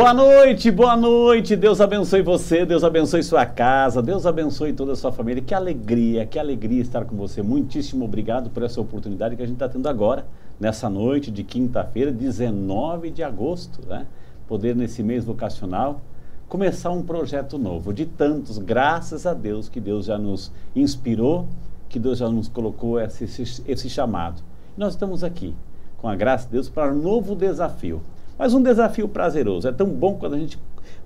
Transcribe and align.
Boa 0.00 0.14
noite, 0.14 0.70
boa 0.70 0.96
noite. 0.96 1.54
Deus 1.54 1.78
abençoe 1.78 2.22
você, 2.22 2.64
Deus 2.64 2.82
abençoe 2.82 3.22
sua 3.22 3.44
casa, 3.44 4.00
Deus 4.00 4.24
abençoe 4.24 4.72
toda 4.72 4.92
a 4.92 4.96
sua 4.96 5.12
família. 5.12 5.42
Que 5.42 5.52
alegria, 5.52 6.24
que 6.24 6.38
alegria 6.38 6.80
estar 6.80 7.04
com 7.04 7.14
você. 7.14 7.42
Muitíssimo 7.42 8.06
obrigado 8.06 8.48
por 8.48 8.62
essa 8.62 8.80
oportunidade 8.80 9.36
que 9.36 9.42
a 9.42 9.44
gente 9.44 9.56
está 9.56 9.68
tendo 9.68 9.86
agora, 9.86 10.24
nessa 10.58 10.88
noite 10.88 11.30
de 11.30 11.44
quinta-feira, 11.44 12.10
19 12.10 13.10
de 13.10 13.22
agosto, 13.22 13.86
né? 13.86 14.06
Poder 14.48 14.74
nesse 14.74 15.02
mês 15.02 15.22
vocacional 15.22 16.00
começar 16.48 16.90
um 16.92 17.02
projeto 17.02 17.58
novo, 17.58 17.92
de 17.92 18.06
tantos, 18.06 18.56
graças 18.56 19.26
a 19.26 19.34
Deus 19.34 19.68
que 19.68 19.80
Deus 19.80 20.06
já 20.06 20.16
nos 20.16 20.50
inspirou, 20.74 21.46
que 21.90 21.98
Deus 21.98 22.16
já 22.16 22.28
nos 22.30 22.48
colocou 22.48 22.98
esse, 22.98 23.24
esse, 23.24 23.62
esse 23.68 23.90
chamado. 23.90 24.42
Nós 24.78 24.94
estamos 24.94 25.22
aqui, 25.22 25.54
com 25.98 26.08
a 26.08 26.16
graça 26.16 26.46
de 26.46 26.52
Deus, 26.52 26.70
para 26.70 26.90
um 26.90 27.02
novo 27.02 27.34
desafio 27.34 28.00
mas 28.40 28.54
um 28.54 28.62
desafio 28.62 29.06
prazeroso. 29.06 29.68
É 29.68 29.72
tão 29.72 29.86
bom 29.86 30.14
quando 30.14 30.32
a 30.32 30.38
gente 30.38 30.58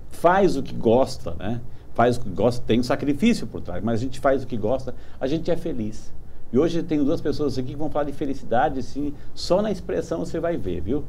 faz 0.08 0.56
o 0.56 0.62
que 0.62 0.72
gosta, 0.72 1.34
né? 1.36 1.60
Faz 1.92 2.16
o 2.16 2.20
que 2.20 2.28
gosta, 2.28 2.64
tem 2.64 2.78
um 2.78 2.84
sacrifício 2.84 3.44
por 3.44 3.60
trás, 3.60 3.82
mas 3.82 3.98
a 3.98 4.02
gente 4.04 4.20
faz 4.20 4.44
o 4.44 4.46
que 4.46 4.56
gosta, 4.56 4.94
a 5.20 5.26
gente 5.26 5.50
é 5.50 5.56
feliz. 5.56 6.12
E 6.52 6.58
hoje 6.58 6.80
tem 6.84 7.02
duas 7.02 7.20
pessoas 7.20 7.58
aqui 7.58 7.72
que 7.72 7.76
vão 7.76 7.90
falar 7.90 8.04
de 8.04 8.12
felicidade, 8.12 8.78
assim, 8.78 9.12
só 9.34 9.60
na 9.60 9.72
expressão 9.72 10.20
você 10.20 10.38
vai 10.38 10.56
ver, 10.56 10.80
viu? 10.80 11.02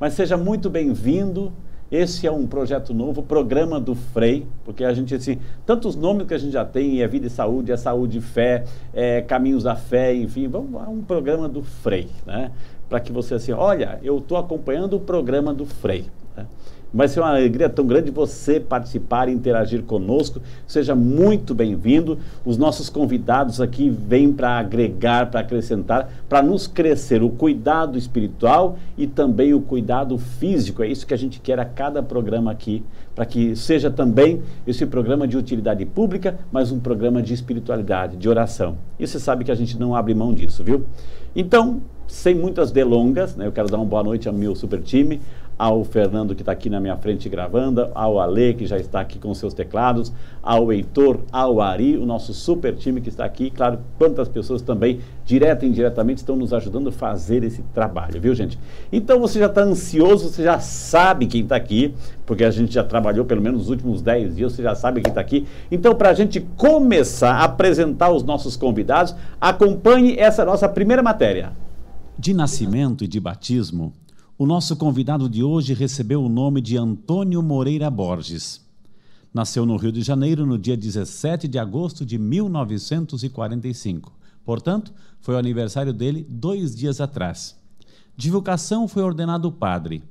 Mas 0.00 0.14
seja 0.14 0.36
muito 0.36 0.68
bem-vindo. 0.68 1.52
Esse 1.90 2.26
é 2.26 2.30
um 2.30 2.46
projeto 2.46 2.92
novo, 2.92 3.22
programa 3.22 3.80
do 3.80 3.94
Frei, 3.94 4.46
porque 4.64 4.84
a 4.84 4.92
gente, 4.92 5.14
assim, 5.14 5.38
tantos 5.64 5.94
nomes 5.94 6.26
que 6.26 6.34
a 6.34 6.38
gente 6.38 6.52
já 6.52 6.64
tem, 6.64 7.00
é 7.00 7.06
Vida 7.06 7.28
e 7.28 7.30
Saúde, 7.30 7.70
é 7.70 7.76
Saúde 7.76 8.18
e 8.18 8.20
Fé, 8.20 8.64
é 8.92 9.22
Caminhos 9.22 9.62
da 9.62 9.74
Fé, 9.74 10.12
enfim, 10.12 10.48
vamos 10.48 10.82
a 10.82 10.88
um 10.88 11.02
programa 11.02 11.48
do 11.48 11.62
Frei, 11.62 12.08
né? 12.26 12.50
Para 12.88 13.00
que 13.00 13.12
você 13.12 13.34
assim, 13.34 13.52
olha, 13.52 13.98
eu 14.02 14.18
estou 14.18 14.38
acompanhando 14.38 14.96
o 14.96 15.00
programa 15.00 15.52
do 15.52 15.66
Frei. 15.66 16.06
Né? 16.36 16.46
Vai 16.92 17.06
ser 17.06 17.20
uma 17.20 17.28
alegria 17.28 17.68
tão 17.68 17.86
grande 17.86 18.10
você 18.10 18.58
participar 18.58 19.28
e 19.28 19.32
interagir 19.32 19.82
conosco. 19.82 20.40
Seja 20.66 20.94
muito 20.94 21.54
bem-vindo. 21.54 22.18
Os 22.46 22.56
nossos 22.56 22.88
convidados 22.88 23.60
aqui 23.60 23.90
vêm 23.90 24.32
para 24.32 24.58
agregar, 24.58 25.30
para 25.30 25.40
acrescentar, 25.40 26.10
para 26.26 26.40
nos 26.40 26.66
crescer 26.66 27.22
o 27.22 27.28
cuidado 27.28 27.98
espiritual 27.98 28.78
e 28.96 29.06
também 29.06 29.52
o 29.52 29.60
cuidado 29.60 30.16
físico. 30.16 30.82
É 30.82 30.88
isso 30.88 31.06
que 31.06 31.12
a 31.12 31.18
gente 31.18 31.40
quer 31.40 31.60
a 31.60 31.64
cada 31.66 32.02
programa 32.02 32.50
aqui, 32.50 32.82
para 33.14 33.26
que 33.26 33.54
seja 33.54 33.90
também 33.90 34.42
esse 34.66 34.86
programa 34.86 35.28
de 35.28 35.36
utilidade 35.36 35.84
pública, 35.84 36.38
mas 36.50 36.72
um 36.72 36.80
programa 36.80 37.22
de 37.22 37.34
espiritualidade, 37.34 38.16
de 38.16 38.30
oração. 38.30 38.78
E 38.98 39.06
você 39.06 39.20
sabe 39.20 39.44
que 39.44 39.52
a 39.52 39.54
gente 39.54 39.78
não 39.78 39.94
abre 39.94 40.14
mão 40.14 40.32
disso, 40.32 40.64
viu? 40.64 40.86
Então, 41.36 41.82
sem 42.08 42.34
muitas 42.34 42.72
delongas, 42.72 43.36
né, 43.36 43.46
eu 43.46 43.52
quero 43.52 43.68
dar 43.68 43.76
uma 43.76 43.86
boa 43.86 44.02
noite 44.02 44.26
ao 44.26 44.34
meu 44.34 44.56
super 44.56 44.80
time, 44.80 45.20
ao 45.58 45.82
Fernando 45.84 46.34
que 46.34 46.42
está 46.42 46.52
aqui 46.52 46.70
na 46.70 46.78
minha 46.78 46.96
frente 46.96 47.28
gravando, 47.28 47.88
ao 47.94 48.20
Ale 48.20 48.54
que 48.54 48.64
já 48.64 48.78
está 48.78 49.00
aqui 49.00 49.18
com 49.18 49.34
seus 49.34 49.52
teclados, 49.52 50.12
ao 50.40 50.72
Heitor, 50.72 51.18
ao 51.32 51.60
Ari, 51.60 51.96
o 51.96 52.06
nosso 52.06 52.32
super 52.32 52.76
time 52.76 53.00
que 53.00 53.08
está 53.08 53.24
aqui, 53.24 53.50
claro, 53.50 53.80
quantas 53.98 54.28
pessoas 54.28 54.62
também, 54.62 55.00
direta 55.26 55.66
e 55.66 55.68
indiretamente, 55.68 56.18
estão 56.18 56.36
nos 56.36 56.52
ajudando 56.52 56.90
a 56.90 56.92
fazer 56.92 57.42
esse 57.42 57.62
trabalho, 57.74 58.20
viu 58.20 58.34
gente? 58.34 58.58
Então 58.92 59.18
você 59.18 59.40
já 59.40 59.46
está 59.46 59.62
ansioso, 59.62 60.28
você 60.28 60.44
já 60.44 60.60
sabe 60.60 61.26
quem 61.26 61.42
está 61.42 61.56
aqui, 61.56 61.92
porque 62.24 62.44
a 62.44 62.50
gente 62.50 62.72
já 62.72 62.84
trabalhou 62.84 63.24
pelo 63.24 63.42
menos 63.42 63.62
os 63.62 63.70
últimos 63.70 64.00
10 64.00 64.36
dias, 64.36 64.52
você 64.52 64.62
já 64.62 64.76
sabe 64.76 65.00
quem 65.00 65.10
está 65.10 65.20
aqui. 65.20 65.46
Então, 65.70 65.94
para 65.94 66.10
a 66.10 66.14
gente 66.14 66.40
começar 66.56 67.32
a 67.32 67.44
apresentar 67.44 68.10
os 68.10 68.22
nossos 68.22 68.56
convidados, 68.56 69.14
acompanhe 69.40 70.16
essa 70.16 70.44
nossa 70.44 70.68
primeira 70.68 71.02
matéria. 71.02 71.52
De 72.20 72.34
nascimento 72.34 73.04
e 73.04 73.06
de 73.06 73.20
batismo, 73.20 73.92
o 74.36 74.44
nosso 74.44 74.74
convidado 74.74 75.28
de 75.28 75.44
hoje 75.44 75.72
recebeu 75.72 76.20
o 76.20 76.28
nome 76.28 76.60
de 76.60 76.76
Antônio 76.76 77.40
Moreira 77.40 77.88
Borges. 77.88 78.60
Nasceu 79.32 79.64
no 79.64 79.76
Rio 79.76 79.92
de 79.92 80.02
Janeiro 80.02 80.44
no 80.44 80.58
dia 80.58 80.76
17 80.76 81.46
de 81.46 81.60
agosto 81.60 82.04
de 82.04 82.18
1945. 82.18 84.12
Portanto, 84.44 84.92
foi 85.20 85.36
o 85.36 85.38
aniversário 85.38 85.92
dele 85.92 86.26
dois 86.28 86.74
dias 86.74 87.00
atrás. 87.00 87.56
De 88.16 88.32
vocação 88.32 88.88
foi 88.88 89.04
ordenado 89.04 89.52
padre. 89.52 90.02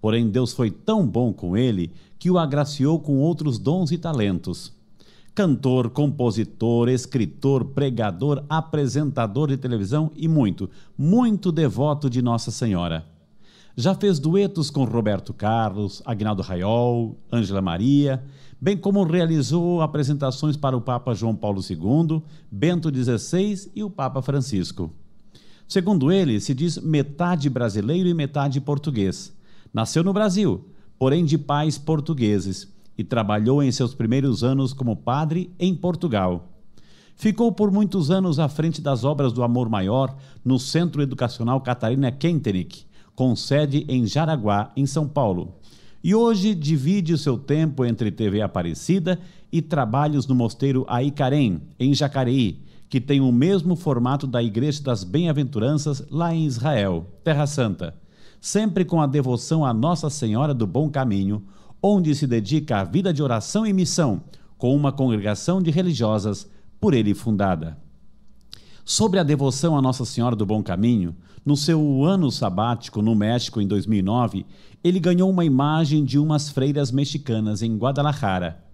Porém, 0.00 0.30
Deus 0.30 0.52
foi 0.52 0.70
tão 0.70 1.04
bom 1.04 1.32
com 1.32 1.56
ele 1.56 1.90
que 2.16 2.30
o 2.30 2.38
agraciou 2.38 3.00
com 3.00 3.18
outros 3.18 3.58
dons 3.58 3.90
e 3.90 3.98
talentos 3.98 4.75
cantor, 5.36 5.90
compositor, 5.90 6.88
escritor, 6.88 7.66
pregador, 7.66 8.42
apresentador 8.48 9.48
de 9.48 9.58
televisão 9.58 10.10
e 10.16 10.26
muito, 10.26 10.70
muito 10.96 11.52
devoto 11.52 12.08
de 12.08 12.22
Nossa 12.22 12.50
Senhora. 12.50 13.04
Já 13.76 13.94
fez 13.94 14.18
duetos 14.18 14.70
com 14.70 14.84
Roberto 14.84 15.34
Carlos, 15.34 16.02
Agnaldo 16.06 16.40
Raiol, 16.40 17.18
Ângela 17.30 17.60
Maria, 17.60 18.24
bem 18.58 18.78
como 18.78 19.04
realizou 19.04 19.82
apresentações 19.82 20.56
para 20.56 20.74
o 20.74 20.80
Papa 20.80 21.12
João 21.12 21.36
Paulo 21.36 21.60
II, 21.60 22.22
Bento 22.50 22.88
XVI 22.88 23.70
e 23.74 23.84
o 23.84 23.90
Papa 23.90 24.22
Francisco. 24.22 24.90
Segundo 25.68 26.10
ele, 26.10 26.40
se 26.40 26.54
diz 26.54 26.78
metade 26.78 27.50
brasileiro 27.50 28.08
e 28.08 28.14
metade 28.14 28.58
português. 28.58 29.36
Nasceu 29.70 30.02
no 30.02 30.14
Brasil, 30.14 30.66
porém 30.98 31.26
de 31.26 31.36
pais 31.36 31.76
portugueses 31.76 32.74
e 32.96 33.04
trabalhou 33.04 33.62
em 33.62 33.70
seus 33.70 33.94
primeiros 33.94 34.42
anos 34.42 34.72
como 34.72 34.96
padre 34.96 35.50
em 35.58 35.74
Portugal. 35.74 36.48
Ficou 37.14 37.50
por 37.50 37.70
muitos 37.70 38.10
anos 38.10 38.38
à 38.38 38.48
frente 38.48 38.80
das 38.80 39.02
obras 39.02 39.32
do 39.32 39.42
Amor 39.42 39.68
Maior 39.70 40.14
no 40.44 40.58
Centro 40.58 41.00
Educacional 41.00 41.60
Catarina 41.62 42.12
Kentenich, 42.12 42.86
com 43.14 43.34
sede 43.34 43.86
em 43.88 44.06
Jaraguá, 44.06 44.70
em 44.76 44.84
São 44.84 45.08
Paulo. 45.08 45.54
E 46.04 46.14
hoje 46.14 46.54
divide 46.54 47.14
o 47.14 47.18
seu 47.18 47.38
tempo 47.38 47.84
entre 47.84 48.10
TV 48.10 48.42
Aparecida 48.42 49.18
e 49.50 49.62
trabalhos 49.62 50.26
no 50.26 50.34
mosteiro 50.34 50.84
Aicarém, 50.88 51.62
em 51.80 51.94
Jacareí, 51.94 52.62
que 52.88 53.00
tem 53.00 53.20
o 53.20 53.32
mesmo 53.32 53.74
formato 53.74 54.26
da 54.26 54.42
Igreja 54.42 54.82
das 54.82 55.02
Bem-aventuranças 55.02 56.06
lá 56.10 56.34
em 56.34 56.44
Israel, 56.44 57.06
Terra 57.24 57.46
Santa, 57.46 57.94
sempre 58.40 58.84
com 58.84 59.00
a 59.00 59.06
devoção 59.06 59.64
a 59.64 59.72
Nossa 59.72 60.10
Senhora 60.10 60.54
do 60.54 60.66
Bom 60.66 60.90
Caminho, 60.90 61.42
onde 61.82 62.14
se 62.14 62.26
dedica 62.26 62.78
à 62.80 62.84
vida 62.84 63.12
de 63.12 63.22
oração 63.22 63.66
e 63.66 63.72
missão, 63.72 64.22
com 64.58 64.74
uma 64.74 64.92
congregação 64.92 65.60
de 65.60 65.70
religiosas 65.70 66.50
por 66.80 66.94
ele 66.94 67.14
fundada. 67.14 67.78
Sobre 68.84 69.18
a 69.18 69.22
devoção 69.22 69.76
a 69.76 69.82
Nossa 69.82 70.04
Senhora 70.04 70.36
do 70.36 70.46
Bom 70.46 70.62
Caminho, 70.62 71.14
no 71.44 71.56
seu 71.56 72.04
ano 72.04 72.30
sabático 72.30 73.02
no 73.02 73.14
México 73.14 73.60
em 73.60 73.66
2009, 73.66 74.46
ele 74.82 75.00
ganhou 75.00 75.30
uma 75.30 75.44
imagem 75.44 76.04
de 76.04 76.18
umas 76.18 76.48
freiras 76.48 76.90
mexicanas 76.90 77.62
em 77.62 77.76
Guadalajara. 77.76 78.64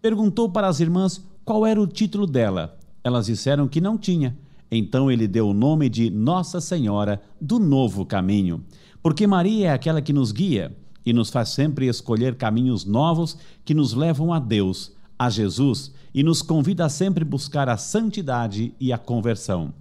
Perguntou 0.00 0.48
para 0.48 0.66
as 0.66 0.80
irmãs 0.80 1.24
qual 1.44 1.66
era 1.66 1.80
o 1.80 1.86
título 1.86 2.26
dela. 2.26 2.78
Elas 3.04 3.26
disseram 3.26 3.68
que 3.68 3.80
não 3.80 3.96
tinha. 3.96 4.36
Então 4.70 5.10
ele 5.10 5.28
deu 5.28 5.48
o 5.48 5.54
nome 5.54 5.88
de 5.88 6.10
Nossa 6.10 6.60
Senhora 6.60 7.20
do 7.40 7.58
Novo 7.58 8.06
Caminho, 8.06 8.64
porque 9.02 9.26
Maria 9.26 9.68
é 9.68 9.72
aquela 9.72 10.00
que 10.00 10.12
nos 10.12 10.32
guia, 10.32 10.74
e 11.04 11.12
nos 11.12 11.30
faz 11.30 11.50
sempre 11.50 11.86
escolher 11.88 12.34
caminhos 12.36 12.84
novos 12.84 13.36
que 13.64 13.74
nos 13.74 13.92
levam 13.94 14.32
a 14.32 14.38
Deus, 14.38 14.92
a 15.18 15.28
Jesus 15.30 15.92
e 16.14 16.22
nos 16.22 16.42
convida 16.42 16.84
a 16.84 16.88
sempre 16.88 17.24
buscar 17.24 17.68
a 17.68 17.76
santidade 17.76 18.74
e 18.78 18.92
a 18.92 18.98
conversão. 18.98 19.72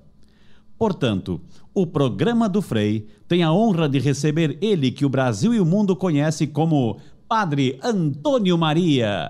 Portanto, 0.78 1.40
o 1.74 1.86
programa 1.86 2.50
do 2.50 2.62
Frei 2.62 3.08
tem 3.28 3.44
a 3.44 3.54
honra 3.54 3.88
de 3.88 4.00
receber 4.00 4.58
ele 4.62 4.92
que 4.92 5.06
o 5.06 5.10
Brasil 5.10 5.54
e 5.54 5.60
o 5.60 5.66
mundo 5.66 5.96
conhece 5.96 6.48
como 6.48 6.98
Padre 7.28 7.80
Antônio 7.84 8.58
Maria. 8.58 9.30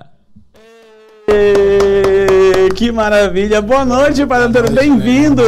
Que 2.75 2.91
maravilha! 2.91 3.61
Boa 3.61 3.85
noite, 3.85 4.25
Padre 4.25 4.47
Antônio, 4.47 4.71
bem-vindo! 4.71 5.43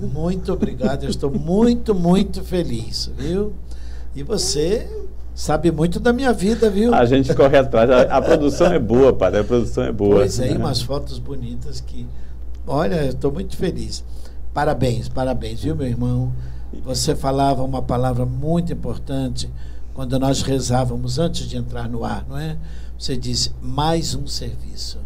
Muito 0.00 0.52
obrigado, 0.52 1.04
eu 1.04 1.10
estou 1.10 1.30
muito, 1.30 1.94
muito 1.94 2.42
feliz, 2.42 3.10
viu? 3.18 3.52
E 4.14 4.22
você 4.22 4.88
Sabe 5.34 5.72
muito 5.72 5.98
da 5.98 6.12
minha 6.12 6.32
vida, 6.32 6.70
viu? 6.70 6.94
A 6.94 7.04
gente 7.04 7.34
corre 7.34 7.58
atrás. 7.58 7.90
A, 7.90 8.02
a 8.02 8.22
produção 8.22 8.72
é 8.72 8.78
boa, 8.78 9.12
padre. 9.12 9.40
A 9.40 9.44
produção 9.44 9.82
é 9.82 9.90
boa. 9.90 10.16
Pois 10.16 10.38
é, 10.38 10.52
umas 10.52 10.80
fotos 10.80 11.18
bonitas 11.18 11.80
que. 11.80 12.06
Olha, 12.64 13.06
estou 13.06 13.32
muito 13.32 13.56
feliz. 13.56 14.04
Parabéns, 14.54 15.08
parabéns, 15.08 15.60
viu, 15.60 15.74
meu 15.74 15.88
irmão? 15.88 16.32
Você 16.84 17.16
falava 17.16 17.64
uma 17.64 17.82
palavra 17.82 18.24
muito 18.24 18.72
importante 18.72 19.50
quando 19.92 20.18
nós 20.18 20.42
rezávamos 20.42 21.18
antes 21.18 21.48
de 21.48 21.56
entrar 21.56 21.88
no 21.88 22.04
ar, 22.04 22.24
não 22.28 22.38
é? 22.38 22.56
Você 22.96 23.16
disse 23.16 23.52
mais 23.60 24.14
um 24.14 24.28
serviço. 24.28 24.98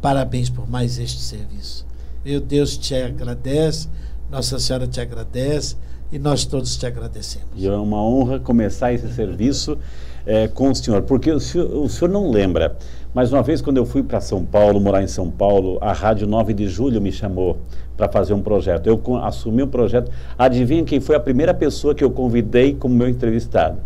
Parabéns 0.00 0.50
por 0.50 0.68
mais 0.68 0.98
este 0.98 1.20
serviço. 1.20 1.86
Meu 2.24 2.40
Deus 2.40 2.76
te 2.76 2.94
agradece, 2.94 3.88
Nossa 4.28 4.58
Senhora 4.58 4.86
te 4.88 5.00
agradece 5.00 5.76
e 6.12 6.18
nós 6.18 6.44
todos 6.44 6.76
te 6.76 6.86
agradecemos. 6.86 7.48
E 7.56 7.66
é 7.66 7.72
uma 7.72 8.02
honra 8.02 8.38
começar 8.38 8.92
esse 8.92 9.10
serviço 9.12 9.78
é, 10.26 10.46
com 10.46 10.70
o 10.70 10.74
senhor, 10.74 11.02
porque 11.02 11.32
o 11.32 11.40
senhor, 11.40 11.74
o 11.74 11.88
senhor 11.88 12.10
não 12.10 12.30
lembra, 12.30 12.76
mas 13.14 13.32
uma 13.32 13.42
vez 13.42 13.60
quando 13.60 13.78
eu 13.78 13.86
fui 13.86 14.02
para 14.02 14.20
São 14.20 14.44
Paulo, 14.44 14.78
morar 14.78 15.02
em 15.02 15.08
São 15.08 15.30
Paulo, 15.30 15.78
a 15.80 15.92
Rádio 15.92 16.26
9 16.26 16.52
de 16.52 16.68
Julho 16.68 17.00
me 17.00 17.10
chamou 17.10 17.58
para 17.96 18.08
fazer 18.08 18.34
um 18.34 18.42
projeto. 18.42 18.86
Eu 18.86 19.00
assumi 19.18 19.62
um 19.62 19.68
projeto. 19.68 20.10
Adivinha 20.38 20.84
quem 20.84 21.00
foi 21.00 21.16
a 21.16 21.20
primeira 21.20 21.52
pessoa 21.52 21.94
que 21.94 22.04
eu 22.04 22.10
convidei 22.10 22.74
como 22.74 22.94
meu 22.94 23.08
entrevistado? 23.08 23.78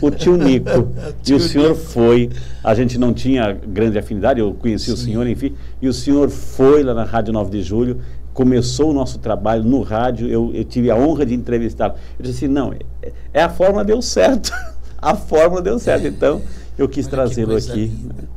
o 0.00 0.10
tio 0.10 0.36
Nico. 0.38 0.88
e 1.26 1.34
o 1.34 1.40
senhor 1.40 1.74
foi. 1.74 2.30
A 2.62 2.74
gente 2.74 2.98
não 2.98 3.12
tinha 3.12 3.52
grande 3.52 3.98
afinidade, 3.98 4.40
eu 4.40 4.52
conheci 4.54 4.86
Sim. 4.86 4.92
o 4.92 4.96
senhor, 4.96 5.26
enfim. 5.26 5.54
E 5.80 5.88
o 5.88 5.92
senhor 5.92 6.28
foi 6.28 6.82
lá 6.82 6.94
na 6.94 7.04
Rádio 7.04 7.32
9 7.32 7.50
de 7.50 7.62
Julho, 7.62 8.00
começou 8.36 8.90
o 8.90 8.92
nosso 8.92 9.18
trabalho 9.18 9.64
no 9.64 9.80
rádio, 9.80 10.28
eu, 10.28 10.54
eu 10.54 10.62
tive 10.62 10.90
a 10.90 10.96
honra 10.96 11.24
de 11.24 11.34
entrevistá-lo. 11.34 11.94
Eu 12.18 12.22
disse 12.22 12.44
assim: 12.44 12.52
não, 12.52 12.72
é, 12.72 13.12
é 13.32 13.42
a 13.42 13.48
fórmula 13.48 13.82
deu 13.82 14.02
certo. 14.02 14.52
a 15.00 15.16
fórmula 15.16 15.62
deu 15.62 15.78
certo. 15.78 16.06
Então, 16.06 16.42
eu 16.76 16.86
quis 16.86 17.06
trazê-lo 17.06 17.56
aqui. 17.56 17.86
Linda. 17.86 18.28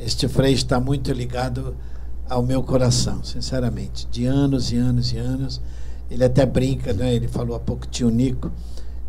Este 0.00 0.26
Frei 0.26 0.52
está 0.52 0.80
muito 0.80 1.12
ligado 1.12 1.76
ao 2.28 2.42
meu 2.42 2.60
coração, 2.62 3.22
sinceramente. 3.22 4.08
De 4.10 4.26
anos 4.26 4.72
e 4.72 4.76
anos 4.76 5.12
e 5.12 5.18
anos. 5.18 5.60
Ele 6.10 6.24
até 6.24 6.44
brinca, 6.44 6.92
né? 6.92 7.14
Ele 7.14 7.28
falou 7.28 7.54
há 7.54 7.60
pouco, 7.60 7.86
tio 7.86 8.10
Nico. 8.10 8.50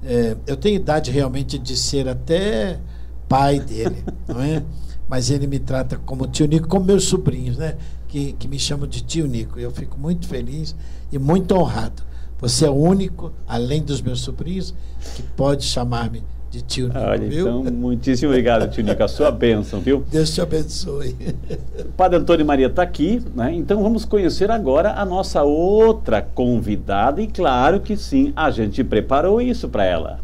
É, 0.03 0.37
eu 0.45 0.55
tenho 0.55 0.75
idade 0.75 1.09
realmente 1.09 1.57
de 1.57 1.75
ser 1.75 2.07
até 2.07 2.79
pai 3.27 3.59
dele, 3.59 4.03
não 4.27 4.39
é? 4.39 4.61
Mas 5.09 5.31
ele 5.31 5.47
me 5.47 5.57
trata 5.57 5.97
como 6.05 6.27
tio 6.27 6.47
Nico, 6.47 6.67
como 6.67 6.85
meus 6.85 7.05
sobrinhos, 7.05 7.57
né? 7.57 7.75
Que, 8.11 8.33
que 8.33 8.45
me 8.45 8.59
chamam 8.59 8.85
de 8.85 9.01
tio 9.01 9.25
Nico. 9.25 9.57
Eu 9.57 9.71
fico 9.71 9.97
muito 9.97 10.27
feliz 10.27 10.75
e 11.13 11.17
muito 11.17 11.55
honrado. 11.55 12.03
Você 12.41 12.65
é 12.65 12.69
o 12.69 12.73
único, 12.73 13.31
além 13.47 13.81
dos 13.81 14.01
meus 14.01 14.19
sobrinhos, 14.19 14.73
que 15.15 15.23
pode 15.23 15.63
chamar-me 15.63 16.21
de 16.49 16.61
tio 16.61 16.87
Nico. 16.87 16.99
Olha, 16.99 17.29
viu? 17.29 17.47
então, 17.47 17.71
muitíssimo 17.71 18.29
obrigado, 18.29 18.69
tio 18.69 18.83
Nico. 18.83 19.01
A 19.01 19.07
sua 19.07 19.31
bênção, 19.31 19.79
viu? 19.79 20.03
Deus 20.11 20.33
te 20.35 20.41
abençoe. 20.41 21.15
O 21.79 21.93
Padre 21.95 22.17
Antônio 22.17 22.45
Maria 22.45 22.67
está 22.67 22.83
aqui, 22.83 23.23
né? 23.33 23.53
Então 23.53 23.81
vamos 23.81 24.03
conhecer 24.03 24.51
agora 24.51 24.91
a 24.99 25.05
nossa 25.05 25.41
outra 25.43 26.21
convidada, 26.21 27.21
e 27.21 27.27
claro 27.27 27.79
que 27.79 27.95
sim, 27.95 28.33
a 28.35 28.51
gente 28.51 28.83
preparou 28.83 29.41
isso 29.41 29.69
para 29.69 29.85
ela. 29.85 30.19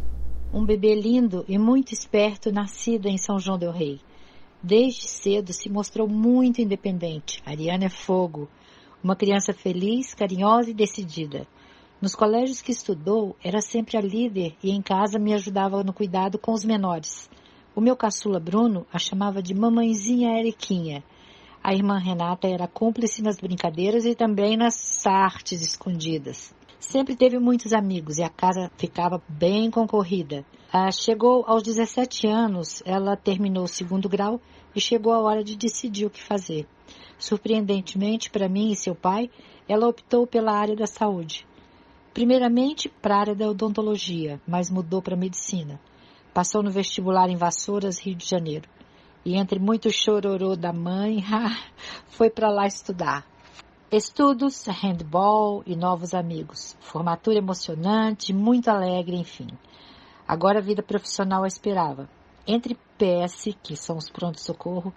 Um 0.54 0.66
bebê 0.66 0.94
lindo 0.94 1.46
e 1.48 1.58
muito 1.58 1.94
esperto, 1.94 2.52
nascida 2.52 3.08
em 3.08 3.18
São 3.18 3.40
João 3.40 3.58
del 3.58 3.72
Rei. 3.72 4.00
Desde 4.62 5.08
cedo 5.08 5.54
se 5.54 5.70
mostrou 5.70 6.08
muito 6.08 6.62
independente. 6.62 7.42
Ariana 7.46 7.86
é 7.86 7.90
fogo. 7.90 8.50
Uma 9.04 9.16
criança 9.16 9.54
feliz, 9.54 10.14
carinhosa 10.14 10.72
e 10.72 10.74
decidida. 10.74 11.48
Nos 12.02 12.16
colégios 12.16 12.62
que 12.62 12.72
estudou, 12.72 13.36
era 13.44 13.62
sempre 13.62 13.98
a 13.98 14.02
líder 14.02 14.56
e 14.64 14.72
em 14.72 14.82
casa 14.82 15.20
me 15.20 15.34
ajudava 15.34 15.84
no 15.84 15.94
cuidado 15.94 16.40
com 16.40 16.54
os 16.54 16.66
menores. 16.66 17.30
O 17.76 17.82
meu 17.82 17.96
caçula 17.96 18.40
Bruno 18.40 18.86
a 18.92 18.98
chamava 18.98 19.42
de 19.42 19.54
mamãezinha 19.54 20.40
Eriquinha. 20.40 21.04
A 21.64 21.74
irmã 21.74 22.00
Renata 22.00 22.48
era 22.48 22.68
cúmplice 22.68 23.22
nas 23.22 23.38
brincadeiras 23.38 24.06
e 24.06 24.16
também 24.16 24.58
nas 24.58 25.06
artes 25.06 25.62
escondidas. 25.62 26.56
Sempre 26.80 27.16
teve 27.16 27.40
muitos 27.40 27.74
amigos 27.74 28.20
e 28.20 28.24
a 28.24 28.30
casa 28.30 28.72
ficava 28.78 29.22
bem 29.28 29.72
concorrida. 29.72 30.46
Ah, 30.72 30.92
chegou 30.92 31.44
aos 31.48 31.64
17 31.64 32.28
anos, 32.28 32.84
ela 32.86 33.18
terminou 33.18 33.64
o 33.64 33.68
segundo 33.68 34.08
grau 34.08 34.40
e 34.76 34.80
chegou 34.80 35.12
a 35.12 35.20
hora 35.20 35.44
de 35.44 35.58
decidir 35.58 36.06
o 36.06 36.10
que 36.10 36.24
fazer. 36.24 36.68
Surpreendentemente 37.18 38.30
para 38.30 38.48
mim 38.48 38.72
e 38.72 38.76
seu 38.76 38.94
pai, 38.94 39.30
ela 39.68 39.88
optou 39.88 40.28
pela 40.28 40.54
área 40.54 40.76
da 40.76 40.86
saúde. 40.86 41.48
Primeiramente 42.14 42.88
para 42.90 43.16
a 43.16 43.20
área 43.20 43.36
da 43.36 43.50
odontologia, 43.50 44.40
mas 44.48 44.70
mudou 44.70 45.02
para 45.02 45.16
medicina. 45.16 45.80
Passou 46.32 46.62
no 46.62 46.70
vestibular 46.70 47.28
em 47.30 47.36
Vassouras, 47.36 48.00
Rio 48.00 48.16
de 48.16 48.26
Janeiro. 48.26 48.70
E 49.26 49.36
entre 49.36 49.60
muito 49.60 49.90
chororô 49.92 50.56
da 50.56 50.72
mãe, 50.72 51.24
foi 52.10 52.30
para 52.30 52.50
lá 52.50 52.68
estudar. 52.68 53.26
Estudos, 53.90 54.66
handball 54.68 55.64
e 55.66 55.74
novos 55.74 56.14
amigos. 56.14 56.76
Formatura 56.82 57.38
emocionante, 57.38 58.34
muito 58.34 58.68
alegre, 58.68 59.16
enfim. 59.16 59.48
Agora 60.28 60.60
a 60.60 60.62
vida 60.62 60.84
profissional 60.84 61.46
a 61.46 61.48
esperava. 61.48 62.10
Entre 62.46 62.76
PS, 62.98 63.56
que 63.64 63.78
são 63.78 63.96
os 63.96 64.10
pronto-socorro, 64.10 64.94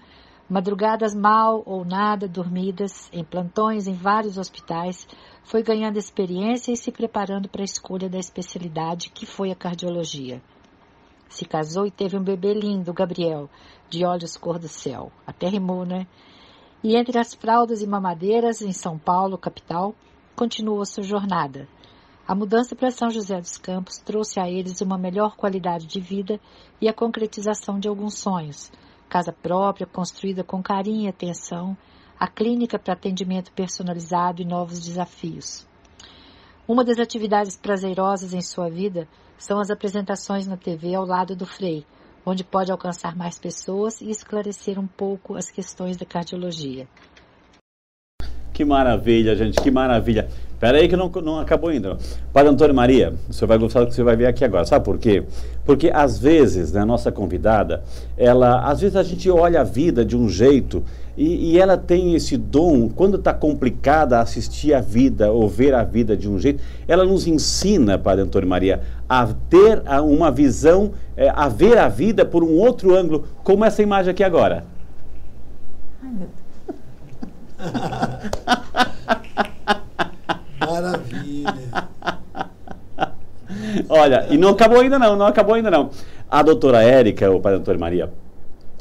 Madrugadas 0.49 1.15
mal 1.15 1.63
ou 1.65 1.85
nada 1.85 2.27
dormidas, 2.27 3.09
em 3.13 3.23
plantões 3.23 3.87
em 3.87 3.95
vários 3.95 4.37
hospitais, 4.37 5.07
foi 5.45 5.63
ganhando 5.63 5.97
experiência 5.97 6.73
e 6.73 6.77
se 6.77 6.91
preparando 6.91 7.49
para 7.49 7.63
a 7.63 7.65
escolha 7.65 8.09
da 8.09 8.19
especialidade 8.19 9.11
que 9.11 9.25
foi 9.25 9.53
a 9.53 9.55
cardiologia. 9.55 10.43
Se 11.29 11.45
casou 11.45 11.87
e 11.87 11.93
teve 11.93 12.19
um 12.19 12.25
bebê 12.25 12.53
lindo, 12.53 12.93
Gabriel, 12.93 13.49
de 13.89 14.05
olhos 14.05 14.37
cor 14.37 14.59
do 14.59 14.67
céu. 14.67 15.13
Até 15.25 15.47
rimou, 15.49 15.87
né? 15.87 16.09
E 16.83 16.97
entre 16.97 17.19
as 17.19 17.35
fraldas 17.35 17.83
e 17.83 17.87
mamadeiras, 17.87 18.63
em 18.63 18.73
São 18.73 18.99
Paulo, 18.99 19.37
capital, 19.37 19.95
continuou 20.35 20.83
sua 20.87 21.03
jornada. 21.03 21.69
A 22.27 22.35
mudança 22.35 22.75
para 22.75 22.91
São 22.91 23.11
José 23.11 23.39
dos 23.39 23.59
Campos 23.59 23.99
trouxe 23.99 24.41
a 24.41 24.49
eles 24.49 24.81
uma 24.81 24.97
melhor 24.97 25.37
qualidade 25.37 25.87
de 25.87 26.01
vida 26.01 26.41
e 26.81 26.89
a 26.89 26.95
concretização 26.95 27.79
de 27.79 27.87
alguns 27.87 28.15
sonhos, 28.15 28.73
casa 29.11 29.31
própria, 29.31 29.87
construída 29.87 30.43
com 30.43 30.63
carinho 30.63 31.03
e 31.03 31.09
atenção, 31.09 31.77
a 32.19 32.27
clínica 32.27 32.79
para 32.79 32.95
atendimento 32.95 33.53
personalizado 33.53 34.41
e 34.41 34.47
novos 34.47 34.81
desafios. 34.81 35.69
Uma 36.67 36.83
das 36.83 36.99
atividades 36.99 37.59
prazerosas 37.59 38.33
em 38.33 38.41
sua 38.41 38.71
vida 38.71 39.07
são 39.37 39.61
as 39.61 39.71
apresentações 39.71 40.47
na 40.47 40.57
TV 40.57 40.95
ao 40.95 41.05
lado 41.05 41.37
do 41.37 41.45
Frei, 41.45 41.85
onde 42.25 42.45
pode 42.45 42.71
alcançar 42.71 43.17
mais 43.17 43.39
pessoas 43.39 44.01
e 44.01 44.11
esclarecer 44.11 44.79
um 44.79 44.87
pouco 44.87 45.37
as 45.37 45.51
questões 45.51 45.97
da 45.97 46.07
cardiologia. 46.07 46.89
Que 48.53 48.65
maravilha, 48.65 49.35
gente, 49.37 49.61
que 49.61 49.71
maravilha. 49.71 50.29
Espera 50.61 50.77
aí 50.77 50.89
que 50.89 50.97
não, 50.97 51.09
não 51.09 51.39
acabou 51.39 51.71
ainda. 51.71 51.97
Padre 52.35 52.53
Antônio 52.53 52.75
Maria, 52.75 53.15
o 53.31 53.33
senhor 53.33 53.49
vai 53.49 53.57
gostar 53.57 53.81
do 53.81 53.87
que 53.87 53.95
você 53.95 54.03
vai 54.03 54.15
ver 54.15 54.27
aqui 54.27 54.45
agora. 54.45 54.67
Sabe 54.67 54.85
por 54.85 54.99
quê? 54.99 55.23
Porque 55.65 55.91
às 55.91 56.19
vezes, 56.19 56.71
né, 56.71 56.83
a 56.83 56.85
nossa 56.85 57.11
convidada, 57.11 57.83
ela, 58.15 58.69
às 58.69 58.83
vezes 58.83 58.95
a 58.95 59.03
gente 59.03 59.31
olha 59.31 59.63
a 59.63 59.65
vida 59.65 60.05
de 60.05 60.15
um 60.15 60.29
jeito 60.29 60.85
e, 61.17 61.53
e 61.53 61.59
ela 61.59 61.79
tem 61.79 62.15
esse 62.15 62.37
dom, 62.37 62.91
quando 62.91 63.17
está 63.17 63.33
complicada 63.33 64.21
assistir 64.21 64.75
a 64.75 64.83
vida 64.83 65.33
ou 65.33 65.49
ver 65.49 65.75
a 65.75 65.83
vida 65.83 66.15
de 66.15 66.29
um 66.29 66.39
jeito, 66.39 66.63
ela 66.87 67.07
nos 67.07 67.27
ensina, 67.27 67.99
Padre 67.99 68.25
Antônio 68.25 68.47
Maria, 68.49 68.83
a 69.09 69.27
ter 69.49 69.83
uma 70.03 70.31
visão, 70.31 70.93
é, 71.17 71.31
a 71.31 71.49
ver 71.49 71.79
a 71.79 71.89
vida 71.89 72.23
por 72.25 72.45
um 72.45 72.59
outro 72.59 72.95
ângulo, 72.95 73.25
como 73.43 73.65
essa 73.65 73.83
imagem 73.83 74.11
aqui 74.11 74.23
agora. 74.23 74.65
Ai, 76.03 76.11
meu 76.11 76.40
Maravilha. 80.61 81.89
Olha, 83.89 84.27
e 84.31 84.39
não 84.39 84.51
acabou 84.51 84.81
ainda 84.81 84.99
não, 84.99 85.17
não 85.17 85.27
acabou 85.27 85.55
ainda 85.55 85.71
não. 85.71 85.91
A 86.31 86.43
doutora 86.43 86.83
Érica, 86.83 87.31
o 87.31 87.41
pai 87.41 87.53
da 87.53 87.59
doutora 87.59 87.79
Maria, 87.79 88.11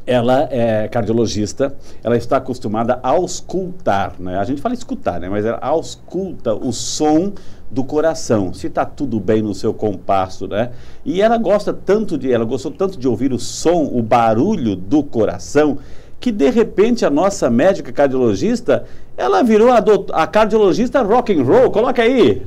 ela 0.06 0.48
é 0.52 0.88
cardiologista, 0.88 1.76
ela 2.04 2.18
está 2.18 2.38
acostumada 2.38 3.00
a 3.04 3.10
auscultar, 3.10 4.14
né? 4.20 4.38
A 4.38 4.44
gente 4.44 4.62
fala 4.62 4.74
escutar, 4.74 5.20
né? 5.20 5.30
Mas 5.30 5.46
ela 5.46 5.60
ausculta 5.62 6.54
o 6.54 6.72
som 6.72 7.34
do 7.70 7.84
coração, 7.84 8.52
se 8.52 8.66
está 8.66 8.84
tudo 8.84 9.20
bem 9.20 9.44
no 9.44 9.54
seu 9.54 9.74
compasso, 9.74 10.48
né? 10.48 10.72
E 11.06 11.22
ela 11.22 11.38
gosta 11.38 11.72
tanto 11.72 12.18
de, 12.18 12.32
ela 12.32 12.44
gostou 12.44 12.72
tanto 12.72 12.98
de 12.98 13.08
ouvir 13.08 13.32
o 13.32 13.38
som, 13.38 13.92
o 13.94 14.02
barulho 14.02 14.76
do 14.76 15.04
coração, 15.04 15.78
que 16.20 16.32
de 16.32 16.50
repente 16.50 17.06
a 17.06 17.10
nossa 17.10 17.50
médica 17.50 17.92
cardiologista, 17.92 18.86
ela 19.16 19.42
virou 19.42 19.70
a, 19.72 19.84
a 20.14 20.28
cardiologista 20.28 21.02
rock 21.02 21.34
and 21.34 21.44
roll. 21.44 21.72
Coloca 21.72 22.02
aí. 22.02 22.46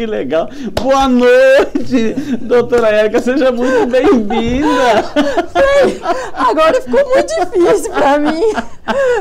Que 0.00 0.06
legal. 0.06 0.48
Boa 0.80 1.06
noite, 1.06 2.14
doutora 2.40 2.88
Érica, 2.88 3.20
seja 3.20 3.52
muito 3.52 3.86
bem-vinda. 3.86 5.04
Agora 6.32 6.80
ficou 6.80 7.06
muito 7.06 7.28
difícil 7.28 7.92
para 7.92 8.18
mim, 8.18 8.50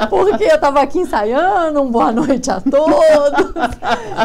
porque 0.10 0.44
eu 0.46 0.56
estava 0.56 0.82
aqui 0.82 1.00
ensaiando, 1.00 1.82
um 1.82 1.92
boa 1.92 2.12
noite 2.12 2.50
a 2.50 2.60
todos. 2.62 3.54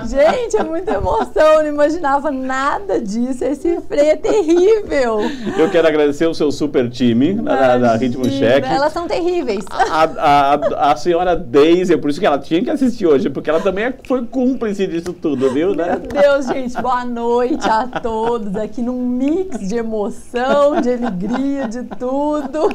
Gente, 0.09 0.57
é 0.57 0.65
muita 0.65 0.95
emoção, 0.95 1.63
não 1.63 1.67
imaginava 1.67 2.31
nada 2.31 3.01
disso. 3.01 3.45
Esse 3.45 3.81
freio 3.83 4.11
é 4.11 4.17
terrível. 4.17 5.21
Eu 5.57 5.71
quero 5.71 5.89
agradecer 5.89 6.27
o 6.27 6.35
seu 6.35 6.51
super 6.51 6.89
time 6.91 7.35
da, 7.35 7.79
da 7.79 7.97
Ritmo 7.97 8.29
Check. 8.29 8.65
Elas 8.65 8.93
são 8.93 9.07
terríveis. 9.07 9.65
A, 9.71 10.05
a, 10.05 10.93
a, 10.93 10.97
senhora 10.97 11.37
Daisy, 11.37 11.97
por 11.97 12.11
isso 12.11 12.21
que 12.21 12.27
ela 12.27 12.39
tinha 12.39 12.63
que 12.63 12.71
assistir 12.71 13.07
hoje, 13.07 13.31
porque 13.31 13.51
ela 13.51 13.61
também 13.61 13.93
foi 14.07 14.25
cúmplice 14.27 14.87
disso 14.87 15.13
tudo, 15.13 15.51
viu? 15.51 15.75
Né? 15.75 15.99
Meu 16.01 16.23
Deus, 16.23 16.47
gente. 16.47 16.81
Boa 16.81 17.05
noite 17.05 17.69
a 17.69 17.87
todos 18.01 18.57
aqui 18.57 18.83
num 18.83 19.01
mix 19.07 19.69
de 19.69 19.77
emoção, 19.77 20.81
de 20.81 20.93
alegria, 20.93 21.69
de 21.69 21.83
tudo. 21.99 22.71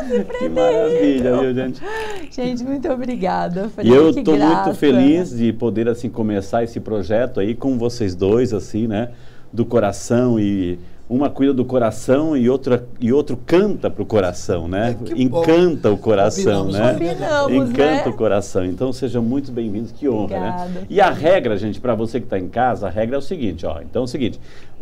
que 0.38 0.48
maravilha, 0.48 1.36
viu, 1.38 1.54
gente? 1.54 1.82
Gente, 2.30 2.64
muito 2.64 2.88
obrigada. 2.90 3.70
e 3.82 3.88
eu 3.88 4.10
estou 4.10 4.36
muito 4.36 4.74
feliz 4.74 5.30
de 5.36 5.52
poder 5.52 5.88
assim 5.88 6.08
começar 6.08 6.62
esse 6.64 6.80
projeto 6.80 7.40
aí 7.40 7.54
com 7.54 7.78
vocês 7.78 8.14
dois, 8.14 8.52
assim, 8.52 8.86
né? 8.86 9.10
Do 9.52 9.64
coração 9.64 10.38
e 10.38 10.78
uma 11.10 11.28
cuida 11.28 11.52
do 11.52 11.64
coração 11.64 12.36
e 12.36 12.48
outra 12.48 12.86
e 13.00 13.12
outro 13.12 13.36
canta 13.36 13.90
para 13.90 14.00
o 14.00 14.06
coração, 14.06 14.68
né? 14.68 14.96
É, 15.10 15.20
Encanta 15.20 15.88
bom. 15.88 15.96
o 15.96 15.98
coração, 15.98 16.66
Combinamos, 16.66 17.50
né? 17.50 17.56
Encanta 17.56 18.04
né? 18.04 18.06
o 18.06 18.12
coração. 18.12 18.64
Então 18.64 18.92
sejam 18.92 19.20
muito 19.20 19.50
bem-vindos, 19.50 19.90
que 19.90 20.08
honra, 20.08 20.38
né? 20.38 20.48
Obrigada. 20.50 20.68
né? 20.68 20.86
E 20.88 21.00
a 21.00 21.10
regra, 21.10 21.56
gente, 21.56 21.80
para 21.80 21.96
você 21.96 22.20
que 22.20 22.26
está 22.26 22.38
em 22.38 22.48
casa, 22.48 22.86
a 22.86 22.90
regra 22.90 23.16
é 23.16 23.18
o 23.18 23.22
seguinte, 23.22 23.66
ó. 23.66 23.80
Então 23.82 24.02
é 24.02 24.04
o 24.04 24.08
seguinte, 24.08 24.38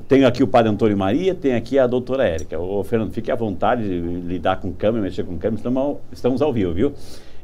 tenho 0.06 0.28
aqui 0.28 0.42
o 0.42 0.46
Padre 0.46 0.70
Antônio 0.70 0.98
Maria, 0.98 1.34
tem 1.34 1.54
aqui 1.54 1.78
a 1.78 1.86
doutora 1.86 2.28
Érica. 2.28 2.58
Ô, 2.58 2.84
Fernando, 2.84 3.10
fique 3.10 3.30
à 3.30 3.34
vontade 3.34 3.84
de 3.84 3.98
lidar 3.98 4.60
com 4.60 4.70
câmera, 4.70 5.02
mexer 5.02 5.24
com 5.24 5.38
câmera, 5.38 5.56
estamos 5.56 5.96
estamos 6.12 6.42
ao 6.42 6.52
vivo, 6.52 6.74
viu? 6.74 6.92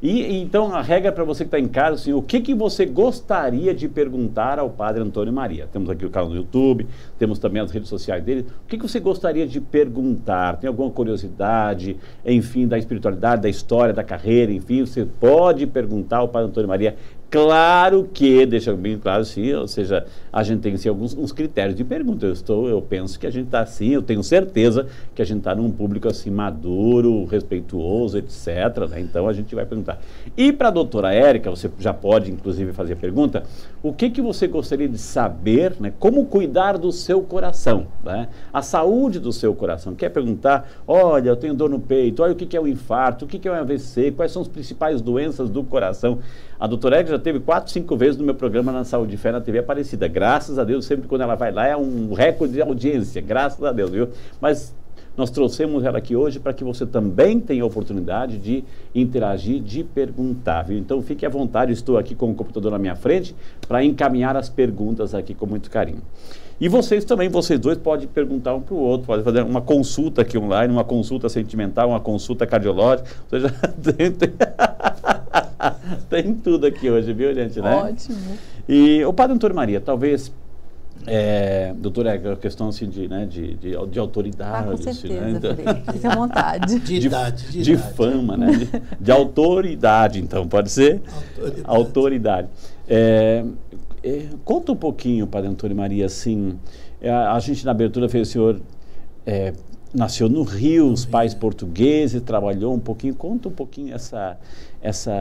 E 0.05 0.37
então 0.37 0.71
a 0.75 0.83
regra 0.83 1.11
para 1.11 1.25
você 1.25 1.45
que 1.45 1.49
está 1.49 1.59
em 1.59 1.67
casa, 1.67 1.95
assim, 1.95 2.13
o 2.13 2.21
que, 2.21 2.39
que 2.39 2.55
você 2.55 2.85
gostaria 2.85 3.75
de 3.75 3.89
perguntar 3.89 4.59
ao 4.59 4.69
Padre 4.69 5.01
Antônio 5.03 5.33
Maria? 5.33 5.67
Temos 5.73 5.89
aqui 5.89 6.05
o 6.05 6.11
canal 6.11 6.29
no 6.29 6.37
YouTube, 6.37 6.87
temos 7.19 7.39
também 7.39 7.63
as 7.63 7.71
redes 7.71 7.89
sociais 7.89 8.23
dele. 8.23 8.45
O 8.65 8.69
que, 8.69 8.77
que 8.77 8.87
você 8.87 9.01
gostaria 9.01 9.47
de 9.47 9.63
perguntar? 9.63 10.59
Tem 10.59 10.69
alguma 10.69 10.91
curiosidade, 10.91 11.97
enfim, 12.23 12.69
da 12.69 12.77
espiritualidade, 12.77 13.41
da 13.41 13.49
história, 13.49 13.95
da 13.95 14.05
carreira, 14.05 14.53
enfim, 14.53 14.85
você 14.85 15.07
pode 15.07 15.67
perguntar 15.67 16.19
ao 16.19 16.29
Padre 16.29 16.51
Antônio 16.51 16.69
Maria. 16.69 16.97
Claro 17.31 18.09
que, 18.13 18.47
deixa 18.47 18.73
bem 18.75 18.97
claro, 18.97 19.25
sim, 19.25 19.53
ou 19.55 19.67
seja, 19.67 20.07
a 20.33 20.43
gente 20.45 20.61
tem 20.61 20.77
sim, 20.77 20.89
alguns 20.89 21.17
uns 21.17 21.33
critérios 21.33 21.77
de 21.77 21.83
pergunta. 21.83 22.27
Eu, 22.27 22.33
estou, 22.33 22.69
eu 22.69 22.81
penso 22.81 23.19
que 23.19 23.27
a 23.27 23.31
gente 23.31 23.47
está 23.47 23.61
assim, 23.61 23.89
eu 23.89 24.03
tenho 24.03 24.23
certeza 24.23 24.87
que 25.15 25.21
a 25.21 25.25
gente 25.25 25.39
está 25.39 25.55
num 25.55 25.71
público 25.71 26.09
assim 26.09 26.31
maduro, 26.31 27.25
respeituoso, 27.25 28.19
etc. 28.19 28.89
Né? 28.89 29.01
Então 29.01 29.27
a 29.27 29.33
gente 29.33 29.53
vai 29.55 29.67
perguntar. 29.67 30.01
E 30.37 30.53
para 30.53 30.69
a 30.69 30.71
doutora 30.71 31.13
Érica, 31.13 31.51
você 31.51 31.69
já 31.79 31.93
pode 31.93 32.31
inclusive 32.31 32.73
fazer 32.73 32.93
a 32.93 32.97
pergunta: 32.97 33.43
o 33.83 33.93
que, 33.93 34.11
que 34.11 34.23
você 34.23 34.47
gostaria 34.47 34.89
de 34.89 34.99
saber, 34.99 35.75
né? 35.81 35.93
como 35.99 36.27
cuidar 36.27 36.79
do 36.79 36.93
seu 36.93 37.21
coração, 37.21 37.89
né? 38.05 38.29
a 38.53 38.63
saúde 38.63 39.19
do 39.19 39.33
seu 39.33 39.55
coração? 39.55 39.95
Quer 39.97 40.11
perguntar: 40.11 40.69
olha, 40.87 41.31
eu 41.31 41.37
tenho 41.37 41.55
dor 41.55 41.69
no 41.69 41.81
peito, 41.81 42.23
olha 42.23 42.33
o 42.33 42.37
que, 42.37 42.47
que 42.47 42.57
é 42.57 42.61
o 42.61 42.69
infarto, 42.69 43.25
o 43.25 43.29
que, 43.29 43.41
que 43.41 43.49
é 43.49 43.51
o 43.51 43.55
AVC, 43.55 44.13
quais 44.13 44.31
são 44.31 44.43
as 44.43 44.49
principais 44.49 45.01
doenças 45.01 45.51
do 45.51 45.65
coração? 45.65 46.21
A 46.59 46.67
doutora 46.67 46.97
Érica 46.97 47.11
já 47.11 47.19
teve 47.19 47.41
quatro, 47.41 47.73
cinco 47.73 47.97
vezes 47.97 48.17
no 48.17 48.25
meu 48.25 48.35
programa 48.35 48.71
na 48.71 48.85
Saúde 48.85 49.15
e 49.15 49.19
Fé 49.19 49.33
na 49.33 49.41
TV 49.41 49.59
Aparecida. 49.59 50.07
Graças 50.07 50.59
a 50.59 50.65
Deus, 50.65 50.85
sempre 50.85 51.09
quando 51.09 51.23
ela 51.23 51.35
vai 51.35 51.53
lá 51.53 51.67
é 51.67 51.77
um 51.77 52.13
recorde 52.13 52.55
de 52.55 52.63
audiência. 52.63 53.21
Graças 53.21 53.63
a 53.63 53.73
Deus, 53.73 53.91
viu? 53.91 54.09
Mas 54.41 54.75
nós 55.17 55.31
trouxemos 55.31 55.85
ela 55.85 55.99
aqui 55.99 56.17
hoje 56.17 56.41
para 56.41 56.53
que 56.53 56.65
você 56.65 56.85
também 56.85 57.39
tenha 57.39 57.63
a 57.63 57.67
oportunidade 57.67 58.37
de 58.39 58.65
interagir, 58.95 59.61
de 59.61 59.85
perguntar, 59.85 60.63
viu? 60.63 60.79
Então 60.79 61.01
fique 61.03 61.25
à 61.25 61.29
vontade, 61.29 61.73
estou 61.73 61.99
aqui 61.99 62.15
com 62.15 62.31
o 62.31 62.35
computador 62.35 62.73
na 62.73 62.79
minha 62.79 62.97
frente 62.97 63.35
para 63.67 63.85
encaminhar 63.85 64.37
as 64.37 64.49
perguntas 64.49 65.15
aqui 65.15 65.35
com 65.35 65.47
muito 65.47 65.71
carinho. 65.71 66.03
E 66.61 66.69
vocês 66.69 67.05
também, 67.05 67.29
vocês 67.29 67.59
dois 67.59 67.77
podem 67.79 68.07
perguntar 68.07 68.55
um 68.55 68.61
para 68.61 68.75
o 68.75 68.79
outro, 68.79 69.07
podem 69.07 69.25
fazer 69.25 69.43
uma 69.43 69.61
consulta 69.61 70.23
aqui 70.23 70.39
online, 70.39 70.73
uma 70.73 70.85
consulta 70.85 71.29
sentimental, 71.29 71.91
uma 71.91 72.01
consulta 72.01 72.47
cardiológica, 72.47 73.09
ou 73.31 73.41
seja, 73.41 73.55
tem, 76.09 76.35
tudo 76.35 76.67
aqui 76.67 76.91
hoje, 76.91 77.13
viu, 77.13 77.35
gente? 77.35 77.61
Né? 77.61 77.75
Ótimo. 77.75 78.19
E 78.69 79.05
o 79.05 79.13
Padre 79.13 79.35
Antônio 79.37 79.57
Maria, 79.57 79.81
talvez 79.81 80.33
é, 81.07 81.75
doutora, 81.77 82.15
é 82.15 82.33
a 82.33 82.37
questão 82.37 82.69
assim, 82.69 82.89
de, 82.89 83.09
né, 83.09 83.27
de, 83.27 83.55
de, 83.55 83.87
de 83.87 83.99
autoridade. 83.99 84.57
Ah, 84.57 84.63
com 84.63 84.75
assim, 84.75 84.93
certeza, 84.93 85.21
né? 85.21 85.31
então, 85.33 85.93
Fique 85.93 86.07
à 86.07 86.15
vontade. 86.17 86.81
De, 86.81 87.01
de 87.01 87.07
idade. 87.07 87.45
De, 87.51 87.63
de 87.63 87.73
idade. 87.73 87.95
fama, 87.95 88.37
né? 88.37 88.53
De, 88.53 88.69
de, 89.01 89.13
autoridade, 89.13 90.21
então, 90.21 90.47
pode 90.49 90.71
ser? 90.71 91.03
Autoridade. 91.37 91.63
Autoridade. 91.65 92.49
É, 92.89 93.45
é, 94.03 94.27
conta 94.45 94.73
um 94.73 94.77
pouquinho, 94.77 95.27
Padre 95.27 95.51
Antônio 95.51 95.77
Maria, 95.77 96.07
assim, 96.07 96.59
é, 97.01 97.11
a, 97.11 97.33
a 97.33 97.39
gente 97.41 97.65
na 97.65 97.73
abertura 97.73 98.09
fez 98.09 98.29
o 98.29 98.31
senhor 98.31 98.61
é, 99.27 99.53
nasceu 99.95 100.29
no 100.29 100.43
Rio, 100.43 100.91
os 100.91 101.05
pais 101.07 101.33
portugueses, 101.33 102.21
trabalhou 102.23 102.75
um 102.75 102.81
pouquinho. 102.81 103.15
Conta 103.15 103.49
um 103.49 103.53
pouquinho 103.53 103.95
essa, 103.95 104.37
essa, 104.85 105.13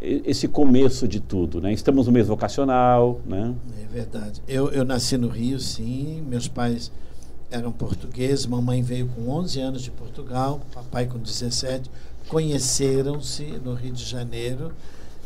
esse 0.00 0.46
começo 0.46 1.08
de 1.08 1.18
tudo, 1.18 1.60
né? 1.60 1.72
Estamos 1.72 2.06
no 2.06 2.12
mês 2.12 2.28
vocacional, 2.28 3.20
né? 3.26 3.52
É 3.82 3.86
verdade. 3.92 4.40
Eu, 4.46 4.70
eu 4.70 4.84
nasci 4.84 5.18
no 5.18 5.26
Rio, 5.26 5.58
sim. 5.58 6.24
Meus 6.28 6.46
pais 6.46 6.92
eram 7.50 7.72
portugueses. 7.72 8.46
Mamãe 8.46 8.80
veio 8.80 9.08
com 9.08 9.28
11 9.28 9.60
anos 9.60 9.82
de 9.82 9.90
Portugal, 9.90 10.60
papai 10.72 11.06
com 11.06 11.18
17. 11.18 11.90
Conheceram-se 12.28 13.42
no 13.64 13.74
Rio 13.74 13.92
de 13.92 14.04
Janeiro. 14.04 14.70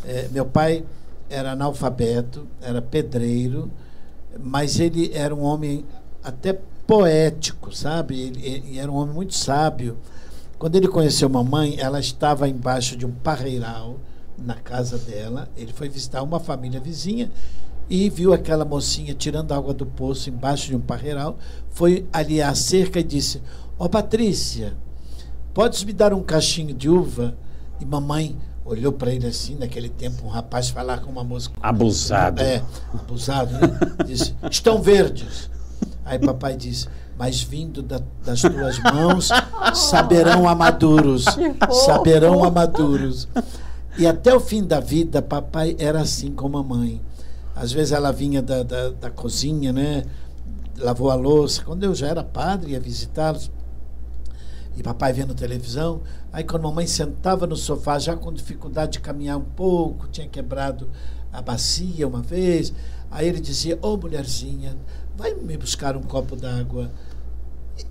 É, 0.06 0.26
meu 0.32 0.46
pai 0.46 0.82
era 1.28 1.52
analfabeto, 1.52 2.46
era 2.62 2.80
pedreiro, 2.80 3.70
mas 4.40 4.80
ele 4.80 5.10
era 5.12 5.34
um 5.34 5.42
homem 5.42 5.84
até 6.24 6.58
poético, 6.86 7.76
sabe? 7.76 8.18
Ele, 8.18 8.46
ele, 8.46 8.78
era 8.78 8.90
um 8.90 8.94
homem 8.96 9.14
muito 9.14 9.34
sábio. 9.34 9.98
Quando 10.62 10.76
ele 10.76 10.86
conheceu 10.86 11.28
mamãe, 11.28 11.74
ela 11.80 11.98
estava 11.98 12.48
embaixo 12.48 12.96
de 12.96 13.04
um 13.04 13.10
parreiral 13.10 13.98
na 14.38 14.54
casa 14.54 14.96
dela. 14.96 15.48
Ele 15.56 15.72
foi 15.72 15.88
visitar 15.88 16.22
uma 16.22 16.38
família 16.38 16.78
vizinha 16.78 17.32
e 17.90 18.08
viu 18.08 18.32
aquela 18.32 18.64
mocinha 18.64 19.12
tirando 19.12 19.50
água 19.50 19.74
do 19.74 19.84
poço 19.84 20.30
embaixo 20.30 20.68
de 20.68 20.76
um 20.76 20.80
parreiral. 20.80 21.36
Foi 21.68 22.06
ali 22.12 22.40
à 22.40 22.54
cerca 22.54 23.00
e 23.00 23.02
disse: 23.02 23.42
Ó 23.76 23.86
oh, 23.86 23.88
Patrícia, 23.88 24.74
podes 25.52 25.82
me 25.82 25.92
dar 25.92 26.14
um 26.14 26.22
cachinho 26.22 26.72
de 26.72 26.88
uva? 26.88 27.36
E 27.80 27.84
mamãe 27.84 28.36
olhou 28.64 28.92
para 28.92 29.12
ele 29.12 29.26
assim, 29.26 29.56
naquele 29.56 29.88
tempo, 29.88 30.24
um 30.24 30.28
rapaz 30.28 30.68
falar 30.68 31.00
com 31.00 31.10
uma 31.10 31.24
moça. 31.24 31.50
Abusado. 31.60 32.40
É, 32.40 32.62
abusado, 32.94 33.52
né? 33.54 33.68
Disse: 34.06 34.32
Estão 34.48 34.80
verdes. 34.80 35.50
Aí 36.04 36.20
papai 36.20 36.56
disse: 36.56 36.86
Mas 37.22 37.40
vindo 37.40 37.82
da, 37.82 38.00
das 38.24 38.40
tuas 38.40 38.80
mãos, 38.80 39.28
saberão 39.74 40.48
amaduros. 40.48 41.24
Saberão 41.86 42.42
amaduros. 42.42 43.28
E 43.96 44.08
até 44.08 44.34
o 44.34 44.40
fim 44.40 44.64
da 44.64 44.80
vida, 44.80 45.22
papai 45.22 45.76
era 45.78 46.00
assim 46.00 46.32
com 46.32 46.48
a 46.48 46.50
mamãe. 46.50 47.00
Às 47.54 47.70
vezes 47.70 47.92
ela 47.92 48.10
vinha 48.10 48.42
da, 48.42 48.64
da, 48.64 48.90
da 48.90 49.08
cozinha, 49.08 49.72
né? 49.72 50.02
Lavou 50.76 51.12
a 51.12 51.14
louça. 51.14 51.62
Quando 51.62 51.84
eu 51.84 51.94
já 51.94 52.08
era 52.08 52.24
padre, 52.24 52.72
ia 52.72 52.80
visitá-los. 52.80 53.52
E 54.76 54.82
papai 54.82 55.12
vendo 55.12 55.32
televisão. 55.32 56.00
Aí 56.32 56.42
quando 56.42 56.64
a 56.64 56.70
mamãe 56.70 56.88
sentava 56.88 57.46
no 57.46 57.54
sofá, 57.54 58.00
já 58.00 58.16
com 58.16 58.32
dificuldade 58.32 58.94
de 58.94 59.00
caminhar 59.00 59.38
um 59.38 59.44
pouco, 59.44 60.08
tinha 60.08 60.26
quebrado 60.26 60.90
a 61.32 61.40
bacia 61.40 62.08
uma 62.08 62.20
vez. 62.20 62.72
Aí 63.12 63.28
ele 63.28 63.38
dizia: 63.38 63.78
Ô 63.80 63.92
oh, 63.92 63.96
mulherzinha, 63.96 64.76
vai 65.16 65.34
me 65.34 65.56
buscar 65.56 65.96
um 65.96 66.02
copo 66.02 66.34
d'água. 66.34 66.90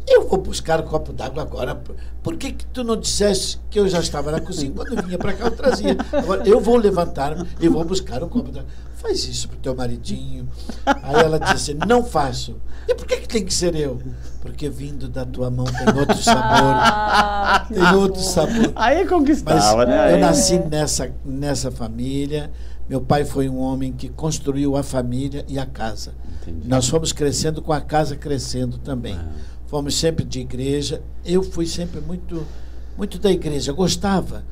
Eu 0.07 0.27
vou 0.27 0.39
buscar 0.39 0.79
um 0.81 0.83
copo 0.83 1.13
d'água 1.13 1.41
agora. 1.41 1.81
Por 2.21 2.38
que, 2.38 2.51
que 2.51 2.65
tu 2.65 2.83
não 2.83 2.97
disseste 2.97 3.59
que 3.69 3.79
eu 3.79 3.88
já 3.88 4.00
estava 4.00 4.31
na 4.31 4.39
cozinha? 4.39 4.71
Quando 4.75 4.95
eu 4.95 5.03
vinha 5.03 5.17
para 5.17 5.33
cá, 5.33 5.45
eu 5.45 5.51
trazia. 5.51 5.95
Agora, 6.11 6.47
eu 6.47 6.59
vou 6.59 6.77
levantar 6.77 7.35
e 7.59 7.67
vou 7.67 7.83
buscar 7.83 8.23
um 8.23 8.29
copo 8.29 8.51
d'água. 8.51 8.69
Faz 8.95 9.25
isso 9.25 9.47
pro 9.50 9.57
teu 9.57 9.75
maridinho. 9.75 10.47
Aí 10.85 11.15
ela 11.15 11.39
disse: 11.39 11.73
Não 11.73 12.03
faço. 12.03 12.57
E 12.88 12.93
por 12.93 13.07
que, 13.07 13.17
que 13.17 13.27
tem 13.27 13.43
que 13.43 13.53
ser 13.53 13.75
eu? 13.75 14.00
Porque 14.41 14.69
vindo 14.69 15.07
da 15.07 15.25
tua 15.25 15.50
mão 15.50 15.65
tem 15.65 16.00
outro 16.00 16.17
sabor. 16.17 16.41
Ah, 16.43 17.65
tem 17.67 17.95
outro 17.95 18.21
sabor. 18.21 18.71
Aí 18.75 19.07
conquistava, 19.07 19.77
Mas 19.77 19.88
né? 19.88 20.13
Eu 20.13 20.19
nasci 20.19 20.59
nessa, 20.59 21.11
nessa 21.25 21.71
família. 21.71 22.51
Meu 22.88 23.01
pai 23.01 23.23
foi 23.23 23.47
um 23.47 23.59
homem 23.59 23.93
que 23.93 24.09
construiu 24.09 24.75
a 24.75 24.83
família 24.83 25.45
e 25.47 25.57
a 25.57 25.65
casa. 25.65 26.13
Entendi. 26.41 26.67
Nós 26.67 26.89
fomos 26.89 27.13
crescendo 27.13 27.61
com 27.61 27.71
a 27.71 27.79
casa 27.79 28.15
crescendo 28.15 28.77
também. 28.77 29.15
Ah. 29.15 29.29
Fomos 29.71 29.95
sempre 29.95 30.25
de 30.25 30.41
igreja. 30.41 31.01
Eu 31.23 31.41
fui 31.41 31.65
sempre 31.65 32.01
muito, 32.01 32.45
muito 32.97 33.17
da 33.17 33.31
igreja. 33.31 33.71
Gostava, 33.71 34.43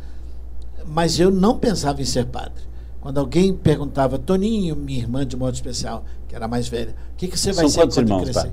mas 0.88 1.20
eu 1.20 1.30
não 1.30 1.60
pensava 1.60 2.02
em 2.02 2.06
ser 2.06 2.26
padre. 2.28 2.64
Quando 3.02 3.18
alguém 3.18 3.54
perguntava, 3.54 4.18
Toninho, 4.18 4.78
minha 4.78 5.00
irmã 5.00 5.28
de 5.28 5.36
modo 5.36 5.54
especial, 5.54 6.06
que 6.26 6.34
era 6.34 6.48
mais 6.48 6.70
velha, 6.70 6.96
o 7.14 7.18
que, 7.18 7.28
que 7.28 7.38
você 7.38 7.52
vai 7.52 7.68
São 7.68 7.70
ser 7.70 7.82
quando 7.82 7.98
irmãos, 8.08 8.24
crescer? 8.24 8.42
pai? 8.44 8.52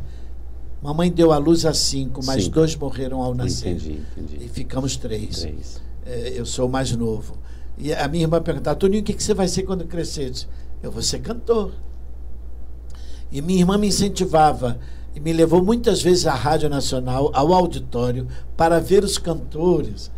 Mamãe 0.83 1.09
deu 1.13 1.31
à 1.33 1.39
luz 1.39 1.65
a 1.65 1.73
cinco, 1.73 2.21
mas 2.25 2.43
Cinco. 2.43 2.57
dois 2.57 2.75
morreram 2.75 3.23
ao 3.23 3.33
nascer. 3.33 3.71
Entendi, 3.77 4.01
entendi. 4.17 4.45
E 4.45 4.49
ficamos 4.49 4.97
três. 4.97 5.39
Três. 5.43 5.81
É, 6.05 6.33
eu 6.35 6.45
sou 6.45 6.67
o 6.67 6.71
mais 6.71 6.91
novo. 6.91 7.37
E 7.79 7.95
a 7.95 8.09
minha 8.09 8.25
irmã 8.25 8.43
perguntava, 8.43 8.75
Toninho, 8.77 9.03
o 9.03 9.05
que, 9.05 9.13
que 9.15 9.23
você 9.23 9.35
vai 9.35 9.47
ser 9.47 9.63
quando 9.63 9.85
crescer? 9.85 10.25
Eu, 10.27 10.31
disse, 10.31 10.47
eu 10.83 10.91
vou 10.91 11.01
ser 11.03 11.21
cantor. 11.21 11.71
E 13.31 13.41
minha 13.41 13.61
irmã 13.61 13.79
me 13.79 13.87
incentivava 13.87 14.81
e 15.17 15.21
me 15.21 15.33
levou 15.33 15.65
muitas 15.65 16.03
vezes 16.03 16.27
à 16.27 16.35
Rádio 16.35 16.69
Nacional, 16.69 17.31
ao 17.33 17.55
auditório, 17.55 18.29
para 18.55 18.79
ver 18.79 19.03
os 19.03 19.17
cantores. 19.17 20.11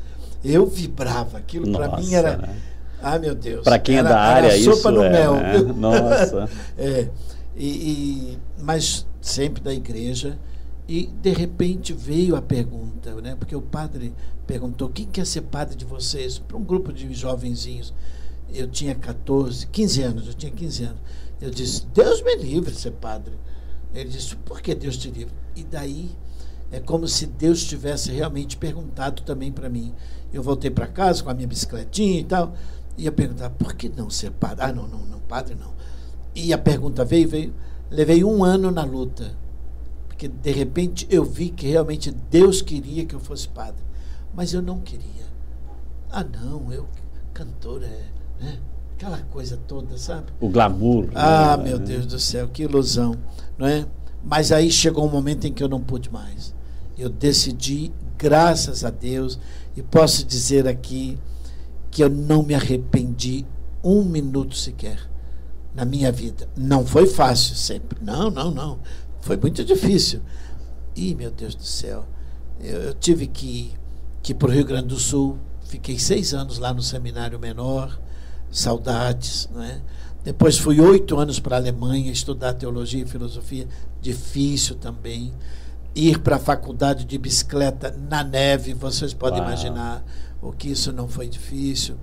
Eu 0.45 0.67
vibrava, 0.67 1.39
aquilo 1.39 1.71
para 1.71 1.97
mim 1.97 2.13
era. 2.13 2.37
né? 2.37 2.57
Ai 3.01 3.21
meu 3.21 3.33
Deus. 3.37 3.63
Para 3.63 3.79
quem 3.79 3.97
era, 3.97 4.09
é 4.09 4.13
da 4.13 4.21
área, 4.21 4.49
era 4.49 4.57
isso 4.57 4.75
sopa 4.75 4.91
no 4.91 5.05
é, 5.05 5.11
mel. 5.11 5.35
né? 5.35 5.59
Nossa. 5.73 6.51
É, 6.77 7.09
e, 7.57 7.67
e- 7.69 8.39
mas 8.61 9.07
sempre 9.21 9.63
da 9.63 9.73
igreja. 9.73 10.37
E 10.89 11.07
de 11.07 11.31
repente 11.31 11.93
veio 11.93 12.35
a 12.35 12.43
pergunta, 12.43 13.15
né? 13.21 13.37
Porque 13.39 13.55
o 13.55 13.63
padre 13.63 14.13
perguntou: 14.49 14.89
quem 14.89 15.07
quer 15.07 15.27
ser 15.27 15.43
padre 15.43 15.77
de 15.77 15.85
vocês? 15.85 16.39
Para 16.41 16.57
um 16.57 16.65
grupo 16.65 16.93
de 16.93 17.13
jovenzinhos. 17.15 17.95
Eu 18.53 18.67
tinha 18.67 18.95
14, 18.97 19.67
15 19.67 20.03
anos, 20.03 20.27
eu 20.27 20.35
tinha 20.35 20.51
15 20.51 20.85
anos. 20.85 20.99
Eu 21.41 21.51
disse: 21.51 21.87
Deus 21.95 22.21
me 22.23 22.35
livre 22.37 22.75
ser 22.75 22.93
padre. 22.93 23.35
Ele 23.95 24.09
disse: 24.09 24.37
por 24.37 24.61
que 24.61 24.75
Deus 24.75 24.97
te 24.97 25.11
livre? 25.11 25.35
E 25.57 25.65
daí 25.65 26.11
é 26.71 26.81
como 26.81 27.09
se 27.09 27.27
Deus 27.27 27.65
tivesse 27.65 28.11
realmente 28.11 28.57
perguntado 28.57 29.23
também 29.23 29.51
para 29.51 29.69
mim. 29.69 29.95
Eu 30.33 30.43
voltei 30.43 30.71
para 30.71 30.87
casa 30.87 31.23
com 31.23 31.31
a 31.31 31.35
minha 31.35 31.49
bicicletinha 31.49 32.21
e 32.21 32.25
tal, 32.25 32.55
e 32.97 33.05
ia 33.05 33.13
perguntar: 33.13 33.51
por 33.51 33.75
que 33.75 33.89
não 33.89 34.11
ser 34.11 34.31
padre? 34.33 34.65
Ah, 34.65 34.73
não, 34.73 34.87
não, 34.87 35.05
não, 35.07 35.21
padre 35.21 35.55
não. 35.55 35.73
E 36.35 36.53
a 36.53 36.59
pergunta 36.59 37.05
veio, 37.05 37.29
veio. 37.29 37.55
Levei 37.91 38.23
um 38.23 38.45
ano 38.45 38.71
na 38.71 38.85
luta 38.85 39.35
porque 40.19 40.27
de 40.27 40.51
repente 40.51 41.07
eu 41.09 41.25
vi 41.25 41.49
que 41.49 41.69
realmente 41.69 42.11
Deus 42.11 42.61
queria 42.61 43.07
que 43.07 43.15
eu 43.15 43.21
fosse 43.21 43.47
padre. 43.47 43.81
Mas 44.35 44.53
eu 44.53 44.61
não 44.61 44.81
queria. 44.81 45.29
Ah, 46.11 46.25
não, 46.25 46.73
eu, 46.73 46.89
cantor, 47.33 47.85
é. 47.85 48.45
Né? 48.45 48.59
Aquela 48.97 49.19
coisa 49.31 49.57
toda, 49.57 49.97
sabe? 49.97 50.33
O 50.41 50.49
glamour. 50.49 51.09
Ah, 51.15 51.57
né? 51.57 51.63
meu 51.63 51.79
Deus 51.79 52.05
do 52.05 52.19
céu, 52.19 52.49
que 52.49 52.65
ilusão, 52.65 53.15
não 53.59 53.67
é? 53.67 53.87
Mas 54.25 54.53
aí 54.53 54.71
chegou 54.71 55.07
um 55.07 55.11
momento 55.11 55.47
em 55.47 55.53
que 55.53 55.63
eu 55.63 55.69
não 55.69 55.81
pude 55.81 56.11
mais. 56.11 56.55
Eu 56.97 57.09
decidi, 57.09 57.93
graças 58.17 58.85
a 58.85 58.91
Deus, 58.91 59.39
e 59.77 59.83
posso 59.83 60.25
dizer 60.25 60.67
aqui 60.67 61.19
que 61.91 62.03
eu 62.03 62.09
não 62.09 62.43
me 62.43 62.55
arrependi 62.55 63.45
um 63.83 64.05
minuto 64.05 64.57
sequer 64.57 64.99
na 65.75 65.85
minha 65.85 66.11
vida. 66.11 66.49
Não 66.57 66.85
foi 66.85 67.07
fácil 67.07 67.55
sempre. 67.55 67.99
Não, 68.03 68.31
não, 68.31 68.51
não. 68.51 68.79
Foi 69.21 69.37
muito 69.37 69.65
difícil. 69.65 70.21
E, 70.95 71.15
meu 71.15 71.31
Deus 71.31 71.55
do 71.55 71.63
céu, 71.63 72.05
eu, 72.61 72.83
eu 72.83 72.95
tive 72.95 73.27
que, 73.27 73.73
que 74.23 74.33
ir 74.33 74.35
para 74.35 74.49
o 74.49 74.53
Rio 74.53 74.65
Grande 74.65 74.89
do 74.89 74.99
Sul. 74.99 75.39
Fiquei 75.63 75.99
seis 75.99 76.35
anos 76.35 76.59
lá 76.59 76.75
no 76.75 76.83
seminário 76.83 77.39
menor. 77.39 77.99
Saudades, 78.51 79.49
não 79.53 79.63
é? 79.63 79.81
Depois 80.29 80.59
fui 80.59 80.79
oito 80.79 81.19
anos 81.19 81.41
para 81.41 81.57
a 81.57 81.59
Alemanha 81.59 82.13
estudar 82.13 82.53
teologia 82.53 83.03
e 83.03 83.07
filosofia. 83.07 83.67
Difícil 83.99 84.75
também. 84.75 85.33
Ir 85.95 86.19
para 86.19 86.37
a 86.37 86.39
faculdade 86.39 87.07
de 87.07 87.17
bicicleta 87.17 87.97
na 88.11 88.23
neve, 88.23 88.75
vocês 88.75 89.15
podem 89.15 89.39
Uau. 89.39 89.49
imaginar 89.49 90.05
o 90.43 90.53
que 90.53 90.71
isso 90.71 90.93
não 90.93 91.09
foi 91.09 91.31
difícil. 91.31 91.97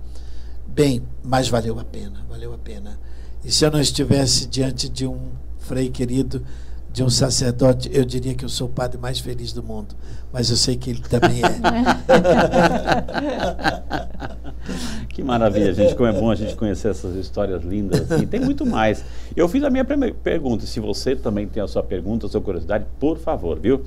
Bem, 0.66 1.04
mas 1.22 1.48
valeu 1.48 1.78
a 1.78 1.84
pena, 1.84 2.26
valeu 2.28 2.52
a 2.52 2.58
pena. 2.58 2.98
E 3.44 3.52
se 3.52 3.64
eu 3.64 3.70
não 3.70 3.80
estivesse 3.80 4.48
diante 4.48 4.88
de 4.88 5.06
um 5.06 5.30
frei 5.60 5.88
querido, 5.88 6.44
de 6.92 7.04
um 7.04 7.10
sacerdote, 7.10 7.88
eu 7.92 8.04
diria 8.04 8.34
que 8.34 8.44
eu 8.44 8.48
sou 8.48 8.66
o 8.66 8.72
padre 8.72 8.98
mais 8.98 9.20
feliz 9.20 9.52
do 9.52 9.62
mundo. 9.62 9.94
Mas 10.32 10.50
eu 10.50 10.56
sei 10.56 10.76
que 10.76 10.90
ele 10.90 11.02
também 11.02 11.42
é. 11.44 11.46
que 15.16 15.22
maravilha, 15.22 15.72
gente. 15.72 15.94
Como 15.94 16.06
é 16.06 16.12
bom 16.12 16.30
a 16.30 16.34
gente 16.34 16.54
conhecer 16.56 16.90
essas 16.90 17.16
histórias 17.16 17.64
lindas. 17.64 18.10
E 18.20 18.26
tem 18.26 18.38
muito 18.38 18.66
mais. 18.66 19.02
Eu 19.34 19.48
fiz 19.48 19.64
a 19.64 19.70
minha 19.70 19.84
primeira 19.84 20.14
pergunta. 20.22 20.66
Se 20.66 20.78
você 20.78 21.16
também 21.16 21.48
tem 21.48 21.62
a 21.62 21.66
sua 21.66 21.82
pergunta, 21.82 22.26
a 22.26 22.28
sua 22.28 22.42
curiosidade, 22.42 22.84
por 23.00 23.16
favor, 23.16 23.58
viu? 23.58 23.80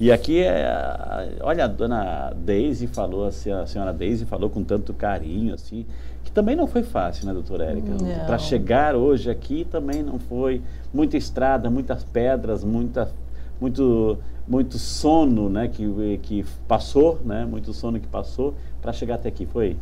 E 0.00 0.10
aqui, 0.10 0.42
é, 0.42 1.38
olha, 1.40 1.66
a 1.66 1.68
dona 1.68 2.32
Daisy 2.34 2.88
falou, 2.88 3.26
assim, 3.26 3.52
a 3.52 3.64
senhora 3.64 3.92
Daisy 3.92 4.24
falou 4.24 4.50
com 4.50 4.64
tanto 4.64 4.92
carinho, 4.92 5.54
assim, 5.54 5.86
que 6.24 6.32
também 6.32 6.56
não 6.56 6.66
foi 6.66 6.82
fácil, 6.82 7.26
né, 7.26 7.32
doutora 7.32 7.66
Érica? 7.66 7.92
Para 8.26 8.36
chegar 8.38 8.96
hoje 8.96 9.30
aqui 9.30 9.64
também 9.70 10.02
não 10.02 10.18
foi 10.18 10.60
muita 10.92 11.16
estrada, 11.16 11.70
muitas 11.70 12.02
pedras, 12.02 12.64
muita, 12.64 13.08
muito, 13.60 14.18
muito 14.46 14.78
sono, 14.78 15.48
né, 15.48 15.68
que, 15.68 16.18
que 16.22 16.44
passou, 16.66 17.20
né, 17.24 17.44
muito 17.44 17.72
sono 17.72 18.00
que 18.00 18.06
passou 18.06 18.54
para 18.80 18.92
chegar 18.92 19.14
até 19.14 19.28
aqui, 19.28 19.46
foi? 19.46 19.76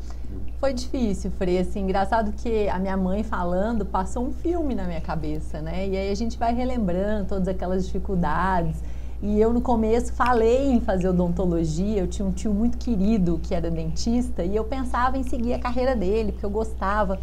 Foi 0.59 0.75
difícil, 0.75 1.31
Frei, 1.31 1.59
assim, 1.59 1.81
engraçado 1.81 2.33
que 2.33 2.69
a 2.69 2.79
minha 2.79 2.97
mãe 2.97 3.23
falando 3.23 3.87
passou 3.87 4.27
um 4.27 4.33
filme 4.33 4.75
na 4.75 4.85
minha 4.85 5.01
cabeça, 5.01 5.61
né, 5.61 5.89
e 5.89 5.97
aí 5.97 6.11
a 6.11 6.15
gente 6.15 6.39
vai 6.39 6.55
relembrando 6.55 7.27
todas 7.27 7.49
aquelas 7.49 7.87
dificuldades, 7.87 8.83
e 9.23 9.39
eu 9.39 9.53
no 9.53 9.61
começo 9.61 10.15
falei 10.15 10.71
em 10.71 10.81
fazer 10.81 11.09
odontologia, 11.09 12.01
eu 12.01 12.07
tinha 12.07 12.27
um 12.27 12.33
tio 12.33 12.55
muito 12.55 12.79
querido 12.79 13.39
que 13.43 13.55
era 13.55 13.71
dentista 13.71 14.43
e 14.43 14.57
eu 14.57 14.65
pensava 14.65 15.19
em 15.19 15.23
seguir 15.23 15.53
a 15.53 15.59
carreira 15.59 15.95
dele, 15.95 16.33
porque 16.33 16.47
eu 16.47 16.51
gostava. 16.51 17.21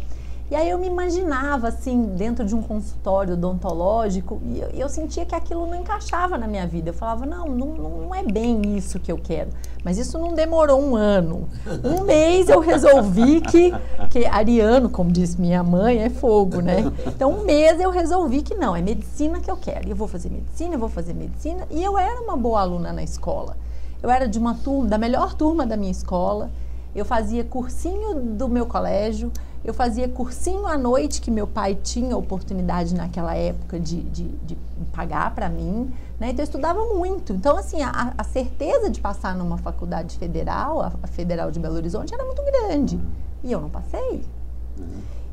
E 0.50 0.56
aí 0.56 0.70
eu 0.70 0.78
me 0.78 0.86
imaginava 0.86 1.68
assim, 1.68 2.14
dentro 2.16 2.42
de 2.42 2.54
um 2.54 2.62
consultório 2.62 3.34
odontológico, 3.34 4.40
e 4.46 4.60
eu, 4.60 4.68
eu, 4.70 4.88
sentia 4.88 5.26
que 5.26 5.34
aquilo 5.34 5.66
não 5.66 5.74
encaixava 5.74 6.38
na 6.38 6.46
minha 6.46 6.66
vida. 6.66 6.88
Eu 6.88 6.94
falava, 6.94 7.26
não, 7.26 7.46
não, 7.46 7.66
não 7.74 8.14
é 8.14 8.22
bem 8.22 8.62
isso 8.74 8.98
que 8.98 9.12
eu 9.12 9.18
quero. 9.18 9.50
Mas 9.84 9.98
isso 9.98 10.18
não 10.18 10.32
demorou 10.32 10.80
um 10.80 10.96
ano. 10.96 11.46
Um 11.84 12.02
mês 12.08 12.48
eu 12.48 12.60
resolvi 12.60 13.42
que, 13.42 13.72
que 14.08 14.24
ariano, 14.24 14.88
como 14.88 15.12
disse 15.12 15.38
minha 15.38 15.62
mãe, 15.62 15.98
é 15.98 16.08
fogo, 16.08 16.62
né? 16.62 16.78
Então, 17.06 17.30
um 17.30 17.44
mês 17.44 17.78
eu 17.78 17.90
resolvi 17.90 18.40
que 18.40 18.54
não, 18.54 18.74
é 18.74 18.80
medicina 18.80 19.40
que 19.40 19.50
eu 19.50 19.56
quero. 19.56 19.86
E 19.86 19.90
eu 19.90 19.96
vou 19.96 20.08
fazer 20.08 20.30
medicina, 20.30 20.76
eu 20.76 20.78
vou 20.78 20.88
fazer 20.88 21.12
medicina. 21.12 21.66
E 21.70 21.84
eu 21.84 21.98
era 21.98 22.22
uma 22.22 22.38
boa 22.38 22.62
aluna 22.62 22.90
na 22.90 23.02
escola. 23.02 23.54
Eu 24.02 24.08
era 24.08 24.26
de 24.26 24.38
uma 24.38 24.54
turma, 24.54 24.88
da 24.88 24.96
melhor 24.96 25.34
turma 25.34 25.66
da 25.66 25.76
minha 25.76 25.92
escola. 25.92 26.50
Eu 26.94 27.04
fazia 27.04 27.44
cursinho 27.44 28.14
do 28.14 28.48
meu 28.48 28.64
colégio, 28.64 29.30
eu 29.64 29.74
fazia 29.74 30.08
cursinho 30.08 30.66
à 30.66 30.78
noite, 30.78 31.20
que 31.20 31.30
meu 31.30 31.46
pai 31.46 31.74
tinha 31.74 32.16
oportunidade 32.16 32.94
naquela 32.94 33.34
época 33.34 33.78
de, 33.78 34.02
de, 34.02 34.28
de 34.28 34.56
pagar 34.92 35.34
para 35.34 35.48
mim. 35.48 35.90
Né? 36.18 36.30
Então 36.30 36.42
eu 36.42 36.44
estudava 36.44 36.84
muito. 36.94 37.32
Então, 37.32 37.56
assim, 37.56 37.82
a, 37.82 38.14
a, 38.16 38.24
certeza 38.24 38.88
de 38.88 39.00
passar 39.00 39.34
numa 39.34 39.58
faculdade 39.58 40.16
federal, 40.16 40.80
a, 40.80 40.92
a 41.02 41.06
Federal 41.06 41.50
de 41.50 41.58
Belo 41.60 41.74
Horizonte, 41.74 42.14
era 42.14 42.24
muito 42.24 42.42
grande. 42.42 43.00
E 43.42 43.52
eu 43.52 43.60
não 43.60 43.68
passei. 43.68 44.22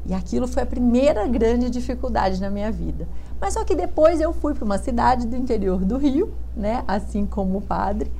E 0.06 0.14
aquilo 0.14 0.48
foi 0.48 0.64
a 0.64 0.66
primeira 0.66 1.28
grande 1.28 1.70
dificuldade 1.70 2.40
na 2.40 2.50
minha 2.50 2.72
vida. 2.72 3.08
Mas 3.40 3.54
só 3.54 3.64
que 3.64 3.76
depois 3.76 4.22
eu 4.22 4.34
fui 4.34 4.54
para 4.54 4.66
uma 4.66 4.78
cidade 4.78 5.28
do 5.28 5.36
interior 5.36 5.84
do 5.84 5.98
Rio, 5.98 6.34
né? 6.56 6.84
assim 6.88 7.26
como 7.26 7.58
o 7.58 7.62
padre, 7.62 8.12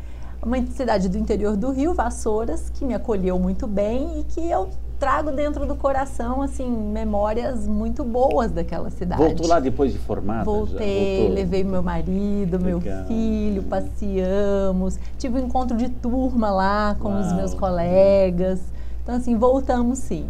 uma 0.42 0.64
cidade 0.68 1.10
do 1.10 1.18
interior 1.18 1.56
do 1.56 1.72
Rio, 1.72 1.94
Vassouras, 1.94 2.70
que 2.70 2.86
me 2.86 2.94
acolheu 2.94 3.40
muito 3.40 3.66
bem 3.66 4.20
e 4.20 4.24
que 4.24 4.50
eu 4.50 4.70
trago 5.00 5.32
dentro 5.32 5.66
do 5.66 5.76
coração, 5.76 6.42
assim, 6.42 6.70
memórias 6.70 7.68
muito 7.68 8.04
boas 8.04 8.52
daquela 8.52 8.90
cidade. 8.90 9.22
Voltou 9.22 9.48
lá 9.48 9.60
depois 9.60 9.92
de 9.92 10.00
formada? 10.00 10.44
Voltei, 10.44 11.30
levei 11.30 11.64
meu 11.64 11.84
marido, 11.84 12.58
Legal. 12.58 12.82
meu 12.82 13.06
filho, 13.08 13.64
passeamos, 13.64 15.00
tive 15.18 15.40
um 15.40 15.46
encontro 15.46 15.78
de 15.78 15.90
turma 15.90 16.52
lá 16.52 16.96
com 17.00 17.10
Uau. 17.10 17.20
os 17.20 17.34
meus 17.34 17.54
colegas. 17.54 18.60
Então, 19.04 19.16
assim, 19.16 19.36
voltamos 19.36 20.00
sim. 20.00 20.28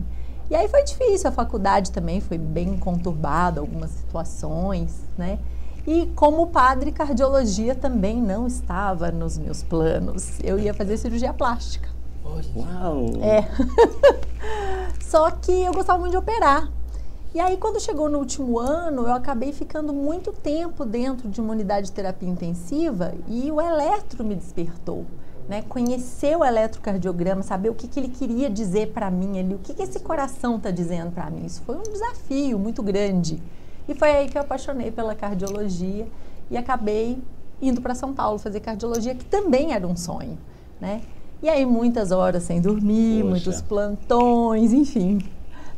E 0.50 0.56
aí 0.56 0.68
foi 0.68 0.84
difícil, 0.84 1.30
a 1.30 1.32
faculdade 1.32 1.92
também 1.92 2.22
foi 2.22 2.38
bem 2.38 2.78
conturbada, 2.78 3.60
algumas 3.60 3.90
situações, 3.92 5.02
né? 5.18 5.40
E 5.88 6.08
como 6.16 6.48
padre, 6.48 6.92
cardiologia 6.92 7.76
também 7.76 8.22
não 8.22 8.48
estava 8.48 9.12
nos 9.12 9.38
meus 9.38 9.62
planos. 9.64 10.40
Eu 10.44 10.58
ia 10.60 10.74
fazer 10.74 10.98
cirurgia 10.98 11.32
plástica. 11.32 11.95
Uau! 12.56 13.06
É. 13.22 13.46
Só 15.02 15.30
que 15.32 15.52
eu 15.52 15.74
gostava 15.74 16.00
muito 16.00 16.12
de 16.12 16.18
operar. 16.18 16.70
E 17.34 17.40
aí, 17.40 17.58
quando 17.58 17.82
chegou 17.82 18.10
no 18.10 18.20
último 18.20 18.58
ano, 18.60 19.04
eu 19.04 19.14
acabei 19.14 19.52
ficando 19.52 19.92
muito 19.92 20.32
tempo 20.32 20.86
dentro 20.86 21.28
de 21.28 21.42
uma 21.42 21.52
unidade 21.52 21.88
de 21.88 21.92
terapia 21.92 22.30
intensiva 22.30 23.14
e 23.28 23.52
o 23.52 23.60
eletro 23.60 24.24
me 24.24 24.36
despertou. 24.36 25.06
Né? 25.48 25.62
Conhecer 25.64 26.38
o 26.38 26.46
eletrocardiograma, 26.46 27.44
saber 27.44 27.70
o 27.70 27.76
que, 27.76 27.88
que 27.88 28.00
ele 28.00 28.08
queria 28.08 28.50
dizer 28.50 28.94
para 28.94 29.12
mim 29.12 29.38
ali, 29.38 29.54
o 29.54 29.60
que, 29.60 29.74
que 29.74 29.84
esse 29.84 30.00
coração 30.00 30.56
está 30.56 30.72
dizendo 30.72 31.12
para 31.12 31.30
mim. 31.30 31.46
Isso 31.46 31.62
foi 31.64 31.76
um 31.76 31.84
desafio 31.84 32.58
muito 32.58 32.82
grande. 32.82 33.44
E 33.88 33.94
foi 33.94 34.12
aí 34.12 34.30
que 34.30 34.38
eu 34.38 34.42
apaixonei 34.42 34.90
pela 34.90 35.14
cardiologia 35.14 36.08
e 36.50 36.58
acabei 36.58 37.22
indo 37.62 37.82
para 37.82 37.94
São 37.94 38.14
Paulo 38.14 38.40
fazer 38.40 38.62
cardiologia, 38.62 39.14
que 39.14 39.26
também 39.26 39.74
era 39.74 39.86
um 39.86 39.96
sonho. 39.96 40.38
Né? 40.80 41.02
E 41.44 41.50
aí 41.50 41.66
muitas 41.66 42.12
horas 42.12 42.44
sem 42.44 42.60
dormir, 42.62 43.18
Poxa. 43.22 43.30
muitos 43.30 43.62
plantões, 43.62 44.74
enfim. 44.74 45.20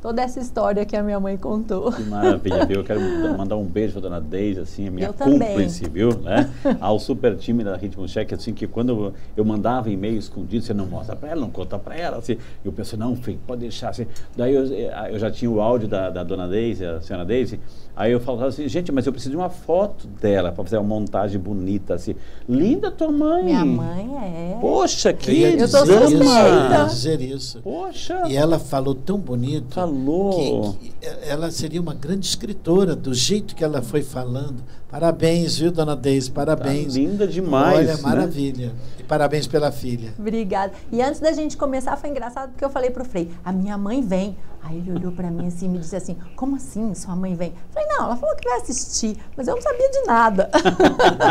Toda 0.07 0.21
essa 0.21 0.39
história 0.39 0.85
que 0.85 0.95
a 0.95 1.03
minha 1.03 1.19
mãe 1.19 1.35
contou. 1.35 1.91
Que 1.91 2.01
maravilha, 2.03 2.65
viu? 2.65 2.77
Eu 2.77 2.83
quero 2.85 3.01
mandar 3.37 3.57
um 3.57 3.65
beijo 3.65 3.91
para 3.91 4.03
dona 4.03 4.21
Deise, 4.21 4.61
assim, 4.61 4.87
a 4.87 4.91
minha 4.91 5.07
eu 5.07 5.13
cúmplice, 5.13 5.81
também. 5.81 5.93
viu? 5.93 6.17
Né? 6.21 6.49
Ao 6.79 6.97
super 6.97 7.35
time 7.35 7.61
da 7.61 7.75
Ritmo 7.75 8.07
Check, 8.07 8.31
assim, 8.31 8.53
que 8.53 8.65
quando 8.67 9.13
eu, 9.35 9.43
mandava 9.43 9.89
e-mail 9.89 10.17
escondido, 10.17 10.63
você 10.63 10.73
não 10.73 10.85
mostra 10.85 11.13
para 11.13 11.31
ela, 11.31 11.41
não 11.41 11.49
conta 11.49 11.77
para 11.77 11.97
ela, 11.97 12.19
assim. 12.19 12.37
E 12.63 12.69
o 12.69 12.71
pessoal, 12.71 13.01
não, 13.01 13.17
filho, 13.17 13.37
pode 13.45 13.59
deixar, 13.59 13.89
assim. 13.89 14.07
Daí 14.33 14.55
eu, 14.55 14.63
eh, 14.73 15.09
eu 15.11 15.19
já 15.19 15.29
tinha 15.29 15.51
o 15.51 15.59
áudio 15.59 15.89
da, 15.89 16.09
da 16.09 16.23
dona 16.23 16.47
Deise, 16.47 16.85
a 16.85 17.01
senhora 17.01 17.25
Deise, 17.25 17.59
Aí 17.97 18.11
eu 18.11 18.19
falava 18.19 18.45
assim, 18.45 18.69
gente, 18.69 18.91
mas 18.91 19.07
eu 19.07 19.11
preciso 19.11 19.31
de 19.31 19.37
uma 19.37 19.49
foto 19.49 20.05
dela 20.05 20.51
para 20.51 20.63
fazer 20.63 20.77
uma 20.77 20.87
montagem 20.87 21.39
bonita, 21.41 21.95
assim. 21.95 22.13
Linda 22.47 22.91
tua 22.91 23.11
mãe. 23.11 23.45
Minha 23.45 23.65
mãe 23.65 24.53
é. 24.53 24.57
Poxa, 24.61 25.11
que 25.11 25.41
eu, 25.41 25.67
suspeita. 25.67 26.85
dizer 26.87 27.21
isso. 27.21 27.59
Poxa. 27.63 28.21
E 28.27 28.37
ela 28.37 28.59
falou 28.59 28.93
tão 28.93 29.17
bonito. 29.17 29.73
Falou 29.73 29.95
falou. 29.97 30.73
Que, 30.73 30.89
que 30.89 31.07
ela 31.27 31.51
seria 31.51 31.81
uma 31.81 31.93
grande 31.93 32.25
escritora, 32.25 32.95
do 32.95 33.13
jeito 33.13 33.55
que 33.55 33.63
ela 33.63 33.81
foi 33.81 34.01
falando. 34.01 34.63
Parabéns, 34.89 35.57
viu, 35.57 35.71
dona 35.71 35.95
Deise? 35.95 36.31
Parabéns. 36.31 36.93
Tá 36.93 36.99
linda 36.99 37.27
demais. 37.27 37.77
Olha, 37.77 37.95
né? 37.95 38.01
maravilha. 38.01 38.71
E 38.97 39.03
parabéns 39.03 39.45
pela 39.45 39.71
filha. 39.71 40.13
Obrigada. 40.17 40.71
E 40.91 41.01
antes 41.01 41.19
da 41.19 41.31
gente 41.33 41.57
começar, 41.57 41.97
foi 41.97 42.09
engraçado 42.09 42.51
porque 42.51 42.63
eu 42.63 42.69
falei 42.69 42.89
pro 42.89 43.03
Frei, 43.03 43.29
a 43.43 43.51
minha 43.51 43.77
mãe 43.77 44.01
vem. 44.01 44.37
Aí 44.63 44.77
ele 44.77 44.91
olhou 44.91 45.11
para 45.11 45.29
mim 45.29 45.47
assim 45.47 45.65
e 45.65 45.69
me 45.69 45.77
disse 45.77 45.95
assim: 45.95 46.17
Como 46.35 46.55
assim 46.55 46.93
sua 46.93 47.15
mãe 47.15 47.35
vem? 47.35 47.49
Eu 47.49 47.73
falei: 47.73 47.87
Não, 47.89 48.05
ela 48.05 48.15
falou 48.17 48.35
que 48.35 48.47
vai 48.47 48.59
assistir, 48.59 49.17
mas 49.35 49.47
eu 49.47 49.55
não 49.55 49.61
sabia 49.61 49.89
de 49.89 50.01
nada. 50.05 50.49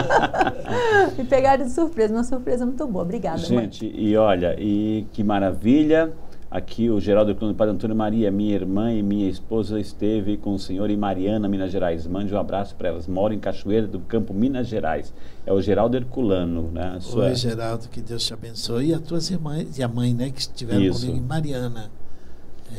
me 1.18 1.24
pegaram 1.24 1.64
de 1.64 1.72
surpresa, 1.72 2.14
uma 2.14 2.24
surpresa 2.24 2.64
muito 2.64 2.86
boa. 2.86 3.04
Obrigada. 3.04 3.38
Gente, 3.38 3.84
mãe. 3.84 3.94
e 3.94 4.16
olha, 4.16 4.54
e 4.58 5.06
que 5.12 5.24
maravilha. 5.24 6.12
Aqui 6.48 6.88
o 6.88 7.00
Geraldo 7.00 7.34
Clone 7.34 7.54
Padre 7.54 7.74
Antônio 7.74 7.96
Maria, 7.96 8.30
minha 8.30 8.54
irmã 8.54 8.92
e 8.92 9.02
minha 9.02 9.28
esposa 9.28 9.80
esteve 9.80 10.36
com 10.36 10.54
o 10.54 10.58
senhor 10.58 10.88
em 10.88 10.96
Mariana, 10.96 11.48
Minas 11.48 11.72
Gerais. 11.72 12.06
Mande 12.06 12.32
um 12.32 12.38
abraço 12.38 12.76
para 12.76 12.88
elas. 12.88 13.08
Moram 13.08 13.34
em 13.34 13.38
Cachoeira 13.40 13.86
do 13.86 13.98
Campo, 13.98 14.32
Minas 14.32 14.68
Gerais. 14.68 15.12
É 15.44 15.52
o 15.52 15.60
Geraldo 15.60 15.96
Herculano, 15.96 16.70
né? 16.72 16.98
Sua... 17.00 17.24
Oi, 17.24 17.34
Geraldo, 17.34 17.88
que 17.88 18.00
Deus 18.00 18.24
te 18.24 18.32
abençoe. 18.32 18.86
E 18.86 18.94
as 18.94 19.00
tuas 19.00 19.28
irmãs 19.28 19.76
e 19.76 19.82
a 19.82 19.88
mãe, 19.88 20.14
né, 20.14 20.30
que 20.30 20.40
estiveram 20.40 20.82
Isso. 20.82 21.00
comigo 21.00 21.18
em 21.18 21.26
Mariana. 21.26 21.90
É, 22.72 22.76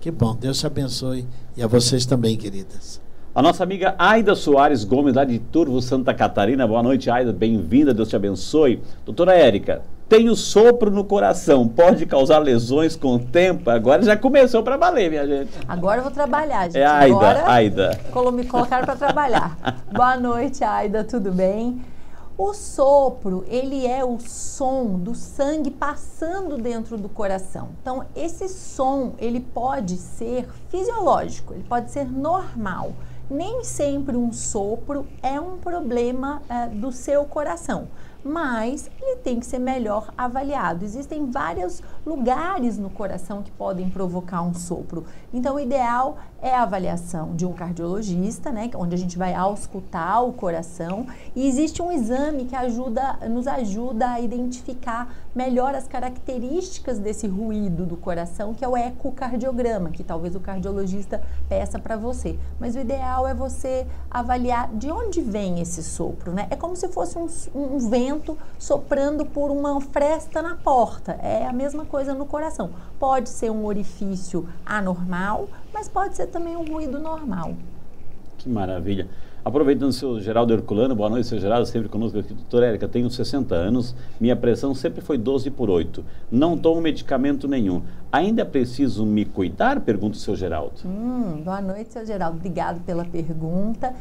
que 0.00 0.12
bom, 0.12 0.36
Deus 0.36 0.60
te 0.60 0.66
abençoe. 0.66 1.26
E 1.56 1.62
a 1.62 1.66
vocês 1.66 2.06
também, 2.06 2.36
queridas. 2.36 3.00
A 3.34 3.42
nossa 3.42 3.64
amiga 3.64 3.96
Aida 3.98 4.34
Soares 4.36 4.84
Gomes, 4.84 5.14
lá 5.14 5.24
de 5.24 5.38
Turvo, 5.38 5.82
Santa 5.82 6.14
Catarina. 6.14 6.66
Boa 6.66 6.82
noite, 6.82 7.10
Aida. 7.10 7.32
Bem-vinda, 7.32 7.92
Deus 7.92 8.08
te 8.08 8.16
abençoe. 8.16 8.80
Doutora 9.04 9.34
Érica, 9.34 9.82
tenho 10.08 10.34
sopro 10.34 10.90
no 10.90 11.04
coração, 11.04 11.68
pode 11.68 12.06
causar 12.06 12.38
lesões 12.38 12.96
com 12.96 13.16
o 13.16 13.18
tempo? 13.18 13.68
Agora 13.68 14.02
já 14.02 14.16
começou 14.16 14.62
para 14.62 14.76
valer, 14.76 15.10
minha 15.10 15.26
gente. 15.26 15.50
Agora 15.68 15.98
eu 15.98 16.02
vou 16.02 16.12
trabalhar, 16.12 16.64
gente. 16.64 16.78
É 16.78 16.86
Aida, 16.86 17.14
Agora 17.14 17.50
Aida. 17.50 18.00
me 18.32 18.46
colocaram 18.46 18.86
para 18.86 18.96
trabalhar. 18.96 19.56
Boa 19.92 20.16
noite, 20.16 20.64
Aida, 20.64 21.04
tudo 21.04 21.30
bem? 21.30 21.80
O 22.38 22.54
sopro, 22.54 23.44
ele 23.48 23.84
é 23.84 24.04
o 24.04 24.16
som 24.20 24.94
do 24.98 25.14
sangue 25.14 25.70
passando 25.72 26.56
dentro 26.56 26.96
do 26.96 27.08
coração. 27.08 27.70
Então, 27.82 28.04
esse 28.14 28.48
som, 28.48 29.12
ele 29.18 29.40
pode 29.40 29.96
ser 29.96 30.48
fisiológico, 30.68 31.52
ele 31.52 31.64
pode 31.64 31.90
ser 31.90 32.08
normal. 32.08 32.92
Nem 33.28 33.62
sempre 33.62 34.16
um 34.16 34.32
sopro 34.32 35.04
é 35.22 35.38
um 35.40 35.58
problema 35.58 36.40
eh, 36.48 36.68
do 36.68 36.90
seu 36.92 37.24
coração, 37.24 37.88
mas 38.28 38.90
ele 39.00 39.16
tem 39.16 39.40
que 39.40 39.46
ser 39.46 39.58
melhor 39.58 40.12
avaliado. 40.16 40.84
Existem 40.84 41.30
vários 41.30 41.82
lugares 42.04 42.78
no 42.78 42.90
coração 42.90 43.42
que 43.42 43.50
podem 43.50 43.88
provocar 43.88 44.42
um 44.42 44.52
sopro. 44.52 45.06
Então, 45.32 45.56
o 45.56 45.60
ideal 45.60 46.18
é 46.40 46.54
a 46.54 46.62
avaliação 46.62 47.34
de 47.34 47.44
um 47.44 47.52
cardiologista, 47.52 48.50
né, 48.50 48.70
onde 48.76 48.94
a 48.94 48.98
gente 48.98 49.18
vai 49.18 49.34
auscultar 49.34 50.24
o 50.24 50.32
coração, 50.32 51.06
e 51.34 51.46
existe 51.46 51.82
um 51.82 51.90
exame 51.90 52.44
que 52.44 52.54
ajuda, 52.54 53.18
nos 53.28 53.46
ajuda 53.46 54.10
a 54.12 54.20
identificar 54.20 55.12
melhor 55.34 55.74
as 55.74 55.86
características 55.86 56.98
desse 56.98 57.26
ruído 57.26 57.84
do 57.84 57.96
coração, 57.96 58.54
que 58.54 58.64
é 58.64 58.68
o 58.68 58.76
ecocardiograma, 58.76 59.90
que 59.90 60.02
talvez 60.02 60.34
o 60.34 60.40
cardiologista 60.40 61.22
peça 61.48 61.78
para 61.78 61.96
você. 61.96 62.38
Mas 62.58 62.74
o 62.74 62.78
ideal 62.78 63.26
é 63.26 63.34
você 63.34 63.86
avaliar 64.10 64.68
de 64.74 64.90
onde 64.90 65.20
vem 65.20 65.60
esse 65.60 65.82
sopro, 65.82 66.32
né? 66.32 66.46
É 66.50 66.56
como 66.56 66.74
se 66.74 66.88
fosse 66.88 67.18
um, 67.18 67.28
um 67.54 67.78
vento 67.88 68.36
soprando 68.58 69.24
por 69.24 69.50
uma 69.50 69.80
fresta 69.80 70.42
na 70.42 70.56
porta. 70.56 71.12
É 71.22 71.46
a 71.46 71.52
mesma 71.52 71.84
coisa 71.84 72.14
no 72.14 72.26
coração. 72.26 72.70
Pode 72.98 73.28
ser 73.28 73.50
um 73.50 73.64
orifício 73.64 74.48
anormal, 74.66 75.17
mas 75.72 75.88
pode 75.88 76.16
ser 76.16 76.26
também 76.26 76.56
um 76.56 76.64
ruído 76.64 76.98
normal. 76.98 77.54
Que 78.38 78.48
maravilha. 78.48 79.08
Aproveitando 79.44 79.88
o 79.88 79.92
seu 79.92 80.20
Geraldo 80.20 80.52
Herculano, 80.52 80.94
boa 80.94 81.08
noite, 81.08 81.26
seu 81.26 81.38
Geraldo, 81.38 81.66
sempre 81.66 81.88
conosco 81.88 82.18
aqui. 82.18 82.34
Doutora 82.34 82.66
Érica, 82.66 82.86
tenho 82.86 83.08
60 83.10 83.54
anos, 83.54 83.94
minha 84.20 84.36
pressão 84.36 84.74
sempre 84.74 85.00
foi 85.00 85.16
12 85.16 85.50
por 85.50 85.70
8. 85.70 86.04
Não 86.30 86.56
tomo 86.56 86.80
medicamento 86.80 87.48
nenhum. 87.48 87.82
Ainda 88.12 88.44
preciso 88.44 89.06
me 89.06 89.24
cuidar? 89.24 89.80
Pergunta 89.80 90.16
o 90.16 90.20
seu 90.20 90.36
Geraldo. 90.36 90.74
Hum, 90.84 91.40
boa 91.42 91.60
noite, 91.62 91.92
seu 91.92 92.04
Geraldo. 92.04 92.36
Obrigado 92.36 92.80
pela 92.84 93.04
pergunta. 93.04 93.94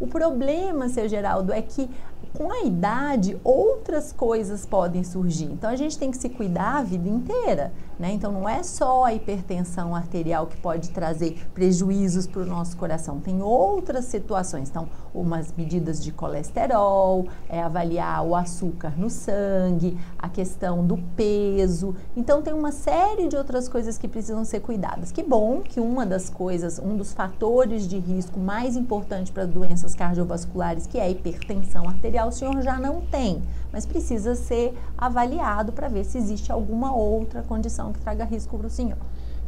O 0.00 0.06
problema, 0.06 0.88
seu 0.88 1.08
Geraldo, 1.08 1.52
é 1.52 1.60
que 1.60 1.88
com 2.32 2.50
a 2.50 2.62
idade 2.62 3.36
outras 3.44 4.12
coisas 4.12 4.66
podem 4.66 5.04
surgir. 5.04 5.44
Então 5.44 5.70
a 5.70 5.76
gente 5.76 5.98
tem 5.98 6.10
que 6.10 6.16
se 6.16 6.28
cuidar 6.28 6.78
a 6.78 6.82
vida 6.82 7.08
inteira, 7.08 7.72
né? 7.98 8.12
Então 8.12 8.32
não 8.32 8.48
é 8.48 8.62
só 8.62 9.04
a 9.04 9.14
hipertensão 9.14 9.94
arterial 9.94 10.46
que 10.46 10.56
pode 10.56 10.90
trazer 10.90 11.46
prejuízos 11.54 12.26
para 12.26 12.42
o 12.42 12.46
nosso 12.46 12.76
coração. 12.76 13.20
Tem 13.20 13.42
outras 13.42 14.06
situações. 14.06 14.68
Então, 14.68 14.88
umas 15.14 15.52
medidas 15.56 16.02
de 16.02 16.10
colesterol, 16.10 17.26
é 17.48 17.62
avaliar 17.62 18.24
o 18.24 18.34
açúcar 18.34 18.94
no 18.96 19.08
sangue, 19.08 19.96
a 20.18 20.28
questão 20.28 20.84
do 20.84 20.96
peso. 21.16 21.94
Então 22.16 22.42
tem 22.42 22.52
uma 22.52 22.72
série 22.72 23.28
de 23.28 23.36
outras 23.36 23.68
coisas 23.68 23.96
que 23.96 24.08
precisam 24.08 24.44
ser 24.44 24.60
cuidadas. 24.60 25.12
Que 25.12 25.22
bom 25.22 25.60
que 25.60 25.78
uma 25.78 26.04
das 26.04 26.28
coisas, 26.28 26.78
um 26.78 26.96
dos 26.96 27.12
fatores 27.12 27.86
de 27.86 27.98
risco 27.98 28.40
mais 28.40 28.76
importante 28.76 29.30
para 29.30 29.46
doenças 29.46 29.94
cardiovasculares, 29.94 30.86
que 30.86 30.98
é 30.98 31.02
a 31.02 31.10
hipertensão 31.10 31.88
arterial, 31.88 32.28
o 32.28 32.32
senhor 32.32 32.60
já 32.62 32.78
não 32.78 33.00
tem, 33.02 33.42
mas 33.74 33.84
precisa 33.84 34.36
ser 34.36 34.72
avaliado 34.96 35.72
para 35.72 35.88
ver 35.88 36.04
se 36.04 36.16
existe 36.16 36.52
alguma 36.52 36.94
outra 36.94 37.42
condição 37.42 37.92
que 37.92 37.98
traga 37.98 38.24
risco 38.24 38.56
para 38.56 38.68
o 38.68 38.70
senhor. 38.70 38.96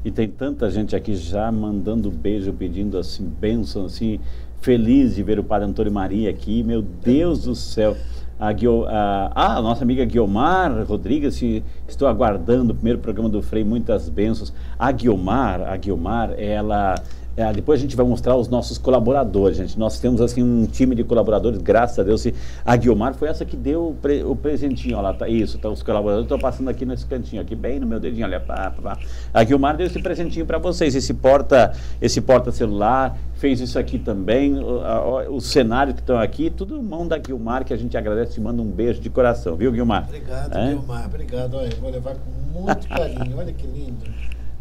E 0.04 0.10
tem 0.10 0.28
tanta 0.28 0.68
gente 0.68 0.96
aqui 0.96 1.14
já 1.14 1.50
mandando 1.52 2.10
beijo, 2.10 2.52
pedindo 2.52 2.98
assim, 2.98 3.24
bênção, 3.24 3.84
assim, 3.84 4.18
feliz 4.60 5.14
de 5.14 5.22
ver 5.22 5.38
o 5.38 5.44
Padre 5.44 5.68
Antônio 5.68 5.92
Maria 5.92 6.28
aqui. 6.28 6.64
Meu 6.64 6.82
Deus 6.82 7.44
do 7.44 7.54
céu. 7.54 7.96
A, 8.38 8.50
a, 8.50 9.56
a 9.58 9.62
nossa 9.62 9.84
amiga 9.84 10.04
Guiomar 10.04 10.84
Rodrigues, 10.84 11.36
se, 11.36 11.62
estou 11.86 12.08
aguardando 12.08 12.72
o 12.72 12.74
primeiro 12.74 12.98
programa 12.98 13.28
do 13.30 13.40
Frei, 13.40 13.62
muitas 13.62 14.08
bênçãos. 14.08 14.52
A 14.76 14.90
Guiomar, 14.90 15.62
a 15.62 15.76
Guiomar, 15.76 16.32
ela 16.36 16.96
é, 17.36 17.52
depois 17.52 17.78
a 17.78 17.82
gente 17.82 17.94
vai 17.94 18.06
mostrar 18.06 18.34
os 18.34 18.48
nossos 18.48 18.78
colaboradores, 18.78 19.58
gente. 19.58 19.78
Nós 19.78 20.00
temos 20.00 20.22
assim 20.22 20.42
um 20.42 20.64
time 20.64 20.94
de 20.94 21.04
colaboradores, 21.04 21.60
graças 21.60 21.98
a 21.98 22.02
Deus. 22.02 22.26
A 22.64 22.76
Guilmar 22.76 23.14
foi 23.14 23.28
essa 23.28 23.44
que 23.44 23.56
deu 23.56 23.88
o, 23.88 23.94
pre, 23.94 24.24
o 24.24 24.34
presentinho, 24.34 24.96
ó, 24.96 25.02
lá, 25.02 25.12
tá, 25.12 25.28
isso, 25.28 25.58
tá, 25.58 25.68
os 25.68 25.82
colaboradores 25.82 26.24
estão 26.24 26.38
passando 26.38 26.70
aqui 26.70 26.86
nesse 26.86 27.04
cantinho, 27.04 27.42
aqui 27.42 27.54
bem 27.54 27.78
no 27.78 27.86
meu 27.86 28.00
dedinho, 28.00 28.26
olha, 28.26 28.40
pá, 28.40 28.70
pá, 28.70 28.82
pá. 28.82 28.98
A 29.34 29.44
Guilmar 29.44 29.76
deu 29.76 29.86
esse 29.86 30.00
presentinho 30.00 30.46
para 30.46 30.56
vocês, 30.56 30.94
esse 30.94 31.12
porta, 31.12 31.72
esse 32.00 32.22
porta 32.22 32.50
celular, 32.50 33.18
fez 33.34 33.60
isso 33.60 33.78
aqui 33.78 33.98
também, 33.98 34.58
o, 34.58 34.80
a, 34.80 35.28
o 35.28 35.38
cenário 35.38 35.92
que 35.92 36.00
estão 36.00 36.18
aqui, 36.18 36.48
tudo 36.48 36.82
mão 36.82 37.06
da 37.06 37.18
Guilmar, 37.18 37.66
que 37.66 37.74
a 37.74 37.76
gente 37.76 37.98
agradece 37.98 38.40
e 38.40 38.42
manda 38.42 38.62
um 38.62 38.70
beijo 38.70 38.98
de 39.00 39.10
coração, 39.10 39.56
viu, 39.56 39.70
Guilmar? 39.72 40.04
Obrigado, 40.04 40.56
é? 40.56 40.68
Guilmar, 40.70 41.04
obrigado. 41.04 41.54
Olha, 41.54 41.70
vou 41.78 41.90
levar 41.90 42.14
com 42.14 42.60
muito 42.60 42.88
carinho, 42.88 43.36
olha 43.36 43.52
que 43.52 43.66
lindo. 43.66 44.06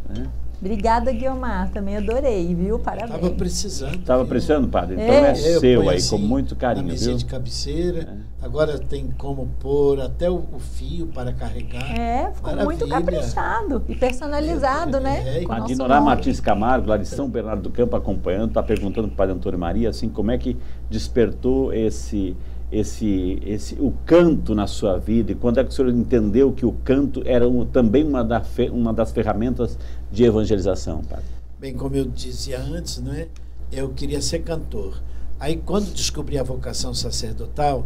É? 0.10 0.45
Obrigada, 0.70 1.12
Guilmar. 1.12 1.70
Também 1.70 1.96
adorei, 1.96 2.56
viu? 2.56 2.80
Parabéns. 2.80 3.14
Estava 3.14 3.30
precisando. 3.36 3.96
Estava 4.00 4.26
precisando, 4.26 4.68
padre? 4.68 4.96
Então 4.96 5.06
É. 5.14 5.28
é, 5.40 5.56
Eu 5.56 5.60
seu 5.60 5.90
aí, 5.90 5.98
assim, 5.98 6.10
com 6.10 6.18
muito 6.18 6.56
carinho, 6.56 6.88
Na 6.88 6.92
mesinha 6.94 7.10
viu? 7.12 7.18
de 7.20 7.26
cabeceira. 7.26 8.18
Agora 8.42 8.80
tem 8.80 9.08
como 9.16 9.48
pôr 9.60 10.02
até 10.02 10.28
o, 10.28 10.38
o 10.38 10.60
fio 10.60 11.06
para 11.08 11.32
carregar. 11.34 11.84
É, 11.96 12.32
ficou 12.34 12.56
muito 12.64 12.88
Maravilha. 12.88 13.20
caprichado 13.20 13.84
e 13.88 13.94
personalizado, 13.96 14.98
É, 14.98 15.00
né? 15.00 15.38
é, 15.38 15.44
Com 15.44 15.52
o 15.52 15.56
A 15.56 15.60
Dinorá. 15.60 16.02
Martins 16.02 16.40
Camargo, 16.40 16.90
lá 16.90 16.98
de 16.98 17.08
São 17.08 17.30
Bernardo 17.30 17.62
do 17.62 17.70
Campo, 17.70 17.96
acompanhando, 17.96 18.48
está 18.50 18.64
perguntando 18.64 19.08
para 19.10 19.14
o 19.14 19.18
Padre 19.18 19.36
Antônio 19.36 19.60
Maria, 19.60 19.90
assim, 19.90 20.10
como 20.10 20.32
é 20.32 20.38
que 20.40 20.58
despertou 20.90 21.72
esse, 21.74 22.36
esse, 22.72 23.40
esse, 23.46 23.76
o 23.80 23.94
canto 24.06 24.54
na 24.56 24.66
sua 24.68 24.98
vida 24.98 25.32
e 25.32 25.36
quando 25.36 25.60
é 25.60 25.64
que 25.64 25.70
o 25.70 25.74
senhor 25.74 25.90
entendeu 25.92 26.52
que 26.52 26.66
o 26.66 26.72
canto 26.84 27.22
era 27.26 27.48
um- 27.48 27.66
também 27.66 28.04
uma, 28.04 28.24
da 28.24 28.42
fe- 28.42 28.70
uma 28.70 28.92
das 28.94 29.12
ferramentas 29.12 29.78
de 30.16 30.24
evangelização, 30.24 31.04
Padre? 31.04 31.26
Bem, 31.60 31.74
como 31.74 31.96
eu 31.96 32.06
dizia 32.06 32.60
antes, 32.60 32.98
né? 32.98 33.28
Eu 33.72 33.90
queria 33.90 34.22
ser 34.22 34.40
cantor. 34.40 35.02
Aí, 35.40 35.58
quando 35.58 35.94
descobri 35.94 36.40
a 36.40 36.44
vocação 36.44 36.94
sacerdotal, 36.94 37.86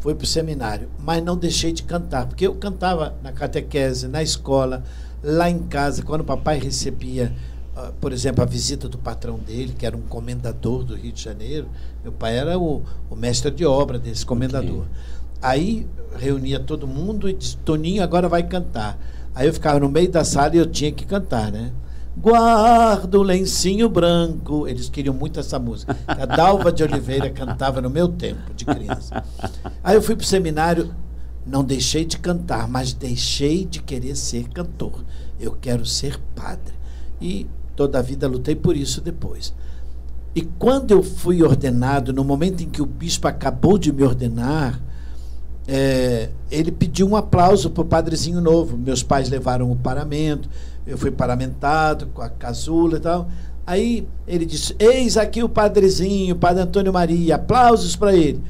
fui 0.00 0.14
para 0.14 0.24
o 0.24 0.26
seminário, 0.26 0.88
mas 0.98 1.22
não 1.22 1.36
deixei 1.36 1.72
de 1.72 1.84
cantar, 1.84 2.26
porque 2.26 2.46
eu 2.46 2.54
cantava 2.56 3.14
na 3.22 3.32
catequese, 3.32 4.08
na 4.08 4.22
escola, 4.22 4.82
lá 5.22 5.48
em 5.48 5.60
casa, 5.60 6.02
quando 6.02 6.22
o 6.22 6.24
papai 6.24 6.58
recebia, 6.58 7.32
ah, 7.76 7.92
por 8.00 8.12
exemplo, 8.12 8.42
a 8.42 8.46
visita 8.46 8.88
do 8.88 8.98
patrão 8.98 9.38
dele, 9.38 9.74
que 9.78 9.86
era 9.86 9.96
um 9.96 10.02
comendador 10.02 10.82
do 10.82 10.96
Rio 10.96 11.12
de 11.12 11.22
Janeiro. 11.22 11.68
Meu 12.02 12.12
pai 12.12 12.36
era 12.36 12.58
o, 12.58 12.82
o 13.08 13.14
mestre 13.14 13.50
de 13.52 13.64
obra 13.64 13.98
desse 13.98 14.26
comendador. 14.26 14.84
Aí 15.40 15.86
reunia 16.16 16.58
todo 16.58 16.86
mundo 16.86 17.28
e 17.28 17.32
disse: 17.32 17.56
Toninho 17.58 18.02
agora 18.02 18.28
vai 18.28 18.42
cantar. 18.42 18.98
Aí 19.38 19.46
eu 19.46 19.54
ficava 19.54 19.78
no 19.78 19.88
meio 19.88 20.10
da 20.10 20.24
sala 20.24 20.56
e 20.56 20.58
eu 20.58 20.66
tinha 20.66 20.90
que 20.90 21.06
cantar, 21.06 21.52
né? 21.52 21.70
Guardo 22.16 23.20
o 23.20 23.22
lencinho 23.22 23.88
branco. 23.88 24.66
Eles 24.66 24.88
queriam 24.88 25.14
muito 25.14 25.38
essa 25.38 25.60
música. 25.60 25.96
A 26.08 26.26
Dalva 26.26 26.72
de 26.72 26.82
Oliveira 26.82 27.30
cantava 27.30 27.80
no 27.80 27.88
meu 27.88 28.08
tempo 28.08 28.52
de 28.52 28.64
criança. 28.64 29.22
Aí 29.84 29.94
eu 29.94 30.02
fui 30.02 30.16
para 30.16 30.24
o 30.24 30.26
seminário, 30.26 30.92
não 31.46 31.62
deixei 31.62 32.04
de 32.04 32.18
cantar, 32.18 32.66
mas 32.66 32.92
deixei 32.92 33.64
de 33.64 33.80
querer 33.80 34.16
ser 34.16 34.48
cantor. 34.48 35.04
Eu 35.38 35.52
quero 35.52 35.86
ser 35.86 36.18
padre. 36.34 36.74
E 37.20 37.46
toda 37.76 38.00
a 38.00 38.02
vida 38.02 38.26
lutei 38.26 38.56
por 38.56 38.76
isso 38.76 39.00
depois. 39.00 39.54
E 40.34 40.42
quando 40.42 40.90
eu 40.90 41.00
fui 41.00 41.44
ordenado, 41.44 42.12
no 42.12 42.24
momento 42.24 42.64
em 42.64 42.68
que 42.68 42.82
o 42.82 42.86
bispo 42.86 43.28
acabou 43.28 43.78
de 43.78 43.92
me 43.92 44.02
ordenar, 44.02 44.82
é, 45.70 46.30
ele 46.50 46.72
pediu 46.72 47.06
um 47.06 47.14
aplauso 47.14 47.68
para 47.68 47.82
o 47.82 47.84
padrezinho 47.84 48.40
novo. 48.40 48.78
Meus 48.78 49.02
pais 49.02 49.28
levaram 49.28 49.70
o 49.70 49.76
paramento, 49.76 50.48
eu 50.86 50.96
fui 50.96 51.10
paramentado 51.10 52.06
com 52.06 52.22
a 52.22 52.30
casula 52.30 52.96
e 52.96 53.00
tal. 53.00 53.28
Aí 53.66 54.08
ele 54.26 54.46
disse: 54.46 54.74
Eis 54.78 55.18
aqui 55.18 55.42
o 55.42 55.48
padrezinho, 55.48 56.34
o 56.34 56.38
padre 56.38 56.62
Antônio 56.62 56.90
Maria, 56.90 57.34
aplausos 57.34 57.94
para 57.94 58.14
ele. 58.14 58.42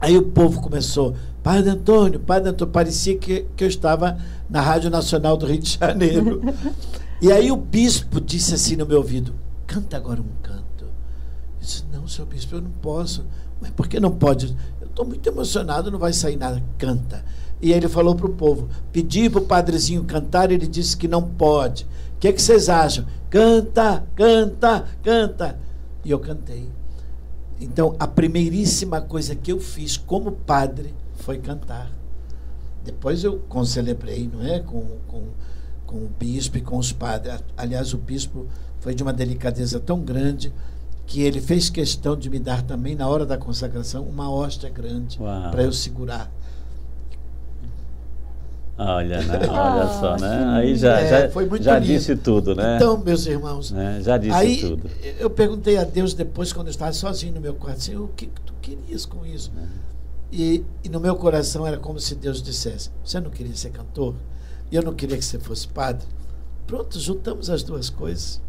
Aí 0.00 0.16
o 0.16 0.22
povo 0.22 0.62
começou: 0.62 1.14
Padre 1.42 1.68
Antônio, 1.68 2.18
Padre 2.18 2.48
Antônio, 2.48 2.72
parecia 2.72 3.18
que, 3.18 3.44
que 3.54 3.62
eu 3.62 3.68
estava 3.68 4.16
na 4.48 4.62
Rádio 4.62 4.88
Nacional 4.88 5.36
do 5.36 5.44
Rio 5.44 5.58
de 5.58 5.76
Janeiro. 5.78 6.40
e 7.20 7.30
aí 7.30 7.52
o 7.52 7.56
bispo 7.56 8.18
disse 8.18 8.54
assim 8.54 8.76
no 8.76 8.86
meu 8.86 8.96
ouvido: 8.96 9.34
Canta 9.66 9.98
agora 9.98 10.22
um 10.22 10.42
canto. 10.42 10.84
Eu 10.84 10.90
disse: 11.60 11.84
Não, 11.92 12.08
senhor 12.08 12.26
bispo, 12.26 12.54
eu 12.54 12.62
não 12.62 12.70
posso. 12.70 13.26
Mas 13.60 13.70
por 13.72 13.88
que 13.88 14.00
não 14.00 14.10
pode? 14.10 14.56
Estou 14.94 15.04
muito 15.04 15.28
emocionado, 15.28 15.90
não 15.90 15.98
vai 15.98 16.12
sair 16.12 16.36
nada. 16.36 16.62
Canta. 16.78 17.24
E 17.60 17.72
ele 17.72 17.88
falou 17.88 18.14
para 18.14 18.26
o 18.26 18.32
povo: 18.32 18.68
Pedi 18.92 19.28
para 19.28 19.40
o 19.40 19.44
padrezinho 19.44 20.04
cantar, 20.04 20.52
ele 20.52 20.68
disse 20.68 20.96
que 20.96 21.08
não 21.08 21.20
pode. 21.20 21.82
O 22.14 22.18
que, 22.20 22.28
é 22.28 22.32
que 22.32 22.40
vocês 22.40 22.68
acham? 22.68 23.04
Canta, 23.28 24.06
canta, 24.14 24.84
canta. 25.02 25.58
E 26.04 26.12
eu 26.12 26.20
cantei. 26.20 26.68
Então, 27.60 27.96
a 27.98 28.06
primeiríssima 28.06 29.00
coisa 29.00 29.34
que 29.34 29.50
eu 29.50 29.58
fiz 29.58 29.96
como 29.96 30.30
padre 30.30 30.94
foi 31.16 31.38
cantar. 31.38 31.90
Depois 32.84 33.24
eu 33.24 33.40
concelebrei, 33.48 34.30
não 34.32 34.46
é? 34.46 34.60
Com, 34.60 34.86
com, 35.08 35.24
com 35.84 35.96
o 35.96 36.08
bispo 36.08 36.56
e 36.56 36.60
com 36.60 36.78
os 36.78 36.92
padres. 36.92 37.42
Aliás, 37.56 37.92
o 37.92 37.98
bispo 37.98 38.46
foi 38.78 38.94
de 38.94 39.02
uma 39.02 39.12
delicadeza 39.12 39.80
tão 39.80 40.00
grande 40.00 40.52
que 41.06 41.22
ele 41.22 41.40
fez 41.40 41.68
questão 41.68 42.16
de 42.16 42.30
me 42.30 42.38
dar 42.38 42.62
também, 42.62 42.94
na 42.94 43.08
hora 43.08 43.26
da 43.26 43.36
consagração, 43.36 44.04
uma 44.04 44.30
hóstia 44.30 44.70
grande 44.70 45.18
para 45.18 45.62
eu 45.62 45.72
segurar. 45.72 46.30
Olha, 48.76 49.22
né? 49.22 49.38
Olha 49.48 49.86
só, 50.00 50.16
né? 50.16 50.44
Aí 50.56 50.76
já, 50.76 50.98
é, 50.98 51.30
já, 51.30 51.56
já 51.60 51.78
disse 51.78 52.16
tudo, 52.16 52.56
né? 52.56 52.76
Então, 52.76 52.98
meus 52.98 53.24
irmãos, 53.26 53.72
é, 53.72 54.00
já 54.00 54.18
disse 54.18 54.34
aí, 54.34 54.60
tudo. 54.60 54.90
Eu 55.18 55.30
perguntei 55.30 55.76
a 55.76 55.84
Deus 55.84 56.12
depois, 56.12 56.52
quando 56.52 56.66
eu 56.66 56.72
estava 56.72 56.92
sozinho 56.92 57.34
no 57.34 57.40
meu 57.40 57.54
quarto, 57.54 57.78
assim, 57.78 57.94
o 57.94 58.08
que 58.08 58.26
tu 58.44 58.52
querias 58.60 59.06
com 59.06 59.24
isso? 59.24 59.52
É. 59.56 59.84
E, 60.32 60.64
e 60.82 60.88
no 60.88 60.98
meu 60.98 61.14
coração 61.14 61.64
era 61.64 61.76
como 61.76 62.00
se 62.00 62.16
Deus 62.16 62.42
dissesse: 62.42 62.90
Você 63.04 63.20
não 63.20 63.30
queria 63.30 63.54
ser 63.54 63.70
cantor? 63.70 64.16
E 64.72 64.74
eu 64.74 64.82
não 64.82 64.92
queria 64.92 65.16
que 65.16 65.24
você 65.24 65.38
fosse 65.38 65.68
padre? 65.68 66.06
Pronto, 66.66 66.98
juntamos 66.98 67.48
as 67.50 67.62
duas 67.62 67.88
coisas 67.88 68.40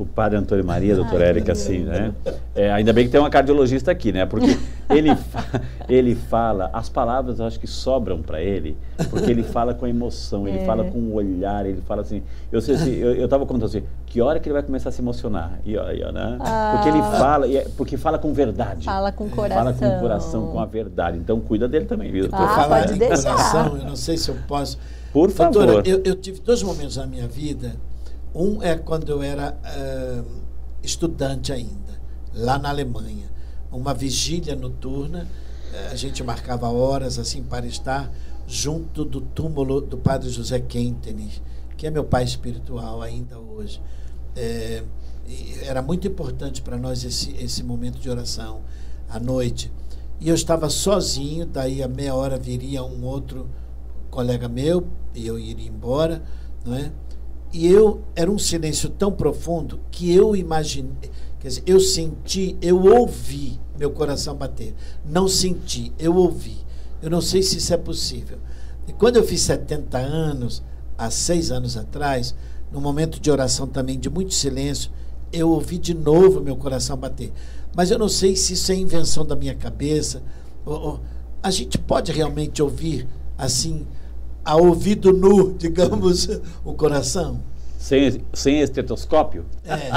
o 0.00 0.06
padre 0.06 0.38
Antônio 0.38 0.64
Maria, 0.64 0.96
doutora 0.96 1.26
Érica, 1.26 1.52
assim, 1.52 1.80
né? 1.80 2.14
É, 2.54 2.72
ainda 2.72 2.90
bem 2.90 3.04
que 3.04 3.10
tem 3.10 3.20
uma 3.20 3.28
cardiologista 3.28 3.90
aqui, 3.90 4.10
né? 4.10 4.24
Porque 4.24 4.58
ele, 4.88 5.10
ele 5.90 6.14
fala, 6.14 6.70
as 6.72 6.88
palavras 6.88 7.38
eu 7.38 7.44
acho 7.44 7.60
que 7.60 7.66
sobram 7.66 8.22
para 8.22 8.40
ele, 8.40 8.78
porque 9.10 9.30
ele 9.30 9.42
fala 9.42 9.74
com 9.74 9.86
emoção, 9.86 10.48
ele 10.48 10.60
é. 10.60 10.64
fala 10.64 10.84
com 10.84 10.98
o 10.98 11.14
olhar, 11.16 11.66
ele 11.66 11.82
fala 11.82 12.00
assim. 12.00 12.22
Eu 12.50 12.62
sei 12.62 12.76
assim, 12.76 12.94
eu, 12.94 13.12
eu 13.12 13.28
tava 13.28 13.44
contando 13.44 13.66
assim, 13.66 13.82
que 14.06 14.22
hora 14.22 14.40
que 14.40 14.48
ele 14.48 14.54
vai 14.54 14.62
começar 14.62 14.88
a 14.88 14.92
se 14.92 15.02
emocionar? 15.02 15.60
E 15.66 15.76
olha, 15.76 16.10
né? 16.10 16.38
Ah. 16.40 16.72
Porque 16.72 16.88
ele 16.88 17.02
fala, 17.02 17.46
é, 17.54 17.66
porque 17.76 17.96
fala 17.98 18.18
com 18.18 18.32
verdade. 18.32 18.86
Fala 18.86 19.12
com 19.12 19.28
coração. 19.28 19.58
Fala 19.58 19.72
com 19.74 19.96
o 19.96 20.00
coração, 20.00 20.46
com 20.46 20.60
a 20.60 20.64
verdade. 20.64 21.18
Então 21.18 21.38
cuida 21.40 21.68
dele 21.68 21.84
também, 21.84 22.10
viu? 22.10 22.26
Ah, 22.32 22.48
falar 22.56 22.86
de 22.86 22.98
coração, 22.98 23.76
eu 23.76 23.84
não 23.84 23.96
sei 23.96 24.16
se 24.16 24.30
eu 24.30 24.36
posso. 24.48 24.78
Por 25.12 25.30
favor. 25.30 25.66
Doutora, 25.66 25.88
eu, 25.88 26.00
eu 26.04 26.14
tive 26.14 26.40
dois 26.40 26.62
momentos 26.62 26.96
na 26.96 27.06
minha 27.06 27.28
vida 27.28 27.72
um 28.34 28.62
é 28.62 28.76
quando 28.76 29.10
eu 29.10 29.22
era 29.22 29.56
uh, 29.56 30.24
estudante 30.82 31.52
ainda, 31.52 32.00
lá 32.34 32.58
na 32.58 32.68
Alemanha. 32.68 33.30
Uma 33.72 33.94
vigília 33.94 34.56
noturna, 34.56 35.28
a 35.90 35.94
gente 35.94 36.22
marcava 36.24 36.68
horas 36.68 37.18
assim 37.18 37.42
para 37.42 37.66
estar 37.66 38.10
junto 38.46 39.04
do 39.04 39.20
túmulo 39.20 39.80
do 39.80 39.96
padre 39.96 40.28
José 40.28 40.58
Kentenich, 40.58 41.40
que 41.76 41.86
é 41.86 41.90
meu 41.90 42.04
pai 42.04 42.24
espiritual 42.24 43.00
ainda 43.00 43.38
hoje. 43.38 43.80
É, 44.34 44.82
era 45.62 45.80
muito 45.80 46.08
importante 46.08 46.60
para 46.60 46.76
nós 46.76 47.04
esse, 47.04 47.30
esse 47.36 47.62
momento 47.62 48.00
de 48.00 48.10
oração 48.10 48.62
à 49.08 49.20
noite. 49.20 49.70
E 50.18 50.28
eu 50.28 50.34
estava 50.34 50.68
sozinho, 50.68 51.46
daí 51.46 51.82
a 51.82 51.88
meia 51.88 52.14
hora 52.14 52.36
viria 52.36 52.82
um 52.82 53.04
outro 53.04 53.48
colega 54.10 54.48
meu 54.48 54.88
e 55.14 55.26
eu 55.26 55.38
iria 55.38 55.68
embora, 55.68 56.22
não 56.64 56.74
é? 56.74 56.90
E 57.52 57.66
eu 57.66 58.02
era 58.14 58.30
um 58.30 58.38
silêncio 58.38 58.88
tão 58.88 59.10
profundo 59.10 59.80
que 59.90 60.14
eu 60.14 60.36
imaginei, 60.36 61.10
quer 61.40 61.48
dizer, 61.48 61.62
eu 61.66 61.80
senti, 61.80 62.56
eu 62.62 62.80
ouvi 62.80 63.58
meu 63.76 63.90
coração 63.90 64.34
bater. 64.36 64.74
Não 65.04 65.26
senti, 65.26 65.92
eu 65.98 66.14
ouvi. 66.14 66.58
Eu 67.02 67.10
não 67.10 67.20
sei 67.20 67.42
se 67.42 67.56
isso 67.56 67.72
é 67.72 67.78
possível. 67.78 68.38
E 68.86 68.92
quando 68.92 69.16
eu 69.16 69.24
fiz 69.24 69.40
70 69.40 69.98
anos, 69.98 70.62
há 70.98 71.10
seis 71.10 71.50
anos 71.50 71.76
atrás, 71.76 72.34
num 72.70 72.80
momento 72.80 73.18
de 73.18 73.30
oração 73.30 73.66
também 73.66 73.98
de 73.98 74.10
muito 74.10 74.34
silêncio, 74.34 74.90
eu 75.32 75.48
ouvi 75.48 75.78
de 75.78 75.94
novo 75.94 76.40
meu 76.40 76.56
coração 76.56 76.96
bater. 76.96 77.32
Mas 77.74 77.90
eu 77.90 77.98
não 77.98 78.08
sei 78.08 78.36
se 78.36 78.52
isso 78.52 78.70
é 78.70 78.74
invenção 78.74 79.24
da 79.24 79.34
minha 79.34 79.54
cabeça. 79.54 80.22
Ou, 80.66 80.80
ou, 80.80 81.00
a 81.42 81.50
gente 81.50 81.78
pode 81.78 82.12
realmente 82.12 82.62
ouvir 82.62 83.08
assim 83.38 83.86
a 84.44 84.56
ouvido 84.56 85.12
nu, 85.12 85.52
digamos, 85.58 86.28
o 86.64 86.74
coração? 86.74 87.40
Sem, 87.78 88.22
sem 88.34 88.60
estetoscópio? 88.60 89.46
É. 89.64 89.90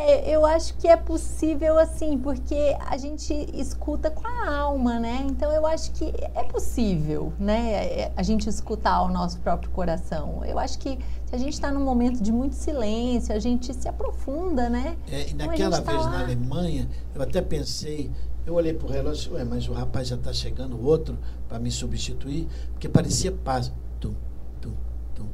é. 0.00 0.34
Eu 0.34 0.46
acho 0.46 0.74
que 0.78 0.88
é 0.88 0.96
possível 0.96 1.78
assim, 1.78 2.16
porque 2.16 2.74
a 2.86 2.96
gente 2.96 3.34
escuta 3.52 4.10
com 4.10 4.26
a 4.26 4.56
alma, 4.56 4.98
né? 4.98 5.26
Então 5.28 5.52
eu 5.52 5.66
acho 5.66 5.92
que 5.92 6.10
é 6.34 6.42
possível, 6.44 7.34
né? 7.38 7.74
É, 7.74 8.12
a 8.16 8.22
gente 8.22 8.48
escutar 8.48 9.02
o 9.02 9.08
nosso 9.08 9.38
próprio 9.40 9.70
coração. 9.70 10.42
Eu 10.44 10.58
acho 10.58 10.78
que 10.78 10.98
se 11.26 11.34
a 11.34 11.38
gente 11.38 11.52
está 11.52 11.70
num 11.70 11.84
momento 11.84 12.22
de 12.22 12.32
muito 12.32 12.56
silêncio, 12.56 13.34
a 13.34 13.38
gente 13.38 13.72
se 13.74 13.86
aprofunda, 13.86 14.70
né? 14.70 14.96
É, 15.12 15.28
e 15.28 15.34
naquela 15.34 15.80
tá 15.80 15.92
vez 15.92 16.02
tá 16.02 16.10
na 16.10 16.20
Alemanha, 16.22 16.88
eu 17.14 17.22
até 17.22 17.42
pensei, 17.42 18.10
eu 18.46 18.54
olhei 18.54 18.72
para 18.72 18.86
o 18.86 18.90
relógio, 18.90 19.34
ué, 19.34 19.44
mas 19.44 19.68
o 19.68 19.72
rapaz 19.72 20.08
já 20.08 20.16
está 20.16 20.32
chegando, 20.32 20.76
o 20.76 20.84
outro, 20.84 21.18
para 21.48 21.58
me 21.58 21.70
substituir, 21.70 22.46
porque 22.72 22.88
parecia 22.88 23.30
paz. 23.30 23.72
Tum, 24.00 24.14
tum, 24.60 24.72
tum. 25.14 25.26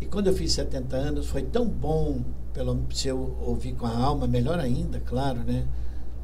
E 0.00 0.06
quando 0.06 0.28
eu 0.28 0.34
fiz 0.34 0.52
70 0.52 0.96
anos, 0.96 1.26
foi 1.26 1.42
tão 1.42 1.66
bom, 1.68 2.22
pelo, 2.52 2.80
se 2.92 3.08
eu 3.08 3.36
ouvir 3.40 3.74
com 3.74 3.86
a 3.86 3.96
alma, 3.96 4.26
melhor 4.26 4.58
ainda, 4.58 5.00
claro, 5.00 5.40
né? 5.40 5.66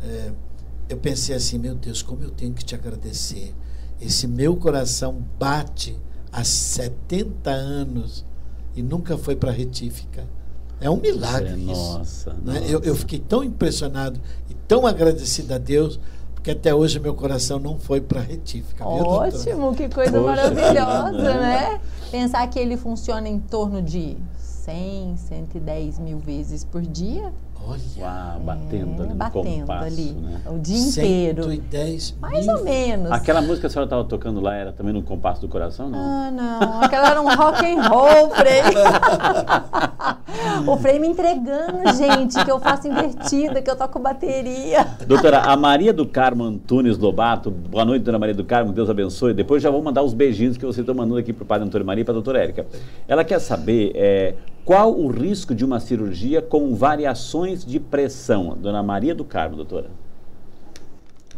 É, 0.02 0.32
eu 0.88 0.96
pensei 0.96 1.34
assim, 1.34 1.58
meu 1.58 1.74
Deus, 1.74 2.02
como 2.02 2.22
eu 2.22 2.30
tenho 2.30 2.52
que 2.52 2.64
te 2.64 2.74
agradecer. 2.74 3.54
Esse 4.00 4.26
meu 4.26 4.56
coração 4.56 5.22
bate 5.38 5.96
há 6.32 6.42
70 6.42 7.50
anos 7.50 8.24
e 8.74 8.82
nunca 8.82 9.16
foi 9.16 9.36
para 9.36 9.52
retífica. 9.52 10.26
É 10.80 10.88
um 10.88 10.96
milagre 10.96 11.50
é, 11.50 11.56
isso. 11.56 11.66
Nossa, 11.66 12.32
né? 12.32 12.54
nossa. 12.54 12.64
Eu, 12.64 12.80
eu 12.80 12.94
fiquei 12.96 13.18
tão 13.18 13.44
impressionado 13.44 14.18
e 14.48 14.56
tão 14.70 14.86
agradecido 14.86 15.52
a 15.52 15.58
Deus, 15.58 15.98
porque 16.32 16.52
até 16.52 16.72
hoje 16.72 17.00
meu 17.00 17.12
coração 17.12 17.58
não 17.58 17.76
foi 17.76 18.00
para 18.00 18.20
retífica. 18.20 18.86
Ótimo, 18.86 19.74
que 19.74 19.88
coisa 19.88 20.12
Poxa, 20.12 20.24
maravilhosa, 20.24 21.10
né? 21.10 21.40
né? 21.40 21.80
Pensar 22.08 22.46
que 22.46 22.56
ele 22.56 22.76
funciona 22.76 23.28
em 23.28 23.40
torno 23.40 23.82
de 23.82 24.16
100, 24.38 25.16
110 25.16 25.98
mil 25.98 26.18
vezes 26.20 26.62
por 26.62 26.82
dia. 26.82 27.32
Olha, 27.66 27.80
Uau, 27.98 28.40
batendo 28.40 29.02
é, 29.02 29.04
ali 29.04 29.08
no 29.10 29.14
batendo 29.14 29.60
compasso, 29.60 29.84
ali, 29.84 30.12
né? 30.12 30.40
o 30.46 30.58
dia 30.58 30.78
inteiro. 30.78 31.44
110 31.44 32.16
Mais 32.20 32.46
mil. 32.46 32.56
ou 32.56 32.64
menos. 32.64 33.12
Aquela 33.12 33.40
música 33.40 33.60
que 33.60 33.66
a 33.66 33.70
senhora 33.70 33.86
estava 33.86 34.04
tocando 34.04 34.40
lá 34.40 34.54
era 34.54 34.72
também 34.72 34.92
no 34.92 35.02
compasso 35.02 35.40
do 35.40 35.48
coração, 35.48 35.88
não? 35.88 35.98
Ah, 35.98 36.30
não. 36.30 36.82
Aquela 36.82 37.10
era 37.10 37.20
um 37.20 37.28
rock 37.28 37.64
and 37.64 37.82
roll, 37.82 38.30
Frei. 38.30 38.62
o 40.66 40.76
Frei 40.78 40.98
me 40.98 41.08
entregando, 41.08 41.94
gente, 41.96 42.42
que 42.44 42.50
eu 42.50 42.58
faço 42.58 42.88
invertida, 42.88 43.60
que 43.60 43.70
eu 43.70 43.76
toco 43.76 43.98
bateria. 43.98 44.86
Doutora, 45.06 45.40
a 45.40 45.56
Maria 45.56 45.92
do 45.92 46.06
Carmo 46.06 46.44
Antunes 46.44 46.98
Lobato, 46.98 47.50
boa 47.50 47.84
noite, 47.84 48.02
dona 48.02 48.18
Maria 48.18 48.34
do 48.34 48.44
Carmo, 48.44 48.72
Deus 48.72 48.88
abençoe. 48.88 49.34
Depois 49.34 49.62
já 49.62 49.70
vou 49.70 49.82
mandar 49.82 50.02
os 50.02 50.14
beijinhos 50.14 50.56
que 50.56 50.64
você 50.64 50.80
está 50.80 50.94
mandando 50.94 51.18
aqui 51.18 51.32
para 51.32 51.44
o 51.44 51.46
padre 51.46 51.66
Antônio 51.66 51.86
Maria 51.86 52.02
e 52.02 52.04
para 52.04 52.12
a 52.12 52.14
doutora 52.14 52.42
Érica. 52.42 52.66
Ela 53.06 53.22
quer 53.22 53.38
saber 53.38 53.92
é, 53.94 54.34
qual 54.70 54.96
o 54.96 55.08
risco 55.08 55.52
de 55.52 55.64
uma 55.64 55.80
cirurgia 55.80 56.40
com 56.40 56.76
variações 56.76 57.64
de 57.64 57.80
pressão? 57.80 58.56
Dona 58.56 58.84
Maria 58.84 59.12
do 59.12 59.24
Carmo, 59.24 59.56
doutora. 59.56 59.90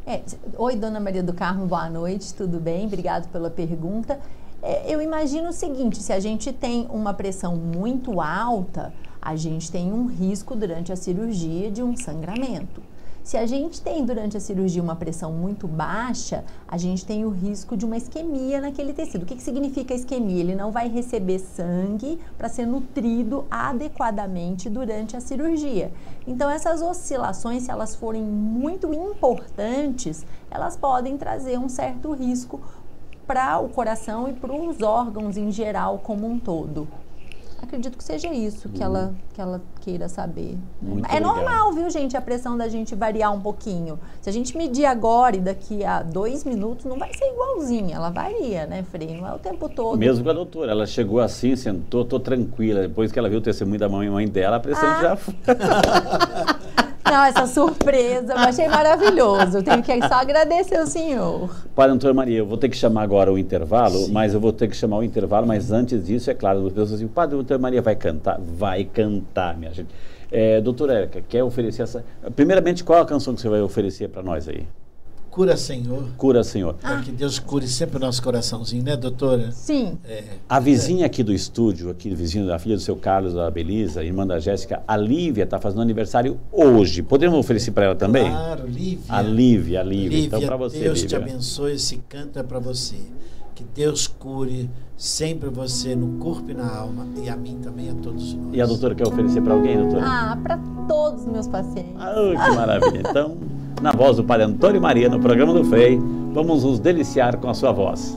É, 0.06 0.20
oi, 0.58 0.76
dona 0.76 1.00
Maria 1.00 1.22
do 1.22 1.32
Carmo, 1.32 1.64
boa 1.64 1.88
noite, 1.88 2.34
tudo 2.34 2.60
bem? 2.60 2.84
Obrigado 2.84 3.30
pela 3.32 3.48
pergunta. 3.48 4.20
É, 4.62 4.94
eu 4.94 5.00
imagino 5.00 5.48
o 5.48 5.52
seguinte: 5.54 5.96
se 5.96 6.12
a 6.12 6.20
gente 6.20 6.52
tem 6.52 6.86
uma 6.90 7.14
pressão 7.14 7.56
muito 7.56 8.20
alta, 8.20 8.92
a 9.18 9.34
gente 9.34 9.72
tem 9.72 9.90
um 9.90 10.08
risco 10.08 10.54
durante 10.54 10.92
a 10.92 10.96
cirurgia 10.96 11.70
de 11.70 11.82
um 11.82 11.96
sangramento. 11.96 12.82
Se 13.22 13.36
a 13.36 13.46
gente 13.46 13.80
tem 13.80 14.04
durante 14.04 14.36
a 14.36 14.40
cirurgia 14.40 14.82
uma 14.82 14.96
pressão 14.96 15.32
muito 15.32 15.68
baixa, 15.68 16.44
a 16.66 16.76
gente 16.76 17.06
tem 17.06 17.24
o 17.24 17.30
risco 17.30 17.76
de 17.76 17.84
uma 17.84 17.96
isquemia 17.96 18.60
naquele 18.60 18.92
tecido. 18.92 19.22
O 19.22 19.26
que, 19.26 19.36
que 19.36 19.42
significa 19.42 19.94
isquemia? 19.94 20.40
Ele 20.40 20.56
não 20.56 20.72
vai 20.72 20.88
receber 20.88 21.38
sangue 21.38 22.18
para 22.36 22.48
ser 22.48 22.66
nutrido 22.66 23.44
adequadamente 23.48 24.68
durante 24.68 25.16
a 25.16 25.20
cirurgia. 25.20 25.92
Então, 26.26 26.50
essas 26.50 26.82
oscilações, 26.82 27.62
se 27.62 27.70
elas 27.70 27.94
forem 27.94 28.24
muito 28.24 28.92
importantes, 28.92 30.26
elas 30.50 30.76
podem 30.76 31.16
trazer 31.16 31.58
um 31.60 31.68
certo 31.68 32.12
risco 32.12 32.60
para 33.24 33.60
o 33.60 33.68
coração 33.68 34.28
e 34.28 34.32
para 34.32 34.52
os 34.52 34.82
órgãos 34.82 35.36
em 35.36 35.52
geral 35.52 36.00
como 36.00 36.26
um 36.26 36.40
todo. 36.40 36.88
Acredito 37.62 37.96
que 37.96 38.02
seja 38.02 38.28
isso 38.28 38.68
que, 38.68 38.82
ela, 38.82 39.14
que 39.32 39.40
ela 39.40 39.62
queira 39.80 40.08
saber. 40.08 40.58
Né? 40.80 40.90
é 40.90 40.96
obrigado. 40.96 41.22
normal, 41.22 41.72
viu, 41.72 41.88
gente, 41.88 42.16
a 42.16 42.20
pressão 42.20 42.58
da 42.58 42.68
gente 42.68 42.94
variar 42.94 43.32
um 43.32 43.40
pouquinho. 43.40 43.98
Se 44.20 44.28
a 44.28 44.32
gente 44.32 44.56
medir 44.56 44.84
agora 44.84 45.36
e 45.36 45.40
daqui 45.40 45.84
a 45.84 46.02
dois 46.02 46.44
minutos, 46.44 46.84
não 46.84 46.98
vai 46.98 47.14
ser 47.14 47.24
igualzinha. 47.24 47.96
Ela 47.96 48.10
varia, 48.10 48.66
né, 48.66 48.82
Frei? 48.82 49.16
Não 49.16 49.26
é 49.26 49.32
o 49.32 49.38
tempo 49.38 49.68
todo. 49.68 49.96
Mesmo 49.96 50.24
com 50.24 50.30
a 50.30 50.34
doutora. 50.34 50.72
Ela 50.72 50.86
chegou 50.86 51.20
assim, 51.20 51.54
sentou, 51.54 52.04
tô 52.04 52.18
tranquila. 52.18 52.82
Depois 52.82 53.12
que 53.12 53.18
ela 53.18 53.28
viu 53.28 53.38
o 53.38 53.42
testemunho 53.42 53.78
da 53.78 53.88
mãe, 53.88 54.10
mãe 54.10 54.28
dela, 54.28 54.56
a 54.56 54.60
pressão 54.60 54.88
ah. 54.88 55.00
já 55.00 55.16
foi. 55.16 55.34
Não, 57.04 57.24
essa 57.24 57.46
surpresa, 57.46 58.32
eu 58.32 58.38
achei 58.38 58.68
maravilhoso. 58.68 59.58
Eu 59.58 59.62
tenho 59.62 59.82
que 59.82 60.08
só 60.08 60.14
agradecer 60.14 60.76
ao 60.76 60.86
senhor. 60.86 61.50
Padre 61.74 61.94
Antônio 61.94 62.14
Maria, 62.14 62.38
eu 62.38 62.46
vou 62.46 62.56
ter 62.56 62.68
que 62.68 62.76
chamar 62.76 63.02
agora 63.02 63.32
o 63.32 63.38
intervalo, 63.38 63.98
Sim. 63.98 64.12
mas 64.12 64.34
eu 64.34 64.40
vou 64.40 64.52
ter 64.52 64.68
que 64.68 64.76
chamar 64.76 64.98
o 64.98 65.02
intervalo, 65.02 65.46
mas 65.46 65.72
antes 65.72 66.04
disso, 66.06 66.30
é 66.30 66.34
claro, 66.34 66.66
as 66.66 66.72
pessoas 66.72 66.92
assim, 66.94 67.04
o 67.04 67.08
Padre 67.08 67.38
Antônio 67.38 67.60
Maria 67.60 67.82
vai 67.82 67.96
cantar? 67.96 68.38
Vai 68.40 68.84
cantar, 68.84 69.56
minha 69.56 69.72
gente. 69.72 69.88
É, 70.30 70.60
doutora 70.60 70.94
Érica, 70.94 71.22
quer 71.28 71.44
oferecer 71.44 71.82
essa... 71.82 72.04
Primeiramente, 72.34 72.82
qual 72.82 73.00
a 73.02 73.04
canção 73.04 73.34
que 73.34 73.40
você 73.40 73.48
vai 73.48 73.60
oferecer 73.60 74.08
para 74.08 74.22
nós 74.22 74.48
aí? 74.48 74.66
Cura 75.32 75.56
Senhor. 75.56 76.04
Cura 76.18 76.44
Senhor. 76.44 76.74
Para 76.74 77.00
que 77.00 77.10
Deus 77.10 77.38
cure 77.38 77.66
sempre 77.66 77.96
o 77.96 77.98
nosso 77.98 78.22
coraçãozinho, 78.22 78.82
né, 78.82 78.94
doutora? 78.98 79.50
Sim. 79.50 79.98
É. 80.04 80.24
A 80.46 80.60
vizinha 80.60 81.06
aqui 81.06 81.22
do 81.22 81.32
estúdio, 81.32 81.88
aqui, 81.88 82.14
vizinho 82.14 82.46
da 82.46 82.58
filha 82.58 82.76
do 82.76 82.82
seu 82.82 82.94
Carlos, 82.96 83.32
da 83.32 83.50
Belisa, 83.50 84.04
irmã 84.04 84.26
da 84.26 84.38
Jéssica, 84.38 84.82
a 84.86 84.94
Lívia 84.94 85.44
está 85.44 85.58
fazendo 85.58 85.80
aniversário 85.80 86.38
hoje. 86.52 87.02
Podemos 87.02 87.38
oferecer 87.38 87.70
para 87.70 87.86
ela 87.86 87.94
também? 87.94 88.28
Claro, 88.28 88.66
Lívia. 88.66 89.04
A 89.08 89.22
Lívia, 89.22 89.80
a 89.80 89.82
Lívia. 89.82 90.08
Lívia 90.10 90.26
então, 90.26 90.42
para 90.42 90.56
você, 90.58 90.80
Deus 90.80 91.00
Lívia. 91.00 91.08
te 91.08 91.16
abençoe, 91.16 91.72
esse 91.72 91.96
canto 92.10 92.38
é 92.38 92.42
para 92.42 92.58
você. 92.58 92.96
Que 93.54 93.64
Deus 93.64 94.06
cure 94.06 94.68
sempre 94.98 95.48
você 95.48 95.96
no 95.96 96.18
corpo 96.18 96.50
e 96.50 96.54
na 96.54 96.76
alma 96.76 97.06
e 97.24 97.30
a 97.30 97.36
mim 97.36 97.58
também 97.62 97.88
a 97.88 97.94
todos 97.94 98.34
nós. 98.34 98.54
E 98.54 98.60
a 98.60 98.66
doutora 98.66 98.94
quer 98.94 99.08
oferecer 99.08 99.40
para 99.40 99.54
alguém, 99.54 99.78
doutora? 99.78 100.02
Ah, 100.04 100.38
para 100.42 100.58
todos 100.86 101.22
os 101.22 101.26
meus 101.26 101.48
pacientes. 101.48 101.96
Ah, 101.98 102.12
que 102.14 102.54
maravilha. 102.54 103.02
Então, 103.08 103.38
na 103.82 103.90
voz 103.90 104.16
do 104.16 104.24
Padre 104.24 104.46
Antônio 104.46 104.80
Maria, 104.80 105.08
no 105.08 105.18
programa 105.18 105.52
do 105.52 105.64
Frei, 105.64 106.00
vamos 106.32 106.62
nos 106.62 106.78
deliciar 106.78 107.36
com 107.38 107.50
a 107.50 107.54
sua 107.54 107.72
voz. 107.72 108.16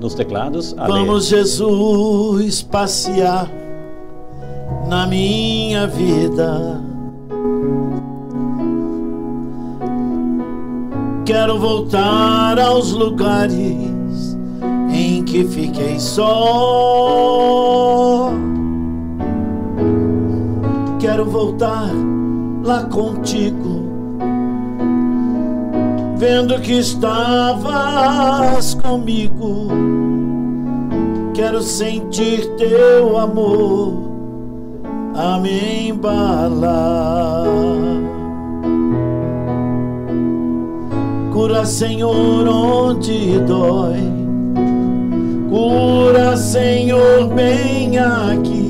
Nos 0.00 0.14
teclados, 0.14 0.74
Ale. 0.76 0.92
Vamos, 0.92 1.28
Jesus, 1.28 2.62
passear 2.62 3.48
na 4.88 5.06
minha 5.06 5.86
vida. 5.86 6.82
Quero 11.24 11.60
voltar 11.60 12.58
aos 12.58 12.90
lugares 12.90 14.36
em 14.92 15.22
que 15.22 15.44
fiquei 15.44 16.00
só 16.00 17.30
quero 21.00 21.24
voltar 21.24 21.90
lá 22.62 22.84
contigo, 22.84 23.82
vendo 26.16 26.60
que 26.60 26.74
estavas 26.74 28.74
comigo. 28.74 29.68
Quero 31.32 31.62
sentir 31.62 32.54
teu 32.56 33.16
amor 33.16 33.94
a 35.14 35.38
me 35.38 35.88
embalar. 35.88 37.46
Cura, 41.32 41.64
Senhor, 41.64 42.46
onde 42.46 43.38
dói. 43.40 44.20
Cura, 45.48 46.36
Senhor, 46.36 47.26
bem 47.28 47.96
aqui 47.96 48.69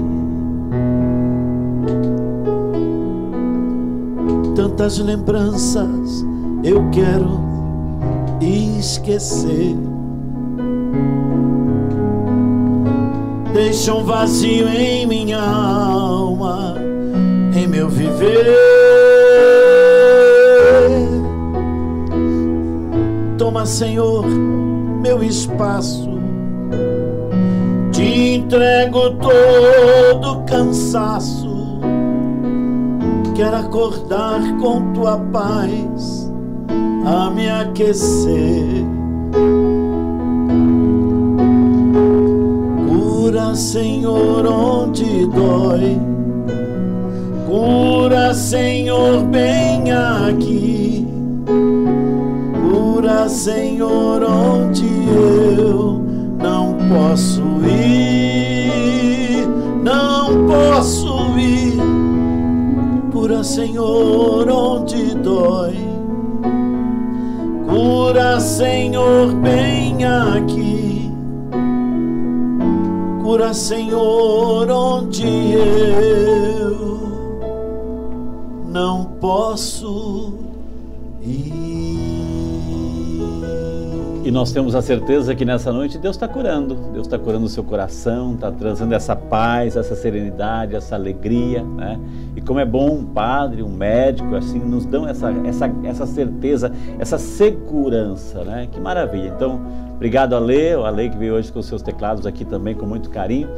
Tantas 4.81 4.97
lembranças 4.97 6.25
eu 6.63 6.89
quero 6.89 7.39
esquecer. 8.41 9.75
Deixa 13.53 13.93
um 13.93 14.03
vazio 14.03 14.67
em 14.67 15.05
minha 15.05 15.39
alma, 15.39 16.73
em 17.55 17.67
meu 17.67 17.89
viver. 17.89 18.57
Toma, 23.37 23.67
Senhor, 23.67 24.25
meu 24.25 25.21
espaço. 25.21 26.09
Te 27.91 28.33
entrego 28.33 29.11
todo 29.11 30.43
cansaço 30.45 31.40
quero 33.41 33.57
acordar 33.57 34.39
com 34.59 34.93
tua 34.93 35.17
paz 35.17 36.31
a 37.03 37.31
me 37.31 37.49
aquecer. 37.49 38.85
Cura, 42.87 43.55
Senhor, 43.55 44.45
onde 44.45 45.25
dói. 45.25 45.99
Cura, 47.47 48.31
Senhor, 48.35 49.23
bem 49.23 49.91
aqui. 49.91 51.07
Cura, 52.61 53.27
Senhor, 53.27 54.21
onde 54.23 54.85
eu 55.17 55.99
não 56.37 56.77
posso 56.89 57.41
ir. 57.65 59.47
Não 59.83 60.45
posso 60.45 61.00
Cura, 63.41 63.49
Senhor, 63.49 64.49
onde 64.49 65.15
dói. 65.15 65.75
Cura, 67.67 68.39
Senhor, 68.39 69.33
bem 69.33 70.05
aqui. 70.05 71.11
Cura, 73.23 73.51
Senhor, 73.51 74.69
onde 74.69 75.25
eu 75.53 76.99
não 78.67 79.05
posso 79.19 80.20
Nós 84.31 84.53
temos 84.53 84.75
a 84.75 84.81
certeza 84.81 85.35
que 85.35 85.43
nessa 85.43 85.73
noite 85.73 85.97
Deus 85.97 86.15
está 86.15 86.25
curando. 86.25 86.73
Deus 86.93 87.05
está 87.05 87.19
curando 87.19 87.47
o 87.47 87.49
seu 87.49 87.65
coração, 87.65 88.33
está 88.33 88.49
trazendo 88.49 88.95
essa 88.95 89.13
paz, 89.13 89.75
essa 89.75 89.93
serenidade, 89.93 90.73
essa 90.73 90.95
alegria. 90.95 91.61
Né? 91.61 91.99
E 92.37 92.39
como 92.39 92.57
é 92.57 92.65
bom 92.65 92.91
um 92.91 93.03
padre, 93.03 93.61
um 93.61 93.67
médico, 93.67 94.33
assim, 94.33 94.59
nos 94.59 94.85
dão 94.85 95.05
essa, 95.05 95.29
essa, 95.43 95.69
essa 95.83 96.05
certeza, 96.05 96.71
essa 96.97 97.17
segurança. 97.17 98.41
Né? 98.45 98.69
Que 98.71 98.79
maravilha. 98.79 99.33
Então, 99.35 99.59
obrigado, 99.95 100.33
Ale, 100.33 100.77
o 100.77 100.85
Ale 100.85 101.09
que 101.09 101.17
veio 101.17 101.33
hoje 101.33 101.51
com 101.51 101.59
os 101.59 101.65
seus 101.65 101.81
teclados 101.81 102.25
aqui 102.25 102.45
também, 102.45 102.73
com 102.73 102.85
muito 102.85 103.09
carinho. 103.09 103.49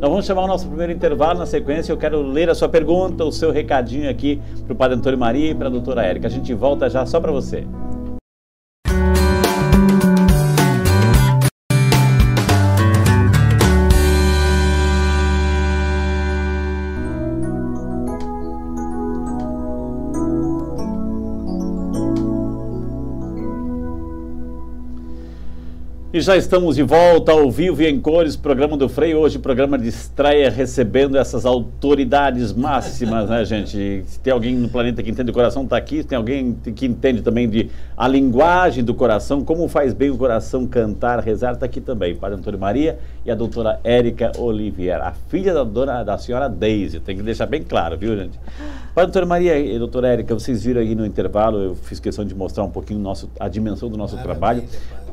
Nós 0.00 0.08
vamos 0.08 0.26
chamar 0.26 0.44
o 0.44 0.46
nosso 0.46 0.68
primeiro 0.68 0.92
intervalo 0.92 1.40
na 1.40 1.46
sequência. 1.46 1.92
Eu 1.92 1.96
quero 1.96 2.22
ler 2.22 2.48
a 2.48 2.54
sua 2.54 2.68
pergunta, 2.68 3.24
o 3.24 3.32
seu 3.32 3.50
recadinho 3.50 4.08
aqui 4.08 4.40
para 4.64 4.74
o 4.74 4.76
Padre 4.76 4.96
Antônio 4.96 5.18
Maria 5.18 5.50
e 5.50 5.54
para 5.56 5.66
a 5.66 5.70
doutora 5.70 6.04
Érica. 6.04 6.28
A 6.28 6.30
gente 6.30 6.54
volta 6.54 6.88
já 6.88 7.04
só 7.04 7.18
para 7.18 7.32
você. 7.32 7.66
E 26.20 26.22
já 26.22 26.36
estamos 26.36 26.76
de 26.76 26.82
volta 26.82 27.32
ao 27.32 27.50
vivo 27.50 27.80
e 27.80 27.88
em 27.88 27.98
cores, 27.98 28.36
programa 28.36 28.76
do 28.76 28.90
Freio. 28.90 29.20
Hoje, 29.20 29.38
programa 29.38 29.78
de 29.78 29.88
estreia, 29.88 30.50
recebendo 30.50 31.16
essas 31.16 31.46
autoridades 31.46 32.52
máximas, 32.52 33.30
né, 33.30 33.42
gente? 33.42 34.04
Se 34.06 34.20
tem 34.20 34.30
alguém 34.30 34.54
no 34.54 34.68
planeta 34.68 35.02
que 35.02 35.10
entende 35.10 35.30
o 35.30 35.32
coração, 35.32 35.62
está 35.62 35.78
aqui. 35.78 36.02
Se 36.02 36.08
tem 36.08 36.18
alguém 36.18 36.52
que 36.52 36.84
entende 36.84 37.22
também 37.22 37.48
de 37.48 37.70
a 37.96 38.06
linguagem 38.06 38.84
do 38.84 38.92
coração, 38.92 39.42
como 39.42 39.66
faz 39.66 39.94
bem 39.94 40.10
o 40.10 40.18
coração 40.18 40.66
cantar, 40.66 41.20
rezar, 41.20 41.54
está 41.54 41.64
aqui 41.64 41.80
também. 41.80 42.14
Padre 42.14 42.36
Antônio 42.36 42.60
Maria 42.60 42.98
e 43.24 43.30
a 43.30 43.34
doutora 43.34 43.80
Érica 43.82 44.30
Oliveira, 44.36 45.04
a 45.04 45.12
filha 45.12 45.54
da, 45.54 45.64
dona, 45.64 46.02
da 46.02 46.18
senhora 46.18 46.50
Deise. 46.50 47.00
Tem 47.00 47.16
que 47.16 47.22
deixar 47.22 47.46
bem 47.46 47.62
claro, 47.62 47.96
viu, 47.96 48.14
gente? 48.14 48.38
Padre 48.94 49.08
Antônio 49.08 49.28
Maria 49.28 49.58
e 49.58 49.78
doutora 49.78 50.08
Érica, 50.08 50.34
vocês 50.34 50.64
viram 50.64 50.82
aí 50.82 50.94
no 50.94 51.06
intervalo, 51.06 51.62
eu 51.62 51.74
fiz 51.74 51.98
questão 51.98 52.26
de 52.26 52.34
mostrar 52.34 52.64
um 52.64 52.70
pouquinho 52.70 53.00
nosso, 53.00 53.30
a 53.40 53.48
dimensão 53.48 53.88
do 53.88 53.96
nosso 53.96 54.16
Maravilha, 54.16 54.34
trabalho. 54.34 54.64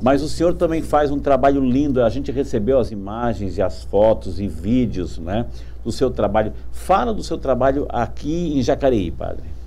Mas 0.01 0.21
o 0.21 0.29
senhor 0.29 0.53
também 0.53 0.81
faz 0.81 1.11
um 1.11 1.19
trabalho 1.19 1.63
lindo. 1.63 2.03
A 2.03 2.09
gente 2.09 2.31
recebeu 2.31 2.79
as 2.79 2.91
imagens 2.91 3.57
e 3.57 3.61
as 3.61 3.83
fotos 3.83 4.39
e 4.39 4.47
vídeos 4.47 5.17
né, 5.17 5.45
do 5.83 5.91
seu 5.91 6.09
trabalho. 6.11 6.53
Fala 6.71 7.13
do 7.13 7.23
seu 7.23 7.37
trabalho 7.37 7.85
aqui 7.89 8.57
em 8.57 8.61
Jacareí, 8.61 9.11
padre. 9.11 9.57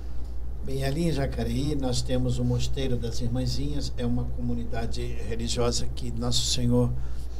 Bem, 0.63 0.85
ali 0.85 1.07
em 1.07 1.11
Jacareí 1.11 1.75
nós 1.75 2.01
temos 2.03 2.37
o 2.37 2.45
Mosteiro 2.45 2.95
das 2.95 3.19
Irmãzinhas, 3.19 3.91
é 3.97 4.05
uma 4.05 4.25
comunidade 4.37 5.01
religiosa 5.27 5.87
que 5.95 6.11
Nosso 6.11 6.45
Senhor, 6.45 6.91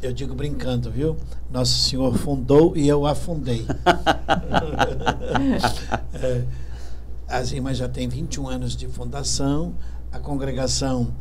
eu 0.02 0.12
digo 0.12 0.34
brincando, 0.34 0.90
viu? 0.90 1.16
Nosso 1.52 1.88
Senhor 1.88 2.12
fundou 2.18 2.76
e 2.76 2.88
eu 2.88 3.06
afundei. 3.06 3.64
é, 6.16 6.44
as 7.28 7.52
irmãs 7.52 7.78
já 7.78 7.88
têm 7.88 8.08
21 8.08 8.50
anos 8.50 8.76
de 8.76 8.88
fundação, 8.88 9.76
a 10.12 10.18
congregação 10.18 11.14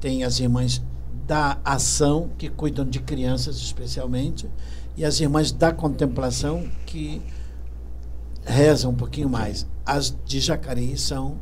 tem 0.00 0.24
as 0.24 0.38
irmãs 0.38 0.82
da 1.26 1.58
ação, 1.64 2.30
que 2.38 2.48
cuidam 2.48 2.84
de 2.84 3.00
crianças 3.00 3.56
especialmente, 3.56 4.48
e 4.96 5.04
as 5.04 5.20
irmãs 5.20 5.52
da 5.52 5.72
contemplação, 5.72 6.68
que 6.86 7.22
rezam 8.44 8.90
um 8.90 8.94
pouquinho 8.94 9.28
mais. 9.28 9.66
As 9.84 10.14
de 10.24 10.40
Jacareí 10.40 10.96
são 10.96 11.36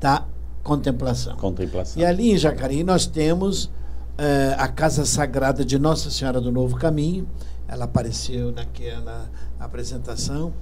da 0.00 0.24
contemplação. 0.62 1.36
contemplação. 1.36 2.00
E 2.00 2.04
ali 2.04 2.32
em 2.32 2.38
Jacareí 2.38 2.82
nós 2.82 3.06
temos 3.06 3.70
eh, 4.18 4.54
a 4.58 4.68
Casa 4.68 5.04
Sagrada 5.04 5.64
de 5.64 5.78
Nossa 5.78 6.10
Senhora 6.10 6.40
do 6.40 6.50
Novo 6.50 6.76
Caminho, 6.76 7.28
ela 7.68 7.84
apareceu 7.84 8.52
naquela 8.52 9.30
apresentação, 9.58 10.52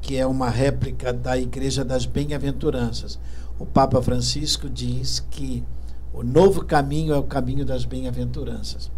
que 0.00 0.16
é 0.16 0.26
uma 0.26 0.48
réplica 0.48 1.12
da 1.12 1.36
Igreja 1.38 1.84
das 1.84 2.06
Bem-aventuranças. 2.06 3.18
O 3.58 3.66
Papa 3.66 4.00
Francisco 4.00 4.68
diz 4.68 5.20
que 5.30 5.64
o 6.12 6.22
novo 6.22 6.64
caminho 6.64 7.14
é 7.14 7.18
o 7.18 7.22
caminho 7.22 7.64
das 7.64 7.84
bem-aventuranças. 7.84 8.90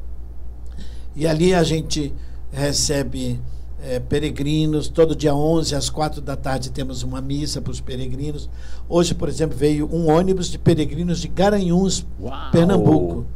E 1.15 1.27
ali 1.27 1.55
a 1.55 1.63
gente 1.63 2.13
recebe 2.51 3.41
é, 3.83 3.99
peregrinos, 3.99 4.89
todo 4.89 5.15
dia 5.15 5.35
11 5.35 5.75
às 5.75 5.91
4 5.91 6.21
da 6.21 6.37
tarde 6.37 6.71
temos 6.71 7.03
uma 7.03 7.21
missa 7.21 7.61
para 7.61 7.71
os 7.71 7.81
peregrinos. 7.81 8.49
Hoje, 8.89 9.15
por 9.15 9.29
exemplo, 9.29 9.57
veio 9.57 9.89
um 9.93 10.11
ônibus 10.11 10.49
de 10.49 10.59
peregrinos 10.59 11.21
de 11.21 11.29
Garanhuns, 11.29 12.07
Uau, 12.21 12.51
Pernambuco, 12.53 13.27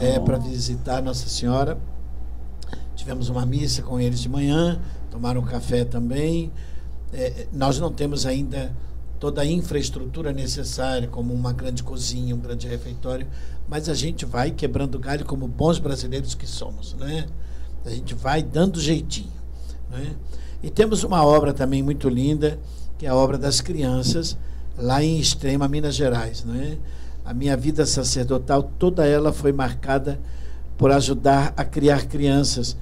é, 0.00 0.18
para 0.20 0.38
visitar 0.38 1.02
Nossa 1.02 1.28
Senhora. 1.28 1.78
Tivemos 2.94 3.28
uma 3.28 3.44
missa 3.44 3.82
com 3.82 4.00
eles 4.00 4.20
de 4.20 4.28
manhã, 4.28 4.80
tomaram 5.10 5.42
café 5.42 5.84
também. 5.84 6.52
É, 7.12 7.46
nós 7.52 7.78
não 7.78 7.92
temos 7.92 8.24
ainda 8.24 8.72
toda 9.18 9.42
a 9.42 9.46
infraestrutura 9.46 10.32
necessária, 10.32 11.08
como 11.08 11.34
uma 11.34 11.52
grande 11.52 11.82
cozinha, 11.82 12.34
um 12.34 12.38
grande 12.38 12.68
refeitório, 12.68 13.26
mas 13.68 13.88
a 13.88 13.94
gente 13.94 14.24
vai 14.24 14.50
quebrando 14.50 14.98
galho 14.98 15.24
como 15.24 15.46
bons 15.46 15.78
brasileiros 15.78 16.34
que 16.34 16.46
somos, 16.46 16.94
né? 16.94 17.26
A 17.84 17.90
gente 17.90 18.14
vai 18.14 18.42
dando 18.42 18.80
jeitinho, 18.80 19.32
né? 19.90 20.14
E 20.62 20.70
temos 20.70 21.04
uma 21.04 21.24
obra 21.24 21.52
também 21.52 21.82
muito 21.82 22.08
linda, 22.08 22.58
que 22.96 23.06
é 23.06 23.08
a 23.08 23.14
obra 23.14 23.38
das 23.38 23.60
crianças, 23.60 24.36
lá 24.76 25.02
em 25.02 25.18
Extrema, 25.18 25.68
Minas 25.68 25.94
Gerais, 25.94 26.44
né? 26.44 26.78
A 27.24 27.34
minha 27.34 27.56
vida 27.56 27.84
sacerdotal, 27.84 28.62
toda 28.62 29.06
ela 29.06 29.32
foi 29.32 29.52
marcada 29.52 30.18
por 30.76 30.90
ajudar 30.92 31.52
a 31.56 31.64
criar 31.64 32.06
crianças 32.06 32.76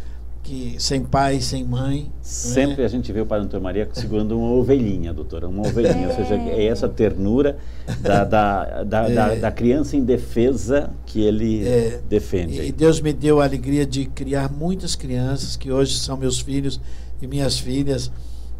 que 0.46 0.76
sem 0.78 1.02
pai, 1.02 1.40
sem 1.40 1.64
mãe. 1.64 2.02
Né? 2.02 2.10
Sempre 2.22 2.76
né? 2.82 2.84
a 2.84 2.88
gente 2.88 3.12
vê 3.12 3.20
o 3.20 3.26
Padre 3.26 3.46
Antônio 3.46 3.64
Maria 3.64 3.88
segurando 3.92 4.38
uma 4.38 4.52
ovelhinha, 4.52 5.12
doutora, 5.12 5.48
uma 5.48 5.66
ovelhinha. 5.66 6.06
É. 6.06 6.08
Ou 6.08 6.14
seja, 6.14 6.34
é 6.36 6.66
essa 6.66 6.88
ternura 6.88 7.58
da, 8.00 8.22
da, 8.22 8.82
da, 8.84 9.10
é. 9.10 9.14
da, 9.14 9.34
da 9.34 9.50
criança 9.50 9.96
indefesa 9.96 10.90
que 11.04 11.20
ele 11.20 11.66
é. 11.66 12.00
defende. 12.08 12.62
E 12.62 12.70
Deus 12.70 13.00
me 13.00 13.12
deu 13.12 13.40
a 13.40 13.44
alegria 13.44 13.84
de 13.84 14.06
criar 14.06 14.48
muitas 14.48 14.94
crianças 14.94 15.56
que 15.56 15.72
hoje 15.72 15.98
são 15.98 16.16
meus 16.16 16.38
filhos 16.38 16.80
e 17.20 17.26
minhas 17.26 17.58
filhas. 17.58 18.12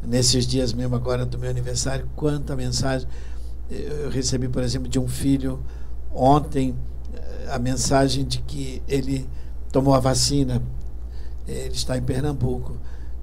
Nesses 0.05 0.45
dias 0.45 0.73
mesmo 0.73 0.97
agora 0.97 1.25
do 1.25 1.39
meu 1.39 1.51
aniversário, 1.51 2.09
quanta 2.17 2.55
mensagem 2.57 3.09
eu 3.71 4.11
recebi, 4.11 4.49
por 4.49 4.63
exemplo, 4.63 4.89
de 4.89 4.99
um 4.99 5.09
filho 5.09 5.61
ontem 6.13 6.75
eh, 7.15 7.49
a 7.51 7.59
mensagem 7.59 8.25
de 8.25 8.39
que 8.39 8.81
ele 8.87 9.27
tomou 9.73 9.95
a 9.95 9.99
vacina 9.99 10.63
ele 11.47 11.75
está 11.75 11.97
em 11.97 12.03
Pernambuco. 12.03 12.77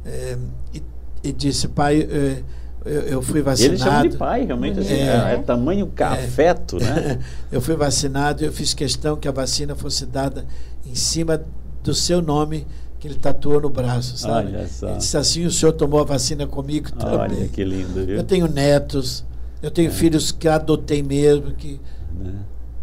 É, 0.05 0.37
e, 0.73 0.83
e, 1.23 1.31
disse, 1.31 1.67
pai, 1.67 2.01
é, 2.01 2.43
eu, 2.85 3.01
eu, 3.01 3.21
fui 3.21 3.41
vacinado. 3.41 3.75
Ele 3.75 3.83
chama 3.83 4.09
de 4.09 4.17
pai, 4.17 4.45
realmente, 4.45 4.79
assim, 4.79 4.93
é, 4.93 5.33
é 5.33 5.37
tamanho 5.37 5.87
cafeto, 5.87 6.77
né? 6.77 7.19
eu 7.51 7.61
fui 7.61 7.75
vacinado, 7.75 8.43
eu 8.43 8.51
fiz 8.51 8.73
questão 8.73 9.15
que 9.15 9.27
a 9.27 9.31
vacina 9.31 9.75
fosse 9.75 10.05
dada 10.05 10.45
em 10.85 10.95
cima 10.95 11.41
do 11.81 11.93
seu 11.93 12.21
nome 12.21 12.67
que 12.99 13.07
ele 13.07 13.15
tatuou 13.15 13.59
no 13.59 13.69
braço, 13.69 14.17
sabe? 14.17 14.49
Olha 14.49 14.67
só. 14.67 14.87
Ele 14.87 14.97
disse 14.97 15.17
assim, 15.17 15.45
o 15.45 15.51
senhor 15.51 15.73
tomou 15.73 15.99
a 15.99 16.05
vacina 16.05 16.47
comigo 16.47 16.91
também. 16.93 17.37
Olha 17.37 17.47
que 17.49 17.63
lindo, 17.63 18.05
viu? 18.05 18.15
Eu 18.15 18.23
tenho 18.23 18.47
netos, 18.47 19.25
eu 19.61 19.69
tenho 19.69 19.89
é. 19.89 19.93
filhos 19.93 20.31
que 20.31 20.47
adotei 20.47 21.03
mesmo, 21.03 21.51
que 21.51 21.81
né? 22.17 22.33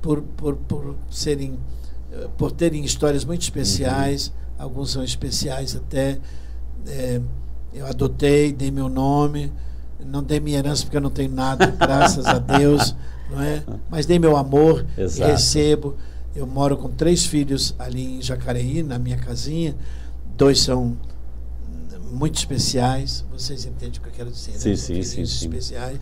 por, 0.02 0.20
por, 0.20 0.56
por 0.56 0.94
serem, 1.10 1.58
por 2.36 2.52
terem 2.52 2.84
histórias 2.84 3.24
muito 3.24 3.42
especiais. 3.42 4.26
Uhum 4.28 4.39
alguns 4.60 4.90
são 4.90 5.02
especiais 5.02 5.74
até. 5.74 6.18
É, 6.86 7.20
eu 7.72 7.86
adotei, 7.86 8.52
dei 8.52 8.70
meu 8.70 8.88
nome, 8.88 9.52
não 10.04 10.22
dei 10.22 10.38
minha 10.38 10.58
herança 10.58 10.82
porque 10.84 10.96
eu 10.96 11.00
não 11.00 11.10
tenho 11.10 11.32
nada, 11.32 11.66
graças 11.78 12.26
a 12.26 12.38
Deus, 12.38 12.94
não 13.30 13.40
é? 13.40 13.62
Mas 13.88 14.06
dei 14.06 14.18
meu 14.18 14.36
amor, 14.36 14.86
Exato. 14.96 15.30
recebo. 15.30 15.96
Eu 16.34 16.46
moro 16.46 16.76
com 16.76 16.88
três 16.90 17.26
filhos 17.26 17.74
ali 17.78 18.18
em 18.18 18.22
Jacareí, 18.22 18.82
na 18.82 18.98
minha 18.98 19.16
casinha. 19.16 19.74
Dois 20.36 20.60
são 20.60 20.96
muito 22.12 22.36
especiais, 22.36 23.24
vocês 23.32 23.64
entendem 23.64 23.98
o 23.98 24.02
que 24.02 24.08
eu 24.08 24.12
quero 24.12 24.30
dizer, 24.30 24.58
sim, 24.58 24.70
né? 24.70 24.76
Sim, 24.76 25.02
sim, 25.02 25.24
sim, 25.24 25.46
especiais, 25.46 25.98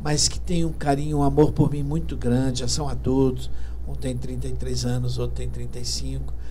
mas 0.00 0.28
que 0.28 0.38
têm 0.38 0.64
um 0.64 0.72
carinho, 0.72 1.18
um 1.18 1.22
amor 1.22 1.52
por 1.52 1.70
mim 1.70 1.82
muito 1.82 2.16
grande, 2.16 2.60
já 2.60 2.68
são 2.68 2.88
adultos. 2.88 3.50
Um 3.86 3.94
tem 3.94 4.16
33 4.16 4.86
anos, 4.86 5.18
outro 5.18 5.36
tem 5.36 5.48
35 5.48 6.32
e 6.32 6.43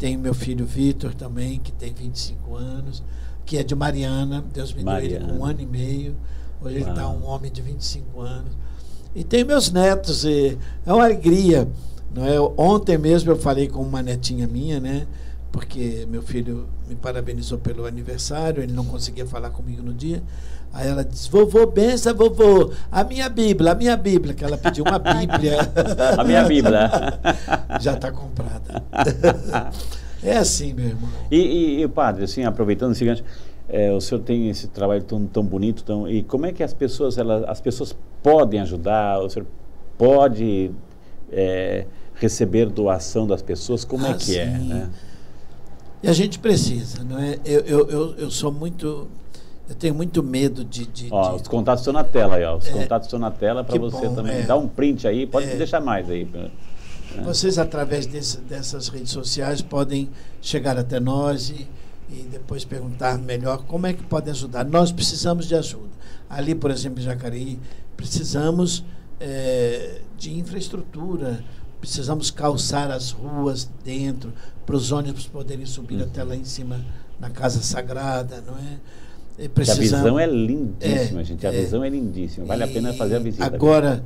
tenho 0.00 0.18
meu 0.18 0.32
filho 0.32 0.64
Vitor 0.64 1.14
também, 1.14 1.58
que 1.58 1.70
tem 1.70 1.92
25 1.92 2.56
anos, 2.56 3.02
que 3.44 3.58
é 3.58 3.62
de 3.62 3.74
Mariana. 3.74 4.42
Deus 4.50 4.72
me 4.72 4.82
Mariana. 4.82 5.08
deu 5.08 5.28
ele 5.28 5.38
com 5.38 5.38
um 5.40 5.44
ano 5.44 5.60
e 5.60 5.66
meio. 5.66 6.16
Hoje 6.62 6.74
Uau. 6.76 6.82
ele 6.82 6.90
está 6.90 7.08
um 7.08 7.24
homem 7.26 7.52
de 7.52 7.60
25 7.60 8.20
anos. 8.22 8.52
E 9.14 9.22
tenho 9.22 9.46
meus 9.46 9.70
netos, 9.70 10.24
e 10.24 10.56
é 10.86 10.92
uma 10.92 11.04
alegria. 11.04 11.68
Não 12.14 12.24
é? 12.24 12.40
Ontem 12.56 12.96
mesmo 12.96 13.30
eu 13.30 13.36
falei 13.36 13.68
com 13.68 13.82
uma 13.82 14.02
netinha 14.02 14.48
minha, 14.48 14.80
né? 14.80 15.06
Porque 15.52 16.06
meu 16.08 16.22
filho 16.22 16.68
me 16.88 16.94
parabenizou 16.94 17.58
pelo 17.58 17.84
aniversário, 17.84 18.62
ele 18.62 18.72
não 18.72 18.84
conseguia 18.84 19.26
falar 19.26 19.50
comigo 19.50 19.82
no 19.82 19.92
dia. 19.92 20.22
Aí 20.72 20.88
ela 20.88 21.04
disse, 21.04 21.28
vovô, 21.28 21.66
benção, 21.66 22.14
vovô, 22.14 22.72
a 22.92 23.02
minha 23.02 23.28
Bíblia, 23.28 23.72
a 23.72 23.74
minha 23.74 23.96
Bíblia, 23.96 24.32
que 24.32 24.44
ela 24.44 24.56
pediu 24.56 24.84
uma 24.84 24.98
Bíblia. 24.98 25.58
a 26.16 26.22
minha 26.22 26.44
Bíblia. 26.44 26.90
Já 27.80 27.94
está 27.94 28.12
comprada. 28.12 28.84
é 30.22 30.36
assim, 30.36 30.72
meu 30.72 30.86
irmão. 30.86 31.10
E, 31.30 31.36
e, 31.36 31.82
e 31.82 31.88
padre, 31.88 32.22
assim, 32.22 32.44
aproveitando 32.44 32.92
o 32.92 32.94
seguinte, 32.94 33.24
é, 33.68 33.90
o 33.90 34.00
senhor 34.00 34.20
tem 34.20 34.48
esse 34.48 34.68
trabalho 34.68 35.02
tão, 35.02 35.26
tão 35.26 35.44
bonito, 35.44 35.82
tão, 35.82 36.08
e 36.08 36.22
como 36.22 36.46
é 36.46 36.52
que 36.52 36.62
as 36.62 36.72
pessoas, 36.72 37.18
elas, 37.18 37.42
as 37.48 37.60
pessoas 37.60 37.96
podem 38.22 38.60
ajudar? 38.60 39.18
O 39.20 39.28
senhor 39.28 39.46
pode 39.98 40.70
é, 41.32 41.86
receber 42.14 42.66
doação 42.66 43.26
das 43.26 43.42
pessoas? 43.42 43.84
Como 43.84 44.06
é 44.06 44.10
ah, 44.10 44.12
é 44.12 44.14
que 44.14 44.24
sim. 44.24 44.38
é? 44.38 44.46
Né? 44.46 44.90
E 46.02 46.08
a 46.08 46.12
gente 46.12 46.38
precisa, 46.38 47.04
não 47.04 47.18
é? 47.18 47.38
Eu, 47.44 47.60
eu, 47.60 47.88
eu, 47.88 48.14
eu 48.16 48.30
sou 48.30 48.50
muito 48.50 49.08
eu 49.70 49.76
tenho 49.76 49.94
muito 49.94 50.20
medo 50.20 50.64
de. 50.64 50.84
de, 50.84 51.08
ó, 51.12 51.36
de... 51.36 51.42
Os 51.42 51.48
contatos 51.48 51.82
estão 51.82 51.92
na 51.92 52.02
tela 52.02 52.34
aí, 52.34 52.44
ó. 52.44 52.56
Os 52.56 52.66
é, 52.66 52.72
contatos 52.72 53.06
estão 53.06 53.20
na 53.20 53.30
tela 53.30 53.62
para 53.62 53.78
você 53.78 54.08
bom, 54.08 54.16
também. 54.16 54.38
É, 54.38 54.42
Dá 54.42 54.56
um 54.56 54.66
print 54.66 55.06
aí, 55.06 55.28
pode 55.28 55.48
é, 55.48 55.54
deixar 55.54 55.80
mais 55.80 56.10
aí. 56.10 56.24
Né? 56.24 56.50
Vocês, 57.22 57.56
através 57.56 58.04
desse, 58.04 58.40
dessas 58.40 58.88
redes 58.88 59.12
sociais, 59.12 59.62
podem 59.62 60.10
chegar 60.42 60.76
até 60.76 60.98
nós 60.98 61.50
e, 61.50 61.68
e 62.10 62.26
depois 62.32 62.64
perguntar 62.64 63.16
melhor 63.16 63.62
como 63.62 63.86
é 63.86 63.92
que 63.92 64.02
podem 64.02 64.32
ajudar. 64.32 64.64
Nós 64.64 64.90
precisamos 64.90 65.46
de 65.46 65.54
ajuda. 65.54 65.90
Ali, 66.28 66.56
por 66.56 66.72
exemplo, 66.72 66.98
em 66.98 67.04
Jacareí, 67.04 67.60
precisamos 67.96 68.84
é, 69.20 70.00
de 70.18 70.36
infraestrutura 70.36 71.44
precisamos 71.80 72.30
calçar 72.30 72.90
as 72.90 73.10
ruas 73.10 73.68
dentro 73.82 74.32
para 74.70 74.76
os 74.76 74.92
ônibus 74.92 75.26
poderem 75.26 75.66
subir 75.66 75.96
uhum. 75.96 76.04
até 76.04 76.22
lá 76.22 76.36
em 76.36 76.44
cima 76.44 76.80
na 77.18 77.28
casa 77.28 77.60
sagrada, 77.60 78.40
não 78.46 78.56
é? 78.56 79.48
Precisamos, 79.48 79.92
a 79.92 79.96
visão 79.96 80.18
é 80.18 80.26
lindíssima, 80.26 81.20
é, 81.20 81.24
gente. 81.24 81.44
A 81.44 81.52
é, 81.52 81.60
visão 81.60 81.82
é 81.82 81.88
lindíssima. 81.88 82.46
Vale 82.46 82.62
a 82.62 82.68
pena 82.68 82.92
fazer 82.92 83.16
a 83.16 83.18
visita. 83.18 83.44
Agora 83.44 84.04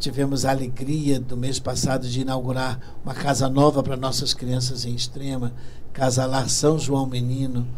tivemos 0.00 0.44
a 0.44 0.50
alegria 0.50 1.20
do 1.20 1.36
mês 1.36 1.60
passado 1.60 2.08
de 2.08 2.22
inaugurar 2.22 2.80
uma 3.04 3.14
casa 3.14 3.48
nova 3.48 3.80
para 3.80 3.96
nossas 3.96 4.34
crianças 4.34 4.84
em 4.84 4.92
Extrema, 4.94 5.52
Casa 5.92 6.26
Lar 6.26 6.48
São 6.48 6.78
João 6.78 7.06
Menino. 7.06 7.68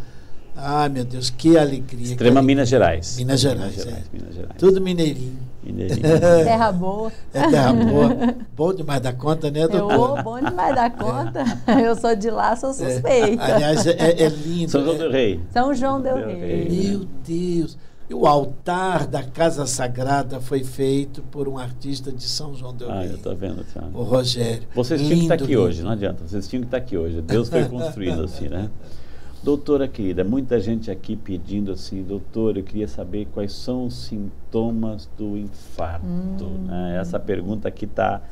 Ah, 0.56 0.88
meu 0.88 1.04
Deus, 1.04 1.30
que 1.30 1.58
alegria. 1.58 2.12
Extrema 2.12 2.40
que 2.40 2.46
Minas 2.46 2.68
Gerais. 2.68 3.16
Minas 3.16 3.40
Gerais, 3.40 3.72
Minas 3.72 3.84
Gerais, 3.84 4.04
é. 4.04 4.16
Minas 4.16 4.34
Gerais. 4.34 4.54
Tudo 4.56 4.80
mineirinho. 4.80 5.38
mineirinho. 5.62 6.00
terra 6.44 6.72
boa. 6.72 7.12
É 7.32 7.50
terra 7.50 7.72
boa. 7.72 8.34
Bom 8.56 8.72
demais 8.72 9.00
da 9.00 9.12
conta, 9.12 9.50
né, 9.50 9.66
doutor? 9.66 10.18
Eu, 10.18 10.22
bom 10.22 10.40
demais 10.40 10.74
da 10.74 10.90
conta. 10.90 11.44
É. 11.66 11.86
Eu 11.86 11.96
sou 11.96 12.14
de 12.14 12.30
lá, 12.30 12.54
sou 12.54 12.70
é. 12.70 12.72
suspeita. 12.72 13.42
É. 13.42 13.52
Aliás, 13.52 13.86
é, 13.86 14.22
é, 14.22 14.28
lindo. 14.28 14.70
São 14.70 14.84
João 14.84 14.96
do 14.96 15.10
Rei. 15.10 15.40
São 15.50 15.74
João 15.74 16.00
do 16.00 16.14
Rei. 16.14 16.68
Meu 16.70 17.08
Deus. 17.26 17.76
E 18.08 18.14
o 18.14 18.26
altar 18.26 19.06
da 19.06 19.22
Casa 19.22 19.66
Sagrada 19.66 20.38
foi 20.38 20.62
feito 20.62 21.22
por 21.22 21.48
um 21.48 21.58
artista 21.58 22.12
de 22.12 22.24
São 22.24 22.54
João 22.54 22.74
del 22.74 22.88
Rei. 22.88 22.98
Ah, 22.98 23.06
eu 23.06 23.14
estou 23.16 23.34
vendo, 23.34 23.64
Thiago. 23.64 23.98
O 23.98 24.02
Rogério. 24.02 24.68
Vocês 24.74 25.00
tinham 25.00 25.16
que 25.16 25.22
estar 25.22 25.34
aqui 25.34 25.46
lindo. 25.46 25.60
hoje, 25.62 25.82
não 25.82 25.90
adianta. 25.90 26.22
Vocês 26.26 26.46
tinham 26.46 26.60
que 26.60 26.68
estar 26.68 26.76
aqui 26.76 26.96
hoje. 26.96 27.22
Deus 27.22 27.48
foi 27.48 27.64
construindo 27.64 28.22
assim, 28.22 28.48
né? 28.48 28.70
Doutora 29.44 29.86
querida, 29.86 30.24
muita 30.24 30.58
gente 30.58 30.90
aqui 30.90 31.14
pedindo 31.14 31.70
assim, 31.70 32.02
doutor, 32.02 32.56
eu 32.56 32.62
queria 32.62 32.88
saber 32.88 33.26
quais 33.26 33.52
são 33.52 33.84
os 33.84 33.94
sintomas 33.94 35.06
do 35.18 35.36
infarto. 35.36 36.06
Hum. 36.06 36.64
Né? 36.66 36.96
Essa 36.98 37.20
pergunta 37.20 37.68
aqui 37.68 37.84
está 37.84 38.22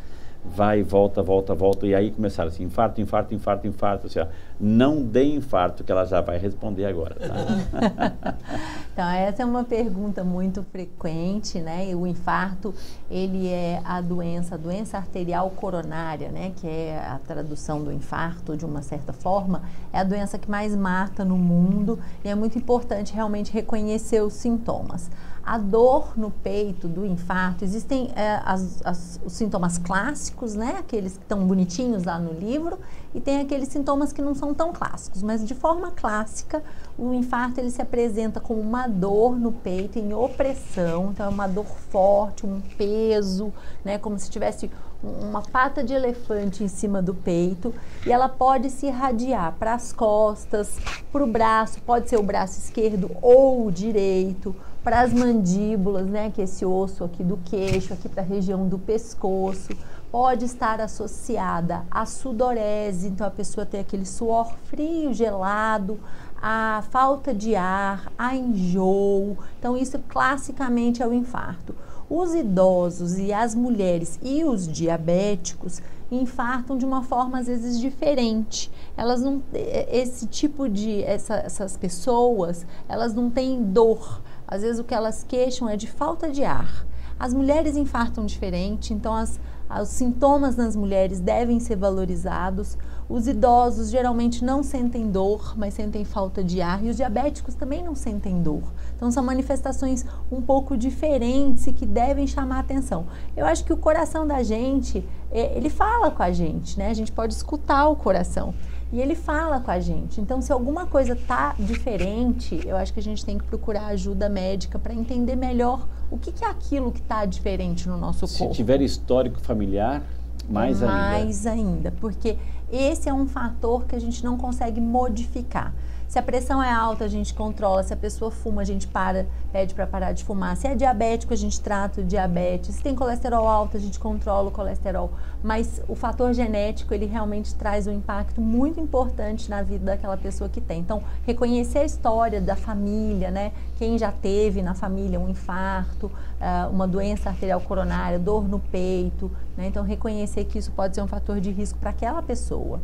vai, 0.44 0.82
volta, 0.82 1.22
volta, 1.22 1.54
volta. 1.54 1.86
E 1.86 1.94
aí 1.94 2.10
começaram 2.10 2.48
assim, 2.48 2.64
infarto, 2.64 3.00
infarto, 3.00 3.34
infarto, 3.34 3.66
infarto. 3.66 4.06
Assim, 4.06 4.18
ó, 4.18 4.26
não 4.60 5.02
dê 5.02 5.24
infarto, 5.24 5.84
que 5.84 5.92
ela 5.92 6.04
já 6.04 6.20
vai 6.20 6.38
responder 6.38 6.84
agora. 6.84 7.14
Tá? 7.14 8.36
então, 8.92 9.08
essa 9.08 9.42
é 9.42 9.44
uma 9.44 9.64
pergunta 9.64 10.24
muito 10.24 10.62
frequente, 10.64 11.60
né? 11.60 11.94
O 11.94 12.06
infarto, 12.06 12.74
ele 13.10 13.48
é 13.48 13.80
a 13.84 14.00
doença, 14.00 14.56
a 14.56 14.58
doença 14.58 14.96
arterial 14.96 15.50
coronária, 15.50 16.30
né? 16.30 16.52
Que 16.56 16.66
é 16.66 16.98
a 16.98 17.18
tradução 17.18 17.82
do 17.82 17.92
infarto, 17.92 18.56
de 18.56 18.64
uma 18.64 18.82
certa 18.82 19.12
forma, 19.12 19.62
é 19.92 19.98
a 19.98 20.04
doença 20.04 20.38
que 20.38 20.50
mais 20.50 20.74
mata 20.74 21.24
no 21.24 21.36
mundo 21.36 21.98
e 22.24 22.28
é 22.28 22.34
muito 22.34 22.58
importante 22.58 23.14
realmente 23.14 23.52
reconhecer 23.52 24.20
os 24.22 24.34
sintomas. 24.34 25.10
A 25.44 25.58
dor 25.58 26.12
no 26.16 26.30
peito 26.30 26.86
do 26.86 27.04
infarto, 27.04 27.64
existem 27.64 28.10
é, 28.14 28.40
as, 28.44 28.80
as, 28.84 29.20
os 29.24 29.32
sintomas 29.32 29.78
clássicos, 29.78 30.54
né? 30.54 30.76
Aqueles 30.78 31.16
que 31.16 31.22
estão 31.22 31.46
bonitinhos 31.46 32.04
lá 32.04 32.18
no 32.18 32.32
livro, 32.32 32.78
e 33.14 33.20
tem 33.20 33.40
aqueles 33.40 33.68
sintomas 33.68 34.12
que 34.12 34.22
não 34.22 34.34
são 34.34 34.54
tão 34.54 34.72
clássicos, 34.72 35.22
mas 35.22 35.44
de 35.44 35.54
forma 35.54 35.90
clássica, 35.90 36.62
o 36.96 37.12
infarto 37.12 37.60
ele 37.60 37.70
se 37.70 37.82
apresenta 37.82 38.40
como 38.40 38.60
uma 38.60 38.86
dor 38.86 39.36
no 39.36 39.52
peito 39.52 39.98
em 39.98 40.14
opressão, 40.14 41.10
então 41.10 41.26
é 41.26 41.28
uma 41.28 41.46
dor 41.46 41.66
forte, 41.66 42.46
um 42.46 42.60
peso, 42.76 43.52
né? 43.84 43.98
Como 43.98 44.18
se 44.18 44.30
tivesse 44.30 44.70
uma 45.02 45.42
pata 45.42 45.82
de 45.82 45.92
elefante 45.92 46.62
em 46.62 46.68
cima 46.68 47.02
do 47.02 47.14
peito. 47.14 47.74
E 48.06 48.12
ela 48.12 48.28
pode 48.28 48.70
se 48.70 48.86
irradiar 48.86 49.54
para 49.58 49.74
as 49.74 49.92
costas, 49.92 50.76
para 51.10 51.24
o 51.24 51.26
braço, 51.26 51.80
pode 51.82 52.08
ser 52.08 52.18
o 52.18 52.22
braço 52.22 52.58
esquerdo 52.58 53.10
ou 53.20 53.66
o 53.66 53.72
direito, 53.72 54.54
para 54.82 55.02
as 55.02 55.12
mandíbulas, 55.12 56.06
né, 56.06 56.30
que 56.30 56.40
é 56.40 56.44
esse 56.44 56.66
osso 56.66 57.04
aqui 57.04 57.22
do 57.22 57.36
queixo, 57.44 57.92
aqui 57.92 58.08
para 58.08 58.22
a 58.22 58.26
região 58.26 58.66
do 58.66 58.78
pescoço, 58.78 59.72
pode 60.10 60.44
estar 60.44 60.80
associada 60.80 61.84
à 61.90 62.04
sudorese, 62.04 63.08
então 63.08 63.26
a 63.26 63.30
pessoa 63.30 63.64
tem 63.64 63.80
aquele 63.80 64.04
suor 64.04 64.52
frio, 64.64 65.14
gelado, 65.14 65.98
a 66.42 66.82
falta 66.90 67.32
de 67.32 67.54
ar, 67.54 68.12
a 68.18 68.34
enjoo. 68.34 69.38
Então 69.58 69.76
isso 69.76 69.98
classicamente 70.08 71.02
é 71.02 71.06
o 71.06 71.14
infarto. 71.14 71.74
Os 72.10 72.34
idosos 72.34 73.16
e 73.16 73.32
as 73.32 73.54
mulheres 73.54 74.18
e 74.20 74.44
os 74.44 74.66
diabéticos 74.68 75.80
infartam 76.10 76.76
de 76.76 76.84
uma 76.84 77.02
forma 77.02 77.38
às 77.38 77.46
vezes 77.46 77.80
diferente. 77.80 78.70
Elas 78.96 79.22
não 79.22 79.40
esse 79.54 80.26
tipo 80.26 80.68
de 80.68 81.02
essa, 81.04 81.36
essas 81.36 81.76
pessoas, 81.76 82.66
elas 82.86 83.14
não 83.14 83.30
têm 83.30 83.62
dor 83.62 84.20
às 84.52 84.60
vezes 84.60 84.78
o 84.78 84.84
que 84.84 84.94
elas 84.94 85.24
queixam 85.26 85.66
é 85.66 85.78
de 85.78 85.86
falta 85.86 86.30
de 86.30 86.44
ar. 86.44 86.86
As 87.18 87.32
mulheres 87.32 87.74
infartam 87.74 88.26
diferente, 88.26 88.92
então 88.92 89.14
as, 89.14 89.40
os 89.80 89.88
sintomas 89.88 90.56
nas 90.56 90.76
mulheres 90.76 91.20
devem 91.20 91.58
ser 91.58 91.76
valorizados. 91.76 92.76
Os 93.08 93.26
idosos 93.26 93.88
geralmente 93.88 94.44
não 94.44 94.62
sentem 94.62 95.10
dor, 95.10 95.54
mas 95.56 95.72
sentem 95.72 96.04
falta 96.04 96.44
de 96.44 96.60
ar. 96.60 96.84
E 96.84 96.90
os 96.90 96.96
diabéticos 96.98 97.54
também 97.54 97.82
não 97.82 97.94
sentem 97.94 98.42
dor. 98.42 98.62
Então 98.94 99.10
são 99.10 99.24
manifestações 99.24 100.04
um 100.30 100.42
pouco 100.42 100.76
diferentes 100.76 101.66
e 101.66 101.72
que 101.72 101.86
devem 101.86 102.26
chamar 102.26 102.58
atenção. 102.58 103.06
Eu 103.34 103.46
acho 103.46 103.64
que 103.64 103.72
o 103.72 103.76
coração 103.78 104.26
da 104.26 104.42
gente, 104.42 105.02
é, 105.30 105.56
ele 105.56 105.70
fala 105.70 106.10
com 106.10 106.22
a 106.22 106.30
gente, 106.30 106.78
né? 106.78 106.90
A 106.90 106.94
gente 106.94 107.10
pode 107.10 107.32
escutar 107.32 107.88
o 107.88 107.96
coração 107.96 108.52
e 108.92 109.00
ele 109.00 109.14
fala 109.14 109.58
com 109.58 109.70
a 109.70 109.80
gente. 109.80 110.20
Então, 110.20 110.42
se 110.42 110.52
alguma 110.52 110.86
coisa 110.86 111.16
tá 111.16 111.54
diferente, 111.58 112.60
eu 112.66 112.76
acho 112.76 112.92
que 112.92 113.00
a 113.00 113.02
gente 113.02 113.24
tem 113.24 113.38
que 113.38 113.44
procurar 113.44 113.86
ajuda 113.86 114.28
médica 114.28 114.78
para 114.78 114.92
entender 114.92 115.34
melhor 115.34 115.88
o 116.10 116.18
que, 116.18 116.30
que 116.30 116.44
é 116.44 116.48
aquilo 116.48 116.92
que 116.92 117.00
está 117.00 117.24
diferente 117.24 117.88
no 117.88 117.96
nosso 117.96 118.26
se 118.26 118.38
corpo. 118.38 118.52
Se 118.52 118.56
tiver 118.58 118.82
histórico 118.82 119.40
familiar, 119.40 120.02
mais 120.48 120.82
ainda. 120.82 120.94
Mais 120.94 121.46
ainda, 121.46 121.90
porque 121.92 122.36
esse 122.70 123.08
é 123.08 123.14
um 123.14 123.26
fator 123.26 123.86
que 123.86 123.96
a 123.96 124.00
gente 124.00 124.22
não 124.22 124.36
consegue 124.36 124.80
modificar. 124.80 125.72
Se 126.12 126.18
a 126.18 126.22
pressão 126.22 126.62
é 126.62 126.70
alta, 126.70 127.06
a 127.06 127.08
gente 127.08 127.32
controla. 127.32 127.82
Se 127.82 127.94
a 127.94 127.96
pessoa 127.96 128.30
fuma, 128.30 128.60
a 128.60 128.64
gente 128.66 128.86
para, 128.86 129.26
pede 129.50 129.74
para 129.74 129.86
parar 129.86 130.12
de 130.12 130.22
fumar. 130.22 130.54
Se 130.58 130.66
é 130.66 130.74
diabético, 130.74 131.32
a 131.32 131.36
gente 131.38 131.58
trata 131.58 132.02
o 132.02 132.04
diabetes. 132.04 132.74
Se 132.74 132.82
tem 132.82 132.94
colesterol 132.94 133.48
alto, 133.48 133.78
a 133.78 133.80
gente 133.80 133.98
controla 133.98 134.48
o 134.48 134.50
colesterol. 134.50 135.10
Mas 135.42 135.80
o 135.88 135.94
fator 135.94 136.34
genético, 136.34 136.92
ele 136.92 137.06
realmente 137.06 137.54
traz 137.54 137.86
um 137.86 137.92
impacto 137.92 138.42
muito 138.42 138.78
importante 138.78 139.48
na 139.48 139.62
vida 139.62 139.86
daquela 139.86 140.18
pessoa 140.18 140.50
que 140.50 140.60
tem. 140.60 140.80
Então, 140.80 141.02
reconhecer 141.24 141.78
a 141.78 141.84
história 141.86 142.42
da 142.42 142.56
família, 142.56 143.30
né? 143.30 143.50
Quem 143.78 143.96
já 143.96 144.12
teve 144.12 144.60
na 144.60 144.74
família 144.74 145.18
um 145.18 145.30
infarto, 145.30 146.12
ah, 146.38 146.68
uma 146.70 146.86
doença 146.86 147.30
arterial 147.30 147.62
coronária, 147.62 148.18
dor 148.18 148.46
no 148.46 148.58
peito, 148.58 149.30
né? 149.56 149.66
Então, 149.66 149.82
reconhecer 149.82 150.44
que 150.44 150.58
isso 150.58 150.72
pode 150.72 150.94
ser 150.94 151.00
um 151.00 151.08
fator 151.08 151.40
de 151.40 151.50
risco 151.50 151.78
para 151.78 151.88
aquela 151.88 152.20
pessoa. 152.20 152.82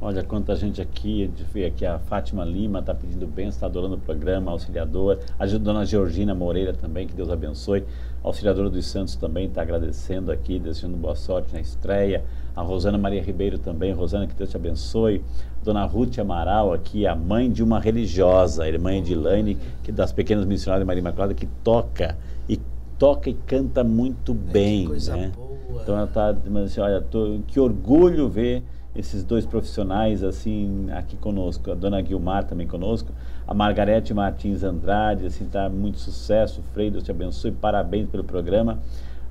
Olha 0.00 0.22
quanta 0.22 0.54
gente 0.54 0.80
aqui, 0.80 1.28
vê 1.52 1.66
aqui 1.66 1.84
a 1.84 1.98
Fátima 1.98 2.44
Lima 2.44 2.78
está 2.78 2.94
pedindo 2.94 3.26
bem, 3.26 3.48
está 3.48 3.66
adorando 3.66 3.96
o 3.96 3.98
programa, 3.98 4.52
auxiliadora. 4.52 5.18
A 5.36 5.44
dona 5.44 5.84
Georgina 5.84 6.32
Moreira 6.36 6.72
também, 6.72 7.04
que 7.04 7.14
Deus 7.14 7.28
abençoe. 7.28 7.82
A 8.22 8.28
auxiliadora 8.28 8.70
dos 8.70 8.86
Santos 8.86 9.16
também 9.16 9.46
está 9.46 9.62
agradecendo 9.62 10.30
aqui, 10.30 10.60
desejando 10.60 10.96
boa 10.96 11.16
sorte 11.16 11.52
na 11.52 11.60
estreia. 11.60 12.24
A 12.54 12.62
Rosana 12.62 12.96
Maria 12.96 13.20
Ribeiro 13.20 13.58
também, 13.58 13.92
Rosana, 13.92 14.28
que 14.28 14.34
Deus 14.34 14.48
te 14.48 14.56
abençoe. 14.56 15.20
Dona 15.64 15.84
Ruth 15.84 16.16
Amaral 16.20 16.72
aqui, 16.72 17.04
a 17.04 17.16
mãe 17.16 17.50
de 17.50 17.64
uma 17.64 17.80
religiosa, 17.80 18.62
a 18.62 18.68
irmã 18.68 18.94
Edilane, 18.94 19.58
que 19.82 19.90
das 19.90 20.12
pequenas 20.12 20.44
missionárias 20.44 20.84
de 20.84 20.86
Maria 20.86 21.00
Imaculada, 21.00 21.34
que 21.34 21.46
toca 21.64 22.16
e 22.48 22.60
toca 22.96 23.28
e 23.30 23.34
canta 23.34 23.82
muito 23.82 24.32
bem. 24.32 24.78
É, 24.78 24.82
que 24.82 24.86
coisa 24.86 25.16
né? 25.16 25.32
boa. 25.34 25.82
Então 25.82 25.96
ela 25.96 26.04
está 26.04 26.30
dizendo 26.30 26.58
assim, 26.60 26.80
olha, 26.80 27.00
tô, 27.00 27.40
que 27.48 27.58
orgulho 27.58 28.28
ver 28.28 28.62
esses 28.98 29.22
dois 29.22 29.46
profissionais 29.46 30.24
assim 30.24 30.88
aqui 30.90 31.16
conosco, 31.16 31.70
a 31.70 31.74
dona 31.74 32.00
Guilmar 32.00 32.44
também 32.44 32.66
conosco, 32.66 33.12
a 33.46 33.54
Margarete 33.54 34.12
Martins 34.12 34.64
Andrade, 34.64 35.26
assim, 35.26 35.46
tá 35.46 35.68
muito 35.68 35.98
sucesso, 35.98 36.62
Frei, 36.72 36.90
Deus 36.90 37.04
te 37.04 37.10
abençoe, 37.10 37.52
parabéns 37.52 38.08
pelo 38.08 38.24
programa. 38.24 38.80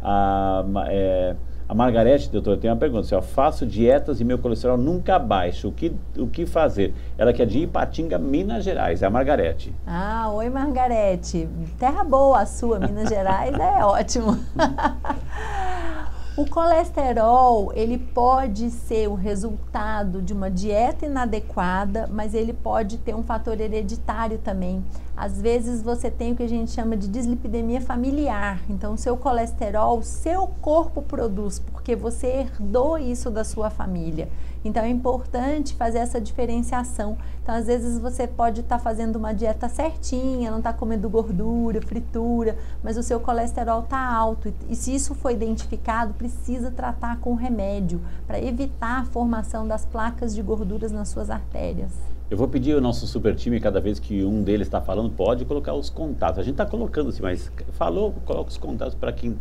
A, 0.01 0.63
é, 0.87 1.35
a 1.67 1.75
Margarete, 1.75 2.29
doutor, 2.29 2.57
tem 2.57 2.71
uma 2.71 2.77
pergunta, 2.77 3.01
assim, 3.01 3.15
ó, 3.15 3.21
faço 3.21 3.65
dietas 3.65 4.21
e 4.21 4.23
meu 4.23 4.39
colesterol 4.39 4.77
nunca 4.77 5.19
baixa, 5.19 5.67
o 5.67 5.71
que, 5.71 5.93
o 6.17 6.27
que 6.27 6.45
fazer? 6.45 6.93
Ela 7.17 7.33
que 7.33 7.41
é 7.41 7.45
de 7.45 7.59
Ipatinga, 7.59 8.17
Minas 8.17 8.63
Gerais, 8.63 9.01
é 9.01 9.05
a 9.05 9.09
Margarete. 9.09 9.75
Ah, 9.85 10.29
oi 10.31 10.49
Margarete, 10.49 11.49
terra 11.77 12.05
boa 12.05 12.39
a 12.39 12.45
sua, 12.45 12.79
Minas 12.79 13.09
Gerais 13.09 13.53
é 13.59 13.83
ótimo. 13.83 14.37
O 16.37 16.45
colesterol, 16.45 17.73
ele 17.73 17.97
pode 17.97 18.69
ser 18.69 19.09
o 19.09 19.15
resultado 19.15 20.21
de 20.21 20.33
uma 20.33 20.51
dieta 20.51 21.07
inadequada, 21.07 22.07
mas 22.13 22.35
ele 22.35 22.53
pode 22.53 22.99
ter 22.99 23.15
um 23.15 23.23
fator 23.23 23.59
hereditário 23.59 24.37
também. 24.37 24.85
Às 25.15 25.41
vezes 25.41 25.81
você 25.81 26.11
tem 26.11 26.33
o 26.33 26.35
que 26.35 26.43
a 26.43 26.47
gente 26.47 26.69
chama 26.69 26.95
de 26.95 27.07
dislipidemia 27.07 27.81
familiar. 27.81 28.61
Então, 28.69 28.95
seu 28.95 29.17
colesterol, 29.17 30.03
seu 30.03 30.45
corpo 30.61 31.01
produz, 31.01 31.57
porque 31.57 31.77
porque 31.87 31.95
você 31.95 32.27
herdou 32.27 32.97
isso 32.97 33.31
da 33.31 33.45
sua 33.45 33.69
família. 33.69 34.27
Então 34.67 34.83
é 34.83 34.89
importante 34.89 35.73
fazer 35.73 35.99
essa 35.99 36.19
diferenciação. 36.19 37.17
Então, 37.41 37.55
às 37.55 37.67
vezes, 37.67 37.97
você 37.97 38.27
pode 38.27 38.59
estar 38.59 38.77
tá 38.77 38.83
fazendo 38.83 39.15
uma 39.15 39.33
dieta 39.33 39.69
certinha, 39.69 40.51
não 40.51 40.57
está 40.57 40.73
comendo 40.73 41.09
gordura, 41.09 41.81
fritura, 41.81 42.57
mas 42.83 42.97
o 42.97 43.03
seu 43.03 43.21
colesterol 43.21 43.83
está 43.83 43.97
alto. 43.97 44.53
E, 44.69 44.75
se 44.75 44.93
isso 44.93 45.15
foi 45.15 45.33
identificado, 45.33 46.13
precisa 46.13 46.69
tratar 46.69 47.19
com 47.19 47.33
remédio 47.35 48.01
para 48.25 48.41
evitar 48.41 48.99
a 48.99 49.05
formação 49.05 49.65
das 49.65 49.85
placas 49.85 50.35
de 50.35 50.41
gorduras 50.41 50.91
nas 50.91 51.07
suas 51.07 51.29
artérias. 51.29 51.93
Eu 52.29 52.37
vou 52.37 52.49
pedir 52.49 52.75
o 52.75 52.81
nosso 52.81 53.07
super 53.07 53.33
time, 53.33 53.57
cada 53.57 53.79
vez 53.79 53.99
que 53.99 54.25
um 54.25 54.43
deles 54.43 54.67
está 54.67 54.81
falando, 54.81 55.09
pode 55.09 55.45
colocar 55.45 55.73
os 55.73 55.89
contatos. 55.89 56.39
A 56.39 56.43
gente 56.43 56.55
está 56.55 56.65
colocando 56.65 57.07
assim, 57.07 57.21
mas 57.21 57.49
falou, 57.71 58.11
coloca 58.25 58.49
os 58.49 58.57
contatos 58.57 58.95
para 58.95 59.13
quem 59.13 59.37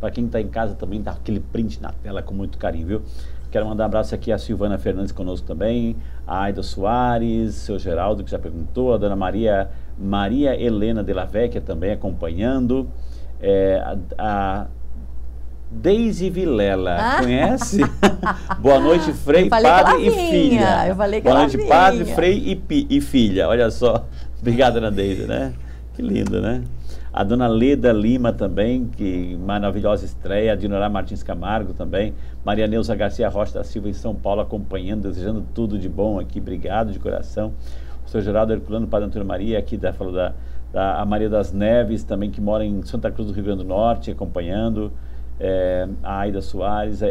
para 0.00 0.10
quem 0.10 0.26
está 0.26 0.40
em 0.40 0.48
casa 0.48 0.74
também, 0.74 1.00
dá 1.00 1.12
aquele 1.12 1.38
print 1.38 1.80
na 1.80 1.92
tela 1.92 2.22
com 2.22 2.34
muito 2.34 2.58
carinho, 2.58 2.86
viu? 2.88 3.02
Quero 3.54 3.66
mandar 3.66 3.84
um 3.84 3.86
abraço 3.86 4.12
aqui 4.12 4.32
a 4.32 4.36
Silvana 4.36 4.78
Fernandes 4.78 5.12
conosco 5.12 5.46
também, 5.46 5.94
a 6.26 6.42
Aida 6.42 6.60
Soares, 6.60 7.54
seu 7.54 7.78
Geraldo 7.78 8.24
que 8.24 8.30
já 8.32 8.36
perguntou, 8.36 8.92
a 8.92 8.96
dona 8.96 9.14
Maria 9.14 9.70
Maria 9.96 10.60
Helena 10.60 11.04
de 11.04 11.12
la 11.12 11.24
Vecchia 11.24 11.60
também 11.60 11.92
acompanhando, 11.92 12.90
é, 13.40 13.80
a, 13.80 13.96
a 14.18 14.66
Deise 15.70 16.30
Vilela, 16.30 16.96
ah. 16.98 17.22
conhece? 17.22 17.78
Boa 18.58 18.80
noite, 18.80 19.12
Frei, 19.12 19.48
Padre 19.48 20.04
e 20.04 20.10
Filha. 20.10 20.88
Eu 20.88 20.96
falei 20.96 21.20
que 21.20 21.28
Boa 21.28 21.38
noite, 21.38 21.58
Padre, 21.58 22.04
Frei 22.06 22.60
e, 22.68 22.86
e, 22.90 23.00
Filha. 23.00 23.48
Olha 23.48 23.70
só. 23.70 24.04
Obrigada, 24.40 24.78
Ana 24.78 24.90
Deise, 24.90 25.28
né? 25.28 25.52
Que 25.94 26.02
lindo, 26.02 26.40
né? 26.40 26.64
A 27.16 27.22
dona 27.22 27.46
Leda 27.46 27.92
Lima 27.92 28.32
também, 28.32 28.86
que 28.88 29.36
maravilhosa 29.36 30.04
estreia. 30.04 30.52
A 30.52 30.56
Dinorá 30.56 30.88
Martins 30.88 31.22
Camargo 31.22 31.72
também. 31.72 32.12
Maria 32.44 32.66
Neuza 32.66 32.92
Garcia 32.96 33.28
Rocha 33.28 33.54
da 33.54 33.62
Silva 33.62 33.88
em 33.88 33.92
São 33.92 34.16
Paulo 34.16 34.40
acompanhando, 34.40 35.02
desejando 35.02 35.46
tudo 35.54 35.78
de 35.78 35.88
bom 35.88 36.18
aqui. 36.18 36.40
Obrigado 36.40 36.90
de 36.90 36.98
coração. 36.98 37.52
O 38.04 38.08
seu 38.10 38.20
Geraldo 38.20 38.52
Herculano, 38.52 38.88
Padre 38.88 39.06
Antônio 39.06 39.28
Maria, 39.28 39.60
aqui 39.60 39.76
da, 39.76 39.92
falou 39.92 40.12
da, 40.12 40.34
da 40.72 41.00
a 41.00 41.06
Maria 41.06 41.30
das 41.30 41.52
Neves, 41.52 42.02
também 42.02 42.32
que 42.32 42.40
mora 42.40 42.64
em 42.64 42.82
Santa 42.82 43.12
Cruz 43.12 43.28
do 43.28 43.32
Rio 43.32 43.44
Grande 43.44 43.62
do 43.62 43.68
Norte, 43.68 44.10
acompanhando 44.10 44.92
é, 45.38 45.86
a 46.02 46.18
Aida 46.18 46.42
Soares, 46.42 47.00
a 47.00 47.10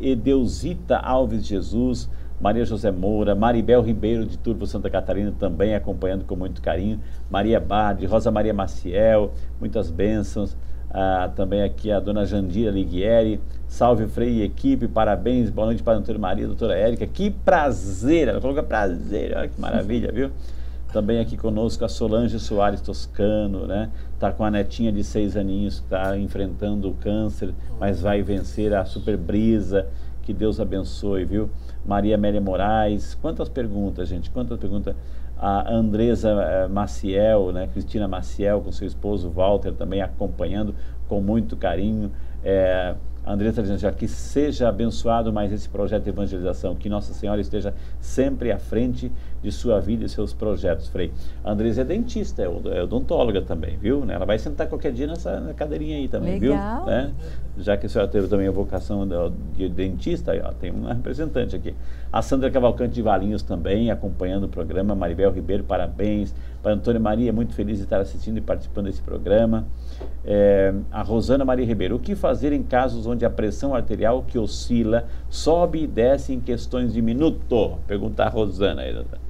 Edeusita 0.00 0.96
Alves 0.96 1.44
Jesus, 1.44 2.08
Maria 2.40 2.64
José 2.64 2.90
Moura, 2.90 3.34
Maribel 3.34 3.82
Ribeiro 3.82 4.24
de 4.24 4.38
Turbo 4.38 4.66
Santa 4.66 4.88
Catarina 4.88 5.32
também 5.38 5.74
acompanhando 5.74 6.24
com 6.24 6.34
muito 6.34 6.62
carinho, 6.62 6.98
Maria 7.30 7.60
Bade, 7.60 8.06
Rosa 8.06 8.30
Maria 8.30 8.54
Maciel, 8.54 9.32
muitas 9.60 9.90
bênçãos. 9.90 10.56
Ah, 10.92 11.30
também 11.36 11.62
aqui 11.62 11.92
a 11.92 12.00
dona 12.00 12.26
Jandira 12.26 12.72
Liguieri, 12.72 13.40
salve 13.68 14.08
Frei 14.08 14.38
e 14.38 14.42
equipe, 14.42 14.88
parabéns, 14.88 15.48
boa 15.48 15.66
noite 15.66 15.84
para 15.84 15.92
a 15.92 15.96
doutora 15.96 16.18
Maria, 16.18 16.48
doutora 16.48 16.74
Érica, 16.74 17.06
que 17.06 17.30
prazer, 17.30 18.26
ela 18.26 18.40
coloca 18.40 18.60
prazer, 18.60 19.36
olha 19.36 19.46
que 19.46 19.60
maravilha, 19.60 20.10
viu? 20.10 20.30
Também 20.92 21.20
aqui 21.20 21.36
conosco 21.36 21.84
a 21.84 21.88
Solange 21.88 22.40
Soares 22.40 22.80
Toscano, 22.80 23.68
né? 23.68 23.90
Tá 24.18 24.32
com 24.32 24.42
a 24.42 24.50
netinha 24.50 24.90
de 24.90 25.04
seis 25.04 25.36
aninhos, 25.36 25.74
está 25.74 26.18
enfrentando 26.18 26.88
o 26.90 26.94
câncer, 26.94 27.54
mas 27.78 28.00
vai 28.00 28.22
vencer 28.22 28.74
a 28.74 28.84
super 28.84 29.16
brisa. 29.16 29.86
Que 30.22 30.34
Deus 30.34 30.58
abençoe, 30.58 31.24
viu? 31.24 31.48
Maria 31.84 32.14
Amélia 32.14 32.40
Moraes, 32.40 33.14
quantas 33.14 33.48
perguntas, 33.48 34.08
gente? 34.08 34.30
Quantas 34.30 34.58
perguntas? 34.58 34.94
A 35.36 35.72
Andresa 35.72 36.30
eh, 36.30 36.68
Maciel, 36.68 37.50
né? 37.52 37.68
Cristina 37.72 38.06
Maciel, 38.06 38.60
com 38.60 38.70
seu 38.70 38.86
esposo 38.86 39.30
Walter, 39.30 39.72
também 39.72 40.02
acompanhando 40.02 40.74
com 41.08 41.20
muito 41.20 41.56
carinho. 41.56 42.10
É, 42.44 42.94
a 43.24 43.34
está 43.34 43.62
dizendo 43.62 43.78
já 43.78 43.92
que 43.92 44.08
seja 44.08 44.68
abençoado 44.68 45.32
mais 45.32 45.52
esse 45.52 45.68
projeto 45.68 46.04
de 46.04 46.10
evangelização, 46.10 46.74
que 46.74 46.88
Nossa 46.88 47.12
Senhora 47.12 47.40
esteja 47.40 47.74
sempre 48.00 48.50
à 48.50 48.58
frente 48.58 49.12
de 49.42 49.50
sua 49.50 49.80
vida 49.80 50.04
e 50.04 50.08
seus 50.08 50.32
projetos, 50.32 50.88
Frei. 50.88 51.12
A 51.42 51.52
Andressa 51.52 51.80
é 51.80 51.84
dentista, 51.84 52.42
é, 52.42 52.46
é 52.46 52.82
odontóloga 52.82 53.42
também, 53.42 53.76
viu? 53.78 54.04
Ela 54.08 54.26
vai 54.26 54.38
sentar 54.38 54.66
qualquer 54.68 54.92
dia 54.92 55.06
nessa 55.06 55.54
cadeirinha 55.56 55.96
aí 55.96 56.08
também, 56.08 56.38
Legal. 56.38 56.84
viu? 56.84 56.86
Né? 56.86 57.12
Já 57.58 57.76
que 57.76 57.86
a 57.86 57.88
senhora 57.88 58.10
teve 58.10 58.28
também 58.28 58.48
a 58.48 58.50
vocação 58.50 59.06
de 59.56 59.68
dentista, 59.68 60.32
ó, 60.44 60.52
tem 60.52 60.70
uma 60.70 60.94
representante 60.94 61.56
aqui. 61.56 61.74
A 62.12 62.22
Sandra 62.22 62.50
Cavalcante 62.50 62.94
de 62.94 63.02
Valinhos 63.02 63.42
também, 63.42 63.90
acompanhando 63.90 64.44
o 64.44 64.48
programa. 64.48 64.94
Maribel 64.94 65.30
Ribeiro, 65.30 65.62
parabéns. 65.64 66.34
Para 66.62 66.72
Antônia 66.72 67.00
Maria, 67.00 67.32
muito 67.32 67.54
feliz 67.54 67.78
de 67.78 67.84
estar 67.84 68.00
assistindo 68.00 68.36
e 68.36 68.40
participando 68.40 68.86
desse 68.86 69.00
programa. 69.00 69.66
É, 70.24 70.74
a 70.90 71.02
Rosana 71.02 71.44
Maria 71.44 71.64
Ribeiro, 71.64 71.96
o 71.96 71.98
que 71.98 72.14
fazer 72.14 72.52
em 72.52 72.62
casos 72.62 73.06
onde 73.06 73.24
a 73.24 73.30
pressão 73.30 73.74
arterial 73.74 74.24
que 74.26 74.38
oscila 74.38 75.04
sobe 75.28 75.84
e 75.84 75.86
desce 75.86 76.32
em 76.32 76.40
questões 76.40 76.92
de 76.92 77.00
minuto? 77.00 77.78
Pergunta 77.86 78.24
a 78.24 78.28
Rosana 78.28 78.82
aí, 78.82 78.92
doutora. 78.92 79.29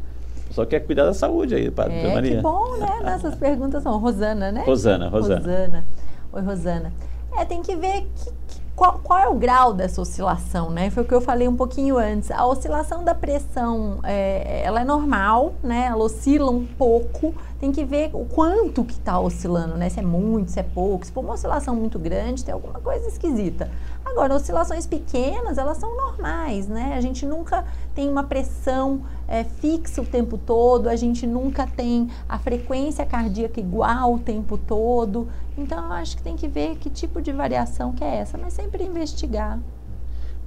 Só 0.50 0.66
quer 0.66 0.80
cuidar 0.80 1.04
da 1.04 1.14
saúde 1.14 1.54
aí, 1.54 1.70
Padre 1.70 1.98
é, 1.98 2.14
Maria. 2.14 2.36
Que 2.36 2.42
bom, 2.42 2.76
né? 2.76 3.00
Nessas 3.04 3.34
perguntas 3.34 3.82
são 3.82 3.98
Rosana, 3.98 4.50
né? 4.50 4.64
Rosana, 4.64 5.08
Rosana. 5.08 5.40
Rosana. 5.40 5.84
Oi, 6.32 6.42
Rosana. 6.42 6.92
É, 7.36 7.44
tem 7.44 7.62
que 7.62 7.76
ver 7.76 8.08
que, 8.16 8.24
que, 8.48 8.60
qual, 8.74 8.98
qual, 9.02 9.18
é 9.18 9.28
o 9.28 9.34
grau 9.34 9.72
dessa 9.72 10.00
oscilação, 10.00 10.70
né? 10.70 10.90
Foi 10.90 11.04
o 11.04 11.06
que 11.06 11.14
eu 11.14 11.20
falei 11.20 11.46
um 11.46 11.54
pouquinho 11.54 11.96
antes. 11.96 12.30
A 12.30 12.44
oscilação 12.46 13.04
da 13.04 13.14
pressão, 13.14 14.00
é, 14.02 14.62
ela 14.64 14.80
é 14.80 14.84
normal, 14.84 15.54
né? 15.62 15.86
Ela 15.86 16.02
oscila 16.02 16.50
um 16.50 16.66
pouco. 16.66 17.34
Tem 17.60 17.70
que 17.70 17.84
ver 17.84 18.10
o 18.14 18.24
quanto 18.24 18.82
que 18.82 18.94
está 18.94 19.20
oscilando, 19.20 19.76
né? 19.76 19.88
Se 19.90 20.00
é 20.00 20.02
muito, 20.02 20.50
se 20.50 20.58
é 20.58 20.62
pouco. 20.62 21.04
Se 21.04 21.12
for 21.12 21.20
uma 21.20 21.34
oscilação 21.34 21.76
muito 21.76 21.98
grande, 21.98 22.44
tem 22.44 22.54
alguma 22.54 22.80
coisa 22.80 23.06
esquisita. 23.06 23.70
Agora, 24.04 24.34
oscilações 24.34 24.86
pequenas, 24.86 25.58
elas 25.58 25.76
são 25.76 25.94
normais, 25.96 26.66
né? 26.66 26.94
A 26.96 27.00
gente 27.00 27.26
nunca 27.26 27.64
tem 28.00 28.08
uma 28.08 28.24
pressão 28.24 29.02
é, 29.28 29.44
fixa 29.44 30.00
o 30.00 30.06
tempo 30.06 30.38
todo, 30.38 30.88
a 30.88 30.96
gente 30.96 31.26
nunca 31.26 31.66
tem 31.66 32.08
a 32.26 32.38
frequência 32.38 33.04
cardíaca 33.04 33.60
igual 33.60 34.14
o 34.14 34.18
tempo 34.18 34.56
todo. 34.56 35.28
Então, 35.58 35.84
eu 35.84 35.92
acho 35.92 36.16
que 36.16 36.22
tem 36.22 36.34
que 36.34 36.48
ver 36.48 36.76
que 36.76 36.88
tipo 36.88 37.20
de 37.20 37.30
variação 37.30 37.92
que 37.92 38.02
é 38.02 38.16
essa, 38.16 38.38
mas 38.38 38.54
sempre 38.54 38.82
investigar. 38.84 39.60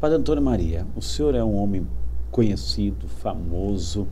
Padre 0.01 0.17
Antônio 0.17 0.41
Maria, 0.41 0.87
o 0.95 1.01
senhor 1.01 1.35
é 1.35 1.43
um 1.43 1.55
homem 1.55 1.87
conhecido, 2.31 3.07
famoso, 3.07 4.07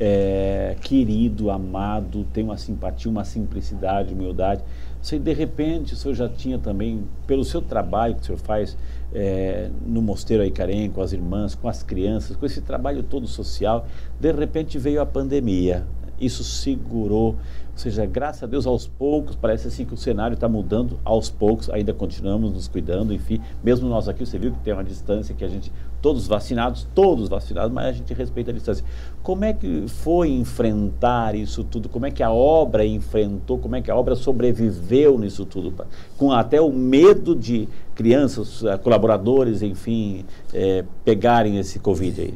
é, 0.00 0.74
querido, 0.80 1.50
amado, 1.50 2.24
tem 2.32 2.42
uma 2.42 2.56
simpatia, 2.56 3.10
uma 3.10 3.24
simplicidade, 3.24 4.14
humildade. 4.14 4.64
Se 5.02 5.18
de 5.18 5.34
repente 5.34 5.92
o 5.92 5.96
senhor 5.98 6.14
já 6.14 6.30
tinha 6.30 6.58
também, 6.58 7.04
pelo 7.26 7.44
seu 7.44 7.60
trabalho 7.60 8.14
que 8.14 8.22
o 8.22 8.24
senhor 8.24 8.38
faz 8.38 8.74
é, 9.14 9.70
no 9.86 10.00
Mosteiro 10.00 10.42
Aicarém, 10.42 10.90
com 10.90 11.00
as 11.00 11.12
irmãs, 11.12 11.54
com 11.54 11.68
as 11.68 11.82
crianças, 11.82 12.36
com 12.36 12.46
esse 12.46 12.60
trabalho 12.60 13.02
todo 13.02 13.26
social, 13.26 13.86
de 14.18 14.32
repente 14.32 14.78
veio 14.78 15.00
a 15.00 15.06
pandemia. 15.06 15.86
Isso 16.20 16.44
segurou 16.44 17.36
ou 17.80 17.82
seja, 17.82 18.04
graças 18.04 18.42
a 18.42 18.46
Deus, 18.46 18.66
aos 18.66 18.86
poucos, 18.86 19.34
parece 19.34 19.68
assim 19.68 19.86
que 19.86 19.94
o 19.94 19.96
cenário 19.96 20.34
está 20.34 20.46
mudando, 20.46 21.00
aos 21.02 21.30
poucos, 21.30 21.70
ainda 21.70 21.94
continuamos 21.94 22.52
nos 22.52 22.68
cuidando, 22.68 23.14
enfim. 23.14 23.40
Mesmo 23.64 23.88
nós 23.88 24.06
aqui, 24.06 24.26
você 24.26 24.38
viu 24.38 24.52
que 24.52 24.58
tem 24.58 24.74
uma 24.74 24.84
distância 24.84 25.34
que 25.34 25.42
a 25.42 25.48
gente, 25.48 25.72
todos 26.00 26.26
vacinados, 26.26 26.86
todos 26.94 27.28
vacinados, 27.28 27.72
mas 27.72 27.86
a 27.86 27.92
gente 27.92 28.12
respeita 28.14 28.50
a 28.50 28.54
distância. 28.54 28.84
Como 29.22 29.44
é 29.44 29.52
que 29.52 29.84
foi 29.88 30.30
enfrentar 30.30 31.34
isso 31.34 31.64
tudo? 31.64 31.88
Como 31.88 32.06
é 32.06 32.10
que 32.10 32.22
a 32.22 32.30
obra 32.30 32.84
enfrentou? 32.84 33.58
Como 33.58 33.76
é 33.76 33.82
que 33.82 33.90
a 33.90 33.96
obra 33.96 34.14
sobreviveu 34.14 35.18
nisso 35.18 35.44
tudo? 35.44 35.86
Com 36.16 36.32
até 36.32 36.60
o 36.60 36.72
medo 36.72 37.34
de 37.34 37.68
crianças, 37.94 38.64
eh, 38.64 38.78
colaboradores, 38.78 39.62
enfim, 39.62 40.24
é, 40.54 40.84
pegarem 41.04 41.58
esse 41.58 41.78
Covid 41.78 42.20
aí. 42.20 42.34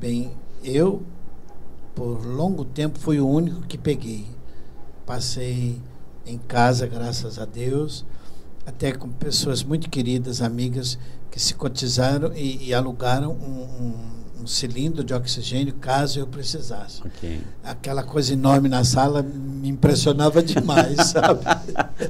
Bem, 0.00 0.30
eu, 0.62 1.02
por 1.94 2.24
longo 2.24 2.64
tempo, 2.64 2.98
fui 2.98 3.18
o 3.18 3.28
único 3.28 3.62
que 3.62 3.76
peguei 3.76 4.26
Passei 5.06 5.80
em 6.24 6.38
casa, 6.38 6.86
graças 6.86 7.38
a 7.38 7.44
Deus, 7.44 8.04
até 8.66 8.92
com 8.92 9.08
pessoas 9.08 9.62
muito 9.62 9.90
queridas, 9.90 10.40
amigas, 10.40 10.98
que 11.30 11.40
se 11.40 11.54
cotizaram 11.54 12.32
e, 12.34 12.68
e 12.68 12.74
alugaram 12.74 13.32
um, 13.32 13.84
um, 13.84 14.42
um, 14.42 14.46
cilindro 14.46 15.02
de 15.02 15.14
oxigênio 15.14 15.74
caso 15.74 16.18
eu 16.18 16.26
precisasse. 16.26 17.00
Okay. 17.06 17.40
Aquela 17.64 18.02
coisa 18.02 18.32
enorme 18.32 18.68
na 18.68 18.84
sala 18.84 19.22
me 19.22 19.68
impressionava 19.68 20.42
demais, 20.44 21.08
sabe? 21.08 21.40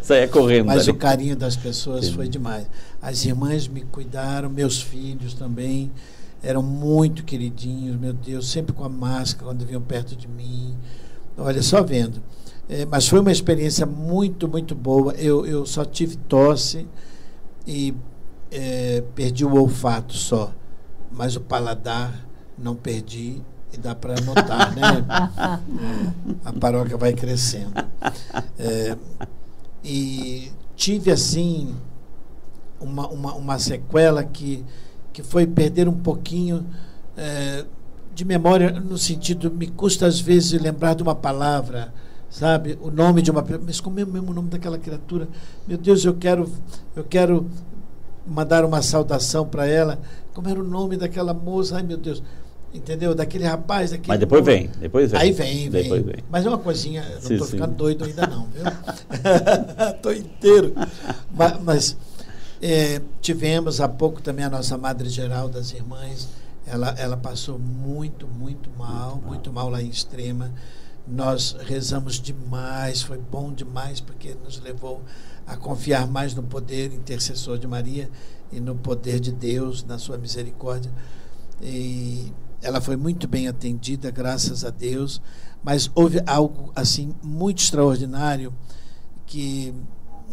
Saia 0.03 0.29
correndo. 0.29 0.67
Mas 0.67 0.83
ali. 0.83 0.91
o 0.91 0.95
carinho 0.95 1.37
das 1.37 1.57
pessoas 1.57 2.07
Sim. 2.07 2.15
foi 2.15 2.29
demais. 2.29 2.67
As 3.01 3.25
irmãs 3.25 3.69
me 3.69 3.83
cuidaram, 3.83 4.51
meus 4.51 4.83
filhos 4.83 5.35
também 5.35 5.91
eram 6.43 6.63
muito 6.63 7.23
queridinhos, 7.23 7.97
meu 7.97 8.13
Deus, 8.13 8.51
sempre 8.51 8.73
com 8.73 8.85
a 8.85 8.89
máscara 8.89 9.47
quando 9.47 9.65
vinham 9.65 9.81
perto 9.81 10.17
de 10.17 10.27
mim. 10.27 10.75
Olha, 11.39 11.63
só 11.63 11.83
vendo. 11.83 12.21
É, 12.73 12.87
mas 12.87 13.07
foi 13.07 13.21
uma 13.21 13.31
experiência 13.31 13.85
muito, 13.85 14.49
muito 14.49 14.75
boa. 14.75 15.13
Eu, 15.13 15.45
eu 15.45 15.67
só 15.67 15.85
tive 15.85 16.17
tosse 16.17 16.89
e 17.67 17.95
é, 18.51 19.05
perdi 19.15 19.45
o 19.45 19.55
olfato 19.55 20.15
só, 20.15 20.51
mas 21.11 21.37
o 21.37 21.41
paladar 21.43 22.27
não 22.57 22.75
perdi 22.75 23.43
e 23.75 23.77
dá 23.77 23.95
para 23.95 24.15
notar, 24.23 24.75
né? 24.75 25.05
A 26.43 26.53
paróquia 26.55 26.97
vai 26.97 27.13
crescendo. 27.13 27.75
É, 28.59 28.97
e 29.85 30.51
tive 30.75 31.11
assim 31.11 31.75
uma, 32.81 33.07
uma, 33.09 33.35
uma 33.35 33.59
sequela 33.59 34.25
que, 34.25 34.65
que 35.13 35.23
foi 35.23 35.47
perder 35.47 35.91
um 35.91 35.99
pouquinho 35.99 36.67
é, 37.19 37.67
de 38.15 38.25
memória, 38.25 38.71
no 38.71 38.97
sentido, 38.97 39.51
me 39.51 39.67
custa 39.67 40.07
às 40.07 40.19
vezes 40.19 40.59
lembrar 40.59 40.95
de 40.95 41.03
uma 41.03 41.15
palavra, 41.15 41.93
sabe? 42.33 42.79
O 42.81 42.91
nome 42.91 43.21
de 43.21 43.31
uma 43.31 43.45
mas 43.65 43.79
como 43.79 44.01
é 44.01 44.05
o 44.05 44.07
mesmo 44.07 44.33
nome 44.33 44.49
daquela 44.49 44.79
criatura? 44.79 45.29
Meu 45.69 45.77
Deus, 45.77 46.03
eu 46.05 46.15
quero, 46.15 46.51
eu 46.97 47.05
quero 47.05 47.47
mandar 48.27 48.65
uma 48.65 48.81
saudação 48.81 49.47
para 49.47 49.67
ela. 49.67 50.01
Como 50.33 50.49
era 50.49 50.59
o 50.59 50.65
nome 50.65 50.97
daquela 50.97 51.35
moça? 51.35 51.77
Ai, 51.77 51.83
meu 51.83 51.99
Deus. 51.99 52.23
Entendeu? 52.73 53.15
Daquele 53.15 53.45
rapaz, 53.45 53.91
daquele. 53.91 54.09
Mas 54.09 54.19
depois 54.19 54.43
vem, 54.43 54.71
depois 54.81 55.11
vem. 55.11 55.21
Aí 55.21 55.31
vem, 55.31 55.69
vem. 55.69 55.83
Depois 55.83 56.03
vem. 56.03 56.25
Mas 56.31 56.47
é 56.47 56.49
uma 56.49 56.59
coisinha, 56.59 57.05
não 57.23 57.31
estou 57.31 57.47
ficando 57.47 57.75
doido 57.75 58.05
ainda 58.05 58.27
não, 58.27 58.47
viu? 58.47 58.65
Estou 59.95 60.15
inteiro. 60.15 60.73
Mas, 61.35 61.61
mas, 61.63 61.97
é, 62.63 63.03
tivemos 63.21 63.79
há 63.79 63.89
pouco 63.89 64.23
também 64.23 64.47
a 64.47 64.49
nossa 64.49 64.79
Madre 64.79 65.11
Geral 65.11 65.51
das 65.51 65.73
Irmãs. 65.73 66.29
Ela, 66.67 66.95
ela 66.97 67.17
passou 67.17 67.59
muito, 67.59 68.27
muito 68.27 68.71
mal, 68.79 69.21
muito 69.27 69.53
mal 69.53 69.69
lá 69.69 69.83
em 69.83 69.89
Extrema. 69.91 70.51
Nós 71.07 71.57
rezamos 71.61 72.21
demais, 72.21 73.03
foi 73.03 73.19
bom 73.19 73.53
demais, 73.53 74.01
porque 74.01 74.35
nos 74.35 74.61
levou 74.61 75.03
a 75.47 75.57
confiar 75.57 76.07
mais 76.07 76.35
no 76.35 76.43
poder 76.43 76.93
intercessor 76.93 77.59
de 77.59 77.67
Maria 77.67 78.09
e 78.53 78.61
no 78.61 78.77
poder 78.77 79.19
de 79.19 79.33
Deus, 79.33 79.85
na 79.85 79.99
sua 79.99 80.17
misericórdia. 80.17 80.93
E 81.61 82.33
ela 82.61 82.81
foi 82.81 82.97
muito 82.97 83.27
bem 83.27 83.49
atendida, 83.49 84.11
graças 84.11 84.65
a 84.65 84.71
Deus, 84.71 85.21
mas 85.63 85.91
houve 85.95 86.23
algo 86.27 86.73
assim 86.75 87.15
muito 87.23 87.63
extraordinário 87.63 88.55
que 89.27 89.75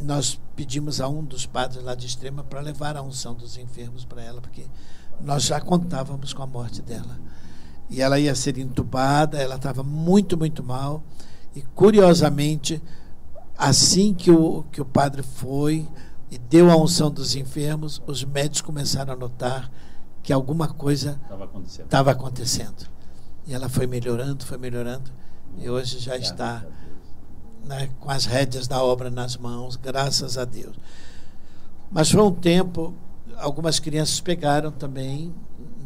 nós 0.03 0.39
pedimos 0.55 1.01
a 1.01 1.07
um 1.07 1.23
dos 1.23 1.45
padres 1.45 1.83
lá 1.83 1.95
de 1.95 2.05
Extrema 2.05 2.43
para 2.43 2.61
levar 2.61 2.95
a 2.95 3.01
unção 3.01 3.33
dos 3.33 3.57
enfermos 3.57 4.05
para 4.05 4.21
ela, 4.23 4.41
porque 4.41 4.65
nós 5.19 5.43
já 5.43 5.59
contávamos 5.59 6.33
com 6.33 6.43
a 6.43 6.47
morte 6.47 6.81
dela. 6.81 7.19
E 7.89 8.01
ela 8.01 8.19
ia 8.19 8.35
ser 8.35 8.57
entubada, 8.57 9.37
ela 9.37 9.55
estava 9.55 9.83
muito, 9.83 10.37
muito 10.37 10.63
mal. 10.63 11.03
E 11.55 11.61
curiosamente, 11.61 12.81
assim 13.57 14.13
que 14.13 14.29
o, 14.29 14.63
que 14.71 14.81
o 14.81 14.85
padre 14.85 15.23
foi 15.23 15.87
e 16.29 16.37
deu 16.37 16.69
a 16.69 16.75
unção 16.75 17.09
dos 17.09 17.35
enfermos, 17.35 18.01
os 18.05 18.23
médicos 18.23 18.61
começaram 18.61 19.13
a 19.13 19.15
notar 19.15 19.71
que 20.21 20.31
alguma 20.31 20.67
coisa 20.67 21.19
Estava 21.23 21.45
acontecendo. 21.45 21.85
estava 21.85 22.11
acontecendo. 22.11 22.87
E 23.47 23.53
ela 23.53 23.67
foi 23.67 23.87
melhorando, 23.87 24.45
foi 24.45 24.57
melhorando, 24.59 25.11
e 25.57 25.67
hoje 25.67 25.97
já 25.97 26.15
está 26.15 26.63
né, 27.65 27.89
com 27.99 28.11
as 28.11 28.25
rédeas 28.25 28.67
da 28.67 28.83
obra 28.83 29.09
nas 29.09 29.35
mãos, 29.35 29.75
graças 29.75 30.37
a 30.37 30.45
Deus. 30.45 30.75
Mas 31.91 32.11
foi 32.11 32.21
um 32.21 32.31
tempo, 32.31 32.93
algumas 33.37 33.79
crianças 33.79 34.21
pegaram 34.21 34.71
também, 34.71 35.33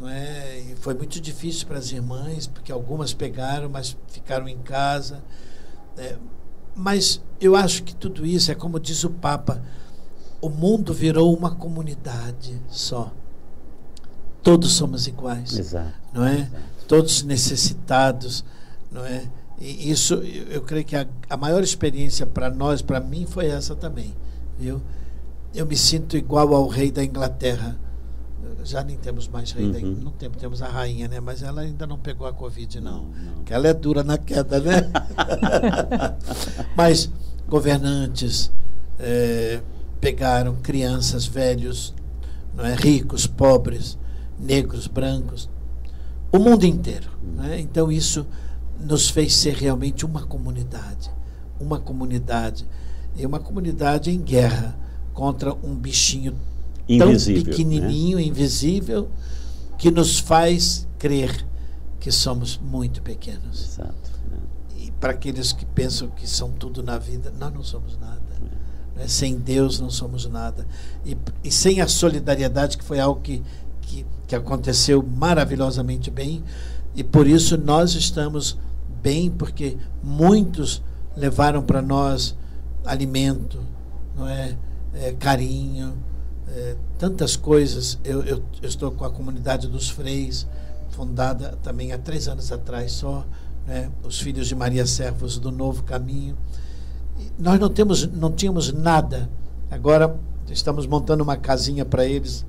não 0.03 0.09
é? 0.09 0.59
E 0.59 0.75
foi 0.75 0.93
muito 0.93 1.21
difícil 1.21 1.65
para 1.65 1.77
as 1.77 1.89
irmãs, 1.93 2.45
porque 2.45 2.73
algumas 2.73 3.13
pegaram, 3.13 3.69
mas 3.69 3.95
ficaram 4.09 4.49
em 4.49 4.57
casa. 4.57 5.23
É, 5.97 6.17
mas 6.75 7.21
eu 7.39 7.55
acho 7.55 7.83
que 7.83 7.95
tudo 7.95 8.25
isso 8.25 8.51
é 8.51 8.55
como 8.55 8.81
diz 8.81 9.05
o 9.05 9.09
Papa: 9.09 9.63
o 10.41 10.49
mundo 10.49 10.93
virou 10.93 11.33
uma 11.33 11.55
comunidade 11.55 12.61
só. 12.67 13.13
Todos 14.41 14.73
somos 14.73 15.07
iguais 15.07 15.57
Exato. 15.57 15.93
não 16.13 16.25
é? 16.25 16.49
Todos 16.85 17.23
necessitados, 17.23 18.43
não 18.91 19.05
é? 19.05 19.23
E 19.57 19.89
isso, 19.89 20.15
eu, 20.15 20.47
eu 20.47 20.61
creio 20.63 20.83
que 20.83 20.97
a, 20.97 21.07
a 21.29 21.37
maior 21.37 21.63
experiência 21.63 22.25
para 22.25 22.49
nós, 22.49 22.81
para 22.81 22.99
mim, 22.99 23.25
foi 23.25 23.45
essa 23.45 23.73
também, 23.73 24.13
viu? 24.59 24.81
Eu 25.55 25.65
me 25.65 25.77
sinto 25.77 26.17
igual 26.17 26.53
ao 26.53 26.67
rei 26.67 26.91
da 26.91 27.01
Inglaterra. 27.01 27.79
Já 28.63 28.83
nem 28.83 28.97
temos 28.97 29.27
mais 29.27 29.51
rei 29.51 29.65
Uhum. 29.65 29.97
Não 30.01 30.11
temos, 30.11 30.37
temos 30.37 30.61
a 30.61 30.67
rainha, 30.67 31.07
né? 31.07 31.19
Mas 31.19 31.41
ela 31.41 31.61
ainda 31.61 31.87
não 31.87 31.97
pegou 31.97 32.27
a 32.27 32.33
Covid, 32.33 32.79
não. 32.79 33.03
Não, 33.03 33.35
não. 33.35 33.43
Que 33.43 33.53
ela 33.53 33.67
é 33.67 33.73
dura 33.73 34.03
na 34.03 34.17
queda, 34.17 34.59
né? 34.59 34.91
Mas 36.75 37.09
governantes 37.47 38.51
eh, 38.99 39.61
pegaram 39.99 40.55
crianças, 40.55 41.25
velhos, 41.25 41.93
não 42.55 42.65
é? 42.65 42.75
ricos, 42.75 43.25
pobres, 43.25 43.97
negros, 44.39 44.87
brancos, 44.87 45.49
o 46.31 46.39
mundo 46.39 46.65
inteiro. 46.65 47.09
né? 47.21 47.59
Então 47.59 47.91
isso 47.91 48.25
nos 48.79 49.09
fez 49.09 49.33
ser 49.33 49.55
realmente 49.55 50.05
uma 50.05 50.23
comunidade, 50.23 51.11
uma 51.59 51.79
comunidade 51.79 52.65
e 53.15 53.25
uma 53.25 53.39
comunidade 53.39 54.11
em 54.11 54.19
guerra 54.19 54.75
contra 55.13 55.53
um 55.53 55.75
bichinho 55.75 56.35
Invisível, 56.87 57.43
tão 57.43 57.51
pequenininho, 57.51 58.19
invisível, 58.19 59.09
que 59.77 59.89
nos 59.89 60.19
faz 60.19 60.87
crer 60.97 61.45
que 61.99 62.11
somos 62.11 62.57
muito 62.57 63.01
pequenos. 63.01 63.63
Exato. 63.63 64.11
né? 64.29 64.37
E 64.77 64.91
para 64.91 65.11
aqueles 65.11 65.53
que 65.53 65.65
pensam 65.65 66.09
que 66.09 66.27
são 66.27 66.51
tudo 66.51 66.83
na 66.83 66.97
vida, 66.97 67.33
nós 67.39 67.53
não 67.53 67.63
somos 67.63 67.97
nada. 67.97 68.21
né? 68.95 69.07
Sem 69.07 69.37
Deus 69.37 69.79
não 69.79 69.89
somos 69.89 70.25
nada. 70.25 70.67
E, 71.05 71.17
e 71.43 71.51
sem 71.51 71.79
a 71.81 71.87
solidariedade, 71.87 72.77
que 72.77 72.83
foi 72.83 72.99
algo 72.99 73.21
que, 73.21 73.41
que, 73.81 74.05
que 74.27 74.35
aconteceu 74.35 75.01
maravilhosamente 75.01 76.11
bem, 76.11 76.43
e 76.95 77.03
por 77.03 77.27
isso 77.27 77.57
nós 77.57 77.95
estamos 77.95 78.57
bem, 79.01 79.31
porque 79.31 79.77
muitos 80.03 80.81
levaram 81.15 81.63
para 81.63 81.81
nós 81.81 82.35
alimento, 82.85 83.61
não 84.15 84.27
é? 84.27 84.57
É, 84.93 85.11
carinho, 85.13 85.93
é, 86.55 86.75
tantas 86.97 87.35
coisas. 87.35 87.97
Eu, 88.03 88.23
eu, 88.23 88.43
eu 88.61 88.69
estou 88.69 88.91
com 88.91 89.03
a 89.03 89.09
comunidade 89.09 89.67
dos 89.67 89.89
freis, 89.89 90.47
fundada 90.89 91.57
também 91.63 91.91
há 91.91 91.97
três 91.97 92.27
anos 92.27 92.51
atrás 92.51 92.91
só, 92.91 93.25
né? 93.65 93.89
os 94.03 94.19
filhos 94.19 94.47
de 94.47 94.55
Maria 94.55 94.85
Servos 94.85 95.37
do 95.37 95.51
Novo 95.51 95.83
Caminho. 95.83 96.37
E 97.19 97.31
nós 97.41 97.59
não, 97.59 97.69
temos, 97.69 98.07
não 98.07 98.31
tínhamos 98.31 98.71
nada. 98.71 99.29
Agora 99.69 100.15
estamos 100.49 100.85
montando 100.85 101.23
uma 101.23 101.35
casinha 101.37 101.83
para 101.83 102.05
eles 102.05 102.45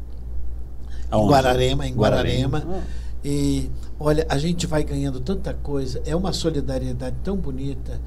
em 1.11 1.15
Aonde? 1.15 1.29
Guararema, 1.33 1.87
em 1.87 1.95
Guararema. 1.95 2.65
Ah, 2.67 2.83
E 3.25 3.71
olha, 3.99 4.27
a 4.29 4.37
gente 4.37 4.67
vai 4.67 4.83
ganhando 4.85 5.21
tanta 5.21 5.55
coisa, 5.55 6.03
é 6.05 6.15
uma 6.15 6.33
solidariedade 6.33 7.17
tão 7.23 7.37
bonita. 7.37 8.01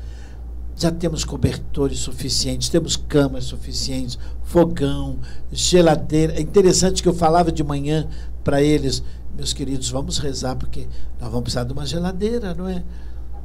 Já 0.77 0.91
temos 0.91 1.23
cobertores 1.25 1.97
suficientes, 1.99 2.69
temos 2.69 2.95
camas 2.95 3.45
suficientes, 3.45 4.17
fogão, 4.43 5.17
geladeira. 5.51 6.33
É 6.33 6.41
interessante 6.41 7.01
que 7.01 7.09
eu 7.09 7.13
falava 7.15 7.51
de 7.51 7.63
manhã 7.63 8.07
para 8.43 8.61
eles, 8.61 9.01
meus 9.35 9.53
queridos, 9.53 9.89
vamos 9.89 10.19
rezar, 10.19 10.55
porque 10.55 10.87
nós 11.19 11.29
vamos 11.31 11.43
precisar 11.45 11.63
de 11.63 11.73
uma 11.73 11.83
geladeira, 11.85 12.53
não 12.53 12.67
é? 12.67 12.83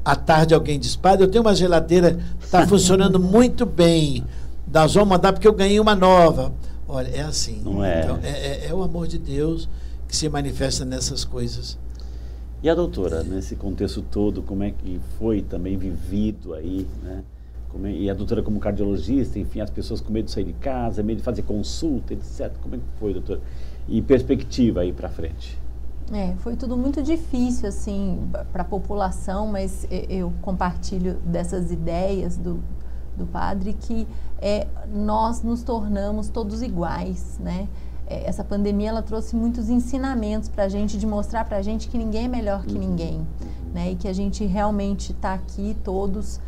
À 0.05 0.15
tarde 0.15 0.53
alguém 0.53 0.79
diz, 0.79 0.95
padre, 0.95 1.25
eu 1.25 1.31
tenho 1.31 1.43
uma 1.43 1.55
geladeira, 1.55 2.19
está 2.39 2.67
funcionando 2.69 3.19
muito 3.19 3.65
bem. 3.65 4.23
Nós 4.71 4.93
vamos 4.93 5.09
mandar 5.09 5.33
porque 5.33 5.49
eu 5.49 5.55
ganhei 5.55 5.81
uma 5.81 5.95
nova. 5.95 6.53
Olha, 6.87 7.09
é 7.09 7.23
assim. 7.23 7.63
Não 7.65 7.83
é? 7.83 8.03
Então, 8.05 8.19
é, 8.23 8.29
é- 8.29 8.67
é 8.69 8.75
o 8.75 8.83
amor 8.83 9.07
de 9.09 9.17
Deus 9.17 9.69
que 10.07 10.15
se 10.15 10.29
manifesta 10.29 10.85
nessas 10.85 11.25
coisas. 11.25 11.79
E 12.63 12.71
a 12.71 12.75
doutora, 12.77 13.25
nesse 13.25 13.57
contexto 13.57 14.03
todo, 14.03 14.41
como 14.41 14.63
é 14.63 14.71
que 14.71 15.01
foi 15.19 15.43
também 15.43 15.77
vivido 15.77 16.55
aí, 16.55 16.87
né? 17.03 17.25
É- 17.85 17.91
e 17.91 18.11
a 18.11 18.15
doutora 18.15 18.43
como 18.43 18.61
cardiologista, 18.61 19.39
enfim, 19.39 19.61
as 19.61 19.71
pessoas 19.71 20.01
com 20.01 20.13
medo 20.13 20.27
de 20.27 20.31
sair 20.31 20.45
de 20.45 20.53
casa, 20.53 21.03
medo 21.03 21.19
de 21.19 21.25
fazer 21.25 21.43
consulta, 21.43 22.13
etc. 22.13 22.53
Como 22.63 22.75
é 22.75 22.79
que 22.79 22.85
foi, 23.01 23.15
doutora? 23.15 23.41
E 23.89 24.01
perspectiva 24.01 24.83
aí 24.83 24.93
para 24.93 25.09
frente? 25.09 25.59
É, 26.13 26.35
foi 26.37 26.55
tudo 26.55 26.77
muito 26.77 27.03
difícil 27.03 27.69
assim 27.69 28.29
para 28.53 28.63
a 28.63 28.65
população, 28.65 29.47
mas 29.47 29.87
eu 29.91 30.33
compartilho 30.43 31.15
dessas 31.25 31.73
ideias 31.73 32.37
do, 32.37 32.61
do 33.17 33.27
padre 33.27 33.73
que 33.73 34.07
é, 34.41 34.67
nós 34.93 35.43
nos 35.43 35.63
tornamos 35.63 36.29
todos 36.29 36.63
iguais, 36.63 37.39
né? 37.41 37.67
É, 38.07 38.29
essa 38.29 38.43
pandemia 38.43 38.91
ela 38.91 39.03
trouxe 39.03 39.37
muitos 39.37 39.69
ensinamentos 39.69 40.49
para 40.49 40.65
a 40.65 40.69
gente 40.69 40.99
de 40.99 41.07
mostrar 41.07 41.45
para 41.45 41.59
a 41.59 41.63
gente 41.63 41.89
que 41.89 41.99
ninguém 41.99 42.25
é 42.25 42.29
melhor 42.29 42.65
que 42.65 42.79
ninguém, 42.79 43.27
né? 43.73 43.93
E 43.93 43.97
que 43.97 44.09
a 44.09 44.13
gente 44.13 44.45
realmente 44.45 45.13
está 45.13 45.35
aqui 45.35 45.77
todos 45.83 46.41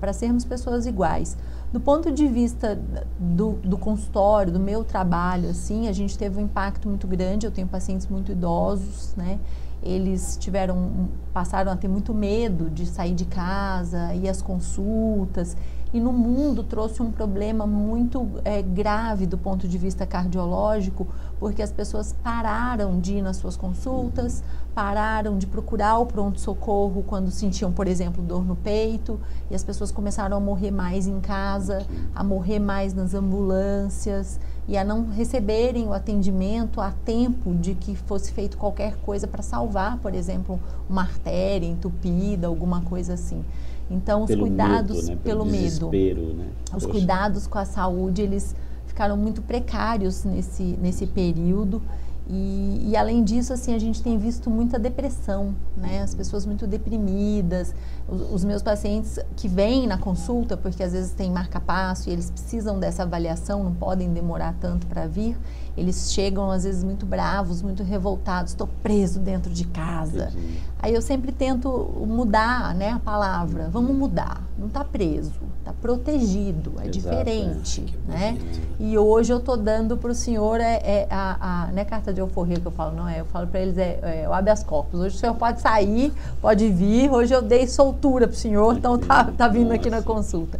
para 0.00 0.12
sermos 0.12 0.44
pessoas 0.44 0.86
iguais. 0.86 1.36
Do 1.72 1.80
ponto 1.80 2.12
de 2.12 2.28
vista 2.28 2.78
do, 3.18 3.54
do 3.54 3.76
consultório, 3.76 4.52
do 4.52 4.60
meu 4.60 4.84
trabalho, 4.84 5.50
assim, 5.50 5.88
a 5.88 5.92
gente 5.92 6.16
teve 6.16 6.38
um 6.38 6.42
impacto 6.42 6.88
muito 6.88 7.06
grande. 7.06 7.46
Eu 7.46 7.50
tenho 7.50 7.66
pacientes 7.66 8.06
muito 8.06 8.30
idosos, 8.30 9.14
né? 9.16 9.40
Eles 9.82 10.36
tiveram, 10.38 11.08
passaram 11.32 11.72
a 11.72 11.76
ter 11.76 11.88
muito 11.88 12.14
medo 12.14 12.70
de 12.70 12.86
sair 12.86 13.14
de 13.14 13.24
casa, 13.24 14.14
ir 14.14 14.28
às 14.28 14.40
consultas. 14.40 15.56
E 15.94 16.00
no 16.00 16.12
mundo 16.12 16.64
trouxe 16.64 17.00
um 17.00 17.12
problema 17.12 17.68
muito 17.68 18.28
é, 18.44 18.60
grave 18.60 19.26
do 19.26 19.38
ponto 19.38 19.68
de 19.68 19.78
vista 19.78 20.04
cardiológico, 20.04 21.06
porque 21.38 21.62
as 21.62 21.70
pessoas 21.70 22.12
pararam 22.20 22.98
de 22.98 23.18
ir 23.18 23.22
nas 23.22 23.36
suas 23.36 23.56
consultas, 23.56 24.42
pararam 24.74 25.38
de 25.38 25.46
procurar 25.46 25.98
o 25.98 26.06
pronto-socorro 26.06 27.04
quando 27.06 27.30
sentiam, 27.30 27.70
por 27.70 27.86
exemplo, 27.86 28.24
dor 28.24 28.44
no 28.44 28.56
peito, 28.56 29.20
e 29.48 29.54
as 29.54 29.62
pessoas 29.62 29.92
começaram 29.92 30.36
a 30.36 30.40
morrer 30.40 30.72
mais 30.72 31.06
em 31.06 31.20
casa, 31.20 31.86
a 32.12 32.24
morrer 32.24 32.58
mais 32.58 32.92
nas 32.92 33.14
ambulâncias. 33.14 34.40
e 34.66 34.76
a 34.78 34.82
não 34.82 35.10
receberem 35.10 35.86
o 35.86 35.92
atendimento 35.92 36.80
a 36.80 36.90
tempo 36.90 37.54
de 37.54 37.74
que 37.74 37.94
fosse 37.94 38.32
feito 38.32 38.56
qualquer 38.56 38.96
coisa 38.96 39.28
para 39.28 39.42
salvar, 39.42 39.98
por 39.98 40.14
exemplo, 40.14 40.58
uma 40.88 41.02
artéria 41.02 41.66
entupida, 41.66 42.46
alguma 42.46 42.80
coisa 42.80 43.12
assim. 43.12 43.44
Então, 43.90 44.22
os 44.22 44.28
pelo 44.28 44.42
cuidados 44.42 44.96
medo, 44.96 45.08
né? 45.08 45.18
pelo, 45.22 45.44
medo, 45.44 45.90
né? 46.34 46.46
os 46.74 46.86
cuidados 46.86 47.46
com 47.46 47.58
a 47.58 47.64
saúde, 47.64 48.22
eles 48.22 48.54
ficaram 48.86 49.16
muito 49.16 49.42
precários 49.42 50.24
nesse, 50.24 50.62
nesse 50.80 51.06
período. 51.06 51.82
E, 52.26 52.88
e, 52.88 52.96
além 52.96 53.22
disso, 53.22 53.52
assim, 53.52 53.74
a 53.74 53.78
gente 53.78 54.02
tem 54.02 54.16
visto 54.16 54.48
muita 54.48 54.78
depressão, 54.78 55.54
né? 55.76 56.00
As 56.00 56.14
pessoas 56.14 56.46
muito 56.46 56.66
deprimidas. 56.66 57.74
Os, 58.06 58.44
meus 58.44 58.62
pacientes 58.62 59.18
que 59.34 59.48
vêm 59.48 59.86
na 59.86 59.96
consulta, 59.96 60.56
porque 60.58 60.82
às 60.82 60.92
vezes 60.92 61.12
tem 61.12 61.30
marca-passo 61.30 62.10
e 62.10 62.12
eles 62.12 62.30
precisam 62.30 62.78
dessa 62.78 63.02
avaliação, 63.02 63.64
não 63.64 63.72
podem 63.72 64.12
demorar 64.12 64.54
tanto 64.60 64.86
para 64.86 65.06
vir, 65.06 65.38
eles 65.76 66.12
chegam 66.12 66.50
às 66.50 66.64
vezes 66.64 66.84
muito 66.84 67.04
bravos, 67.04 67.62
muito 67.62 67.82
revoltados, 67.82 68.52
estou 68.52 68.68
preso 68.82 69.18
dentro 69.18 69.52
de 69.52 69.64
casa. 69.66 70.28
Entendi. 70.30 70.62
Aí 70.84 70.94
eu 70.94 71.00
sempre 71.00 71.32
tento 71.32 71.68
mudar 72.06 72.74
né, 72.74 72.90
a 72.90 72.98
palavra. 72.98 73.68
Vamos 73.70 73.96
mudar. 73.96 74.42
Não 74.56 74.68
está 74.68 74.84
preso, 74.84 75.32
está 75.58 75.72
protegido, 75.72 76.74
é 76.78 76.82
Exato, 76.82 76.90
diferente. 76.90 77.98
É. 78.08 78.12
Né? 78.12 78.38
E 78.78 78.96
hoje 78.96 79.32
eu 79.32 79.38
estou 79.38 79.56
dando 79.56 79.96
para 79.96 80.10
o 80.10 80.14
senhor 80.14 80.60
é, 80.60 80.74
é 80.84 81.08
a, 81.10 81.64
a 81.64 81.72
né, 81.72 81.84
carta 81.84 82.12
de 82.12 82.20
alforria 82.20 82.60
que 82.60 82.66
eu 82.66 82.70
falo, 82.70 82.94
não 82.94 83.08
é? 83.08 83.20
Eu 83.20 83.24
falo 83.24 83.46
para 83.46 83.60
eles 83.60 83.76
é, 83.78 84.22
é 84.22 84.28
o 84.28 84.32
habeas 84.32 84.62
corpus. 84.62 85.00
Hoje 85.00 85.16
o 85.16 85.18
senhor 85.18 85.34
pode 85.34 85.60
sair, 85.60 86.12
pode 86.40 86.70
vir. 86.70 87.10
Hoje 87.10 87.34
eu 87.34 87.42
dei 87.42 87.66
soltura 87.94 88.26
para 88.26 88.34
o 88.34 88.38
senhor, 88.38 88.76
então 88.76 88.98
tá, 88.98 89.24
tá 89.24 89.48
vindo 89.48 89.72
aqui 89.72 89.88
na 89.88 90.02
consulta 90.02 90.58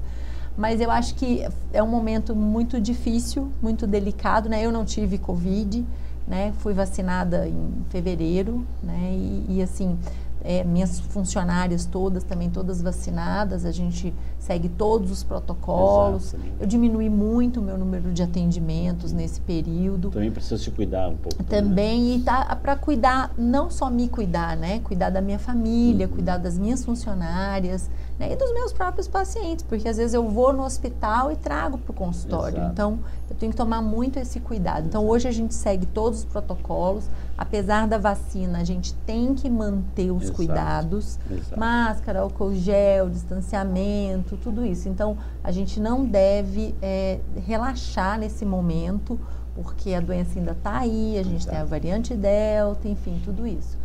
mas 0.57 0.81
eu 0.81 0.89
acho 0.89 1.17
que 1.17 1.45
é 1.73 1.83
um 1.83 1.89
momento 1.89 2.33
muito 2.33 2.81
difícil, 2.81 3.51
muito 3.61 3.89
delicado, 3.89 4.49
né? 4.49 4.65
Eu 4.65 4.71
não 4.71 4.85
tive 4.85 5.19
Covid, 5.19 5.85
né? 6.29 6.53
Fui 6.59 6.73
vacinada 6.73 7.49
em 7.49 7.85
fevereiro, 7.91 8.65
né? 8.81 9.11
E, 9.13 9.47
e 9.57 9.63
assim, 9.63 9.99
é, 10.45 10.63
minhas 10.63 11.01
funcionárias 11.01 11.87
todas, 11.87 12.23
também 12.23 12.51
todas 12.51 12.83
vacinadas, 12.83 13.65
a 13.65 13.73
gente 13.73 14.13
segue 14.39 14.69
todos 14.69 15.11
os 15.11 15.25
protocolos. 15.25 16.35
Exato. 16.35 16.45
Eu 16.61 16.67
diminui 16.67 17.09
muito 17.09 17.61
o 17.61 17.63
meu 17.63 17.79
número 17.79 18.13
de 18.13 18.23
atendimentos 18.23 19.11
nesse 19.11 19.41
período. 19.41 20.11
Também 20.11 20.31
precisa 20.31 20.59
se 20.59 20.71
cuidar 20.71 21.09
um 21.09 21.17
pouco. 21.17 21.43
Também, 21.45 22.11
né? 22.11 22.17
e 22.17 22.21
tá 22.21 22.55
para 22.57 22.77
cuidar, 22.77 23.33
não 23.39 23.71
só 23.71 23.89
me 23.89 24.07
cuidar, 24.07 24.55
né? 24.55 24.81
Cuidar 24.81 25.09
da 25.09 25.23
minha 25.23 25.39
família, 25.39 26.07
uhum. 26.07 26.13
cuidar 26.13 26.37
das 26.37 26.59
minhas 26.59 26.85
funcionárias 26.85 27.89
né? 28.19 28.31
e 28.31 28.37
dos 28.37 28.53
meus 28.53 28.71
próprios 28.71 29.09
pacientes, 29.09 29.65
porque 29.65 29.89
às 29.89 29.97
vezes 29.97 30.13
eu 30.13 30.29
vou 30.29 30.53
no 30.53 30.63
hospital 30.63 31.33
e 31.33 31.37
trago 31.37 31.79
para 31.79 31.91
o 31.91 31.95
consultório. 31.95 32.59
Exato. 32.59 32.73
Então, 32.73 32.99
eu 33.31 33.37
tenho 33.37 33.51
que 33.51 33.57
tomar 33.57 33.81
muito 33.81 34.19
esse 34.19 34.41
cuidado. 34.41 34.87
Então, 34.87 35.07
hoje 35.07 35.27
a 35.27 35.33
gente 35.33 35.55
segue 35.55 35.87
todos 35.87 36.19
os 36.19 36.25
protocolos. 36.27 37.09
Apesar 37.37 37.89
da 37.89 37.99
vacina, 37.99 38.59
a 38.59 38.65
gente 38.65 38.95
tem 38.95 39.35
que 39.35 39.51
manter 39.51 40.11
os 40.13 40.25
Exato. 40.25 40.37
cuidados. 40.37 41.19
Exato. 41.31 41.59
Máscara, 41.59 42.21
álcool 42.21 42.55
gel, 42.55 43.11
distanciamento, 43.11 44.37
tudo 44.37 44.65
isso. 44.65 44.89
Então, 44.89 45.17
a 45.43 45.51
gente 45.51 45.81
não 45.81 46.05
deve 46.05 46.75
é, 46.81 47.19
relaxar 47.45 48.19
nesse 48.19 48.45
momento, 48.45 49.19
porque 49.55 49.95
a 49.95 50.01
doença 50.01 50.39
ainda 50.39 50.53
está 50.53 50.79
aí, 50.79 51.19
a 51.19 51.23
gente 51.25 51.43
Exato. 51.43 51.51
tem 51.51 51.59
a 51.59 51.65
variante 51.65 52.15
Delta, 52.15 52.89
enfim, 52.89 53.21
tudo 53.25 53.47
isso. 53.47 53.77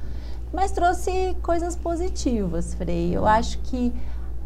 Mas 0.53 0.71
trouxe 0.71 1.35
coisas 1.41 1.75
positivas, 1.75 2.73
Frei. 2.75 3.15
Eu 3.15 3.25
acho 3.25 3.59
que 3.59 3.93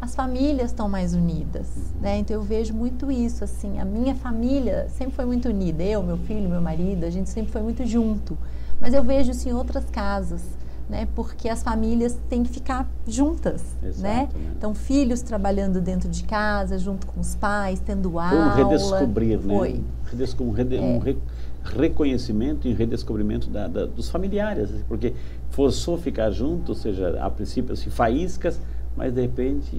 as 0.00 0.14
famílias 0.14 0.70
estão 0.70 0.88
mais 0.88 1.14
unidas, 1.14 1.66
né? 2.00 2.18
Então 2.18 2.36
eu 2.36 2.42
vejo 2.42 2.74
muito 2.74 3.10
isso, 3.10 3.42
assim, 3.42 3.78
a 3.78 3.84
minha 3.84 4.14
família 4.14 4.86
sempre 4.90 5.14
foi 5.14 5.24
muito 5.24 5.48
unida, 5.48 5.82
eu, 5.82 6.02
meu 6.02 6.18
filho, 6.18 6.48
meu 6.48 6.60
marido, 6.60 7.04
a 7.04 7.10
gente 7.10 7.30
sempre 7.30 7.50
foi 7.50 7.62
muito 7.62 7.86
junto. 7.86 8.36
Mas 8.80 8.94
eu 8.94 9.02
vejo 9.02 9.30
isso 9.30 9.48
em 9.48 9.52
outras 9.52 9.84
casas, 9.90 10.42
né? 10.88 11.08
Porque 11.14 11.48
as 11.48 11.62
famílias 11.62 12.18
têm 12.28 12.42
que 12.42 12.50
ficar 12.50 12.88
juntas, 13.06 13.64
Exato, 13.82 14.02
né? 14.02 14.28
né? 14.34 14.52
Então 14.56 14.74
filhos 14.74 15.22
trabalhando 15.22 15.80
dentro 15.80 16.08
de 16.08 16.24
casa, 16.24 16.78
junto 16.78 17.06
com 17.06 17.20
os 17.20 17.34
pais, 17.34 17.80
tendo 17.80 18.18
aula. 18.18 18.52
Foi 18.52 18.64
um 18.64 18.68
redescobrir, 18.68 19.38
né? 19.40 19.56
Foi. 19.56 19.80
Um, 20.40 20.50
rede, 20.50 20.76
é. 20.76 20.80
um 20.80 20.98
re, 20.98 21.18
reconhecimento 21.64 22.68
e 22.68 22.72
redescobrimento 22.72 23.48
da, 23.48 23.66
da, 23.66 23.86
dos 23.86 24.08
familiares, 24.08 24.70
porque 24.86 25.14
forçou 25.50 25.96
ficar 25.96 26.30
junto, 26.30 26.70
ou 26.70 26.74
seja, 26.74 27.18
a 27.20 27.30
princípio 27.30 27.72
assim, 27.72 27.90
faíscas, 27.90 28.60
mas 28.96 29.12
de 29.12 29.20
repente 29.20 29.74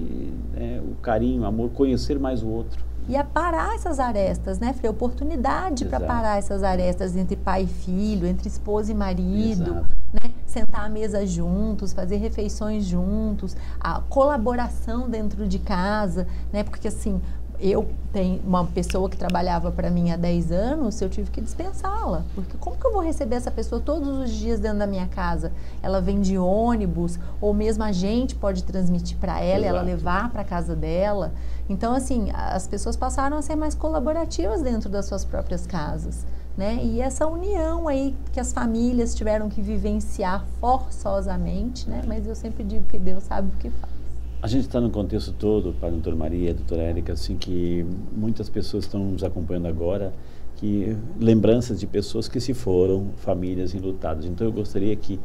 né, 0.54 0.80
o 0.82 0.94
carinho, 0.96 1.42
o 1.42 1.46
amor, 1.46 1.70
conhecer 1.70 2.18
mais 2.18 2.42
o 2.42 2.48
outro. 2.48 2.85
E 3.08 3.16
a 3.16 3.22
parar 3.22 3.74
essas 3.74 4.00
arestas, 4.00 4.58
né, 4.58 4.72
Frei? 4.72 4.90
Oportunidade 4.90 5.84
para 5.84 6.00
parar 6.00 6.38
essas 6.38 6.62
arestas 6.62 7.16
entre 7.16 7.36
pai 7.36 7.62
e 7.62 7.66
filho, 7.66 8.26
entre 8.26 8.48
esposa 8.48 8.90
e 8.90 8.94
marido, 8.94 9.86
né? 10.12 10.32
Sentar 10.44 10.86
à 10.86 10.88
mesa 10.88 11.24
juntos, 11.26 11.92
fazer 11.92 12.16
refeições 12.16 12.84
juntos, 12.84 13.56
a 13.78 14.00
colaboração 14.00 15.08
dentro 15.08 15.46
de 15.46 15.58
casa, 15.58 16.26
né? 16.52 16.64
Porque 16.64 16.88
assim, 16.88 17.20
eu 17.60 17.88
tenho 18.12 18.40
uma 18.44 18.64
pessoa 18.64 19.08
que 19.08 19.16
trabalhava 19.16 19.70
para 19.70 19.90
mim 19.90 20.10
há 20.10 20.16
10 20.16 20.52
anos, 20.52 21.00
eu 21.00 21.08
tive 21.08 21.30
que 21.30 21.40
dispensá-la. 21.40 22.24
Porque 22.34 22.56
como 22.58 22.76
que 22.76 22.86
eu 22.86 22.92
vou 22.92 23.00
receber 23.00 23.36
essa 23.36 23.50
pessoa 23.50 23.80
todos 23.80 24.08
os 24.08 24.30
dias 24.30 24.60
dentro 24.60 24.78
da 24.78 24.86
minha 24.86 25.06
casa? 25.06 25.52
Ela 25.82 26.00
vem 26.00 26.20
de 26.20 26.36
ônibus, 26.36 27.18
ou 27.40 27.54
mesmo 27.54 27.82
a 27.82 27.92
gente 27.92 28.34
pode 28.34 28.64
transmitir 28.64 29.16
para 29.18 29.40
ela 29.40 29.64
e 29.64 29.68
ela 29.68 29.82
levar 29.82 30.30
para 30.30 30.44
casa 30.44 30.74
dela. 30.74 31.32
Então, 31.68 31.94
assim, 31.94 32.30
as 32.32 32.66
pessoas 32.68 32.96
passaram 32.96 33.36
a 33.36 33.42
ser 33.42 33.56
mais 33.56 33.74
colaborativas 33.74 34.62
dentro 34.62 34.88
das 34.88 35.06
suas 35.06 35.24
próprias 35.24 35.66
casas. 35.66 36.24
Né? 36.56 36.80
E 36.82 37.00
essa 37.02 37.26
união 37.26 37.86
aí 37.86 38.16
que 38.32 38.40
as 38.40 38.50
famílias 38.50 39.14
tiveram 39.14 39.48
que 39.50 39.60
vivenciar 39.60 40.46
forçosamente, 40.58 41.86
né? 41.86 42.02
Mas 42.06 42.26
eu 42.26 42.34
sempre 42.34 42.64
digo 42.64 42.86
que 42.86 42.98
Deus 42.98 43.24
sabe 43.24 43.48
o 43.48 43.58
que 43.58 43.68
faz. 43.68 43.92
A 44.40 44.46
gente 44.46 44.66
está 44.66 44.80
no 44.80 44.88
contexto 44.88 45.32
todo, 45.32 45.74
para 45.74 45.88
a 45.88 45.90
doutora 45.90 46.16
Maria, 46.16 46.52
a 46.52 46.54
doutora 46.54 46.82
Érica, 46.82 47.12
assim, 47.12 47.36
que 47.36 47.84
muitas 48.10 48.48
pessoas 48.48 48.84
estão 48.84 49.00
nos 49.00 49.22
acompanhando 49.22 49.66
agora, 49.66 50.14
que 50.56 50.96
lembranças 51.18 51.78
de 51.78 51.86
pessoas 51.86 52.26
que 52.26 52.40
se 52.40 52.54
foram, 52.54 53.10
famílias 53.16 53.74
enlutadas. 53.74 54.24
Então 54.24 54.46
eu 54.46 54.52
gostaria 54.52 54.96
que 54.96 55.20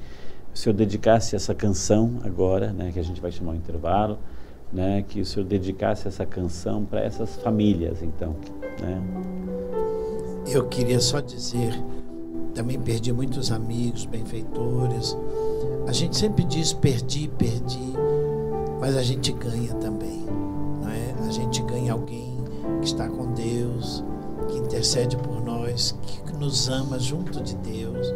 o 0.54 0.58
senhor 0.58 0.76
dedicasse 0.76 1.36
essa 1.36 1.56
canção 1.56 2.20
agora, 2.24 2.74
né, 2.74 2.92
que 2.92 3.00
a 3.00 3.04
gente 3.04 3.22
vai 3.22 3.32
chamar 3.32 3.54
o 3.54 3.56
intervalo, 3.56 4.18
né, 4.72 5.04
que 5.08 5.22
o 5.22 5.26
senhor 5.26 5.46
dedicasse 5.46 6.08
essa 6.08 6.26
canção 6.26 6.86
para 6.86 7.02
essas 7.02 7.36
famílias, 7.38 8.02
então, 8.02 8.36
né? 8.82 9.02
Eu 10.48 10.68
queria 10.68 11.00
só 11.00 11.20
dizer, 11.20 11.74
também 12.54 12.80
perdi 12.80 13.14
muitos 13.14 13.52
amigos, 13.52 14.06
benfeitores. 14.06 15.16
A 15.88 15.92
gente 15.92 16.18
sempre 16.18 16.44
diz 16.44 16.74
perdi, 16.74 17.30
perdi 17.38 17.94
mas 18.82 18.98
a 18.98 19.04
gente 19.04 19.32
ganha 19.34 19.76
também, 19.76 20.26
não 20.82 20.90
é? 20.90 21.28
A 21.28 21.32
gente 21.32 21.62
ganha 21.62 21.94
alguém 21.94 22.36
que 22.80 22.88
está 22.88 23.08
com 23.08 23.32
Deus, 23.32 24.04
que 24.50 24.58
intercede 24.58 25.16
por 25.18 25.40
nós, 25.40 25.96
que 26.26 26.34
nos 26.36 26.68
ama 26.68 26.98
junto 26.98 27.44
de 27.44 27.56
Deus. 27.58 28.08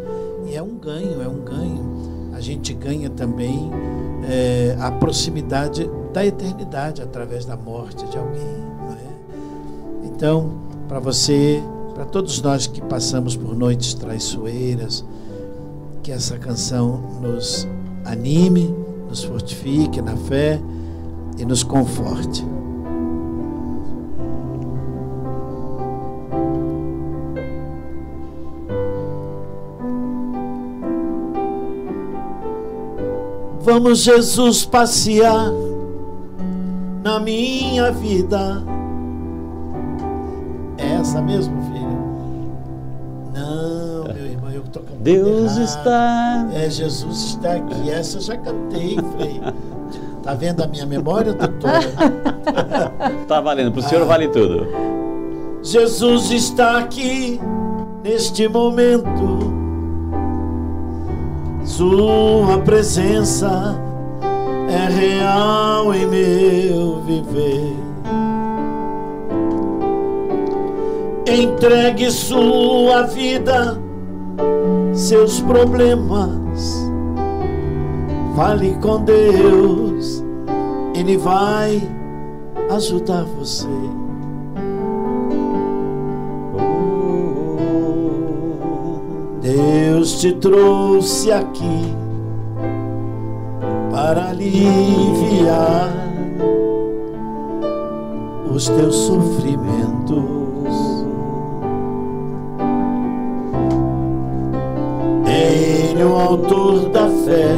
E 0.47 0.55
é 0.55 0.63
um 0.63 0.75
ganho, 0.75 1.21
é 1.21 1.27
um 1.27 1.39
ganho. 1.41 2.31
A 2.33 2.41
gente 2.41 2.73
ganha 2.73 3.11
também 3.11 3.69
é, 4.29 4.75
a 4.79 4.91
proximidade 4.91 5.89
da 6.13 6.25
eternidade 6.25 7.01
através 7.01 7.45
da 7.45 7.55
morte 7.55 8.05
de 8.07 8.17
alguém, 8.17 8.41
é? 8.41 10.07
Então, 10.07 10.51
para 10.87 10.99
você, 10.99 11.61
para 11.93 12.05
todos 12.05 12.41
nós 12.41 12.67
que 12.67 12.81
passamos 12.81 13.35
por 13.35 13.55
noites 13.55 13.93
traiçoeiras, 13.93 15.03
que 16.01 16.11
essa 16.11 16.37
canção 16.37 17.01
nos 17.21 17.67
anime 18.05 18.73
nos 19.09 19.23
fortifique 19.23 20.01
na 20.01 20.15
fé 20.15 20.59
e 21.37 21.45
nos 21.45 21.63
conforte. 21.63 22.43
Vamos, 33.65 33.97
Jesus, 34.03 34.63
passear 34.63 35.51
na 37.03 37.19
minha 37.19 37.91
vida. 37.91 38.63
É 40.77 40.93
essa 40.93 41.19
mesmo, 41.19 41.59
filho? 41.63 41.97
Não, 43.33 44.13
meu 44.13 44.25
irmão, 44.27 44.51
eu 44.51 44.61
tô 44.71 44.81
cantando 44.81 45.03
Deus 45.03 45.57
errado. 45.57 45.63
está. 45.63 46.47
É, 46.53 46.69
Jesus 46.69 47.23
está 47.23 47.53
aqui. 47.53 47.89
Essa 47.89 48.17
eu 48.17 48.21
já 48.21 48.37
cantei, 48.37 48.99
Frei. 49.17 49.41
Tá 50.21 50.35
vendo 50.35 50.61
a 50.61 50.67
minha 50.67 50.85
memória, 50.85 51.33
doutora? 51.33 51.81
tá 53.27 53.41
valendo, 53.41 53.71
para 53.71 53.79
o 53.79 53.83
senhor 53.83 54.03
ah. 54.03 54.05
vale 54.05 54.27
tudo. 54.27 54.67
Jesus 55.63 56.29
está 56.29 56.77
aqui 56.77 57.41
neste 58.03 58.47
momento. 58.47 59.34
Sua 61.75 62.57
presença 62.59 63.77
é 64.69 64.89
real 64.89 65.93
em 65.93 66.07
meu 66.07 67.01
viver. 67.01 67.75
Entregue 71.27 72.09
sua 72.11 73.01
vida, 73.01 73.77
seus 74.93 75.41
problemas. 75.41 76.89
Fale 78.37 78.75
com 78.75 79.03
Deus, 79.03 80.23
Ele 80.93 81.17
vai 81.17 81.83
ajudar 82.69 83.25
você. 83.37 83.67
Deus 90.05 90.21
te 90.21 90.33
trouxe 90.33 91.31
aqui 91.31 91.95
para 93.91 94.29
aliviar 94.29 95.89
os 98.53 98.69
teus 98.69 98.95
sofrimentos. 98.95 100.15
Ele 105.25 106.03
o 106.03 106.15
autor 106.15 106.89
da 106.89 107.07
fé, 107.25 107.55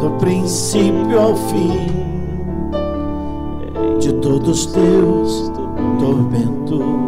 do 0.00 0.10
princípio 0.20 1.18
ao 1.18 1.34
fim 1.34 1.88
de 3.98 4.12
todos 4.12 4.66
os 4.66 4.66
teus 4.66 5.52
tormentos. 5.98 7.07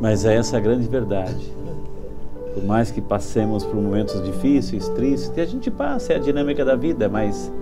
Mas 0.00 0.24
é 0.24 0.36
essa 0.36 0.56
a 0.56 0.60
grande 0.60 0.88
verdade. 0.88 1.52
Por 2.54 2.64
mais 2.64 2.90
que 2.90 3.00
passemos 3.00 3.64
por 3.64 3.76
momentos 3.76 4.22
difíceis, 4.22 4.88
tristes, 4.90 5.30
que 5.30 5.40
a 5.40 5.46
gente 5.46 5.70
passa, 5.70 6.12
é 6.12 6.16
a 6.16 6.18
dinâmica 6.18 6.64
da 6.64 6.74
vida, 6.74 7.08
mas 7.08 7.52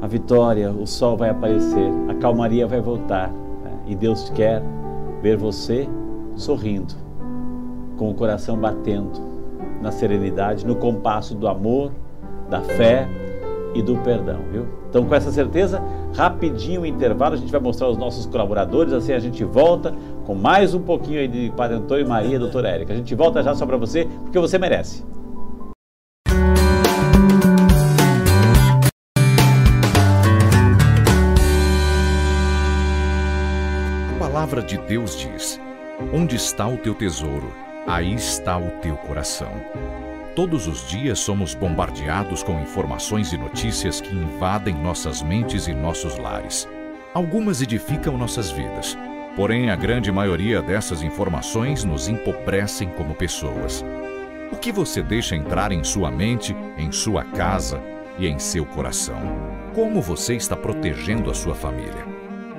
a 0.00 0.06
vitória, 0.06 0.70
o 0.70 0.86
sol 0.86 1.16
vai 1.16 1.30
aparecer, 1.30 1.90
a 2.08 2.14
calmaria 2.14 2.66
vai 2.66 2.80
voltar. 2.80 3.28
Né? 3.28 3.72
E 3.86 3.94
Deus 3.94 4.30
quer 4.30 4.62
ver 5.22 5.36
você 5.36 5.88
sorrindo, 6.36 6.94
com 7.98 8.10
o 8.10 8.14
coração 8.14 8.56
batendo 8.56 9.20
na 9.82 9.92
serenidade, 9.92 10.66
no 10.66 10.76
compasso 10.76 11.34
do 11.34 11.46
amor, 11.48 11.92
da 12.48 12.60
fé 12.60 13.06
e 13.74 13.82
do 13.82 13.96
perdão, 13.98 14.40
viu? 14.50 14.66
Então, 14.88 15.04
com 15.04 15.14
essa 15.14 15.30
certeza, 15.30 15.82
rapidinho 16.14 16.82
o 16.82 16.86
intervalo, 16.86 17.34
a 17.34 17.38
gente 17.38 17.52
vai 17.52 17.60
mostrar 17.60 17.88
os 17.88 17.96
nossos 17.96 18.26
colaboradores, 18.26 18.92
assim 18.92 19.12
a 19.12 19.18
gente 19.18 19.44
volta 19.44 19.94
com 20.24 20.34
mais 20.34 20.74
um 20.74 20.80
pouquinho 20.80 21.20
aí 21.20 21.28
de 21.28 21.52
Padre 21.56 21.76
Antônio 21.76 22.04
e 22.04 22.08
Maria, 22.08 22.38
doutora 22.38 22.68
Érica. 22.68 22.92
A 22.92 22.96
gente 22.96 23.14
volta 23.14 23.42
já 23.42 23.54
só 23.54 23.66
para 23.66 23.76
você, 23.76 24.06
porque 24.22 24.38
você 24.38 24.58
merece. 24.58 25.04
A 34.14 34.18
palavra 34.18 34.62
de 34.62 34.78
Deus 34.78 35.18
diz: 35.18 35.60
Onde 36.14 36.36
está 36.36 36.66
o 36.66 36.76
teu 36.76 36.94
tesouro, 36.94 37.52
aí 37.86 38.14
está 38.14 38.58
o 38.58 38.70
teu 38.80 38.96
coração. 38.96 39.50
Todos 40.34 40.68
os 40.68 40.86
dias 40.86 41.18
somos 41.18 41.54
bombardeados 41.54 42.44
com 42.44 42.60
informações 42.60 43.32
e 43.32 43.36
notícias 43.36 44.00
que 44.00 44.14
invadem 44.14 44.74
nossas 44.74 45.22
mentes 45.22 45.66
e 45.66 45.74
nossos 45.74 46.16
lares. 46.18 46.68
Algumas 47.12 47.60
edificam 47.60 48.16
nossas 48.16 48.48
vidas, 48.48 48.96
porém 49.34 49.70
a 49.70 49.76
grande 49.76 50.12
maioria 50.12 50.62
dessas 50.62 51.02
informações 51.02 51.82
nos 51.82 52.06
empobrecem 52.06 52.90
como 52.90 53.12
pessoas. 53.16 53.84
O 54.52 54.56
que 54.56 54.70
você 54.70 55.02
deixa 55.02 55.34
entrar 55.34 55.72
em 55.72 55.82
sua 55.82 56.12
mente, 56.12 56.54
em 56.78 56.92
sua 56.92 57.24
casa 57.24 57.82
e 58.16 58.28
em 58.28 58.38
seu 58.38 58.64
coração? 58.64 59.20
Como 59.74 60.00
você 60.00 60.36
está 60.36 60.54
protegendo 60.54 61.28
a 61.28 61.34
sua 61.34 61.56
família? 61.56 62.06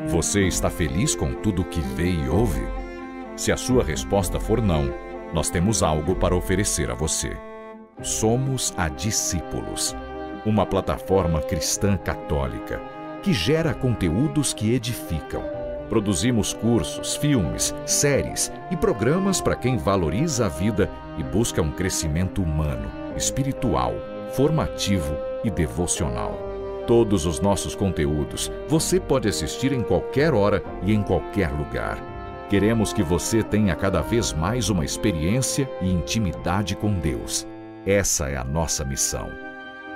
Você 0.07 0.45
está 0.45 0.69
feliz 0.69 1.15
com 1.15 1.33
tudo 1.35 1.61
o 1.61 1.65
que 1.65 1.79
vê 1.79 2.11
e 2.11 2.27
ouve? 2.27 2.61
Se 3.37 3.49
a 3.49 3.55
sua 3.55 3.81
resposta 3.81 4.41
for 4.41 4.61
não, 4.61 4.93
nós 5.33 5.49
temos 5.49 5.81
algo 5.81 6.15
para 6.15 6.35
oferecer 6.35 6.91
a 6.91 6.93
você. 6.93 7.37
Somos 8.01 8.73
a 8.77 8.89
Discípulos, 8.89 9.95
uma 10.43 10.65
plataforma 10.65 11.39
cristã 11.39 11.95
católica 11.97 12.81
que 13.21 13.31
gera 13.31 13.75
conteúdos 13.75 14.53
que 14.53 14.73
edificam. 14.73 15.43
Produzimos 15.87 16.51
cursos, 16.51 17.15
filmes, 17.17 17.75
séries 17.85 18.51
e 18.71 18.77
programas 18.77 19.39
para 19.39 19.55
quem 19.55 19.77
valoriza 19.77 20.47
a 20.47 20.49
vida 20.49 20.89
e 21.17 21.23
busca 21.23 21.61
um 21.61 21.69
crescimento 21.69 22.41
humano, 22.41 22.89
espiritual, 23.15 23.93
formativo 24.33 25.15
e 25.43 25.51
devocional. 25.51 26.39
Todos 26.87 27.27
os 27.27 27.39
nossos 27.39 27.75
conteúdos 27.75 28.51
você 28.67 28.99
pode 28.99 29.27
assistir 29.27 29.71
em 29.73 29.83
qualquer 29.83 30.33
hora 30.33 30.63
e 30.81 30.91
em 30.91 31.03
qualquer 31.03 31.51
lugar. 31.51 31.99
Queremos 32.49 32.91
que 32.91 33.03
você 33.03 33.43
tenha 33.43 33.75
cada 33.75 34.01
vez 34.01 34.33
mais 34.33 34.69
uma 34.69 34.83
experiência 34.83 35.69
e 35.81 35.91
intimidade 35.91 36.75
com 36.75 36.91
Deus. 36.93 37.47
Essa 37.85 38.29
é 38.29 38.37
a 38.37 38.43
nossa 38.43 38.85
missão. 38.85 39.31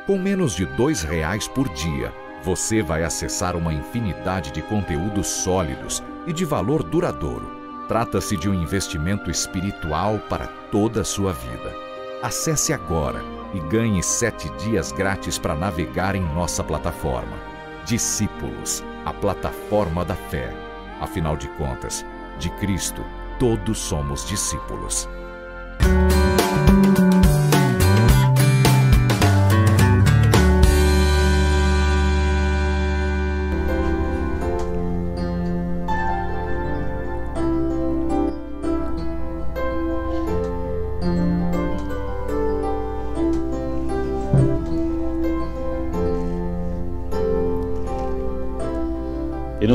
Com 0.08 0.18
menos 0.18 0.56
de 0.56 0.66
dois 0.66 1.04
reais 1.04 1.48
por 1.48 1.70
dia, 1.70 2.12
você 2.44 2.82
vai 2.82 3.04
acessar 3.04 3.56
uma 3.56 3.74
infinidade 3.74 4.52
de 4.52 4.62
conteúdos 4.62 5.28
sólidos 5.28 6.04
e 6.26 6.34
de 6.34 6.46
valor 6.46 6.82
duradouro. 6.84 7.86
Trata-se 7.88 8.36
de 8.38 8.50
um 8.50 8.54
investimento 8.56 9.30
espiritual 9.30 10.18
para 10.30 10.48
toda 10.72 11.02
a 11.02 11.04
sua 11.04 11.32
vida. 11.32 11.76
Acesse 12.24 12.74
agora 12.74 13.24
e 13.54 13.60
ganhe 13.70 14.02
sete 14.02 14.50
dias 14.58 14.92
grátis 14.92 15.38
para 15.38 15.54
navegar 15.56 16.16
em 16.16 16.24
nossa 16.34 16.64
plataforma. 16.64 17.38
Discípulos, 17.86 18.84
a 19.06 19.14
plataforma 19.14 20.04
da 20.04 20.16
fé. 20.16 20.52
Afinal 21.00 21.38
de 21.38 21.48
contas, 21.50 22.04
de 22.40 22.50
Cristo, 22.58 23.04
todos 23.38 23.78
somos 23.78 24.26
discípulos. 24.28 25.08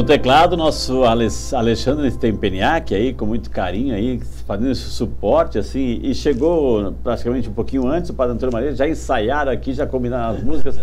No 0.00 0.06
teclado, 0.06 0.56
nosso 0.56 1.02
Alexandre 1.04 2.10
Stempeniak 2.10 2.94
aí, 2.94 3.12
com 3.12 3.26
muito 3.26 3.50
carinho 3.50 3.94
aí, 3.94 4.18
fazendo 4.46 4.70
esse 4.70 4.88
suporte, 4.88 5.58
assim, 5.58 6.00
e 6.02 6.14
chegou 6.14 6.94
praticamente 7.04 7.50
um 7.50 7.52
pouquinho 7.52 7.86
antes, 7.86 8.08
o 8.08 8.14
Padre 8.14 8.32
Antônio 8.32 8.50
Maria, 8.50 8.74
já 8.74 8.88
ensaiaram 8.88 9.52
aqui, 9.52 9.74
já 9.74 9.86
combinaram 9.86 10.36
as 10.36 10.42
músicas. 10.42 10.80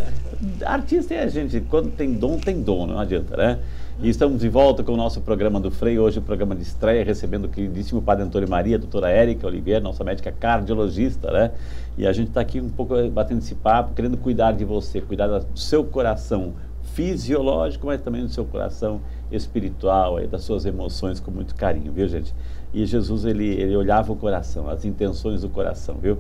Artista 0.64 1.16
é 1.16 1.24
a 1.24 1.28
gente, 1.28 1.62
quando 1.62 1.90
tem 1.90 2.14
dom, 2.14 2.38
tem 2.38 2.62
dom, 2.62 2.86
não 2.86 3.00
adianta, 3.00 3.36
né? 3.36 3.58
E 4.00 4.08
estamos 4.08 4.40
de 4.40 4.50
volta 4.50 4.84
com 4.84 4.92
o 4.92 4.98
nosso 4.98 5.20
programa 5.22 5.60
do 5.60 5.72
Frei, 5.72 5.98
hoje 5.98 6.20
o 6.20 6.22
programa 6.22 6.56
de 6.56 6.62
estreia, 6.62 7.04
recebendo 7.04 7.46
o 7.46 7.50
queridíssimo 7.50 8.00
Padre 8.04 8.24
Antônio 8.24 8.48
Maria, 8.48 8.76
a 8.76 8.80
doutora 8.80 9.10
Érica 9.10 9.48
Oliveira, 9.48 9.80
nossa 9.80 10.04
médica 10.04 10.32
cardiologista, 10.32 11.32
né? 11.32 11.52
E 11.98 12.06
a 12.06 12.14
gente 12.14 12.28
está 12.28 12.42
aqui 12.42 12.62
um 12.62 12.70
pouco 12.70 12.94
batendo 13.10 13.40
esse 13.40 13.56
papo, 13.56 13.96
querendo 13.96 14.16
cuidar 14.16 14.52
de 14.52 14.64
você, 14.64 15.02
cuidar 15.02 15.26
do 15.26 15.58
seu 15.58 15.84
coração 15.84 16.54
fisiológico, 16.98 17.86
mas 17.86 18.02
também 18.02 18.24
do 18.24 18.30
seu 18.30 18.44
coração 18.44 19.00
espiritual, 19.32 20.18
aí, 20.18 20.26
das 20.26 20.42
suas 20.44 20.66
emoções 20.66 21.20
com 21.20 21.30
muito 21.30 21.54
carinho, 21.54 21.92
viu, 21.92 22.08
gente? 22.08 22.34
E 22.74 22.84
Jesus, 22.88 23.24
ele, 23.24 23.46
ele 23.46 23.78
olhava 23.78 24.12
o 24.12 24.16
coração, 24.16 24.68
as 24.68 24.84
intenções 24.84 25.44
do 25.44 25.50
coração, 25.50 25.98
viu? 26.02 26.18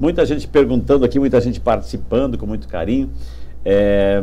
Muita 0.00 0.26
gente 0.26 0.48
perguntando 0.48 1.04
aqui, 1.04 1.20
muita 1.20 1.40
gente 1.40 1.60
participando 1.60 2.36
com 2.36 2.46
muito 2.46 2.66
carinho. 2.66 3.10
É, 3.64 4.20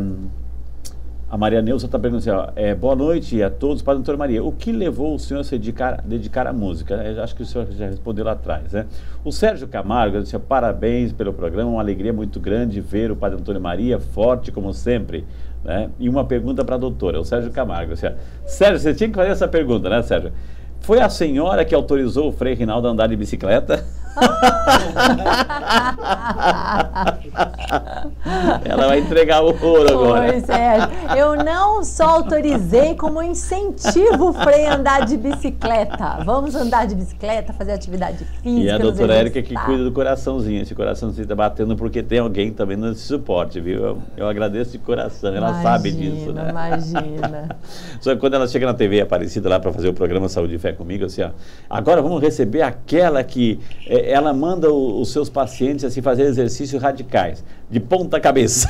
a 1.29 1.37
Maria 1.37 1.61
Neuza 1.61 1.85
está 1.85 1.97
perguntando 1.97 2.29
assim, 2.29 2.29
ó, 2.29 2.51
é, 2.55 2.75
boa 2.75 2.95
noite 2.95 3.41
a 3.41 3.49
todos, 3.49 3.81
Padre 3.81 4.03
Doutor 4.03 4.17
Maria. 4.17 4.43
O 4.43 4.51
que 4.51 4.71
levou 4.71 5.15
o 5.15 5.19
senhor 5.19 5.39
a 5.39 5.43
se 5.43 5.51
dedicar, 5.51 6.01
dedicar 6.01 6.45
à 6.45 6.53
música? 6.53 6.95
Eu 6.95 7.23
acho 7.23 7.33
que 7.35 7.41
o 7.41 7.45
senhor 7.45 7.67
já 7.71 7.87
respondeu 7.87 8.23
lá 8.23 8.33
atrás, 8.33 8.73
né? 8.73 8.85
O 9.23 9.31
Sérgio 9.31 9.67
Camargo 9.67 10.21
disse, 10.21 10.37
parabéns 10.37 11.11
pelo 11.11 11.33
programa, 11.33 11.71
uma 11.71 11.81
alegria 11.81 12.13
muito 12.13 12.39
grande 12.39 12.79
ver 12.79 13.11
o 13.11 13.15
Padre 13.15 13.39
Antônio 13.39 13.61
Maria 13.61 13.99
forte 13.99 14.51
como 14.51 14.73
sempre. 14.73 15.25
Né? 15.66 15.89
E 15.99 16.07
uma 16.07 16.24
pergunta 16.24 16.63
para 16.63 16.76
a 16.76 16.78
doutora, 16.78 17.20
o 17.20 17.26
Sérgio 17.26 17.51
Camargo. 17.51 17.93
Assim, 17.93 18.07
Sérgio, 18.45 18.80
você 18.80 18.93
tinha 18.93 19.09
que 19.09 19.16
fazer 19.16 19.32
essa 19.32 19.47
pergunta, 19.47 19.89
né, 19.89 20.01
Sérgio? 20.03 20.32
Foi 20.80 20.99
a 21.01 21.09
senhora 21.09 21.66
que 21.66 21.74
autorizou 21.74 22.30
o 22.30 22.32
Frei 22.32 22.53
Rinaldo 22.53 22.88
a 22.88 22.91
andar 22.91 23.07
de 23.07 23.16
bicicleta? 23.16 23.84
Ela 28.66 28.88
vai 28.88 28.99
entregar 28.99 29.43
o 29.43 29.47
ouro 29.47 29.91
agora. 29.91 30.32
Pois 30.32 30.49
é. 30.49 30.78
Eu 31.18 31.36
não 31.36 31.84
só 31.84 32.05
autorizei, 32.05 32.95
como 32.95 33.22
incentivo 33.22 34.30
o 34.30 34.34
Frei 34.34 34.66
a 34.66 34.76
andar 34.76 35.05
de 35.05 35.18
bicicleta. 35.18 36.24
Vamos 36.24 36.55
andar 36.55 36.88
de 36.88 36.95
bicicleta, 36.95 37.53
fazer 37.53 37.74
atividade 37.74 38.26
física. 38.41 38.66
E 38.66 38.70
a 38.70 38.78
doutora 38.78 39.16
Érica 39.16 39.41
que 39.41 39.53
cuida 39.53 39.84
do 39.84 39.91
coraçãozinho. 39.91 40.61
Esse 40.61 40.74
coraçãozinho 40.74 41.24
está 41.24 41.36
batendo 41.36 41.76
porque 41.76 42.01
tem 42.01 42.20
alguém 42.20 42.51
também 42.51 42.78
nesse 42.78 43.01
suporte, 43.01 43.59
viu? 43.59 43.84
Eu, 43.84 43.97
eu 44.18 44.28
agradeço 44.28 44.72
de 44.72 44.80
coração. 44.80 45.30
Ela 45.30 45.49
imagina, 45.49 45.63
sabe 45.63 45.91
disso, 45.91 46.34
né? 46.34 46.49
Imagina. 46.49 47.57
Só 47.99 48.13
que 48.13 48.20
quando 48.20 48.36
ela 48.36 48.47
chega 48.47 48.66
na 48.66 48.74
TV 48.74 49.01
Aparecida 49.01 49.49
lá 49.49 49.59
para 49.59 49.72
fazer 49.72 49.89
o 49.89 49.93
programa 49.93 50.30
Saúde 50.30 50.55
e 50.55 50.59
Fé 50.59 50.72
comigo, 50.72 51.05
assim, 51.05 51.22
ó, 51.22 51.30
agora 51.70 52.01
vamos 52.01 52.22
receber 52.22 52.61
aquela 52.61 53.24
que. 53.24 53.59
É, 53.88 54.04
ela 54.05 54.33
manda 54.33 54.71
o, 54.71 55.01
os 55.01 55.11
seus 55.11 55.29
pacientes 55.29 55.83
assim 55.83 56.01
fazer 56.01 56.23
exercícios 56.23 56.81
radicais, 56.81 57.43
de 57.69 57.79
ponta 57.79 58.19
cabeça. 58.19 58.67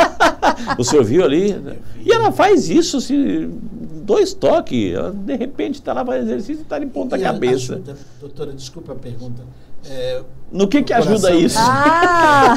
o 0.78 0.84
senhor 0.84 1.04
viu 1.04 1.24
ali? 1.24 1.56
E 2.04 2.12
ela 2.12 2.30
faz 2.30 2.68
isso, 2.68 2.98
assim, 2.98 3.50
dois 4.04 4.32
toques. 4.34 4.94
Ela, 4.94 5.10
de 5.12 5.36
repente 5.36 5.76
está 5.76 5.92
lá 5.92 6.04
fazendo 6.04 6.24
exercício 6.24 6.60
e 6.60 6.62
está 6.62 6.78
de 6.78 6.86
ponta 6.86 7.16
E 7.16 7.20
cabeça. 7.22 7.74
ajuda, 7.74 7.96
doutora, 8.20 8.52
desculpa 8.52 8.92
a 8.92 8.96
pergunta. 8.96 9.42
É, 9.86 10.22
No 10.50 10.66
que 10.66 10.82
que 10.82 10.92
ajuda 10.92 11.30
isso? 11.32 11.58
Ah! 11.58 12.54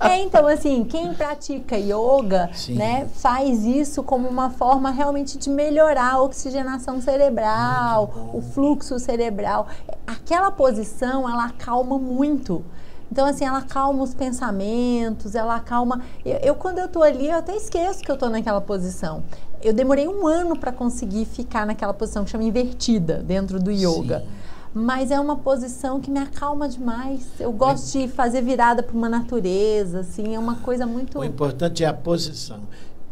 é, 0.00 0.22
então, 0.22 0.46
assim, 0.46 0.84
quem 0.84 1.12
pratica 1.14 1.76
yoga, 1.76 2.50
Sim. 2.54 2.74
né, 2.74 3.06
faz 3.14 3.64
isso 3.64 4.02
como 4.02 4.28
uma 4.28 4.50
forma 4.50 4.90
realmente 4.90 5.38
de 5.38 5.50
melhorar 5.50 6.14
a 6.14 6.22
oxigenação 6.22 7.00
cerebral, 7.00 8.30
o 8.32 8.40
fluxo 8.40 8.98
cerebral. 8.98 9.68
Aquela 10.06 10.50
posição, 10.50 11.28
ela 11.28 11.46
acalma 11.46 11.98
muito. 11.98 12.64
Então, 13.10 13.26
assim, 13.26 13.44
ela 13.44 13.58
acalma 13.58 14.02
os 14.02 14.12
pensamentos, 14.14 15.34
ela 15.34 15.56
acalma. 15.56 16.02
Eu, 16.24 16.36
eu, 16.38 16.54
quando 16.54 16.78
eu 16.78 16.88
tô 16.88 17.02
ali, 17.02 17.28
eu 17.28 17.36
até 17.36 17.56
esqueço 17.56 18.02
que 18.02 18.10
eu 18.10 18.16
tô 18.16 18.28
naquela 18.28 18.60
posição. 18.60 19.22
Eu 19.62 19.72
demorei 19.72 20.06
um 20.06 20.26
ano 20.26 20.58
para 20.58 20.70
conseguir 20.70 21.24
ficar 21.24 21.66
naquela 21.66 21.92
posição 21.92 22.24
que 22.24 22.30
chama 22.30 22.44
invertida 22.44 23.22
dentro 23.22 23.58
do 23.58 23.70
yoga. 23.70 24.20
Sim. 24.20 24.37
Mas 24.74 25.10
é 25.10 25.18
uma 25.18 25.36
posição 25.36 26.00
que 26.00 26.10
me 26.10 26.18
acalma 26.18 26.68
demais. 26.68 27.26
Eu 27.40 27.52
gosto 27.52 27.98
de 27.98 28.08
fazer 28.08 28.42
virada 28.42 28.82
para 28.82 28.96
uma 28.96 29.08
natureza, 29.08 30.00
assim, 30.00 30.34
é 30.34 30.38
uma 30.38 30.56
coisa 30.56 30.86
muito. 30.86 31.18
O 31.18 31.24
importante 31.24 31.82
é 31.82 31.86
a 31.86 31.94
posição. 31.94 32.60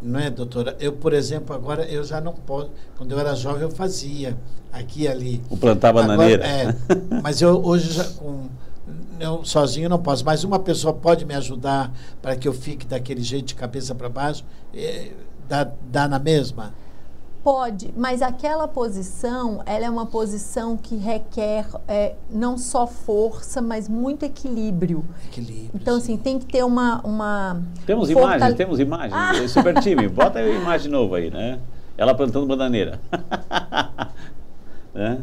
Não 0.02 0.20
é, 0.20 0.30
doutora? 0.30 0.76
Eu, 0.78 0.92
por 0.92 1.12
exemplo, 1.12 1.54
agora 1.54 1.84
eu 1.86 2.04
já 2.04 2.20
não 2.20 2.32
posso. 2.32 2.70
Quando 2.96 3.12
eu 3.12 3.18
era 3.18 3.34
jovem, 3.34 3.62
eu 3.62 3.70
fazia 3.70 4.36
aqui 4.72 5.02
e 5.02 5.08
ali. 5.08 5.42
O 5.48 5.56
plantar 5.56 5.88
Agora, 5.88 6.06
bananeira. 6.08 6.46
é, 6.46 6.74
mas 7.22 7.40
eu 7.40 7.64
hoje 7.64 7.92
já 7.92 8.04
com 8.04 8.46
eu 9.18 9.44
sozinho 9.44 9.88
não 9.88 9.98
posso, 9.98 10.24
mas 10.24 10.44
uma 10.44 10.58
pessoa 10.58 10.92
pode 10.92 11.24
me 11.24 11.34
ajudar 11.34 11.92
para 12.20 12.36
que 12.36 12.46
eu 12.46 12.52
fique 12.52 12.86
daquele 12.86 13.22
jeito 13.22 13.46
de 13.46 13.54
cabeça 13.54 13.94
para 13.94 14.08
baixo, 14.08 14.44
é, 14.74 15.10
dá, 15.48 15.70
dá 15.90 16.06
na 16.06 16.18
mesma? 16.18 16.74
Pode, 17.46 17.94
mas 17.96 18.22
aquela 18.22 18.66
posição, 18.66 19.62
ela 19.66 19.86
é 19.86 19.88
uma 19.88 20.04
posição 20.04 20.76
que 20.76 20.96
requer 20.96 21.64
é, 21.86 22.16
não 22.28 22.58
só 22.58 22.88
força, 22.88 23.62
mas 23.62 23.88
muito 23.88 24.24
equilíbrio. 24.24 25.04
Equilíbrio. 25.26 25.70
Então, 25.72 25.94
sim. 26.00 26.14
assim, 26.14 26.16
tem 26.16 26.40
que 26.40 26.46
ter 26.46 26.64
uma. 26.64 27.00
uma 27.04 27.62
Temos 27.86 28.10
fortale- 28.10 28.36
imagens, 28.38 28.56
temos 28.56 28.80
imagens. 28.80 29.38
Esse 29.38 29.54
Super 29.54 29.80
time, 29.80 30.08
bota 30.08 30.40
aí 30.40 30.56
a 30.56 30.60
imagem 30.60 30.90
novo 30.90 31.14
aí, 31.14 31.30
né? 31.30 31.60
Ela 31.96 32.16
plantando 32.16 32.46
bananeira. 32.46 32.98
né? 34.92 35.22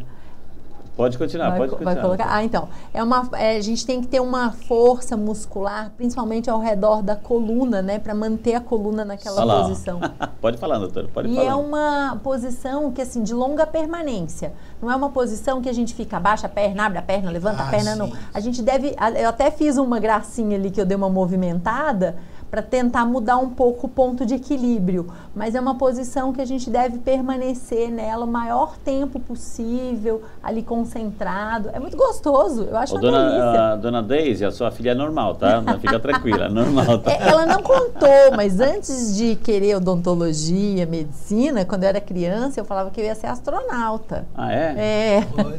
Pode 0.96 1.18
continuar, 1.18 1.50
vai, 1.50 1.58
pode 1.58 1.72
co- 1.72 1.78
continuar. 1.78 1.94
vai 1.96 2.04
colocar. 2.04 2.28
Ah, 2.30 2.44
então. 2.44 2.70
É 2.94 3.02
uma, 3.04 3.28
é, 3.34 3.58
a 3.58 3.62
gente 3.62 3.84
tem 3.84 4.00
que 4.00 4.06
ter 4.08 4.20
uma 4.20 4.52
força 4.52 5.18
muscular, 5.18 5.92
principalmente 5.98 6.52
ao 6.52 6.60
redor 6.60 7.02
da 7.02 7.16
coluna, 7.16 7.82
né? 7.82 7.98
Para 7.98 8.14
manter 8.14 8.54
a 8.54 8.62
coluna 8.62 9.04
naquela 9.04 9.38
Olha 9.38 9.46
lá, 9.46 9.60
ó. 9.62 9.64
posição. 9.64 10.00
pode 10.40 10.58
falar, 10.58 10.78
doutor, 10.78 11.08
pode 11.12 11.30
E 11.30 11.36
falar. 11.36 11.48
é 11.50 11.56
uma 11.56 12.20
posição 12.24 12.92
que, 12.92 13.02
assim, 13.02 13.24
de 13.24 13.34
longa 13.34 13.66
permanência. 13.66 14.54
Não 14.80 14.92
é 14.92 14.96
uma 14.96 15.10
posição 15.10 15.62
que 15.64 15.70
a 15.70 15.74
gente 15.74 15.96
fica, 15.96 16.18
abaixa 16.18 16.46
a 16.46 16.50
perna, 16.50 16.86
abre 16.86 17.00
a 17.00 17.02
perna, 17.02 17.32
levanta 17.32 17.64
Ah, 17.64 17.68
a 17.68 17.72
perna, 17.72 17.96
não. 17.96 18.08
sim. 18.08 18.14
A 18.32 18.40
gente 18.40 18.62
deve. 18.62 18.96
Eu 19.20 19.30
até 19.30 19.50
fiz 19.50 19.78
uma 19.78 20.00
gracinha 20.00 20.56
ali 20.56 20.70
que 20.70 20.80
eu 20.80 20.86
dei 20.86 20.96
uma 20.96 21.10
movimentada 21.10 22.16
para 22.54 22.62
tentar 22.62 23.04
mudar 23.04 23.38
um 23.38 23.50
pouco 23.50 23.88
o 23.88 23.90
ponto 23.90 24.28
de 24.28 24.36
equilíbrio. 24.36 25.08
Mas 25.36 25.56
é 25.56 25.60
uma 25.60 25.74
posição 25.74 26.32
que 26.32 26.40
a 26.40 26.46
gente 26.46 26.70
deve 26.70 27.00
permanecer 27.00 27.90
nela 27.90 28.26
o 28.26 28.28
maior 28.28 28.78
tempo 28.86 29.20
possível, 29.20 30.22
ali 30.44 30.62
concentrado. 30.62 31.72
É 31.74 31.80
muito 31.80 31.98
gostoso. 31.98 32.66
Eu 32.70 32.78
acho 32.78 32.94
Ô, 32.94 33.00
uma 33.00 33.02
delícia. 33.02 33.40
dona, 33.40 33.74
a, 33.74 33.76
dona 33.76 34.04
Deise, 34.04 34.46
a 34.46 34.52
sua 34.52 34.70
filha 34.70 34.92
é 34.92 34.94
normal, 34.94 35.34
tá? 35.34 35.64
Fica 35.82 36.00
tranquila, 36.00 36.46
é 36.46 36.50
normal, 36.50 37.00
tá? 37.00 37.10
É, 37.24 37.28
Ela 37.28 37.48
não 37.48 37.64
contou, 37.64 38.36
mas 38.36 38.60
antes 38.60 39.16
de 39.16 39.36
querer 39.36 39.78
odontologia, 39.78 40.86
medicina, 40.86 41.66
quando 41.66 41.86
eu 41.86 41.90
era 41.90 42.00
criança, 42.00 42.60
eu 42.60 42.66
falava 42.66 42.92
que 42.92 43.02
eu 43.02 43.06
ia 43.06 43.16
ser 43.16 43.28
astronauta. 43.28 44.28
Ah, 44.36 44.54
é? 44.54 44.76
É. 44.78 45.28
Olha, 45.36 45.58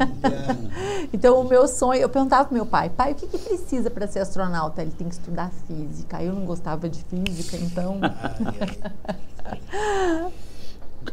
Então, 1.12 1.40
o 1.40 1.44
meu 1.44 1.66
sonho, 1.66 2.00
eu 2.00 2.08
perguntava 2.08 2.44
pro 2.44 2.54
meu 2.54 2.66
pai, 2.66 2.88
pai, 2.88 3.12
o 3.12 3.14
que, 3.16 3.26
que 3.26 3.38
precisa 3.38 3.90
para 3.90 4.06
ser 4.06 4.20
astronauta? 4.20 4.80
Ele 4.80 4.92
tem 4.92 5.08
que 5.08 5.14
estudar 5.14 5.50
física. 5.66 6.22
Eu 6.22 6.32
não 6.32 6.44
gostava 6.44 6.83
de 6.88 7.04
física, 7.04 7.56
então. 7.56 8.00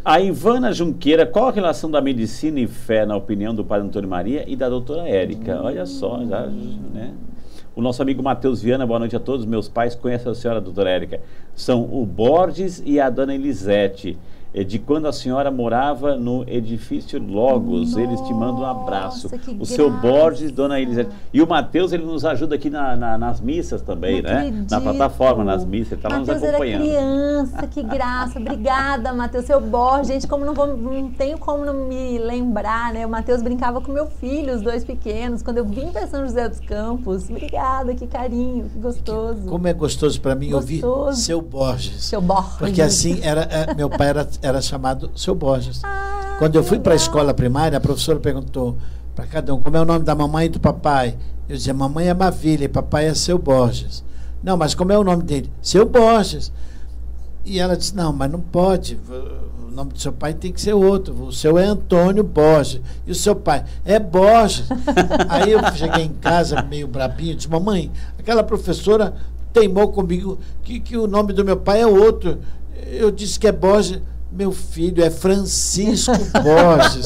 A 0.06 0.22
Ivana 0.22 0.72
Junqueira, 0.72 1.26
qual 1.26 1.50
a 1.50 1.52
relação 1.52 1.92
da 1.92 2.00
medicina 2.00 2.60
e 2.60 2.66
fé, 2.66 3.06
na 3.06 3.16
opinião 3.16 3.54
do 3.54 3.64
padre 3.64 3.88
Antônio 3.88 4.10
Maria 4.10 4.46
e 4.48 4.56
da 4.56 4.70
doutora 4.70 5.08
Érica? 5.08 5.62
Olha 5.62 5.86
só, 5.86 6.26
já, 6.26 6.48
né? 6.48 7.14
O 7.76 7.82
nosso 7.82 8.02
amigo 8.02 8.24
Matheus 8.24 8.62
Viana, 8.62 8.88
boa 8.88 9.00
noite 9.00 9.16
a 9.16 9.20
todos. 9.20 9.46
Meus 9.46 9.70
pais 9.70 9.94
conhecem 9.94 10.32
a 10.32 10.36
senhora, 10.36 10.60
doutora 10.60 10.90
Érica. 10.90 11.22
São 11.54 11.84
o 11.84 12.06
Borges 12.06 12.82
e 12.86 13.00
a 13.00 13.10
dona 13.10 13.36
Elisete. 13.36 14.18
É 14.54 14.64
de 14.66 14.78
quando 14.80 15.08
a 15.08 15.14
senhora 15.14 15.50
morava 15.50 16.16
no 16.18 16.44
edifício 16.48 17.22
Logos. 17.26 17.96
Eles 17.96 18.20
te 18.22 18.34
mandam 18.34 18.62
um 18.62 18.66
abraço. 18.66 19.30
Nossa, 19.32 19.38
que 19.38 19.56
O 19.58 19.66
seu 19.66 19.90
graça. 19.90 20.08
Borges, 20.08 20.52
dona 20.52 20.80
Elisete. 20.80 21.10
E 21.34 21.42
o 21.42 21.48
Matheus, 21.48 21.94
ele 21.94 22.04
nos 22.04 22.26
ajuda 22.26 22.56
aqui 22.56 22.70
na- 22.70 22.96
na- 22.98 23.18
nas 23.18 23.40
missas 23.40 23.82
também, 23.82 24.22
Não 24.22 24.30
né? 24.30 24.38
acredito. 24.40 24.72
Na 24.72 24.82
plataforma, 24.82 25.44
nas 25.46 25.64
missas. 25.64 25.94
Ele 25.94 26.00
está 26.00 26.10
lá 26.10 26.20
nos 26.20 26.28
Matheus 26.28 26.44
era 26.44 26.58
acompanhando. 26.58 26.82
criança, 26.82 27.68
que 27.68 27.82
graça. 27.84 28.40
Obrigada, 28.40 29.14
Matheus. 29.14 29.46
Seu 29.46 29.62
Borges, 29.62 30.08
gente, 30.08 30.28
como 30.28 30.44
não, 30.44 30.54
vou, 30.54 30.68
não 30.76 31.10
tenho 31.12 31.38
como 31.38 31.64
não 31.64 31.88
me 31.88 32.18
lembrar, 32.20 32.92
né? 32.94 33.06
O 33.06 33.10
Matheus 33.10 33.42
brincava 33.42 33.80
com 33.80 33.92
meu 33.92 34.08
filho, 34.08 34.54
os 34.54 34.62
dois 34.62 34.84
pequenos, 34.84 35.42
quando 35.42 35.60
eu 35.60 35.66
vim 35.66 35.92
para 35.92 36.06
São 36.08 36.24
José 36.26 36.50
dos 36.50 36.60
Campos. 36.60 37.30
Obrigada, 37.30 37.96
que 37.96 38.06
carinho, 38.06 38.66
que 38.70 38.80
gostoso. 38.80 39.44
Como 39.48 39.66
é 39.68 39.74
gostoso 39.74 40.20
para 40.20 40.36
mim 40.36 40.52
ouvir 40.52 40.82
Gostoso. 40.82 41.22
seu 41.22 41.42
Borges. 41.42 42.04
Seu 42.04 42.20
Borges. 42.22 42.58
Porque 42.58 42.82
assim, 42.82 43.20
era, 43.24 43.44
é, 43.44 43.74
meu 43.74 43.90
pai 43.90 44.10
era, 44.10 44.28
era 44.42 44.62
chamado 44.62 45.12
seu 45.16 45.36
Borges. 45.36 45.82
Quando 46.38 46.56
eu 46.56 46.64
fui 46.64 46.80
para 46.80 46.94
a 46.94 46.96
escola 46.96 47.34
primária, 47.34 47.78
a 47.78 47.82
professora 47.82 48.20
perguntou 48.20 48.78
para 49.16 49.28
cada 49.28 49.54
um 49.54 49.62
como 49.62 49.78
é 49.78 49.82
o 49.82 49.86
nome 49.86 50.04
da 50.04 50.16
mamãe 50.16 50.48
e 50.48 50.50
do 50.50 50.60
papai. 50.60 51.18
Eu 51.48 51.56
dizia, 51.56 51.74
mamãe 51.74 52.08
é 52.08 52.14
Mavília 52.14 52.66
e 52.66 52.70
papai 52.70 53.08
é 53.08 53.14
seu 53.14 53.38
Borges. 53.38 54.04
Não, 54.42 54.58
mas 54.58 54.74
como 54.74 54.92
é 54.92 54.98
o 54.98 55.04
nome 55.04 55.24
dele? 55.24 55.52
Seu 55.62 55.86
Borges. 55.86 56.52
E 57.46 57.60
ela 57.60 57.76
disse, 57.76 57.96
não, 57.96 58.12
mas 58.12 58.32
não 58.32 58.40
pode. 58.40 58.98
O 59.68 59.70
nome 59.72 59.94
do 59.94 60.00
seu 60.00 60.12
pai 60.12 60.34
tem 60.34 60.52
que 60.52 60.60
ser 60.60 60.74
outro. 60.74 61.14
O 61.26 61.32
seu 61.32 61.58
é 61.58 61.66
Antônio 61.66 62.24
Borges. 62.24 62.82
E 63.06 63.12
o 63.12 63.16
seu 63.16 63.36
pai 63.36 63.64
é 63.86 64.00
Borges. 64.00 64.66
Aí 65.30 65.52
eu 65.52 65.60
cheguei 65.76 66.06
em 66.06 66.14
casa 66.14 66.62
meio 66.64 66.88
brabinho, 66.88 67.36
disse, 67.36 67.50
mamãe, 67.50 67.92
aquela 68.18 68.44
professora 68.44 69.14
teimou 69.54 69.90
comigo 69.92 70.40
que, 70.64 70.80
que 70.80 70.98
o 70.98 71.06
nome 71.06 71.34
do 71.34 71.46
meu 71.46 71.58
pai 71.58 71.82
é 71.82 71.88
outro. 71.88 72.40
Eu 72.88 73.12
disse 73.12 73.40
que 73.40 73.48
é 73.48 73.52
Borges. 73.52 74.02
Meu 74.32 74.52
filho 74.52 75.04
é 75.04 75.10
Francisco 75.10 76.14
Borges. 76.42 77.06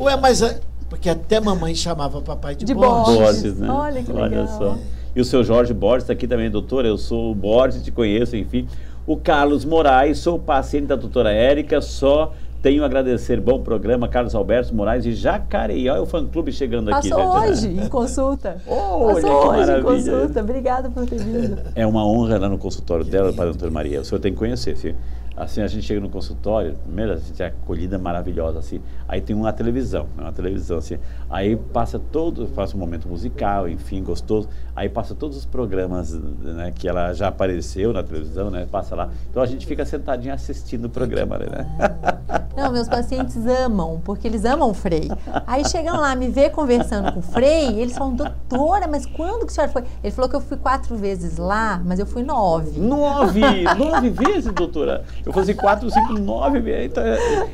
Ué, 0.00 0.16
mas. 0.16 0.42
a- 0.42 0.54
Porque 0.88 1.08
até 1.10 1.40
mamãe 1.40 1.74
chamava 1.74 2.20
papai 2.20 2.54
de, 2.54 2.64
De 2.64 2.72
Borges. 2.74 3.14
Borges. 3.16 3.42
Borges, 3.42 3.58
né? 3.58 3.68
Olha 3.70 4.02
que 4.02 4.12
legal. 4.12 4.46
só. 4.46 4.78
E 5.14 5.20
o 5.20 5.24
seu 5.24 5.42
Jorge 5.42 5.72
Borges 5.74 6.04
está 6.04 6.12
aqui 6.12 6.28
também, 6.28 6.50
doutora. 6.50 6.86
Eu 6.86 6.96
sou 6.98 7.32
o 7.32 7.34
Borges, 7.34 7.82
te 7.82 7.90
conheço, 7.90 8.36
enfim. 8.36 8.68
O 9.06 9.16
Carlos 9.16 9.64
Moraes, 9.64 10.18
sou 10.18 10.38
paciente 10.38 10.86
da 10.86 10.96
doutora 10.96 11.32
Érica, 11.32 11.80
só 11.80 12.32
tenho 12.62 12.82
a 12.82 12.86
agradecer. 12.86 13.40
Bom 13.40 13.60
programa, 13.62 14.08
Carlos 14.08 14.34
Alberto 14.34 14.74
Moraes 14.74 15.04
de 15.04 15.14
Jacareí. 15.14 15.88
Olha 15.88 16.02
o 16.02 16.06
fã-clube 16.06 16.52
chegando 16.52 16.90
aqui. 16.92 17.08
Passou 17.10 17.40
gente. 17.40 17.50
hoje 17.50 17.68
em 17.68 17.88
consulta. 17.88 18.56
Olha 18.66 19.14
que 19.16 19.22
Passou 19.22 19.38
hoje 19.48 19.54
em 19.54 19.66
maravilha. 19.66 19.82
consulta. 20.12 20.40
Obrigada 20.40 20.90
por 20.90 21.06
ter 21.06 21.18
vindo. 21.18 21.58
É 21.74 21.86
uma 21.86 22.06
honra 22.06 22.38
lá 22.38 22.48
no 22.48 22.58
consultório 22.58 23.04
dela, 23.04 23.32
para 23.32 23.44
a 23.44 23.46
doutora 23.48 23.70
Maria. 23.70 24.00
O 24.00 24.04
senhor 24.04 24.20
tem 24.20 24.32
que 24.32 24.38
conhecer. 24.38 24.72
Assim, 24.72 24.94
assim, 25.36 25.60
a 25.60 25.66
gente 25.66 25.84
chega 25.84 26.00
no 26.00 26.08
consultório, 26.08 26.74
primeiro, 26.84 27.12
a 27.12 27.16
gente 27.16 27.42
é 27.42 27.46
acolhida 27.46 27.98
maravilhosa, 27.98 28.58
assim. 28.58 28.80
Aí 29.06 29.20
tem 29.20 29.36
uma 29.36 29.52
televisão, 29.52 30.06
né, 30.16 30.24
uma 30.24 30.32
televisão, 30.32 30.78
assim. 30.78 30.98
Aí 31.28 31.56
passa 31.56 31.98
todo, 31.98 32.46
passa 32.48 32.76
um 32.76 32.80
momento 32.80 33.06
musical, 33.08 33.68
enfim, 33.68 34.02
gostoso. 34.02 34.48
Aí 34.74 34.88
passa 34.88 35.14
todos 35.14 35.36
os 35.36 35.44
programas 35.44 36.12
né, 36.12 36.72
que 36.74 36.88
ela 36.88 37.12
já 37.12 37.28
apareceu 37.28 37.92
na 37.92 38.02
televisão, 38.02 38.50
né? 38.50 38.66
Passa 38.70 38.94
lá. 38.94 39.10
Então 39.30 39.42
a 39.42 39.46
gente 39.46 39.66
fica 39.66 39.84
sentadinho 39.84 40.32
assistindo 40.32 40.86
o 40.86 40.90
programa, 40.90 41.38
né? 41.38 41.46
Não, 42.56 42.72
meus 42.72 42.88
pacientes 42.88 43.36
amam, 43.46 44.00
porque 44.02 44.26
eles 44.26 44.46
amam 44.46 44.70
o 44.70 44.74
Frei. 44.74 45.10
Aí 45.46 45.62
chegam 45.68 46.00
lá, 46.00 46.14
me 46.14 46.28
vê 46.28 46.48
conversando 46.48 47.12
com 47.12 47.20
o 47.20 47.22
Frei, 47.22 47.70
e 47.72 47.80
eles 47.80 47.96
falam, 47.96 48.14
doutora, 48.14 48.88
mas 48.88 49.04
quando 49.04 49.40
que 49.40 49.52
a 49.52 49.54
senhora 49.54 49.72
foi? 49.72 49.84
Ele 50.02 50.10
falou 50.10 50.30
que 50.30 50.36
eu 50.36 50.40
fui 50.40 50.56
quatro 50.56 50.96
vezes 50.96 51.36
lá, 51.36 51.82
mas 51.84 51.98
eu 51.98 52.06
fui 52.06 52.22
nove. 52.22 52.80
Nove! 52.80 53.40
Nove 53.76 54.08
vezes, 54.08 54.50
doutora! 54.54 55.04
Eu 55.26 55.32
falei 55.32 55.50
assim, 55.50 55.58
quatro, 55.60 55.90
cinco, 55.90 56.12
nove 56.20 56.60
vezes. 56.60 56.86
Então, 56.86 57.02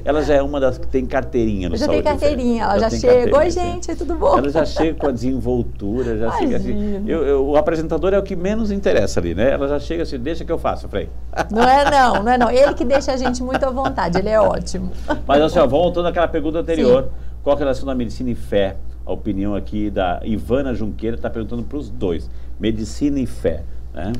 ela 0.04 0.22
já 0.22 0.34
é 0.34 0.42
uma 0.42 0.60
das 0.60 0.76
que 0.76 0.86
tem 0.86 1.06
carteirinha 1.06 1.70
no 1.70 1.74
Eu 1.74 1.78
já 1.78 1.88
tenho 1.88 2.02
Saúde 2.04 2.20
carteirinha, 2.20 2.64
ela 2.64 2.78
já 2.78 2.90
tem 2.90 3.00
chega. 3.00 3.34
Oi, 3.38 3.50
sim. 3.50 3.60
gente, 3.60 3.96
tudo 3.96 4.14
bom? 4.14 4.36
Ela 4.36 4.50
já 4.50 4.66
chega 4.66 4.98
com 4.98 5.06
a 5.06 5.10
desenvoltura, 5.10 6.18
já 6.18 6.32
chega 6.32 6.58
assim. 6.58 6.70
Imagina. 6.70 7.10
Eu- 7.10 7.26
eu- 7.26 7.46
o 7.48 7.56
apresentador 7.56 8.12
é 8.12 8.18
o 8.18 8.22
que 8.22 8.36
menos 8.36 8.70
interessa 8.70 9.20
ali, 9.20 9.34
né? 9.34 9.52
Ela 9.52 9.66
já 9.68 9.80
chega 9.80 10.02
assim, 10.02 10.18
deixa 10.18 10.44
que 10.44 10.52
eu 10.52 10.58
faço, 10.58 10.86
Frei. 10.86 11.08
Não 11.50 11.62
é 11.62 11.90
não, 11.90 12.22
não 12.22 12.32
é 12.32 12.36
não. 12.36 12.50
Ele 12.50 12.74
que 12.74 12.84
deixa 12.84 13.10
a 13.12 13.16
gente 13.16 13.42
muito 13.42 13.64
à 13.64 13.70
vontade, 13.70 14.18
ele 14.18 14.28
é 14.28 14.38
ótimo. 14.38 14.92
Mas 15.26 15.40
assim, 15.40 15.58
ó, 15.58 15.66
voltando 15.66 16.08
àquela 16.08 16.28
pergunta 16.28 16.58
anterior, 16.58 17.08
qual 17.42 17.56
a 17.56 17.58
relação 17.58 17.86
da 17.86 17.94
medicina 17.94 18.28
e 18.28 18.34
fé? 18.34 18.76
A 19.06 19.12
opinião 19.12 19.54
aqui 19.54 19.88
da 19.88 20.20
Ivana 20.22 20.74
Junqueira 20.74 21.16
está 21.16 21.30
perguntando 21.30 21.62
para 21.62 21.78
os 21.78 21.88
dois. 21.88 22.28
Medicina 22.60 23.18
e 23.18 23.24
fé. 23.26 23.62
Né? 23.94 24.12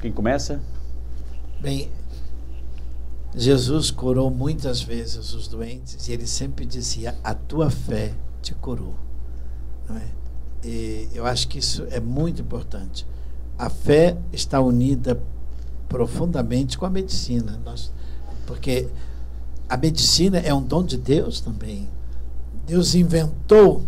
Quem 0.00 0.12
começa? 0.12 0.60
Bem, 1.60 1.88
Jesus 3.36 3.90
curou 3.90 4.30
muitas 4.30 4.80
vezes 4.80 5.34
os 5.34 5.48
doentes 5.48 6.08
e 6.08 6.12
ele 6.12 6.26
sempre 6.26 6.64
dizia: 6.64 7.16
A 7.22 7.34
tua 7.34 7.70
fé 7.70 8.12
te 8.40 8.54
curou. 8.54 8.94
Não 9.88 9.96
é? 9.96 10.06
E 10.64 11.08
eu 11.12 11.26
acho 11.26 11.48
que 11.48 11.58
isso 11.58 11.86
é 11.90 12.00
muito 12.00 12.40
importante. 12.40 13.06
A 13.58 13.68
fé 13.68 14.16
está 14.32 14.60
unida 14.60 15.20
profundamente 15.88 16.78
com 16.78 16.86
a 16.86 16.90
medicina. 16.90 17.60
Nós, 17.64 17.92
porque 18.46 18.88
a 19.68 19.76
medicina 19.76 20.38
é 20.38 20.54
um 20.54 20.62
dom 20.62 20.84
de 20.84 20.96
Deus 20.96 21.40
também. 21.40 21.88
Deus 22.66 22.94
inventou 22.94 23.82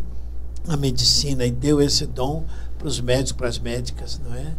a 0.69 0.77
medicina 0.77 1.47
e 1.47 1.51
deu 1.51 1.81
esse 1.81 2.07
dom 2.07 2.45
para 2.79 2.89
os 2.89 3.01
médicos, 3.01 3.33
para 3.33 3.49
as 3.49 3.59
médicas, 3.59 4.21
não 4.23 4.35
é? 4.35 4.55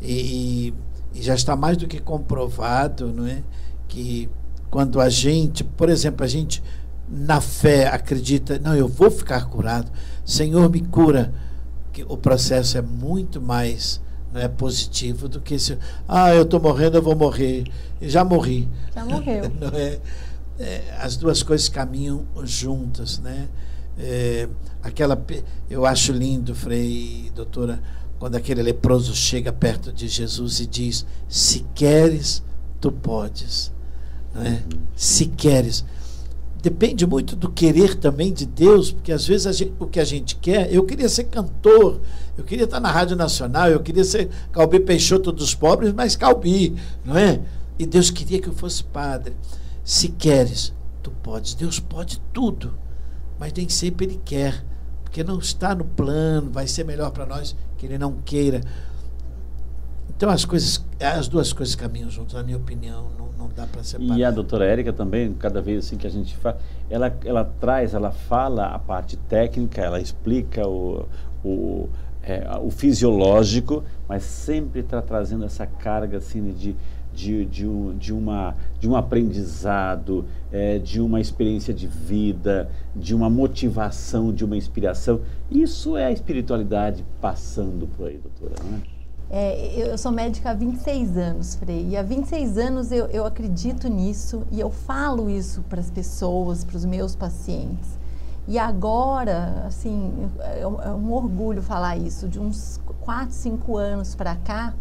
E, 0.00 0.72
e 1.14 1.22
já 1.22 1.34
está 1.34 1.56
mais 1.56 1.76
do 1.76 1.88
que 1.88 1.98
comprovado, 1.98 3.12
não 3.12 3.26
é? 3.26 3.42
Que 3.88 4.28
quando 4.70 5.00
a 5.00 5.08
gente, 5.08 5.64
por 5.64 5.88
exemplo, 5.88 6.24
a 6.24 6.28
gente 6.28 6.62
na 7.08 7.40
fé 7.40 7.88
acredita, 7.88 8.58
não, 8.58 8.76
eu 8.76 8.86
vou 8.86 9.10
ficar 9.10 9.46
curado, 9.46 9.90
Senhor 10.24 10.70
me 10.70 10.82
cura, 10.82 11.32
que 11.92 12.04
o 12.06 12.16
processo 12.16 12.76
é 12.76 12.82
muito 12.82 13.40
mais 13.40 14.00
não 14.32 14.40
é 14.40 14.48
positivo 14.48 15.28
do 15.28 15.40
que 15.40 15.58
se, 15.58 15.78
ah, 16.06 16.34
eu 16.34 16.42
estou 16.42 16.60
morrendo, 16.60 16.98
eu 16.98 17.02
vou 17.02 17.16
morrer, 17.16 17.64
e 18.00 18.08
já 18.08 18.24
morri. 18.24 18.68
Já 18.94 19.04
morreu. 19.04 19.44
é? 19.72 20.00
É, 20.58 20.98
as 21.00 21.16
duas 21.16 21.42
coisas 21.42 21.68
caminham 21.68 22.26
juntas, 22.42 23.18
né? 23.20 23.48
É, 23.98 24.48
aquela, 24.82 25.20
eu 25.70 25.86
acho 25.86 26.12
lindo, 26.12 26.54
Frei, 26.54 27.30
doutora, 27.34 27.80
quando 28.18 28.34
aquele 28.34 28.62
leproso 28.62 29.14
chega 29.14 29.52
perto 29.52 29.92
de 29.92 30.08
Jesus 30.08 30.60
e 30.60 30.66
diz: 30.66 31.06
Se 31.28 31.64
queres, 31.74 32.42
tu 32.80 32.90
podes. 32.90 33.72
É? 34.36 34.62
Se 34.94 35.26
queres. 35.26 35.84
Depende 36.60 37.06
muito 37.06 37.36
do 37.36 37.48
querer 37.50 37.94
também 37.94 38.32
de 38.32 38.44
Deus, 38.44 38.90
porque 38.90 39.12
às 39.12 39.26
vezes 39.26 39.56
gente- 39.56 39.74
o 39.78 39.86
que 39.86 40.00
a 40.00 40.04
gente 40.04 40.36
quer, 40.36 40.72
eu 40.72 40.84
queria 40.84 41.08
ser 41.08 41.24
cantor, 41.24 42.00
eu 42.36 42.44
queria 42.44 42.64
estar 42.64 42.80
na 42.80 42.90
Rádio 42.90 43.16
Nacional, 43.16 43.68
eu 43.68 43.80
queria 43.80 44.04
ser 44.04 44.28
Calbi 44.52 44.80
Peixoto 44.80 45.30
dos 45.30 45.54
pobres, 45.54 45.92
mas 45.92 46.16
Calbi, 46.16 46.76
não 47.04 47.16
é? 47.16 47.40
E 47.78 47.86
Deus 47.86 48.10
queria 48.10 48.40
que 48.40 48.48
eu 48.48 48.52
fosse 48.52 48.82
padre. 48.82 49.36
Se 49.84 50.08
queres, 50.08 50.72
tu 51.00 51.12
podes. 51.22 51.54
Deus 51.54 51.78
pode 51.78 52.20
tudo, 52.32 52.74
mas 53.38 53.52
nem 53.52 53.68
sempre 53.68 54.06
Ele 54.06 54.20
quer, 54.24 54.64
porque 55.04 55.22
não 55.22 55.38
está 55.38 55.74
no 55.76 55.84
plano, 55.84 56.50
vai 56.50 56.66
ser 56.66 56.84
melhor 56.84 57.12
para 57.12 57.24
nós 57.24 57.56
que 57.76 57.86
Ele 57.86 57.98
não 57.98 58.14
queira. 58.24 58.60
Então 60.08 60.28
as 60.28 60.44
coisas, 60.44 60.84
as 61.00 61.28
duas 61.28 61.52
coisas 61.52 61.76
caminham 61.76 62.10
juntas, 62.10 62.34
na 62.34 62.42
minha 62.42 62.56
opinião, 62.56 63.08
não 63.16 63.27
dá 63.58 63.66
para 63.66 63.82
separar. 63.82 64.16
E 64.16 64.24
a 64.24 64.30
doutora 64.30 64.64
Érica 64.64 64.92
também, 64.92 65.32
cada 65.34 65.60
vez 65.60 65.84
assim 65.84 65.96
que 65.96 66.06
a 66.06 66.10
gente 66.10 66.36
faz, 66.36 66.56
ela, 66.88 67.14
ela 67.24 67.44
traz, 67.44 67.92
ela 67.92 68.10
fala 68.10 68.66
a 68.66 68.78
parte 68.78 69.16
técnica, 69.16 69.80
ela 69.80 70.00
explica 70.00 70.66
o, 70.66 71.06
o, 71.44 71.88
é, 72.22 72.48
o 72.62 72.70
fisiológico, 72.70 73.82
mas 74.08 74.22
sempre 74.22 74.80
está 74.80 75.02
trazendo 75.02 75.44
essa 75.44 75.66
carga 75.66 76.18
assim 76.18 76.52
de, 76.52 76.76
de, 77.12 77.44
de, 77.46 77.66
um, 77.66 77.96
de, 77.96 78.12
uma, 78.12 78.54
de 78.78 78.88
um 78.88 78.94
aprendizado, 78.94 80.24
é, 80.52 80.78
de 80.78 81.00
uma 81.00 81.20
experiência 81.20 81.74
de 81.74 81.88
vida, 81.88 82.70
de 82.94 83.14
uma 83.14 83.28
motivação, 83.28 84.32
de 84.32 84.44
uma 84.44 84.56
inspiração. 84.56 85.20
Isso 85.50 85.96
é 85.96 86.06
a 86.06 86.12
espiritualidade 86.12 87.04
passando 87.20 87.88
por 87.88 88.06
aí, 88.06 88.18
doutora, 88.18 88.54
não 88.64 88.97
é? 89.30 89.80
É, 89.80 89.92
eu 89.92 89.98
sou 89.98 90.10
médica 90.10 90.50
há 90.50 90.54
26 90.54 91.16
anos, 91.16 91.54
Frei, 91.54 91.88
e 91.88 91.96
há 91.96 92.02
26 92.02 92.58
anos 92.58 92.92
eu, 92.92 93.06
eu 93.06 93.26
acredito 93.26 93.88
nisso 93.88 94.46
e 94.50 94.58
eu 94.58 94.70
falo 94.70 95.28
isso 95.28 95.62
para 95.68 95.80
as 95.80 95.90
pessoas, 95.90 96.64
para 96.64 96.76
os 96.76 96.84
meus 96.84 97.14
pacientes. 97.14 97.98
E 98.46 98.58
agora, 98.58 99.64
assim, 99.66 100.30
é 100.40 100.66
um, 100.66 100.80
é 100.80 100.90
um 100.90 101.12
orgulho 101.12 101.62
falar 101.62 101.98
isso, 101.98 102.26
de 102.26 102.40
uns 102.40 102.80
4, 103.02 103.30
5 103.30 103.76
anos 103.76 104.14
para 104.14 104.34
cá, 104.36 104.72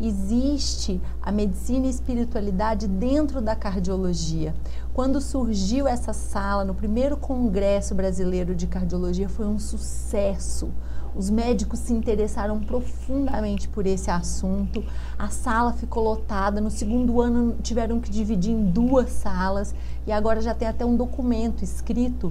existe 0.00 1.00
a 1.20 1.32
medicina 1.32 1.86
e 1.86 1.90
espiritualidade 1.90 2.86
dentro 2.86 3.40
da 3.40 3.56
cardiologia. 3.56 4.54
Quando 4.94 5.20
surgiu 5.20 5.88
essa 5.88 6.12
sala 6.12 6.64
no 6.64 6.74
primeiro 6.74 7.16
Congresso 7.16 7.94
Brasileiro 7.94 8.54
de 8.54 8.66
Cardiologia, 8.66 9.28
foi 9.28 9.46
um 9.46 9.58
sucesso. 9.58 10.70
Os 11.16 11.30
médicos 11.30 11.78
se 11.78 11.94
interessaram 11.94 12.60
profundamente 12.60 13.68
por 13.68 13.86
esse 13.86 14.10
assunto. 14.10 14.84
A 15.18 15.28
sala 15.28 15.72
ficou 15.72 16.04
lotada. 16.04 16.60
No 16.60 16.70
segundo 16.70 17.20
ano, 17.22 17.56
tiveram 17.62 17.98
que 17.98 18.10
dividir 18.10 18.52
em 18.52 18.66
duas 18.66 19.10
salas. 19.10 19.74
E 20.06 20.12
agora 20.12 20.42
já 20.42 20.54
tem 20.54 20.68
até 20.68 20.84
um 20.84 20.94
documento 20.94 21.64
escrito 21.64 22.28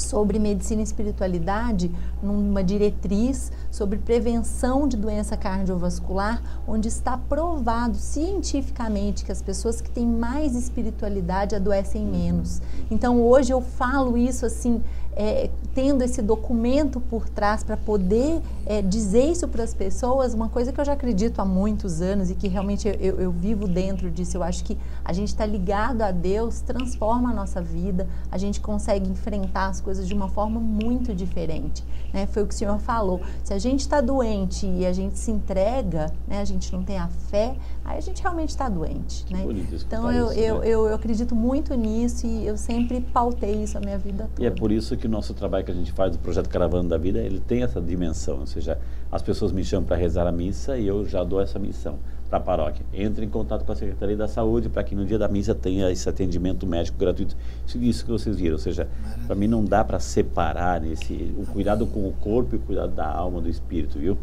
sobre 0.00 0.38
medicina 0.38 0.80
e 0.80 0.84
espiritualidade 0.84 1.90
numa 2.22 2.64
diretriz 2.64 3.52
sobre 3.70 3.98
prevenção 3.98 4.88
de 4.88 4.96
doença 4.96 5.36
cardiovascular, 5.36 6.42
onde 6.66 6.88
está 6.88 7.16
provado 7.16 7.96
cientificamente 7.96 9.24
que 9.24 9.32
as 9.32 9.42
pessoas 9.42 9.80
que 9.80 9.90
têm 9.90 10.06
mais 10.06 10.54
espiritualidade 10.54 11.54
adoecem 11.54 12.04
menos. 12.04 12.60
Então 12.90 13.22
hoje 13.22 13.52
eu 13.52 13.60
falo 13.60 14.16
isso 14.16 14.46
assim, 14.46 14.82
é, 15.20 15.50
tendo 15.74 16.02
esse 16.02 16.22
documento 16.22 16.98
por 16.98 17.28
trás 17.28 17.62
para 17.62 17.76
poder 17.76 18.40
é, 18.64 18.80
dizer 18.80 19.24
isso 19.24 19.46
para 19.46 19.62
as 19.62 19.74
pessoas, 19.74 20.32
uma 20.32 20.48
coisa 20.48 20.72
que 20.72 20.80
eu 20.80 20.84
já 20.84 20.94
acredito 20.94 21.40
há 21.40 21.44
muitos 21.44 22.00
anos 22.00 22.30
e 22.30 22.34
que 22.34 22.48
realmente 22.48 22.88
eu, 22.88 22.94
eu, 22.94 23.20
eu 23.20 23.30
vivo 23.30 23.68
dentro 23.68 24.10
disso. 24.10 24.38
Eu 24.38 24.42
acho 24.42 24.64
que 24.64 24.78
a 25.04 25.12
gente 25.12 25.28
está 25.28 25.44
ligado 25.44 26.00
a 26.00 26.10
Deus, 26.10 26.62
transforma 26.62 27.32
a 27.32 27.34
nossa 27.34 27.60
vida, 27.60 28.08
a 28.32 28.38
gente 28.38 28.62
consegue 28.62 29.10
enfrentar 29.10 29.66
as 29.66 29.78
coisas 29.78 30.08
de 30.08 30.14
uma 30.14 30.30
forma 30.30 30.58
muito 30.58 31.14
diferente. 31.14 31.84
Né? 32.12 32.26
Foi 32.26 32.42
o 32.42 32.46
que 32.46 32.54
o 32.54 32.56
senhor 32.56 32.78
falou. 32.78 33.20
Se 33.44 33.52
a 33.52 33.58
gente 33.58 33.80
está 33.80 34.00
doente 34.00 34.66
e 34.66 34.86
a 34.86 34.92
gente 34.92 35.18
se 35.18 35.30
entrega, 35.30 36.12
né? 36.26 36.40
a 36.40 36.44
gente 36.44 36.72
não 36.72 36.82
tem 36.82 36.98
a 36.98 37.08
fé, 37.08 37.54
aí 37.84 37.98
a 37.98 38.00
gente 38.00 38.22
realmente 38.22 38.50
está 38.50 38.68
doente. 38.68 39.24
Que 39.24 39.34
né? 39.34 39.44
Então 39.86 40.10
eu, 40.10 40.26
isso, 40.26 40.38
eu, 40.38 40.58
né? 40.60 40.68
eu, 40.68 40.86
eu 40.88 40.94
acredito 40.94 41.34
muito 41.34 41.74
nisso 41.74 42.26
e 42.26 42.46
eu 42.46 42.56
sempre 42.56 43.00
pautei 43.00 43.62
isso 43.62 43.76
a 43.78 43.80
minha 43.80 43.98
vida 43.98 44.28
toda. 44.34 44.42
E 44.42 44.46
é 44.46 44.50
por 44.50 44.72
isso 44.72 44.96
que 44.96 45.06
o 45.06 45.10
nosso 45.10 45.34
trabalho 45.34 45.64
que 45.64 45.70
a 45.70 45.74
gente 45.74 45.92
faz 45.92 46.12
do 46.12 46.18
projeto 46.18 46.48
Caravana 46.48 46.88
da 46.88 46.98
Vida, 46.98 47.20
ele 47.20 47.40
tem 47.40 47.62
essa 47.62 47.80
dimensão, 47.80 48.40
ou 48.40 48.46
seja, 48.46 48.78
as 49.10 49.22
pessoas 49.22 49.52
me 49.52 49.64
chamam 49.64 49.86
para 49.86 49.96
rezar 49.96 50.26
a 50.26 50.32
missa 50.32 50.78
e 50.78 50.86
eu 50.86 51.04
já 51.04 51.24
dou 51.24 51.40
essa 51.40 51.58
missão. 51.58 51.98
Para 52.30 52.38
a 52.38 52.40
paróquia. 52.40 52.86
Entre 52.94 53.26
em 53.26 53.28
contato 53.28 53.64
com 53.64 53.72
a 53.72 53.76
Secretaria 53.76 54.16
da 54.16 54.28
Saúde 54.28 54.68
para 54.68 54.84
que 54.84 54.94
no 54.94 55.04
dia 55.04 55.18
da 55.18 55.26
missa 55.26 55.52
tenha 55.52 55.90
esse 55.90 56.08
atendimento 56.08 56.64
médico 56.66 56.96
gratuito. 56.96 57.36
Isso, 57.74 58.04
que 58.04 58.10
vocês 58.10 58.36
viram. 58.36 58.54
Ou 58.54 58.58
seja, 58.58 58.88
para 59.26 59.34
mim 59.34 59.48
não 59.48 59.64
dá 59.64 59.84
para 59.84 59.98
separar 59.98 60.86
esse, 60.86 61.34
o 61.36 61.44
cuidado 61.46 61.86
com 61.86 62.08
o 62.08 62.12
corpo 62.12 62.54
e 62.54 62.58
o 62.58 62.60
cuidado 62.60 62.94
da 62.94 63.06
alma, 63.06 63.40
do 63.40 63.48
espírito, 63.48 63.98
viu? 63.98 64.16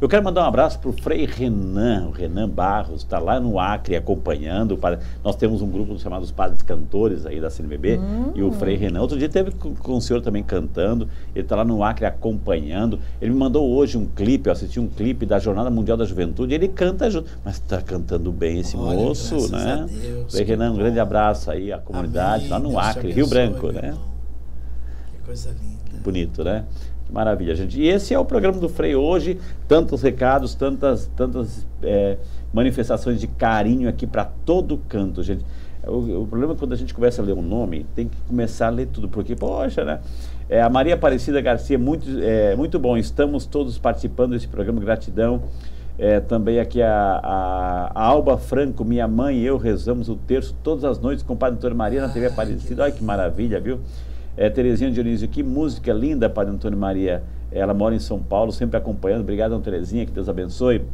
Eu 0.00 0.08
quero 0.08 0.22
mandar 0.22 0.44
um 0.44 0.46
abraço 0.46 0.78
para 0.78 0.90
o 0.90 0.92
Frei 0.92 1.26
Renan, 1.26 2.06
o 2.06 2.12
Renan 2.12 2.48
Barros, 2.48 3.02
está 3.02 3.18
lá 3.18 3.40
no 3.40 3.58
Acre 3.58 3.96
acompanhando. 3.96 4.78
Nós 5.24 5.34
temos 5.34 5.60
um 5.60 5.68
grupo 5.68 5.98
chamado 5.98 6.22
os 6.22 6.30
Padres 6.30 6.62
Cantores 6.62 7.26
aí 7.26 7.40
da 7.40 7.50
CNBB 7.50 7.98
hum. 7.98 8.30
e 8.32 8.40
o 8.40 8.52
Frei 8.52 8.76
Renan. 8.76 9.00
Outro 9.00 9.18
dia 9.18 9.28
teve 9.28 9.50
com, 9.50 9.74
com 9.74 9.96
o 9.96 10.00
senhor 10.00 10.22
também 10.22 10.44
cantando, 10.44 11.08
ele 11.34 11.44
está 11.44 11.56
lá 11.56 11.64
no 11.64 11.82
Acre 11.82 12.06
acompanhando. 12.06 13.00
Ele 13.20 13.32
me 13.32 13.38
mandou 13.38 13.68
hoje 13.68 13.98
um 13.98 14.06
clipe, 14.06 14.48
eu 14.48 14.52
assisti 14.52 14.78
um 14.78 14.86
clipe 14.86 15.26
da 15.26 15.40
Jornada 15.40 15.68
Mundial 15.68 15.96
da 15.96 16.04
Juventude, 16.04 16.54
ele 16.54 16.68
canta 16.68 17.10
junto, 17.10 17.28
mas 17.44 17.56
está 17.56 17.82
cantando 17.82 18.30
bem 18.30 18.60
esse 18.60 18.76
Olha, 18.76 18.96
moço, 18.96 19.50
né? 19.50 19.84
Deus, 19.90 20.32
Frei 20.32 20.44
Renan, 20.44 20.74
um 20.74 20.76
grande 20.76 21.00
abraço 21.00 21.50
aí 21.50 21.72
à 21.72 21.78
comunidade, 21.78 22.46
Amém. 22.46 22.50
lá 22.50 22.58
no 22.60 22.68
Deus 22.68 22.84
Acre, 22.84 23.10
Rio 23.10 23.26
Branco, 23.26 23.72
né? 23.72 23.96
Que 25.10 25.26
coisa 25.26 25.50
linda. 25.50 25.78
Bonito, 26.04 26.44
né? 26.44 26.64
Maravilha, 27.10 27.54
gente. 27.54 27.80
E 27.80 27.88
esse 27.88 28.12
é 28.12 28.18
o 28.18 28.24
programa 28.24 28.58
do 28.58 28.68
Frei 28.68 28.94
hoje. 28.94 29.38
Tantos 29.66 30.02
recados, 30.02 30.54
tantas, 30.54 31.10
tantas 31.16 31.66
é, 31.82 32.18
manifestações 32.52 33.18
de 33.20 33.26
carinho 33.26 33.88
aqui 33.88 34.06
para 34.06 34.24
todo 34.24 34.78
canto, 34.88 35.22
gente. 35.22 35.44
O, 35.86 36.22
o, 36.22 36.26
problema 36.26 36.52
é 36.52 36.56
quando 36.56 36.72
a 36.72 36.76
gente 36.76 36.92
começa 36.92 37.22
a 37.22 37.24
ler 37.24 37.32
um 37.32 37.42
nome, 37.42 37.86
tem 37.94 38.08
que 38.08 38.16
começar 38.28 38.66
a 38.66 38.70
ler 38.70 38.88
tudo, 38.88 39.08
porque, 39.08 39.34
poxa, 39.34 39.84
né? 39.84 40.00
É, 40.48 40.60
a 40.60 40.68
Maria 40.68 40.94
Aparecida 40.94 41.40
Garcia, 41.40 41.78
muito, 41.78 42.06
é, 42.20 42.54
muito 42.56 42.78
bom. 42.78 42.96
Estamos 42.96 43.46
todos 43.46 43.78
participando 43.78 44.32
desse 44.32 44.48
programa, 44.48 44.80
gratidão. 44.80 45.42
É, 45.98 46.20
também 46.20 46.60
aqui 46.60 46.80
a, 46.80 47.20
a, 47.22 47.90
a, 47.92 48.04
Alba 48.04 48.38
Franco, 48.38 48.84
minha 48.84 49.08
mãe 49.08 49.38
e 49.38 49.44
eu 49.44 49.56
rezamos 49.56 50.08
o 50.08 50.14
terço 50.14 50.54
todas 50.62 50.84
as 50.84 51.00
noites 51.00 51.24
com 51.24 51.34
o 51.34 51.36
Padre 51.36 51.56
Antônio 51.58 51.76
Maria 51.76 52.00
na 52.00 52.08
TV 52.08 52.26
Aparecida. 52.26 52.84
Olha 52.84 52.92
que 52.92 53.02
maravilha, 53.02 53.58
viu? 53.58 53.80
É, 54.40 54.48
Terezinha 54.48 54.88
Dionísio, 54.88 55.26
que 55.26 55.42
música 55.42 55.92
linda, 55.92 56.30
Padre 56.30 56.54
Antônio 56.54 56.78
Maria. 56.78 57.24
Ela 57.50 57.74
mora 57.74 57.96
em 57.96 57.98
São 57.98 58.22
Paulo, 58.22 58.52
sempre 58.52 58.76
acompanhando. 58.76 59.22
Obrigado, 59.22 59.58
Terezinha, 59.58 60.06
que 60.06 60.12
Deus 60.12 60.28
abençoe. 60.28 60.84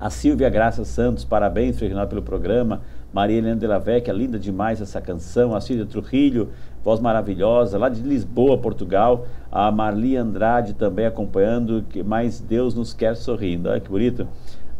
A 0.00 0.10
Silvia 0.10 0.50
Graça 0.50 0.84
Santos, 0.84 1.24
parabéns, 1.24 1.78
Reginaldo, 1.78 2.08
pelo 2.08 2.22
programa. 2.22 2.80
Maria 3.12 3.38
Helena 3.38 3.54
de 3.54 3.66
la 3.68 3.78
Vecchia, 3.78 4.12
linda 4.12 4.40
demais 4.40 4.80
essa 4.80 5.00
canção. 5.00 5.54
A 5.54 5.60
Cília 5.60 5.86
Trujillo, 5.86 6.48
voz 6.82 6.98
maravilhosa. 6.98 7.78
Lá 7.78 7.88
de 7.88 8.02
Lisboa, 8.02 8.58
Portugal. 8.58 9.24
A 9.52 9.70
Marli 9.70 10.16
Andrade 10.16 10.74
também 10.74 11.06
acompanhando. 11.06 11.84
Que 11.88 12.02
mais 12.02 12.40
Deus 12.40 12.74
nos 12.74 12.92
quer 12.92 13.14
sorrindo. 13.14 13.68
Olha 13.68 13.78
que 13.78 13.88
bonito 13.88 14.26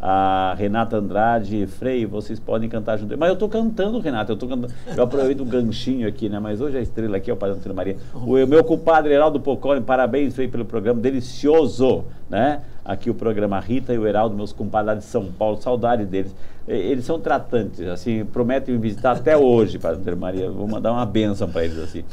a 0.01 0.55
Renata 0.57 0.97
Andrade, 0.97 1.67
Frei, 1.67 2.05
vocês 2.05 2.39
podem 2.39 2.69
cantar 2.69 2.97
junto. 2.97 3.17
Mas 3.17 3.27
eu 3.29 3.33
estou 3.33 3.49
cantando, 3.49 3.99
Renata, 3.99 4.31
eu 4.31 4.35
estou 4.35 4.47
cantando. 4.47 4.73
Eu 4.95 5.03
aproveito 5.03 5.41
o 5.41 5.45
ganchinho 5.45 6.07
aqui, 6.07 6.29
né? 6.29 6.39
Mas 6.39 6.61
hoje 6.61 6.77
a 6.77 6.81
estrela 6.81 7.17
aqui 7.17 7.29
é 7.29 7.33
o 7.33 7.37
Padre 7.37 7.57
Antônio 7.57 7.75
Maria. 7.75 7.97
O 8.13 8.33
meu 8.47 8.63
compadre 8.63 9.13
Heraldo 9.13 9.39
Pocone, 9.39 9.81
parabéns, 9.81 10.33
Frei, 10.33 10.47
pelo 10.47 10.63
programa 10.63 11.01
delicioso, 11.01 12.05
né? 12.29 12.61
Aqui 12.85 13.09
o 13.09 13.13
programa 13.13 13.59
Rita 13.59 13.93
e 13.93 13.99
o 13.99 14.07
Heraldo, 14.07 14.35
meus 14.35 14.53
compadres 14.53 15.03
de 15.03 15.09
São 15.09 15.25
Paulo, 15.25 15.61
saudade 15.61 16.05
deles. 16.05 16.33
Eles 16.67 17.03
são 17.03 17.19
tratantes, 17.19 17.81
assim, 17.87 18.23
prometem 18.23 18.75
me 18.75 18.79
visitar 18.79 19.11
até 19.11 19.35
hoje, 19.35 19.77
Padre 19.77 20.01
Antônio 20.01 20.19
Maria. 20.19 20.49
Vou 20.49 20.67
mandar 20.67 20.91
uma 20.91 21.05
benção 21.05 21.49
para 21.49 21.65
eles, 21.65 21.77
assim. 21.77 22.03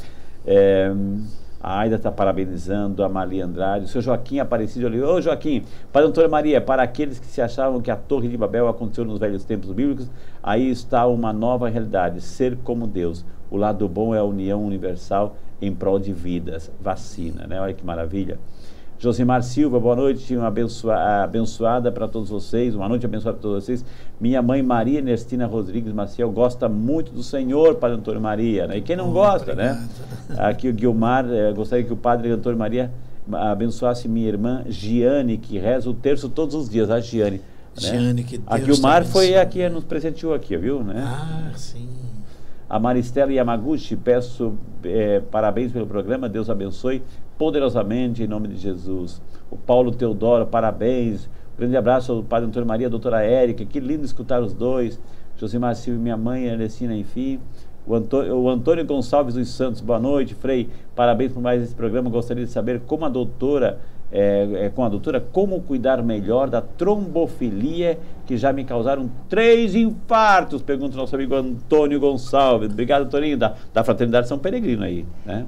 É... 0.47 0.93
A 1.67 1.81
Aida 1.81 1.97
está 1.97 2.13
parabenizando, 2.13 3.03
a 3.03 3.09
Maria 3.09 3.45
Andrade, 3.45 3.87
o 3.87 3.89
seu 3.89 4.01
Joaquim 4.01 4.39
Aparecido 4.39 4.87
ali. 4.87 5.03
Ô 5.03 5.21
Joaquim, 5.21 5.65
para 5.93 6.03
a 6.03 6.05
doutora 6.05 6.29
Maria, 6.29 6.61
para 6.61 6.81
aqueles 6.81 7.19
que 7.19 7.27
se 7.27 7.43
achavam 7.43 7.81
que 7.81 7.91
a 7.91 7.97
Torre 7.97 8.29
de 8.29 8.37
Babel 8.37 8.69
aconteceu 8.69 9.05
nos 9.05 9.19
velhos 9.19 9.45
tempos 9.45 9.73
bíblicos, 9.73 10.09
aí 10.41 10.71
está 10.71 11.05
uma 11.09 11.33
nova 11.33 11.69
realidade, 11.69 12.21
ser 12.21 12.57
como 12.59 12.87
Deus. 12.87 13.25
O 13.51 13.57
lado 13.57 13.89
bom 13.89 14.15
é 14.15 14.19
a 14.21 14.23
união 14.23 14.65
universal 14.65 15.35
em 15.61 15.75
prol 15.75 15.99
de 15.99 16.13
vidas. 16.13 16.71
Vacina, 16.81 17.49
né? 17.49 17.61
Olha 17.61 17.75
que 17.75 17.85
maravilha. 17.85 18.39
Josimar 18.99 19.43
Silva, 19.43 19.79
boa 19.79 19.95
noite, 19.95 20.35
uma 20.35 20.47
abençoa, 20.47 21.23
abençoada 21.23 21.93
para 21.93 22.09
todos 22.09 22.31
vocês, 22.31 22.75
uma 22.75 22.89
noite 22.89 23.05
abençoada 23.05 23.37
para 23.37 23.43
todos 23.43 23.65
vocês. 23.65 23.85
Minha 24.19 24.41
mãe 24.41 24.63
Maria 24.63 24.99
Ernestina 24.99 25.47
Rodrigues 25.47 25.93
Maciel 25.93 26.31
gosta 26.31 26.67
muito 26.67 27.13
do 27.13 27.23
Senhor, 27.23 27.75
Padre 27.75 27.99
Antônio 27.99 28.23
Maria, 28.23 28.67
né? 28.67 28.79
E 28.79 28.81
quem 28.81 28.97
não 28.97 29.11
oh, 29.11 29.13
gosta, 29.13 29.55
né? 29.55 29.73
obrigado. 29.73 30.29
né? 30.31 30.49
Aqui 30.49 30.71
o 30.71 30.73
Guilmar, 30.73 31.27
eh, 31.31 31.53
gostaria 31.53 31.85
que 31.85 31.93
o 31.93 31.97
Padre 31.97 32.31
Antônio 32.31 32.59
Maria 32.59 32.91
abençoasse 33.31 34.09
minha 34.09 34.29
irmã 34.29 34.65
Giane, 34.67 35.37
que 35.37 35.59
reza 35.59 35.91
o 35.91 35.95
terço 35.95 36.31
todos 36.31 36.55
os 36.55 36.69
dias, 36.69 36.91
a 36.91 36.99
Giane. 36.99 37.37
Né? 37.37 37.43
Giane, 37.77 38.25
que 38.25 38.39
Deus 38.39 38.49
A 38.49 38.59
Guilmar 38.59 39.05
foi 39.05 39.37
a 39.37 39.45
que 39.45 39.69
nos 39.69 39.85
presenteou 39.85 40.33
aqui, 40.33 40.57
viu, 40.57 40.83
né? 40.83 41.05
Ah, 41.07 41.53
sim. 41.55 41.87
A 42.69 42.81
Maristela 42.81 43.31
Yamaguchi, 43.31 43.95
peço 43.95 44.55
eh, 44.83 45.23
parabéns 45.31 45.71
pelo 45.71 45.87
programa, 45.87 46.29
Deus 46.29 46.49
abençoe 46.49 47.03
poderosamente 47.39 48.23
em 48.23 48.27
nome 48.27 48.49
de 48.49 48.57
Jesus. 48.57 49.21
O 49.51 49.57
Paulo 49.57 49.93
Teodoro, 49.93 50.47
parabéns. 50.47 51.29
grande 51.59 51.77
abraço 51.77 52.13
ao 52.13 52.23
Padre 52.23 52.49
Antônio 52.49 52.67
Maria, 52.67 52.91
doutora 52.91 53.23
Érica, 53.23 53.65
que 53.65 53.81
lindo 53.81 54.05
escutar 54.05 54.43
os 54.43 54.53
dois. 54.53 55.01
Josimar 55.37 55.75
Silva, 55.77 56.01
minha 56.01 56.17
mãe, 56.17 56.51
Alessina, 56.51 56.97
enfim. 56.97 57.39
O 57.87 57.95
Antônio, 57.95 58.37
o 58.37 58.49
Antônio 58.49 58.85
Gonçalves 58.85 59.35
dos 59.35 59.49
Santos, 59.49 59.81
boa 59.81 60.01
noite, 60.01 60.35
Frei. 60.35 60.69
Parabéns 60.95 61.33
por 61.33 61.43
mais 61.43 61.63
esse 61.63 61.75
programa. 61.75 62.11
Gostaria 62.11 62.45
de 62.45 62.51
saber 62.51 62.81
como 62.81 63.05
a 63.05 63.09
doutora, 63.09 63.79
é, 64.11 64.49
é, 64.55 64.71
com 64.71 64.83
a 64.83 64.89
doutora, 64.89 65.21
como 65.21 65.61
cuidar 65.61 66.03
melhor 66.03 66.49
da 66.49 66.61
trombofilia, 66.61 67.99
que 68.27 68.37
já 68.37 68.53
me 68.53 68.65
causaram 68.65 69.11
três 69.29 69.75
infartos, 69.75 70.63
pergunta 70.63 70.95
o 70.95 70.97
nosso 70.97 71.15
amigo 71.15 71.35
Antônio 71.35 72.01
Gonçalves. 72.01 72.71
Obrigado, 72.71 73.09
Toninho, 73.09 73.37
da, 73.37 73.55
da 73.73 73.85
Fraternidade 73.85 74.27
São 74.27 74.39
Peregrino 74.39 74.83
aí, 74.83 75.05
né? 75.25 75.47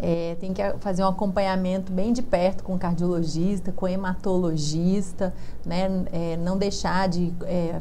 É, 0.00 0.36
tem 0.38 0.52
que 0.52 0.62
fazer 0.78 1.02
um 1.02 1.08
acompanhamento 1.08 1.92
bem 1.92 2.12
de 2.12 2.22
perto 2.22 2.62
com 2.62 2.74
o 2.74 2.78
cardiologista, 2.78 3.72
com 3.72 3.86
o 3.86 3.88
hematologista, 3.88 5.34
né? 5.66 6.04
É, 6.12 6.36
não 6.36 6.56
deixar 6.56 7.08
de 7.08 7.32
é, 7.42 7.80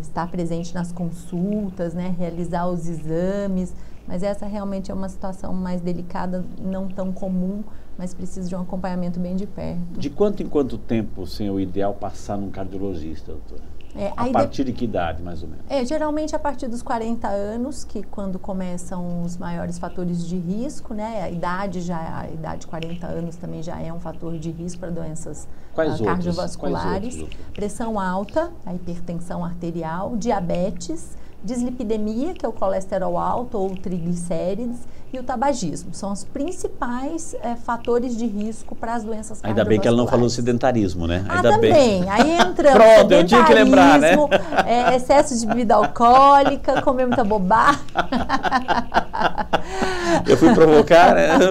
estar 0.00 0.30
presente 0.30 0.74
nas 0.74 0.92
consultas, 0.92 1.94
né? 1.94 2.14
realizar 2.18 2.66
os 2.66 2.88
exames. 2.88 3.74
Mas 4.06 4.22
essa 4.22 4.46
realmente 4.46 4.90
é 4.90 4.94
uma 4.94 5.08
situação 5.08 5.52
mais 5.52 5.80
delicada, 5.80 6.44
não 6.60 6.86
tão 6.88 7.12
comum, 7.12 7.64
mas 7.98 8.14
precisa 8.14 8.48
de 8.48 8.54
um 8.54 8.60
acompanhamento 8.60 9.18
bem 9.18 9.34
de 9.34 9.46
perto. 9.46 9.98
De 9.98 10.10
quanto 10.10 10.42
em 10.42 10.48
quanto 10.48 10.78
tempo, 10.78 11.22
assim, 11.24 11.48
é 11.48 11.50
o 11.50 11.58
ideal 11.58 11.94
passar 11.94 12.36
num 12.36 12.50
cardiologista, 12.50 13.32
doutora? 13.32 13.75
É, 13.96 14.12
a 14.16 14.26
partir 14.28 14.64
de... 14.64 14.72
de 14.72 14.78
que 14.78 14.84
idade, 14.84 15.22
mais 15.22 15.42
ou 15.42 15.48
menos? 15.48 15.64
É, 15.68 15.84
geralmente 15.84 16.36
a 16.36 16.38
partir 16.38 16.68
dos 16.68 16.82
40 16.82 17.26
anos, 17.28 17.84
que 17.84 18.02
quando 18.02 18.38
começam 18.38 19.22
os 19.22 19.36
maiores 19.36 19.78
fatores 19.78 20.26
de 20.26 20.36
risco, 20.36 20.92
né? 20.94 21.22
A 21.22 21.30
idade 21.30 21.80
já, 21.80 22.20
a 22.20 22.30
idade 22.30 22.60
de 22.60 22.66
40 22.66 23.06
anos 23.06 23.36
também 23.36 23.62
já 23.62 23.80
é 23.80 23.92
um 23.92 24.00
fator 24.00 24.38
de 24.38 24.50
risco 24.50 24.80
para 24.80 24.90
doenças 24.90 25.48
Quais 25.74 26.00
uh, 26.00 26.04
cardiovasculares. 26.04 27.14
Quais 27.14 27.22
outros? 27.22 27.52
Pressão 27.54 27.98
alta, 27.98 28.52
a 28.64 28.74
hipertensão 28.74 29.44
arterial, 29.44 30.16
diabetes, 30.16 31.16
dislipidemia, 31.42 32.34
que 32.34 32.44
é 32.44 32.48
o 32.48 32.52
colesterol 32.52 33.16
alto 33.16 33.58
ou 33.58 33.70
triglicérides, 33.76 34.80
e 35.12 35.18
o 35.18 35.22
tabagismo. 35.22 35.90
São 35.92 36.12
os 36.12 36.24
principais 36.24 37.34
é, 37.42 37.54
fatores 37.54 38.16
de 38.16 38.26
risco 38.26 38.74
para 38.74 38.94
as 38.94 39.04
doenças 39.04 39.40
Ainda 39.42 39.64
bem 39.64 39.80
que 39.80 39.86
ela 39.86 39.96
não 39.96 40.06
falou 40.06 40.28
sedentarismo, 40.28 41.06
né? 41.06 41.24
Ah, 41.28 41.36
Ainda 41.36 41.52
também. 41.52 41.72
Bem. 41.72 42.10
Aí 42.10 42.32
entra 42.32 42.72
Pronto, 42.72 43.12
eu 43.12 43.24
tinha 43.24 43.44
que 43.44 43.54
lembrar, 43.54 43.98
né? 43.98 44.16
É, 44.66 44.96
excesso 44.96 45.38
de 45.38 45.46
bebida 45.46 45.74
alcoólica, 45.74 46.82
comer 46.82 47.06
muita 47.06 47.24
bobagem. 47.24 47.80
Eu 50.26 50.36
fui 50.36 50.54
provocar, 50.54 51.14
né? 51.14 51.28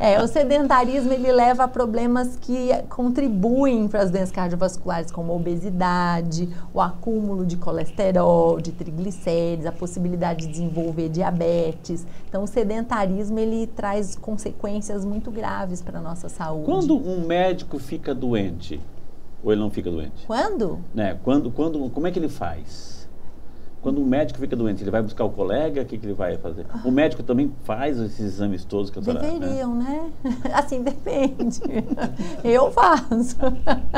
É, 0.00 0.20
o 0.20 0.26
sedentarismo 0.26 1.12
ele 1.12 1.30
leva 1.30 1.62
a 1.62 1.68
problemas 1.68 2.36
que 2.40 2.70
contribuem 2.88 3.86
para 3.86 4.02
as 4.02 4.10
doenças 4.10 4.32
cardiovasculares, 4.32 5.12
como 5.12 5.32
a 5.32 5.36
obesidade, 5.36 6.48
o 6.74 6.80
acúmulo 6.80 7.46
de 7.46 7.56
colesterol, 7.56 8.60
de 8.60 8.72
triglicérides, 8.72 9.64
a 9.64 9.70
possibilidade 9.70 10.46
de 10.46 10.52
desenvolver 10.52 11.08
diabetes. 11.08 12.04
Então, 12.32 12.44
o 12.44 12.46
sedentarismo 12.46 13.38
ele 13.38 13.66
traz 13.66 14.16
consequências 14.16 15.04
muito 15.04 15.30
graves 15.30 15.82
para 15.82 15.98
a 15.98 16.00
nossa 16.00 16.30
saúde. 16.30 16.64
Quando 16.64 16.96
um 16.96 17.26
médico 17.26 17.78
fica 17.78 18.14
doente, 18.14 18.80
ou 19.44 19.52
ele 19.52 19.60
não 19.60 19.70
fica 19.70 19.90
doente? 19.90 20.24
Quando? 20.26 20.80
Né? 20.94 21.18
Quando, 21.22 21.50
quando, 21.50 21.90
como 21.90 22.06
é 22.06 22.10
que 22.10 22.18
ele 22.18 22.30
faz? 22.30 22.91
Quando 23.82 24.00
um 24.00 24.04
médico 24.04 24.38
fica 24.38 24.54
doente, 24.54 24.84
ele 24.84 24.92
vai 24.92 25.02
buscar 25.02 25.24
o 25.24 25.30
colega, 25.30 25.82
o 25.82 25.84
que, 25.84 25.98
que 25.98 26.06
ele 26.06 26.14
vai 26.14 26.38
fazer? 26.38 26.64
O 26.84 26.90
médico 26.92 27.20
também 27.24 27.52
faz 27.64 27.98
esses 27.98 28.20
exames 28.20 28.64
todos 28.64 28.90
que 28.90 28.98
a 29.00 29.02
senhora... 29.02 29.20
Deveriam, 29.20 29.74
né? 29.74 30.08
Assim, 30.54 30.82
depende. 30.82 31.60
Eu 32.44 32.70
faço. 32.70 33.36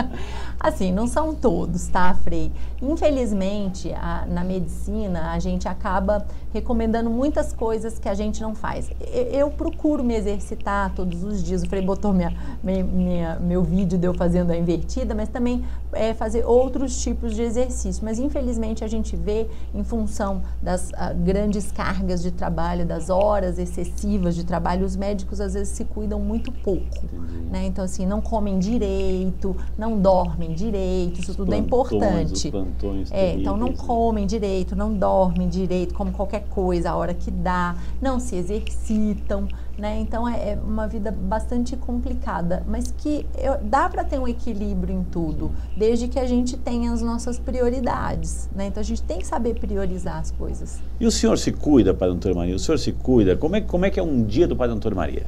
Assim, 0.59 0.91
não 0.91 1.07
são 1.07 1.35
todos, 1.35 1.87
tá, 1.89 2.15
Frei? 2.15 2.51
Infelizmente, 2.81 3.93
a, 3.93 4.25
na 4.27 4.43
medicina, 4.43 5.33
a 5.33 5.39
gente 5.39 5.69
acaba 5.69 6.27
recomendando 6.55 7.11
muitas 7.11 7.53
coisas 7.53 7.99
que 7.99 8.09
a 8.09 8.15
gente 8.15 8.41
não 8.41 8.55
faz. 8.55 8.91
Eu, 9.13 9.25
eu 9.25 9.51
procuro 9.51 10.03
me 10.03 10.15
exercitar 10.15 10.95
todos 10.95 11.23
os 11.23 11.43
dias. 11.43 11.63
O 11.63 11.69
Frei 11.69 11.83
botou 11.83 12.15
minha, 12.15 12.35
minha, 12.63 12.85
minha, 12.85 13.39
meu 13.39 13.63
vídeo 13.63 13.99
de 13.99 14.07
eu 14.07 14.15
fazendo 14.15 14.51
a 14.51 14.57
invertida, 14.57 15.15
mas 15.15 15.29
também 15.29 15.63
é, 15.93 16.15
fazer 16.15 16.47
outros 16.47 17.03
tipos 17.03 17.35
de 17.35 17.43
exercício. 17.43 18.03
Mas, 18.03 18.19
infelizmente, 18.19 18.83
a 18.83 18.89
gente 18.89 19.15
vê 19.17 19.47
em 19.75 19.83
função 19.83 20.43
das 20.63 20.91
uh, 20.91 21.15
grandes 21.25 21.73
cargas 21.73 22.23
de 22.23 22.31
trabalho, 22.31 22.87
das 22.87 23.11
horas 23.11 23.59
excessivas 23.59 24.35
de 24.37 24.45
trabalho, 24.45 24.87
os 24.87 24.95
médicos 24.97 25.41
às 25.41 25.55
vezes 25.55 25.71
se 25.71 25.85
cuidam 25.85 26.21
muito 26.21 26.53
pouco. 26.53 27.05
Né? 27.51 27.67
Então, 27.67 27.85
assim, 27.85 28.07
não 28.07 28.21
comem 28.21 28.59
direito, 28.59 29.57
não 29.77 29.99
dormem 29.99 30.55
direito, 30.55 31.21
isso 31.21 31.33
Os 31.33 31.37
tudo 31.37 31.53
é 31.53 31.61
plantões, 31.61 31.91
importante. 32.01 32.33
os 32.35 32.51
plantões 32.51 33.13
É, 33.13 33.35
então 33.35 33.57
não 33.57 33.69
né? 33.69 33.75
comem 33.77 34.27
direito, 34.27 34.77
não 34.77 34.95
dormem 34.95 35.49
direito, 35.49 35.93
como 35.95 36.13
qualquer 36.13 36.45
coisa, 36.49 36.91
a 36.91 36.97
hora 36.97 37.13
que 37.13 37.31
dá, 37.31 37.77
não 38.01 38.21
se 38.21 38.37
exercitam, 38.37 39.49
né? 39.79 39.99
Então 40.01 40.29
é, 40.29 40.53
é 40.53 40.59
uma 40.63 40.87
vida 40.87 41.11
bastante 41.11 41.77
complicada, 41.77 42.63
mas 42.67 42.93
que 42.97 43.27
eu- 43.37 43.59
dá 43.63 43.89
para 43.89 44.05
ter 44.05 44.19
um 44.19 44.29
equilíbrio 44.29 44.95
em 44.95 45.03
tudo, 45.05 45.51
desde 45.77 46.09
que 46.09 46.19
a 46.19 46.27
gente 46.27 46.57
tenha 46.57 46.93
as 46.93 47.03
nossas 47.03 47.39
prioridades, 47.39 48.49
né? 48.55 48.67
Então 48.67 48.81
a 48.81 48.85
gente 48.85 49.03
tem 49.03 49.19
que 49.19 49.27
saber 49.27 49.55
priorizar 49.59 50.19
as 50.19 50.31
coisas. 50.31 50.79
E 51.01 51.07
o 51.07 51.11
senhor 51.11 51.37
se 51.39 51.53
cuida, 51.53 51.93
Padre 51.93 52.15
Antônio 52.17 52.37
Maria? 52.37 52.57
O 52.57 52.59
senhor 52.59 52.79
se 52.79 52.93
cuida? 52.93 53.37
Como 53.37 53.57
é, 53.57 53.61
como 53.61 53.85
é 53.85 53.91
que 53.91 53.99
é 53.99 54.03
um 54.03 54.25
dia 54.25 54.47
do 54.47 54.55
Padre 54.57 54.77
Antônio 54.77 54.97
Maria? 54.97 55.27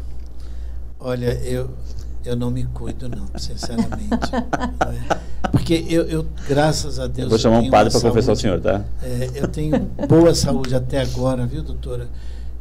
Olha, 0.98 1.32
eu, 1.44 1.70
eu 2.24 2.34
não 2.36 2.50
me 2.50 2.64
cuido, 2.66 3.08
não, 3.08 3.26
sinceramente. 3.38 4.30
Porque 5.52 5.84
eu, 5.88 6.02
eu, 6.04 6.26
graças 6.48 6.98
a 6.98 7.06
Deus. 7.06 7.24
Eu 7.24 7.30
vou 7.30 7.38
chamar 7.38 7.58
um 7.58 7.70
padre 7.70 7.92
para 7.92 8.00
confessar 8.00 8.32
o 8.32 8.36
senhor, 8.36 8.60
tá? 8.60 8.84
É, 9.02 9.30
eu 9.34 9.48
tenho 9.48 9.78
boa 10.08 10.34
saúde 10.34 10.74
até 10.74 11.00
agora, 11.00 11.46
viu, 11.46 11.62
doutora? 11.62 12.08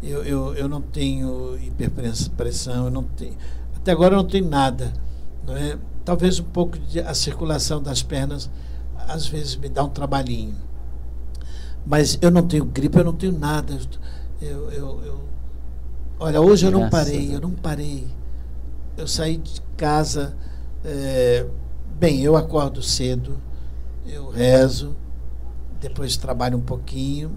Eu, 0.06 0.24
eu, 0.24 0.54
eu 0.56 0.70
não 0.70 0.82
tenho 0.82 1.58
hiperpressão, 1.58 2.86
eu 2.86 2.92
não 2.92 3.04
tenho. 3.04 3.36
Até 3.76 3.92
agora 3.92 4.14
eu 4.14 4.18
não 4.18 4.28
tenho 4.28 4.48
nada. 4.48 4.94
Não 5.46 5.56
é? 5.58 5.78
Talvez 6.04 6.40
um 6.40 6.44
pouco 6.44 6.78
de 6.78 7.00
a 7.00 7.14
circulação 7.14 7.82
das 7.82 8.04
pernas 8.04 8.50
às 9.08 9.28
vezes 9.28 9.56
me 9.56 9.70
dá 9.70 9.84
um 9.84 9.90
trabalhinho. 9.90 10.56
Mas 11.86 12.18
eu 12.22 12.32
não 12.32 12.48
tenho 12.48 12.66
gripe, 12.66 12.98
eu 12.98 13.04
não 13.04 13.14
tenho 13.14 13.38
nada. 13.38 13.78
Eu, 14.42 14.70
eu, 14.72 15.02
eu- 15.06 15.22
olha, 16.20 16.42
hoje 16.42 16.66
eu 16.66 16.72
não 16.72 16.90
parei, 16.90 17.36
eu 17.36 17.42
não 17.42 17.52
parei. 17.52 18.08
Eu 18.98 19.08
saí 19.08 19.38
de 19.38 19.62
casa. 19.78 20.36
é, 20.84 21.46
bem, 22.00 22.22
eu 22.22 22.36
acordo 22.36 22.82
cedo, 22.82 23.40
eu 24.06 24.30
rezo, 24.30 24.96
depois 25.82 26.18
trabalho 26.18 26.58
um 26.58 26.62
pouquinho, 26.62 27.32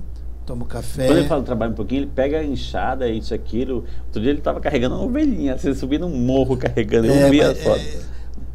tomo 0.48 0.64
café. 0.64 1.06
Quando 1.06 1.18
ele 1.18 1.28
fala 1.28 1.42
trabalho 1.42 1.72
um 1.72 1.74
pouquinho, 1.74 2.00
ele 2.02 2.10
pega 2.14 2.38
a 2.38 2.44
enxada, 2.44 3.08
isso, 3.08 3.34
aquilo. 3.34 3.84
Outro 4.06 4.20
dia 4.22 4.30
ele 4.30 4.38
estava 4.38 4.60
carregando 4.60 4.94
uma 4.96 5.04
ovelhinha, 5.04 5.56
você 5.58 5.74
subir 5.74 6.00
num 6.00 6.10
morro 6.10 6.56
carregando, 6.56 7.06
eu 7.06 7.14
É, 7.14 7.30
vi 7.30 7.42
a 7.42 7.48
mas, 7.48 7.58
foto. 7.62 7.80
é, 7.80 8.00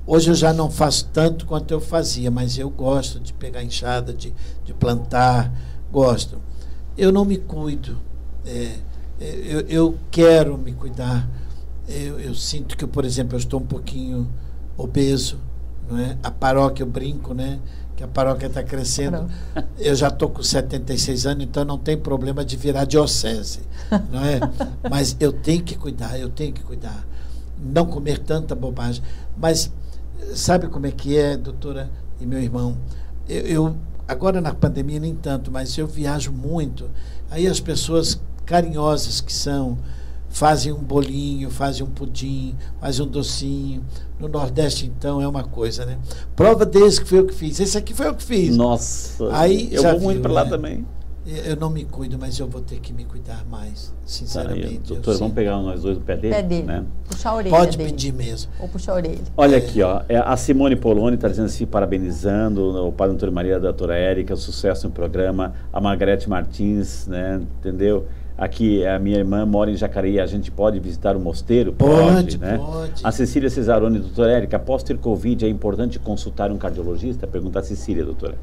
hoje 0.05 0.29
eu 0.31 0.35
já 0.35 0.51
não 0.51 0.69
faço 0.71 1.07
tanto 1.13 1.45
quanto 1.45 1.71
eu 1.71 1.79
fazia, 1.79 2.31
mas 2.31 2.57
eu 2.57 2.69
gosto 2.69 3.19
de 3.19 3.31
pegar 3.33 3.63
enxada, 3.63 4.13
de, 4.13 4.33
de 4.65 4.73
plantar, 4.73 5.53
gosto. 5.91 6.41
Eu 6.97 7.11
não 7.11 7.23
me 7.25 7.37
cuido. 7.37 7.97
é, 8.45 8.75
é, 9.21 9.35
eu, 9.45 9.59
eu 9.69 9.97
quero 10.11 10.57
me 10.57 10.73
cuidar. 10.73 11.29
Eu, 11.87 12.19
eu 12.19 12.33
sinto 12.33 12.75
que, 12.77 12.87
por 12.87 13.05
exemplo, 13.05 13.35
eu 13.35 13.39
estou 13.39 13.59
um 13.59 13.65
pouquinho 13.65 14.27
obeso. 14.77 15.37
Não 15.89 15.99
é? 15.99 16.17
A 16.23 16.31
paróquia, 16.31 16.83
eu 16.83 16.87
brinco, 16.87 17.33
né? 17.33 17.59
Que 17.95 18.03
a 18.03 18.07
paróquia 18.07 18.47
está 18.47 18.63
crescendo. 18.63 19.29
Eu 19.77 19.95
já 19.95 20.07
estou 20.07 20.29
com 20.29 20.41
76 20.41 21.25
anos, 21.25 21.43
então 21.43 21.63
não 21.63 21.77
tem 21.77 21.97
problema 21.97 22.43
de 22.43 22.57
virar 22.57 22.85
diocese. 22.85 23.59
Não 24.11 24.23
é? 24.23 24.39
Mas 24.89 25.15
eu 25.19 25.31
tenho 25.31 25.61
que 25.63 25.75
cuidar, 25.77 26.17
eu 26.19 26.29
tenho 26.29 26.51
que 26.51 26.63
cuidar. 26.63 27.05
Não 27.59 27.85
comer 27.85 28.17
tanta 28.19 28.55
bobagem. 28.55 29.03
Mas 29.37 29.71
sabe 30.33 30.67
como 30.67 30.87
é 30.87 30.91
que 30.91 31.15
é, 31.17 31.37
doutora 31.37 31.91
e 32.19 32.25
meu 32.25 32.41
irmão? 32.41 32.75
Eu, 33.29 33.41
eu- 33.41 33.77
agora 34.07 34.41
na 34.41 34.53
pandemia 34.53 34.99
nem 34.99 35.13
tanto, 35.13 35.51
mas 35.51 35.77
eu 35.77 35.85
viajo 35.85 36.31
muito. 36.31 36.89
Aí 37.29 37.45
as 37.47 37.59
pessoas 37.59 38.19
carinhosas 38.45 39.21
que 39.21 39.31
são 39.33 39.77
fazem 40.29 40.71
um 40.73 40.81
bolinho, 40.81 41.51
fazem 41.51 41.85
um 41.85 41.89
pudim, 41.89 42.55
fazem 42.81 43.05
um 43.05 43.09
docinho. 43.09 43.83
No 44.23 44.29
Nordeste 44.29 44.85
então 44.85 45.21
é 45.21 45.27
uma 45.27 45.43
coisa, 45.43 45.85
né? 45.85 45.97
Prova 46.33 46.65
desse 46.65 47.01
que 47.01 47.09
foi 47.09 47.19
eu 47.19 47.25
que 47.25 47.33
fiz. 47.33 47.59
Esse 47.59 47.77
aqui 47.77 47.93
foi 47.93 48.07
eu 48.07 48.15
que 48.15 48.23
fiz. 48.23 48.55
Nossa, 48.55 49.27
Aí 49.35 49.67
eu 49.69 49.81
já 49.81 49.91
vou 49.91 49.99
muito 49.99 50.13
viu, 50.15 50.21
para 50.23 50.31
lá 50.31 50.43
né? 50.45 50.49
também. 50.49 50.85
Eu 51.45 51.55
não 51.57 51.69
me 51.69 51.83
cuido, 51.85 52.17
mas 52.19 52.37
eu 52.39 52.47
vou 52.47 52.61
ter 52.61 52.79
que 52.79 52.91
me 52.93 53.05
cuidar 53.05 53.45
mais, 53.49 53.87
Tá 53.87 53.93
aí, 53.93 54.01
sinceramente. 54.05 54.73
eu 54.89 54.95
doutor, 54.95 55.17
vamos 55.17 55.33
pegar 55.33 55.57
nós 55.61 55.81
dois 55.81 55.97
o 55.97 56.01
pé 56.01 56.17
dele? 56.17 56.35
Pé 56.35 56.41
dele. 56.41 56.63
Né? 56.63 56.85
Puxar 57.09 57.29
a 57.31 57.35
orelha 57.35 57.55
Pode 57.55 57.77
dele. 57.77 57.89
pedir 57.91 58.13
mesmo. 58.13 58.51
Ou 58.59 58.67
puxar 58.67 58.93
a 58.93 58.95
orelha. 58.95 59.19
Olha 59.35 59.57
aqui, 59.57 59.81
ó, 59.81 60.01
é, 60.07 60.17
a 60.17 60.35
Simone 60.37 60.75
Poloni 60.75 61.15
está 61.15 61.27
dizendo 61.29 61.45
assim, 61.45 61.65
parabenizando 61.65 62.87
o 62.87 62.91
Padre 62.91 63.15
Antônio 63.15 63.33
Maria, 63.33 63.55
a 63.55 63.59
doutora 63.59 63.95
Érica, 63.95 64.35
sucesso 64.35 64.87
no 64.87 64.93
programa, 64.93 65.53
a 65.71 65.79
Margarete 65.79 66.29
Martins, 66.29 67.07
né, 67.07 67.41
entendeu? 67.59 68.05
Aqui, 68.43 68.85
a 68.85 68.99
minha 68.99 69.19
irmã 69.19 69.45
mora 69.45 69.71
em 69.71 69.75
Jacareí, 69.77 70.19
a 70.19 70.25
gente 70.25 70.51
pode 70.51 70.77
visitar 70.77 71.15
o 71.15 71.19
mosteiro? 71.19 71.71
Pode, 71.71 72.37
né? 72.37 72.57
pode. 72.57 73.01
A 73.01 73.09
Cecília 73.09 73.49
Cesaroni, 73.49 73.99
doutora 73.99 74.33
Érica, 74.33 74.57
após 74.57 74.83
ter 74.83 74.97
Covid, 74.97 75.45
é 75.45 75.47
importante 75.47 75.97
consultar 75.97 76.51
um 76.51 76.57
cardiologista? 76.57 77.25
Pergunta 77.25 77.59
a 77.59 77.63
Cecília, 77.63 78.03
doutora. 78.03 78.35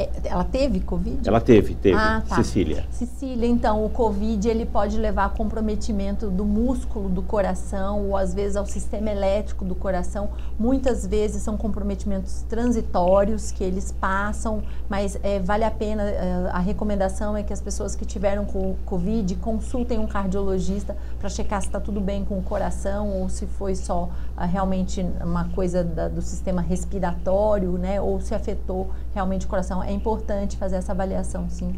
É, 0.00 0.08
ela 0.26 0.44
teve 0.44 0.78
Covid? 0.78 1.28
Ela 1.28 1.40
teve, 1.40 1.74
teve, 1.74 1.96
Ah, 1.98 2.22
tá. 2.28 2.36
Cecília. 2.36 2.86
Cecília, 2.92 3.48
então, 3.48 3.84
o 3.84 3.90
Covid 3.90 4.48
ele 4.48 4.64
pode 4.64 4.96
levar 4.96 5.24
a 5.24 5.28
comprometimento 5.28 6.30
do 6.30 6.44
músculo 6.44 7.08
do 7.08 7.20
coração 7.20 8.06
ou 8.06 8.16
às 8.16 8.32
vezes 8.32 8.54
ao 8.54 8.64
sistema 8.64 9.10
elétrico 9.10 9.64
do 9.64 9.74
coração. 9.74 10.28
Muitas 10.56 11.04
vezes 11.04 11.42
são 11.42 11.56
comprometimentos 11.56 12.42
transitórios 12.48 13.50
que 13.50 13.64
eles 13.64 13.90
passam, 13.90 14.62
mas 14.88 15.18
é, 15.22 15.40
vale 15.40 15.64
a 15.64 15.70
pena. 15.70 16.02
é, 16.04 16.48
a 16.52 16.60
recomendação 16.60 17.36
é 17.36 17.42
que 17.42 17.52
as 17.52 17.60
pessoas 17.60 17.96
que 17.96 18.04
tiveram 18.04 18.44
co- 18.44 18.76
Covid 18.86 19.34
consultem 19.36 19.98
um 19.98 20.06
cardiologista 20.06 20.96
para 21.18 21.28
checar 21.28 21.60
se 21.60 21.66
está 21.66 21.80
tudo 21.80 22.00
bem 22.00 22.24
com 22.24 22.38
o 22.38 22.42
coração 22.42 23.08
ou 23.20 23.28
se 23.28 23.46
foi 23.46 23.74
só 23.74 24.08
realmente 24.46 25.04
uma 25.24 25.48
coisa 25.50 25.82
da- 25.84 26.08
do 26.08 26.20
sistema 26.22 26.60
respiratório, 26.60 27.72
né? 27.72 28.00
Ou 28.00 28.20
se 28.20 28.34
afetou 28.34 28.90
realmente 29.14 29.46
o 29.46 29.48
coração. 29.48 29.82
É 29.82 29.92
importante 29.92 30.56
fazer 30.56 30.76
essa 30.76 30.92
avaliação, 30.92 31.46
sim. 31.48 31.74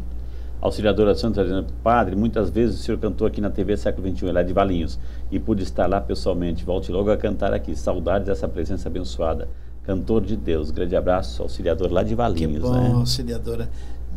Auxiliadora 0.61 1.15
Santa 1.15 1.43
dizendo, 1.43 1.73
padre, 1.83 2.15
muitas 2.15 2.51
vezes 2.51 2.79
o 2.79 2.83
senhor 2.83 2.99
cantou 2.99 3.25
aqui 3.25 3.41
na 3.41 3.49
TV 3.49 3.75
Século 3.75 4.07
XXI, 4.15 4.31
lá 4.31 4.43
de 4.43 4.53
Valinhos, 4.53 4.99
e 5.31 5.39
pude 5.39 5.63
estar 5.63 5.87
lá 5.87 5.99
pessoalmente. 5.99 6.63
Volte 6.63 6.91
logo 6.91 7.09
a 7.11 7.17
cantar 7.17 7.51
aqui. 7.51 7.75
Saudades 7.75 8.27
dessa 8.27 8.47
presença 8.47 8.87
abençoada. 8.87 9.47
Cantor 9.83 10.21
de 10.23 10.37
Deus. 10.37 10.69
Grande 10.69 10.95
abraço, 10.95 11.41
auxiliador 11.41 11.91
lá 11.91 12.03
de 12.03 12.09
Que 12.09 12.15
Valinhos. 12.15 12.61
bom, 12.61 12.73
né? 12.73 12.91
auxiliadora. 12.93 13.67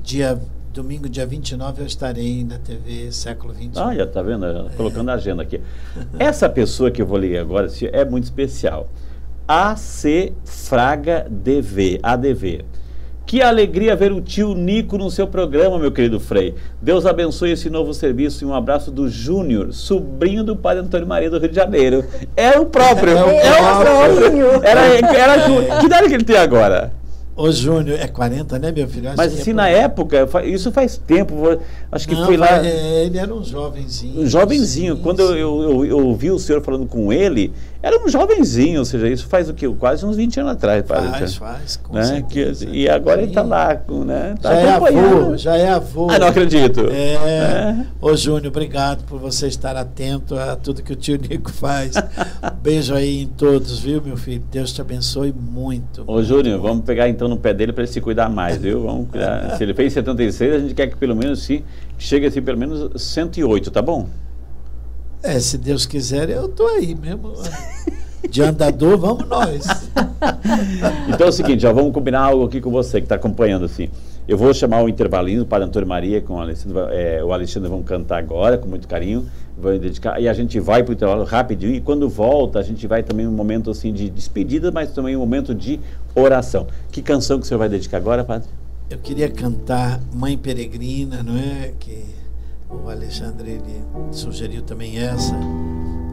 Dia, 0.03 0.39
domingo, 0.75 1.09
dia 1.09 1.25
29, 1.25 1.83
eu 1.83 1.87
estarei 1.87 2.45
na 2.45 2.59
TV 2.59 3.11
Século 3.13 3.55
XXI. 3.55 3.71
Ah, 3.77 3.95
já 3.95 4.07
tá 4.07 4.21
vendo? 4.23 4.45
Colocando 4.77 5.09
a 5.11 5.15
agenda 5.15 5.43
aqui. 5.43 5.61
Essa 6.19 6.49
pessoa 6.49 6.91
que 6.91 7.01
eu 7.01 7.07
vou 7.07 7.17
ler 7.17 7.39
agora 7.39 7.69
se- 7.69 7.87
é 7.93 8.05
muito 8.05 8.25
especial. 8.25 8.89
AC 9.47 10.33
Fraga 10.45 11.27
DV, 11.31 12.01
ADV. 12.03 12.65
Que 13.27 13.41
alegria 13.41 13.97
ver 13.97 14.13
o 14.13 14.21
tio 14.21 14.55
Nico 14.55 14.99
no 14.99 15.11
seu 15.11 15.27
programa, 15.27 15.79
meu 15.79 15.91
querido 15.93 16.19
Frei. 16.21 16.55
Deus 16.83 17.07
abençoe 17.07 17.53
esse 17.53 17.71
novo 17.71 17.95
serviço 17.95 18.45
e 18.45 18.47
um 18.47 18.53
abraço 18.53 18.91
do 18.91 19.09
Júnior, 19.09 19.73
sobrinho 19.73 20.45
do 20.45 20.55
padre 20.57 20.83
Antônio 20.83 21.07
Maria 21.07 21.31
do 21.31 21.39
Rio 21.39 21.49
de 21.49 21.55
Janeiro. 21.55 22.05
É 22.37 22.59
o 22.59 22.67
próprio. 22.67 23.17
É 23.17 23.23
o 23.25 23.31
é 23.31 23.61
o 23.61 23.81
próprio. 23.81 24.65
Era, 24.65 24.81
era, 25.17 25.79
que 25.81 25.87
idade 25.87 26.09
que 26.09 26.15
ele 26.15 26.25
tem 26.25 26.37
agora? 26.37 26.93
Ô, 27.37 27.51
Júnior, 27.51 27.99
é 27.99 28.07
40, 28.07 28.59
né, 28.61 28.71
meu 28.71 28.87
filho? 28.87 29.09
Acho 29.09 29.17
Mas 29.17 29.33
é 29.33 29.41
assim, 29.41 29.51
por 29.51 29.57
na 29.57 29.69
época, 29.69 30.29
isso 30.45 30.71
faz 30.71 30.97
tempo, 30.97 31.59
acho 31.91 32.07
que 32.07 32.15
Não, 32.15 32.27
foi 32.27 32.37
lá... 32.37 32.65
é, 32.65 33.07
ele 33.07 33.19
era 33.19 33.35
um 33.35 33.43
jovenzinho. 33.43 34.21
Um 34.21 34.27
jovenzinho. 34.27 34.97
sim, 34.97 35.03
Quando 35.03 35.27
sim. 35.27 35.33
eu, 35.35 35.63
eu, 35.63 35.85
eu 35.85 35.99
ouvi 36.07 36.31
o 36.31 36.39
senhor 36.39 36.63
falando 36.63 36.87
com 36.87 37.13
ele, 37.13 37.53
era 37.85 38.03
um 38.03 38.09
jovenzinho, 38.09 38.79
ou 38.79 38.85
seja, 38.87 39.07
isso 39.07 39.27
faz 39.27 39.51
o 39.51 39.53
que? 39.53 39.69
Quase 39.69 40.07
uns 40.07 40.17
20 40.17 40.41
anos 40.41 40.53
atrás, 40.53 40.83
padre. 40.87 41.11
Faz, 41.11 41.35
faz, 41.37 41.77
com 41.77 41.93
né? 41.93 42.25
Que, 42.27 42.51
e 42.73 42.89
agora 42.89 43.21
ele 43.21 43.29
está 43.29 43.43
lá, 43.43 43.79
né? 44.07 44.35
Tá 44.41 44.55
já 44.55 44.59
é 44.59 44.71
avô, 44.71 45.37
já 45.37 45.57
é 45.59 45.69
avô. 45.69 46.09
Ah, 46.11 46.19
não 46.19 46.29
acredito. 46.29 46.89
É. 46.91 47.13
é. 47.13 47.87
Ô, 48.01 48.17
Júnior, 48.17 48.47
obrigado 48.47 49.05
por 49.05 49.19
você 49.19 49.49
estar 49.49 49.77
atento 49.77 50.35
a 50.35 50.57
tudo 50.57 50.83
que 50.83 50.95
o 50.95 50.97
tio 50.97 51.19
Nico 51.19 51.53
faz. 51.53 51.93
Beijo 52.63 52.95
aí 52.95 53.25
em 53.25 53.27
todos, 53.27 53.81
viu, 53.81 54.01
meu 54.01 54.17
filho? 54.17 54.43
Deus 54.51 54.73
te 54.73 54.81
abençoe 54.81 55.31
muito. 55.31 56.05
Ô, 56.07 56.23
Júnior, 56.23 56.59
vamos 56.63 56.87
pegar 56.87 57.07
então 57.11 57.29
no 57.29 57.37
pé 57.37 57.53
dele 57.53 57.75
para 57.75 57.83
ele 57.83 57.93
se 57.93 58.01
cuidar 58.01 58.31
mais, 58.31 58.57
viu? 58.57 58.85
Vamos 58.85 59.11
cuidar. 59.11 59.57
se 59.59 59.63
ele 59.63 59.75
fez 59.75 59.93
76, 59.93 60.55
a 60.55 60.59
gente 60.59 60.73
quer 60.73 60.87
que 60.87 60.97
pelo 60.97 61.15
menos 61.15 61.43
sim, 61.43 61.63
chegue 61.99 62.25
assim 62.25 62.41
pelo 62.41 62.57
menos 62.57 63.03
108, 63.03 63.71
tá 63.71 63.83
bom? 63.83 64.09
É, 65.25 65.41
se 65.41 65.57
Deus 65.57 65.87
quiser, 65.87 66.29
eu 66.29 66.51
tô 66.51 66.67
aí 66.67 66.95
mesmo. 66.95 67.33
De 68.29 68.43
andador, 68.43 68.99
vamos 68.99 69.27
nós. 69.27 69.65
então 71.09 71.27
é 71.27 71.31
o 71.31 71.33
seguinte, 71.33 71.63
já 71.63 71.73
vamos 71.73 71.95
combinar 71.95 72.21
algo 72.21 72.45
aqui 72.45 72.61
com 72.61 72.71
você 72.71 73.01
que 73.01 73.07
está 73.07 73.15
acompanhando 73.15 73.65
assim. 73.65 73.89
Eu 74.29 74.37
vou 74.37 74.53
chamar 74.53 74.83
o 74.83 74.89
intervalinho, 74.89 75.43
o 75.43 75.47
Padre 75.47 75.67
Antônio 75.67 75.89
Maria 75.89 76.21
com 76.21 76.35
o 76.35 76.41
Alexandre, 76.41 76.79
é, 76.93 77.25
o 77.25 77.33
Alexandre 77.33 77.71
vão 77.71 77.83
cantar 77.83 78.19
agora, 78.19 78.59
com 78.59 78.69
muito 78.69 78.87
carinho, 78.87 79.27
vão 79.57 79.79
dedicar, 79.79 80.21
e 80.21 80.29
a 80.29 80.35
gente 80.35 80.61
vai 80.61 80.83
para 80.83 80.91
o 80.91 80.95
intervalo 80.95 81.25
rapidinho, 81.25 81.75
e 81.75 81.81
quando 81.81 82.07
volta, 82.07 82.59
a 82.59 82.63
gente 82.63 82.87
vai 82.87 83.03
também 83.03 83.27
um 83.27 83.33
momento 83.33 83.71
assim 83.71 83.95
de 83.95 84.11
despedida, 84.11 84.71
mas 84.71 84.93
também 84.93 85.17
um 85.17 85.21
momento 85.21 85.55
de 85.55 85.81
oração. 86.15 86.67
Que 86.93 87.01
canção 87.01 87.39
que 87.39 87.47
o 87.47 87.49
senhor 87.49 87.59
vai 87.59 87.71
dedicar 87.71 87.97
agora, 87.97 88.25
Padre? 88.25 88.49
Eu 88.91 88.99
queria 88.99 89.31
cantar 89.31 90.03
Mãe 90.13 90.37
Peregrina, 90.37 91.23
não 91.23 91.37
é? 91.37 91.73
Que 91.81 92.05
o 92.85 92.91
Alexandre 92.91 93.51
ele 93.51 93.85
sugeriu 94.11 94.63
também 94.63 94.99
essa. 94.99 95.35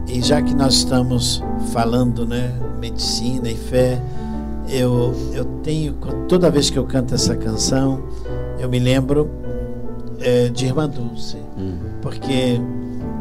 E 0.08 0.20
já 0.20 0.42
que 0.42 0.54
nós 0.54 0.74
estamos 0.74 1.42
falando, 1.72 2.26
né, 2.26 2.52
medicina 2.80 3.48
e 3.48 3.54
fé, 3.54 4.00
eu, 4.68 5.14
eu 5.32 5.44
tenho, 5.62 5.94
toda 6.28 6.50
vez 6.50 6.70
que 6.70 6.78
eu 6.78 6.84
canto 6.84 7.14
essa 7.14 7.36
canção, 7.36 8.02
eu 8.58 8.68
me 8.68 8.78
lembro 8.78 9.30
é, 10.20 10.48
de 10.48 10.66
Irmã 10.66 10.88
Dulce. 10.88 11.36
Uhum. 11.56 11.78
Porque 12.00 12.60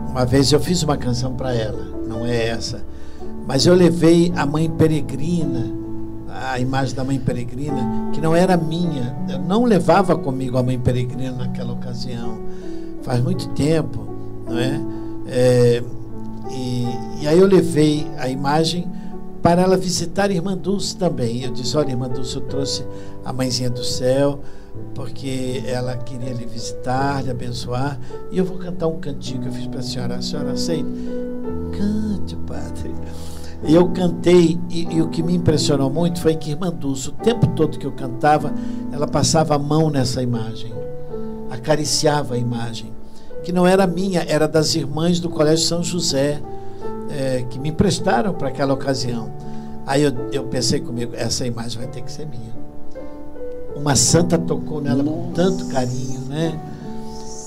uma 0.10 0.26
vez 0.26 0.52
eu 0.52 0.60
fiz 0.60 0.84
uma 0.84 0.98
canção 0.98 1.34
para 1.34 1.54
ela, 1.54 1.84
não 2.08 2.26
é 2.26 2.48
essa, 2.48 2.84
mas 3.48 3.66
eu 3.66 3.74
levei 3.74 4.32
a 4.36 4.46
mãe 4.46 4.70
peregrina, 4.70 5.72
a 6.30 6.60
imagem 6.60 6.96
da 6.96 7.04
mãe 7.04 7.20
peregrina, 7.20 8.10
que 8.14 8.20
não 8.20 8.36
era 8.36 8.58
minha, 8.58 9.16
eu 9.30 9.40
não 9.40 9.66
levava 9.66 10.16
comigo 10.18 10.58
a 10.58 10.64
mãe 10.64 10.80
peregrina 10.80 11.32
naquela 11.32 11.74
ocasião 11.74 12.40
faz 13.02 13.22
muito 13.22 13.50
tempo, 13.50 14.08
não 14.48 14.58
é? 14.58 14.82
é 15.28 15.84
e, 16.52 16.86
e, 17.22 17.28
aí 17.28 17.40
eu 17.40 17.48
levei 17.48 18.06
a 18.18 18.28
imagem 18.28 18.88
para 19.42 19.62
ela 19.62 19.78
visitar 19.78 20.30
a 20.30 20.34
Irmã 20.34 20.56
Dulce 20.58 20.96
também. 20.96 21.44
Eu 21.44 21.52
disse, 21.52 21.78
olha, 21.78 21.92
Irmã 21.92 22.10
Dulce, 22.10 22.36
eu 22.36 22.42
trouxe 22.42 22.86
a 23.24 23.32
mãezinha 23.32 23.70
do 23.70 23.84
céu, 23.84 24.42
porque 24.94 25.64
ela 25.66 25.96
queria 25.96 26.34
lhe 26.34 26.46
visitar, 26.46 27.24
lhe 27.24 27.32
abençoar, 27.32 28.00
e 28.32 28.38
eu 28.38 28.46
vou 28.46 28.58
cantar 28.58 28.88
um 28.88 29.00
cantinho 29.00 29.42
que 29.42 29.48
eu 29.48 29.54
fiz 29.54 29.68
para 29.68 29.80
a 29.80 29.84
senhora. 29.84 30.16
A 30.16 30.22
senhora 30.22 30.52
aceita? 30.52 30.90
Cante, 31.78 32.36
padre. 32.36 32.94
E 33.64 33.74
eu 33.74 33.88
cantei, 33.90 34.60
e, 34.70 34.96
e, 34.96 35.02
o 35.02 35.08
que 35.08 35.24
me 35.24 35.36
impressionou 35.36 35.90
muito 35.90 36.20
foi 36.20 36.36
que 36.36 36.52
Irmã 36.52 36.70
Dulce, 36.70 37.10
o 37.10 37.12
tempo 37.14 37.48
todo 37.56 37.78
que 37.78 37.86
eu 37.86 37.92
cantava, 37.92 38.52
ela 38.92 39.08
passava 39.08 39.56
a 39.56 39.60
mão 39.60 39.90
nessa 39.90 40.22
imagem 40.22 40.81
acariciava 41.52 42.36
a 42.36 42.38
imagem, 42.38 42.92
que 43.44 43.52
não 43.52 43.68
era 43.68 43.86
minha, 43.86 44.24
era 44.28 44.48
das 44.48 44.74
irmãs 44.74 45.20
do 45.20 45.30
Colégio 45.30 45.68
São 45.68 45.84
José, 45.84 46.42
é, 47.10 47.46
que 47.50 47.60
me 47.60 47.70
emprestaram 47.70 48.34
para 48.34 48.48
aquela 48.48 48.74
ocasião. 48.74 49.30
Aí 49.86 50.04
eu, 50.04 50.14
eu 50.32 50.44
pensei 50.46 50.80
comigo, 50.80 51.14
essa 51.16 51.46
imagem 51.46 51.78
vai 51.78 51.88
ter 51.88 52.02
que 52.02 52.12
ser 52.12 52.26
minha. 52.26 52.52
Uma 53.76 53.96
santa 53.96 54.38
tocou 54.38 54.80
nela 54.80 55.04
Nossa. 55.04 55.18
com 55.18 55.32
tanto 55.34 55.68
carinho, 55.68 56.22
né? 56.22 56.60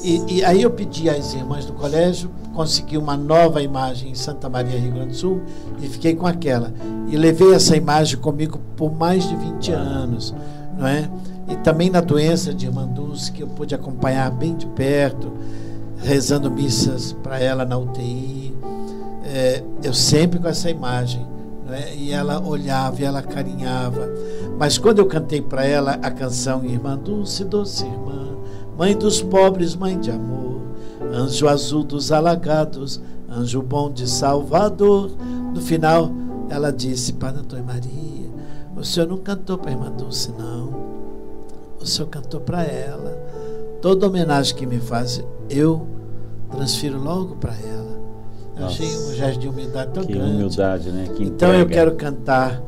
E, 0.02 0.22
e, 0.28 0.44
aí 0.44 0.60
eu 0.60 0.70
pedi 0.70 1.09
às 1.09 1.32
irmãs 1.32 1.64
do 1.64 1.72
colégio, 1.72 2.31
consegui 2.52 2.98
uma 2.98 3.16
nova 3.16 3.62
imagem 3.62 4.10
em 4.10 4.14
Santa 4.14 4.51
Maria, 4.51 4.78
Rio 4.78 4.93
Grande 4.93 5.12
do 5.12 5.16
Sul, 5.16 5.40
e 5.81 5.89
fiquei 5.89 6.14
com 6.14 6.26
aquela. 6.26 6.74
E 7.09 7.16
levei 7.16 7.55
essa 7.55 7.74
imagem 7.74 8.18
comigo 8.18 8.60
por 8.76 8.93
mais 8.93 9.26
de 9.26 9.35
20 9.35 9.72
anos, 9.72 10.35
não 10.76 10.86
é? 10.86 11.09
E 11.48 11.56
também 11.56 11.90
na 11.90 12.00
doença 12.00 12.54
de 12.54 12.66
Irmã 12.66 12.86
Dulce, 12.86 13.30
que 13.30 13.42
eu 13.42 13.48
pude 13.48 13.74
acompanhar 13.74 14.30
bem 14.30 14.56
de 14.56 14.66
perto, 14.66 15.32
rezando 15.98 16.50
missas 16.50 17.12
para 17.22 17.38
ela 17.38 17.64
na 17.64 17.76
UTI. 17.76 18.54
É, 19.24 19.62
eu 19.82 19.92
sempre 19.92 20.38
com 20.38 20.48
essa 20.48 20.70
imagem. 20.70 21.26
Né? 21.66 21.94
E 21.96 22.12
ela 22.12 22.40
olhava 22.40 23.00
e 23.00 23.04
ela 23.04 23.22
carinhava. 23.22 24.08
Mas 24.58 24.78
quando 24.78 25.00
eu 25.00 25.06
cantei 25.06 25.42
para 25.42 25.64
ela 25.64 25.98
a 26.02 26.10
canção 26.10 26.64
Irmã 26.64 26.96
Dulce, 26.96 27.44
doce 27.44 27.84
irmã, 27.84 28.36
mãe 28.76 28.96
dos 28.96 29.20
pobres, 29.20 29.74
mãe 29.74 29.98
de 29.98 30.10
amor, 30.10 30.60
anjo 31.12 31.48
azul 31.48 31.84
dos 31.84 32.12
alagados, 32.12 33.00
anjo 33.28 33.60
bom 33.60 33.90
de 33.90 34.08
Salvador. 34.08 35.10
No 35.52 35.60
final, 35.60 36.10
ela 36.48 36.70
disse: 36.70 37.14
Padre 37.14 37.40
Antônio 37.40 37.64
Maria, 37.64 38.30
o 38.76 38.84
senhor 38.84 39.08
não 39.08 39.18
cantou 39.18 39.58
para 39.58 39.72
Irmã 39.72 39.90
Dulce, 39.90 40.32
não 40.38 40.84
o 41.85 41.86
senhor 41.86 42.09
cantou 42.09 42.40
para 42.40 42.65
ela. 42.65 43.16
Toda 43.81 44.06
homenagem 44.06 44.55
que 44.56 44.66
me 44.66 44.81
faz, 44.81 45.23
eu 45.51 45.86
transfiro 46.51 46.98
logo 46.98 47.36
para 47.36 47.52
ela. 47.52 48.01
Eu 48.56 48.66
achei 48.66 48.86
um 48.86 49.15
gesto 49.15 49.40
de 49.40 49.48
humildade 49.48 49.93
tão 49.93 50.05
que 50.05 50.12
grande. 50.12 50.36
humildade, 50.36 50.90
né? 50.90 51.09
Que 51.15 51.24
então 51.24 51.52
eu 51.52 51.66
quero 51.66 51.94
cantar 51.94 52.62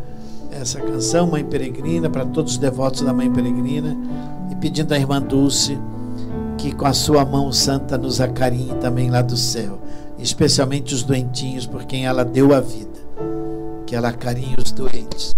essa 0.50 0.80
canção, 0.80 1.26
Mãe 1.26 1.44
Peregrina, 1.44 2.10
para 2.10 2.24
todos 2.26 2.52
os 2.52 2.58
devotos 2.58 3.02
da 3.02 3.12
Mãe 3.12 3.32
Peregrina, 3.32 3.96
e 4.50 4.56
pedindo 4.56 4.92
à 4.92 4.98
irmã 4.98 5.20
Dulce 5.20 5.78
que 6.58 6.74
com 6.74 6.86
a 6.86 6.92
sua 6.92 7.24
mão 7.24 7.52
santa 7.52 7.96
nos 7.96 8.20
acarinhe 8.20 8.74
também 8.80 9.10
lá 9.10 9.22
do 9.22 9.36
céu, 9.36 9.78
especialmente 10.18 10.94
os 10.94 11.02
doentinhos 11.02 11.66
por 11.66 11.84
quem 11.84 12.06
ela 12.06 12.24
deu 12.24 12.54
a 12.54 12.60
vida. 12.60 12.96
Que 13.86 13.94
ela 13.94 14.08
acarinhe 14.08 14.56
os 14.58 14.72
doentes. 14.72 15.32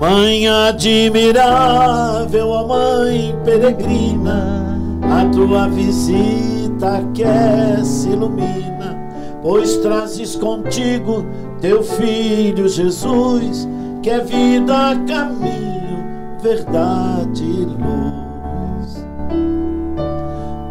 Mãe 0.00 0.46
admirável, 0.46 2.50
ó 2.50 2.68
Mãe 2.68 3.36
peregrina, 3.44 4.78
a 5.02 5.24
tua 5.28 5.66
visita 5.68 6.98
aquece, 6.98 8.10
ilumina, 8.10 8.96
pois 9.42 9.76
trazes 9.78 10.36
contigo 10.36 11.26
teu 11.60 11.82
filho 11.82 12.68
Jesus, 12.68 13.68
que 14.00 14.10
é 14.10 14.20
vida, 14.20 14.94
caminho, 15.08 16.04
verdade 16.40 17.42
e 17.42 17.64
luz. 17.64 19.04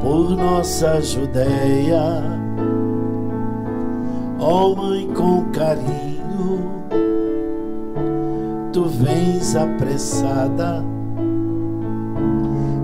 Por 0.02 0.38
nossa 0.38 1.02
Judéia, 1.02 2.24
ó 4.40 4.74
Mãe 4.74 5.06
com 5.14 5.44
carinho, 5.52 6.87
vens 8.88 9.56
apressada, 9.56 10.84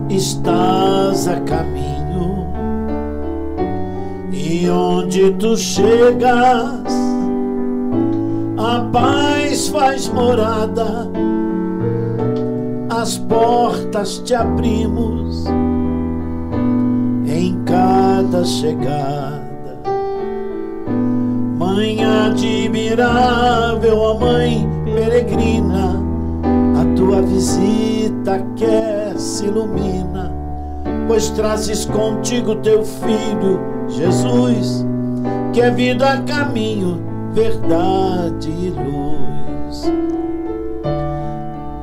estás 0.09 1.27
a 1.27 1.39
caminho, 1.41 2.47
e 4.31 4.69
onde 4.69 5.31
tu 5.31 5.57
chegas, 5.57 6.93
a 8.57 8.79
paz 8.91 9.67
faz 9.69 10.09
morada, 10.09 11.09
as 12.89 13.17
portas 13.17 14.19
te 14.19 14.35
abrimos 14.35 15.45
em 17.27 17.61
cada 17.65 18.43
chegada. 18.45 19.43
Mãe 21.57 22.03
admirável, 22.03 23.97
ó 23.97 24.19
Mãe 24.19 24.69
peregrina, 24.85 25.82
a 25.82 25.82
tua 27.03 27.21
visita 27.21 28.39
quer 28.55 29.17
se 29.17 29.45
ilumina, 29.45 30.33
pois 31.05 31.29
trazes 31.31 31.83
contigo 31.83 32.55
teu 32.55 32.85
filho, 32.85 33.59
Jesus, 33.89 34.85
que 35.51 35.61
é 35.61 35.69
vida, 35.69 36.23
caminho, 36.25 37.01
verdade 37.33 38.49
e 38.49 38.69
luz. 38.69 39.91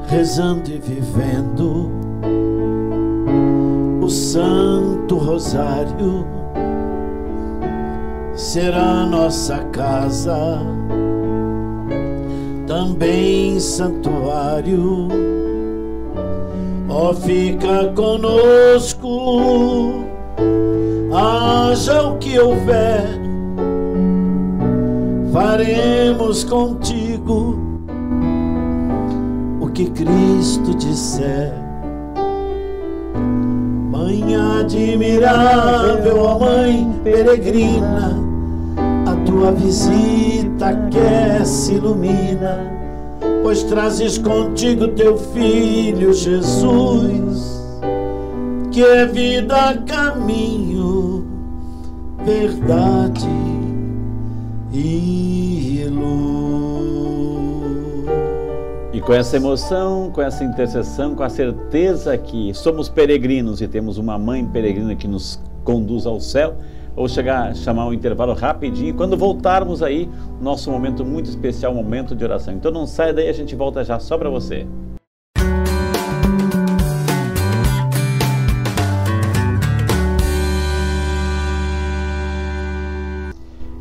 Rezando 0.09 0.70
e 0.70 0.78
vivendo 0.78 1.90
o 4.01 4.09
Santo 4.09 5.16
Rosário 5.16 6.26
será 8.34 9.05
nossa 9.05 9.59
casa 9.64 10.80
também 12.81 13.61
santuário. 13.61 15.09
Ó, 16.89 17.12
fica 17.12 17.93
conosco 17.94 19.11
haja 21.12 22.02
o 22.05 22.16
que 22.19 22.39
houver, 22.39 23.20
faremos 25.32 26.44
contigo 26.44 27.59
o 29.61 29.69
que 29.69 29.90
Cristo 29.90 30.74
disser. 30.77 31.52
Mãe 33.90 34.35
admirável, 34.61 36.19
ó 36.19 36.39
Mãe 36.39 36.90
peregrina, 37.05 38.19
tua 39.40 39.52
visita 39.52 40.66
aquece, 40.68 41.72
ilumina, 41.72 42.58
pois 43.42 43.62
trazes 43.62 44.18
contigo 44.18 44.88
teu 44.88 45.16
filho 45.16 46.12
Jesus, 46.12 47.58
que 48.70 48.84
é 48.84 49.06
vida, 49.06 49.78
caminho, 49.86 51.26
verdade 52.22 53.26
e 54.74 55.86
luz. 55.90 56.90
E 58.92 59.00
com 59.00 59.14
essa 59.14 59.36
emoção, 59.36 60.10
com 60.12 60.20
essa 60.20 60.44
intercessão, 60.44 61.14
com 61.14 61.22
a 61.22 61.30
certeza 61.30 62.14
que 62.18 62.52
somos 62.52 62.90
peregrinos 62.90 63.62
e 63.62 63.68
temos 63.68 63.96
uma 63.96 64.18
mãe 64.18 64.44
peregrina 64.44 64.94
que 64.94 65.08
nos 65.08 65.40
conduz 65.64 66.04
ao 66.04 66.20
céu, 66.20 66.56
vou 67.01 67.09
chegar, 67.09 67.56
chamar 67.56 67.86
um 67.86 67.94
intervalo 67.94 68.35
rapidinho. 68.35 68.94
Quando 68.94 69.16
voltarmos 69.16 69.82
aí, 69.82 70.06
nosso 70.39 70.70
momento 70.70 71.02
muito 71.02 71.31
especial, 71.31 71.72
momento 71.72 72.14
de 72.14 72.22
oração. 72.22 72.52
Então 72.52 72.70
não 72.70 72.86
saia 72.86 73.10
daí, 73.10 73.27
a 73.27 73.32
gente 73.32 73.56
volta 73.56 73.82
já 73.82 73.98
só 73.98 74.18
para 74.18 74.28
você. 74.28 74.66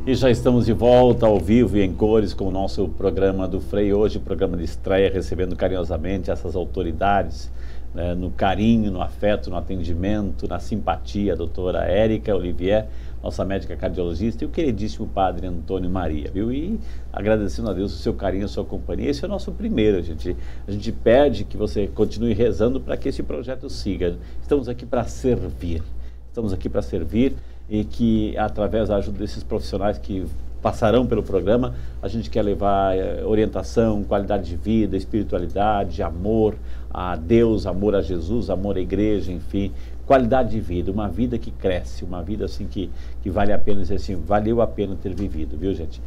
E 0.08 0.16
já 0.16 0.32
estamos 0.32 0.66
de 0.66 0.72
volta 0.72 1.26
ao 1.26 1.38
vivo 1.40 1.78
e 1.78 1.84
em 1.84 1.94
cores 1.94 2.34
com 2.34 2.46
o 2.46 2.52
nosso 2.52 2.88
programa 2.88 3.50
do 3.50 3.60
Frei 3.60 3.94
hoje, 3.94 4.18
programa 4.18 4.56
de 4.56 4.64
estreia, 4.64 5.12
recebendo 5.12 5.58
carinhosamente 5.58 6.32
essas 6.32 6.56
autoridades, 6.56 7.52
né, 7.94 8.16
no 8.16 8.32
carinho, 8.32 8.92
no 8.92 9.02
afeto, 9.02 9.50
no 9.50 9.58
atendimento, 9.58 10.48
na 10.48 10.60
simpatia, 10.60 11.34
a 11.34 11.36
doutora 11.36 11.84
Érica 11.86 12.36
Olivier, 12.36 12.88
nossa 13.22 13.44
médica 13.44 13.76
cardiologista, 13.76 14.44
e 14.44 14.48
o 14.48 14.50
queridíssimo 14.50 15.08
padre 15.08 15.48
Antônio 15.48 15.90
Maria, 15.90 16.32
viu? 16.32 16.52
E 16.52 16.80
agradecendo 17.12 17.70
a 17.70 17.74
Deus 17.74 17.94
o 17.94 17.98
seu 17.98 18.14
carinho, 18.14 18.46
a 18.46 18.48
sua 18.48 18.64
companhia. 18.64 19.10
Esse 19.10 19.24
é 19.24 19.28
o 19.28 19.30
nosso 19.30 19.52
primeiro, 19.52 19.98
a 19.98 20.02
gente, 20.02 20.36
a 20.68 20.72
gente 20.72 20.92
pede 20.92 21.44
que 21.44 21.58
você 21.58 21.88
continue 21.88 22.34
rezando 22.34 22.80
para 22.80 22.96
que 22.96 23.10
esse 23.10 23.22
projeto 23.24 23.70
siga. 23.70 24.18
Estamos 24.42 24.70
aqui 24.70 24.86
para 24.86 25.04
servir, 25.06 25.84
estamos 26.28 26.54
aqui 26.54 26.70
para 26.70 26.82
servir 26.82 27.36
e 27.70 27.84
que 27.84 28.38
através 28.38 28.90
da 28.90 28.96
ajuda 28.96 29.20
desses 29.20 29.44
profissionais 29.44 29.98
que 29.98 30.26
passarão 30.62 31.06
pelo 31.06 31.24
programa, 31.24 31.74
a 32.02 32.08
gente 32.08 32.30
quer 32.30 32.42
levar 32.42 32.98
eh, 32.98 33.24
orientação, 33.24 34.04
qualidade 34.04 34.50
de 34.50 34.56
vida, 34.56 34.98
espiritualidade, 34.98 36.04
amor 36.04 36.56
a 36.92 37.16
Deus, 37.16 37.66
amor 37.66 37.96
a 37.96 38.02
Jesus, 38.02 38.50
amor 38.50 38.78
à 38.78 38.82
igreja, 38.82 39.32
enfim, 39.32 39.72
qualidade 40.10 40.50
de 40.50 40.60
vida, 40.60 40.92
uma 40.92 41.08
vida 41.08 41.38
que 41.38 41.52
cresce, 41.52 42.04
uma 42.04 42.24
vida 42.24 42.46
assim 42.46 42.66
que, 42.66 42.90
que 43.22 43.30
vale 43.30 43.54
a 43.54 43.60
pena 43.60 43.84
assim, 43.84 44.16
valeu 44.16 44.60
a 44.60 44.66
pena 44.66 44.98
ter 45.00 45.14
vivido, 45.14 45.56
viu 45.56 45.72
gente? 45.76 46.02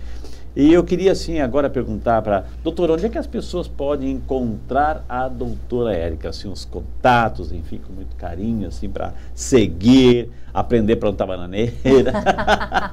E 0.57 0.73
eu 0.73 0.83
queria 0.83 1.13
assim 1.13 1.39
agora 1.39 1.71
perguntar 1.71 2.21
para 2.21 2.45
doutora, 2.65 2.95
onde 2.95 3.07
é 3.07 3.09
que 3.09 3.17
as 3.17 3.29
pessoas 3.29 3.69
podem 3.69 4.11
encontrar 4.11 5.05
a 5.09 5.29
doutora 5.29 5.95
Érica, 5.95 6.31
assim 6.31 6.49
os 6.49 6.65
contatos, 6.65 7.53
enfim, 7.53 7.79
com 7.79 7.93
muito 7.93 8.17
carinho 8.17 8.67
assim 8.67 8.91
para 8.91 9.15
seguir, 9.37 10.33
aprender 10.53 10.95
a 10.95 10.97
plantar 10.97 11.27
bananeira. 11.27 12.13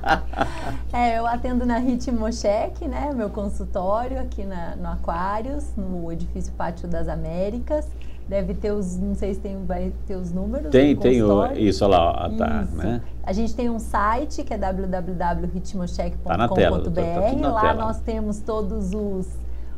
é, 0.93 1.17
eu 1.17 1.25
atendo 1.25 1.65
na 1.65 1.79
Ritmocheck, 1.79 2.87
né, 2.87 3.11
meu 3.15 3.31
consultório 3.31 4.19
aqui 4.19 4.43
na, 4.43 4.75
no 4.75 4.87
Aquários, 4.89 5.75
no 5.75 6.11
edifício 6.11 6.53
Pátio 6.53 6.87
das 6.87 7.07
Américas. 7.07 7.87
Deve 8.29 8.53
ter 8.53 8.71
os, 8.71 8.95
não 8.95 9.15
sei 9.15 9.33
se 9.33 9.39
tem, 9.39 9.65
vai 9.65 9.91
ter 10.05 10.15
os 10.15 10.31
números. 10.31 10.69
Tem, 10.69 10.95
tem 10.95 11.23
o, 11.23 11.51
isso 11.53 11.87
lá, 11.87 12.27
ó, 12.27 12.29
tá, 12.37 12.61
Isso. 12.61 12.77
né? 12.77 13.01
A 13.23 13.33
gente 13.33 13.55
tem 13.55 13.71
um 13.71 13.79
site 13.79 14.43
que 14.43 14.53
é 14.53 14.57
www.ritmocheck.com.br. 14.57 16.27
Tá 16.27 16.37
na 16.37 16.47
tela, 16.47 16.77
doutor, 16.77 17.03
tá 17.03 17.33
na 17.33 17.51
Lá 17.51 17.61
tela. 17.61 17.85
nós 17.85 17.99
temos 18.01 18.39
todos 18.39 18.93
os, 18.93 19.27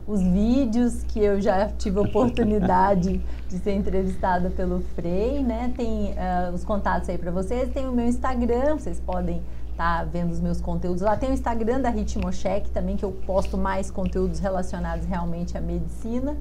os 0.05 0.21
vídeos 0.21 1.01
que 1.03 1.21
eu 1.21 1.39
já 1.39 1.69
tive 1.69 1.99
a 1.99 2.01
oportunidade 2.01 3.21
de 3.47 3.57
ser 3.57 3.71
entrevistada 3.71 4.49
pelo 4.49 4.81
Frei, 4.95 5.41
né? 5.41 5.71
Tem 5.77 6.13
ah, 6.17 6.51
os 6.53 6.65
contatos 6.65 7.07
aí 7.07 7.17
para 7.17 7.31
vocês. 7.31 7.69
Tem 7.69 7.87
o 7.87 7.93
meu 7.93 8.05
Instagram, 8.05 8.77
vocês 8.77 8.99
podem 8.99 9.41
estar 9.71 10.05
vendo 10.07 10.31
os 10.31 10.41
meus 10.41 10.59
conteúdos 10.59 11.01
lá. 11.01 11.15
Tem 11.15 11.29
o 11.29 11.33
Instagram 11.33 11.79
da 11.79 11.89
Ritmocheck 11.89 12.69
também, 12.71 12.97
que 12.97 13.05
eu 13.05 13.13
posto 13.25 13.57
mais 13.57 13.89
conteúdos 13.89 14.39
relacionados 14.39 15.05
realmente 15.05 15.57
à 15.57 15.61
medicina. 15.61 16.35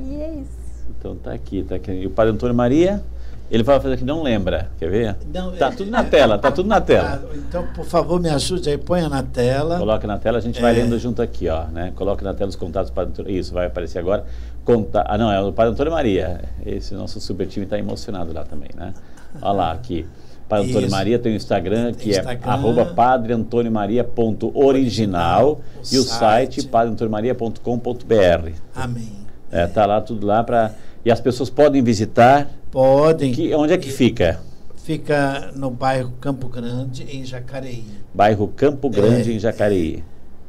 E 0.00 0.20
é 0.20 0.34
isso. 0.34 0.61
Então 0.98 1.14
tá 1.16 1.32
aqui, 1.32 1.62
tá 1.62 1.76
aqui. 1.76 1.92
E 1.92 2.06
o 2.06 2.10
padre 2.10 2.32
Antônio 2.32 2.54
Maria, 2.54 3.02
ele 3.50 3.62
vai 3.62 3.78
fazer 3.80 3.96
que 3.98 4.04
não 4.04 4.22
lembra, 4.22 4.70
quer 4.78 4.88
ver? 4.90 5.16
Não, 5.32 5.52
tá 5.52 5.68
é- 5.68 5.70
tudo 5.72 5.90
na 5.90 6.04
tela, 6.04 6.38
tá 6.38 6.50
tudo 6.50 6.68
na 6.68 6.80
tela. 6.80 7.22
Ah, 7.22 7.26
Então, 7.36 7.66
por 7.74 7.84
favor, 7.84 8.18
me 8.20 8.28
ajude 8.30 8.70
aí, 8.70 8.78
ponha 8.78 9.08
na 9.08 9.22
tela. 9.22 9.78
Coloca 9.78 10.06
na 10.06 10.18
tela, 10.18 10.38
a 10.38 10.40
gente 10.40 10.60
vai 10.60 10.72
É. 10.72 10.76
lendo 10.82 10.98
junto 10.98 11.20
aqui, 11.20 11.48
ó, 11.48 11.64
né? 11.66 11.92
Coloca 11.94 12.24
na 12.24 12.32
tela 12.34 12.48
os 12.50 12.56
contatos 12.56 12.90
do 12.90 12.94
Padre 12.94 13.12
Antônio. 13.12 13.38
Isso, 13.38 13.52
vai 13.52 13.66
aparecer 13.66 13.98
agora. 13.98 14.24
Conta... 14.64 15.04
Ah, 15.06 15.18
não, 15.18 15.30
é 15.32 15.40
o 15.40 15.52
Padre 15.52 15.72
Antônio 15.72 15.92
Maria. 15.92 16.40
Esse 16.64 16.94
nosso 16.94 17.20
super 17.20 17.46
time 17.46 17.64
está 17.64 17.78
emocionado 17.78 18.32
lá 18.32 18.44
também, 18.44 18.70
né? 18.76 18.94
Olha 19.40 19.52
lá, 19.52 19.72
aqui. 19.72 20.06
Padre 20.48 20.70
Antônio 20.70 20.86
Isso. 20.86 20.96
Maria 20.96 21.18
tem 21.18 21.32
o 21.32 21.36
Instagram, 21.36 21.92
que 21.94 22.10
Instagram. 22.10 22.40
é 22.44 22.48
arroba 22.50 22.84
padreantonimaria.original 22.86 25.60
e 25.90 25.98
o 25.98 26.02
site, 26.02 26.60
site. 26.62 26.68
padreantonimaria.com.br. 26.68 28.50
Amém. 28.74 29.21
É, 29.52 29.66
tá 29.66 29.84
lá 29.86 30.00
tudo 30.00 30.26
lá 30.26 30.42
para 30.42 30.74
e 31.04 31.10
as 31.12 31.20
pessoas 31.20 31.50
podem 31.50 31.82
visitar. 31.82 32.50
Podem. 32.70 33.32
Que, 33.32 33.54
onde 33.54 33.72
é 33.74 33.78
que 33.78 33.90
fica? 33.90 34.40
Fica 34.76 35.52
no 35.54 35.70
bairro 35.70 36.12
Campo 36.20 36.48
Grande, 36.48 37.04
em 37.04 37.24
Jacareí. 37.24 37.84
Bairro 38.12 38.48
Campo 38.48 38.88
Grande, 38.90 39.30
É, 39.30 39.34
em 39.34 39.38
Jacareí. 39.38 40.02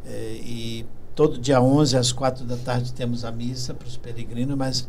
É, 0.06 0.34
e 0.44 0.86
todo 1.14 1.38
dia 1.38 1.62
11 1.62 1.98
às 1.98 2.12
4 2.12 2.44
da 2.46 2.58
tarde 2.58 2.92
temos 2.94 3.24
a 3.26 3.32
missa 3.32 3.74
para 3.74 3.88
os 3.88 3.96
peregrinos, 3.98 4.58
mas 4.58 4.88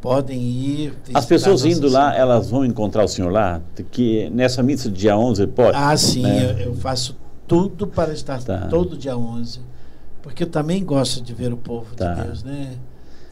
podem 0.00 0.40
ir. 0.40 0.94
As 1.12 1.26
pessoas 1.26 1.64
indo 1.64 1.88
lá, 1.88 2.10
Senhora. 2.12 2.16
elas 2.18 2.48
vão 2.50 2.64
encontrar 2.64 3.04
o 3.04 3.08
senhor 3.08 3.30
lá? 3.30 3.60
Que 3.90 4.30
nessa 4.30 4.62
missa 4.62 4.88
do 4.88 4.94
dia 4.96 5.16
11 5.18 5.46
pode? 5.48 5.76
Ah, 5.76 5.96
sim, 5.96 6.22
né? 6.22 6.52
eu, 6.60 6.68
eu 6.68 6.74
faço 6.74 7.16
tudo 7.46 7.86
para 7.86 8.12
estar 8.12 8.42
Tá. 8.42 8.66
todo 8.68 8.96
dia 8.96 9.16
11. 9.16 9.60
Porque 10.22 10.42
eu 10.44 10.48
também 10.48 10.82
gosto 10.84 11.20
de 11.22 11.34
ver 11.34 11.52
o 11.52 11.56
povo 11.56 11.94
Tá. 11.94 12.14
de 12.14 12.22
Deus, 12.24 12.42
né? 12.42 12.72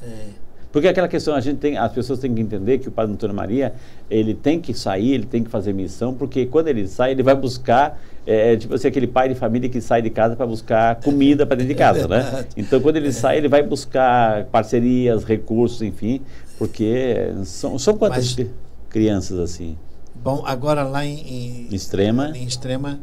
É. 0.07 0.45
Porque 0.73 0.89
aquela 0.89 1.07
questão, 1.07 1.37
a 1.37 1.41
gente 1.41 1.59
tem, 1.59 1.79
as 1.79 1.93
pessoas 1.93 2.19
têm 2.19 2.35
que 2.35 2.41
entender 2.41 2.79
que 2.79 2.89
o 2.89 2.91
Padre 2.91 3.13
Antônio 3.15 3.37
Maria, 3.37 3.75
ele 4.11 4.35
tem 4.35 4.61
que 4.61 4.75
sair, 4.75 5.13
ele 5.13 5.25
tem 5.25 5.45
que 5.45 5.49
fazer 5.49 5.73
missão, 5.73 6.13
porque 6.13 6.47
quando 6.47 6.67
ele 6.67 6.89
sai, 6.89 7.13
ele 7.13 7.23
vai 7.23 7.37
buscar, 7.37 7.97
é, 8.27 8.57
tipo 8.57 8.75
assim, 8.75 8.89
aquele 8.89 9.07
pai 9.07 9.29
de 9.29 9.37
família 9.37 9.69
que 9.69 9.81
sai 9.81 10.03
de 10.03 10.11
casa 10.11 10.35
para 10.35 10.45
buscar 10.47 10.97
comida 10.97 11.47
para 11.47 11.59
dentro 11.59 11.73
de 11.73 11.79
casa, 11.79 12.09
né? 12.09 12.21
verdade. 12.23 12.49
Então, 12.57 12.81
quando 12.81 12.97
ele 12.97 13.13
sai, 13.13 13.39
ele 13.39 13.47
vai 13.47 13.63
buscar 13.63 14.47
parcerias, 14.47 15.23
recursos, 15.23 15.81
enfim, 15.81 16.21
porque 16.59 17.33
são, 17.45 17.79
são 17.79 17.97
quantas 17.97 18.25
Mas- 18.25 18.35
cri- 18.35 18.51
crianças 18.91 19.39
assim? 19.39 19.79
Bom, 20.17 20.43
agora 20.45 20.83
lá 20.83 21.05
em, 21.05 21.69
em, 21.71 21.75
Extrema? 21.75 22.33
em 22.37 22.45
Extrema, 22.47 22.99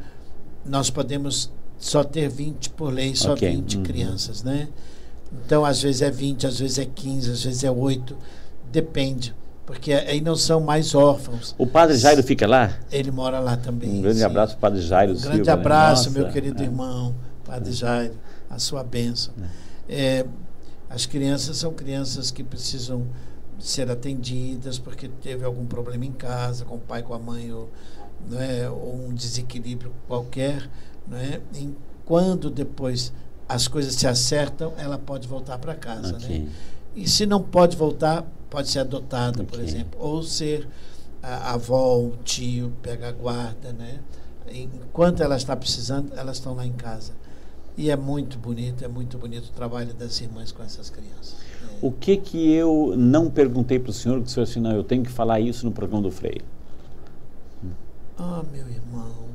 nós 0.66 0.90
podemos 0.90 1.50
só 1.78 2.04
ter 2.04 2.28
20 2.28 2.70
por 2.72 2.92
lei, 2.92 3.16
só 3.16 3.32
Ok, 3.32 3.50
20 3.50 3.78
uhum. 3.78 3.84
crianças, 3.84 4.44
né? 4.44 4.68
Então, 5.32 5.64
às 5.64 5.82
vezes 5.82 6.02
é 6.02 6.12
20, 6.12 6.48
às 6.48 6.60
vezes 6.60 6.78
é 6.78 6.86
15, 6.86 7.32
às 7.32 7.44
vezes 7.44 7.64
é 7.64 7.72
8, 7.72 8.18
depende. 8.72 9.34
Porque 9.66 9.94
aí 9.94 10.20
não 10.20 10.36
são 10.36 10.60
mais 10.60 10.94
órfãos. 10.94 11.56
O 11.58 11.66
Padre 11.66 11.98
Jairo 11.98 12.22
fica 12.24 12.46
lá? 12.46 12.78
Ele 12.92 13.12
mora 13.12 13.40
lá 13.40 13.56
também. 13.56 13.90
Um 13.90 14.02
grande 14.02 14.20
sim. 14.20 14.26
abraço 14.26 14.58
Padre 14.58 14.82
Jairo 14.82 15.14
Um 15.14 15.22
grande 15.22 15.44
né? 15.44 15.52
abraço, 15.52 16.10
Nossa, 16.10 16.20
meu 16.20 16.30
querido 16.30 16.62
é. 16.62 16.66
irmão, 16.66 17.16
Padre 17.46 17.72
Jairo, 17.72 18.14
a 18.50 18.60
sua 18.60 18.84
bênção. 18.84 19.34
É, 19.88 20.26
as 20.90 21.06
crianças 21.06 21.56
são 21.58 21.74
crianças 21.74 22.32
que 22.32 22.44
precisam 22.44 23.08
ser 23.60 23.90
atendidas 23.90 24.78
porque 24.78 25.08
teve 25.08 25.46
algum 25.46 25.66
problema 25.66 26.04
em 26.04 26.12
casa, 26.12 26.66
com 26.66 26.76
o 26.76 26.80
pai, 26.80 27.04
com 27.04 27.14
a 27.14 27.20
mãe, 27.20 27.54
ou, 27.54 27.70
não 28.30 28.42
é, 28.42 28.70
ou 28.70 29.08
um 29.08 29.14
desequilíbrio 29.14 29.94
qualquer. 30.08 30.70
É? 31.14 31.40
E 31.56 31.70
quando 32.06 32.50
depois 32.50 33.14
as 33.54 33.68
coisas 33.68 33.96
se 33.96 34.08
acertam, 34.08 34.74
ela 34.78 34.98
pode 34.98 35.28
voltar 35.28 35.58
para 35.58 35.76
casa. 35.76 36.16
Ok. 36.16 36.40
Né? 36.40 36.48
E 36.96 37.08
se 37.10 37.26
não 37.26 37.42
pode 37.42 37.76
voltar, 37.78 38.26
pode 38.50 38.70
ser 38.70 38.80
adotada, 38.80 39.44
por 39.44 39.56
Ok. 39.60 39.66
exemplo, 39.68 40.00
ou 40.00 40.24
ser 40.24 40.68
a 41.24 41.52
a 41.52 41.54
avó, 41.54 41.98
o 42.00 42.18
tio, 42.24 42.72
pega 42.82 43.08
a 43.10 43.12
guarda, 43.12 43.72
né? 43.74 44.00
Enquanto 44.52 45.22
ela 45.22 45.38
está 45.38 45.56
precisando, 45.56 46.12
elas 46.16 46.38
estão 46.38 46.54
lá 46.56 46.66
em 46.66 46.74
casa. 46.74 47.14
E 47.78 47.90
é 47.90 47.96
muito 47.96 48.38
bonito, 48.38 48.84
é 48.84 48.88
muito 48.88 49.18
bonito 49.18 49.46
o 49.46 49.52
trabalho 49.52 49.94
das 49.94 50.20
irmãs 50.20 50.52
com 50.52 50.62
essas 50.64 50.90
crianças. 50.90 51.36
É. 51.64 51.78
O 51.86 51.92
que 51.92 52.18
que 52.18 52.52
eu 52.52 52.96
não 52.98 53.30
perguntei 53.30 53.80
para 53.80 53.92
o 53.92 53.94
senhor, 53.94 54.20
que 54.22 54.28
o 54.28 54.30
senhor 54.30 54.44
assim, 54.44 54.60
não, 54.60 54.72
eu 54.72 54.84
tenho 54.84 55.04
que 55.04 55.12
falar 55.12 55.40
isso 55.40 55.66
no 55.66 55.72
programa 55.72 56.04
do 56.04 56.12
Frei? 56.12 56.42
Ah, 58.18 58.44
meu 58.52 58.68
irmão, 58.68 59.26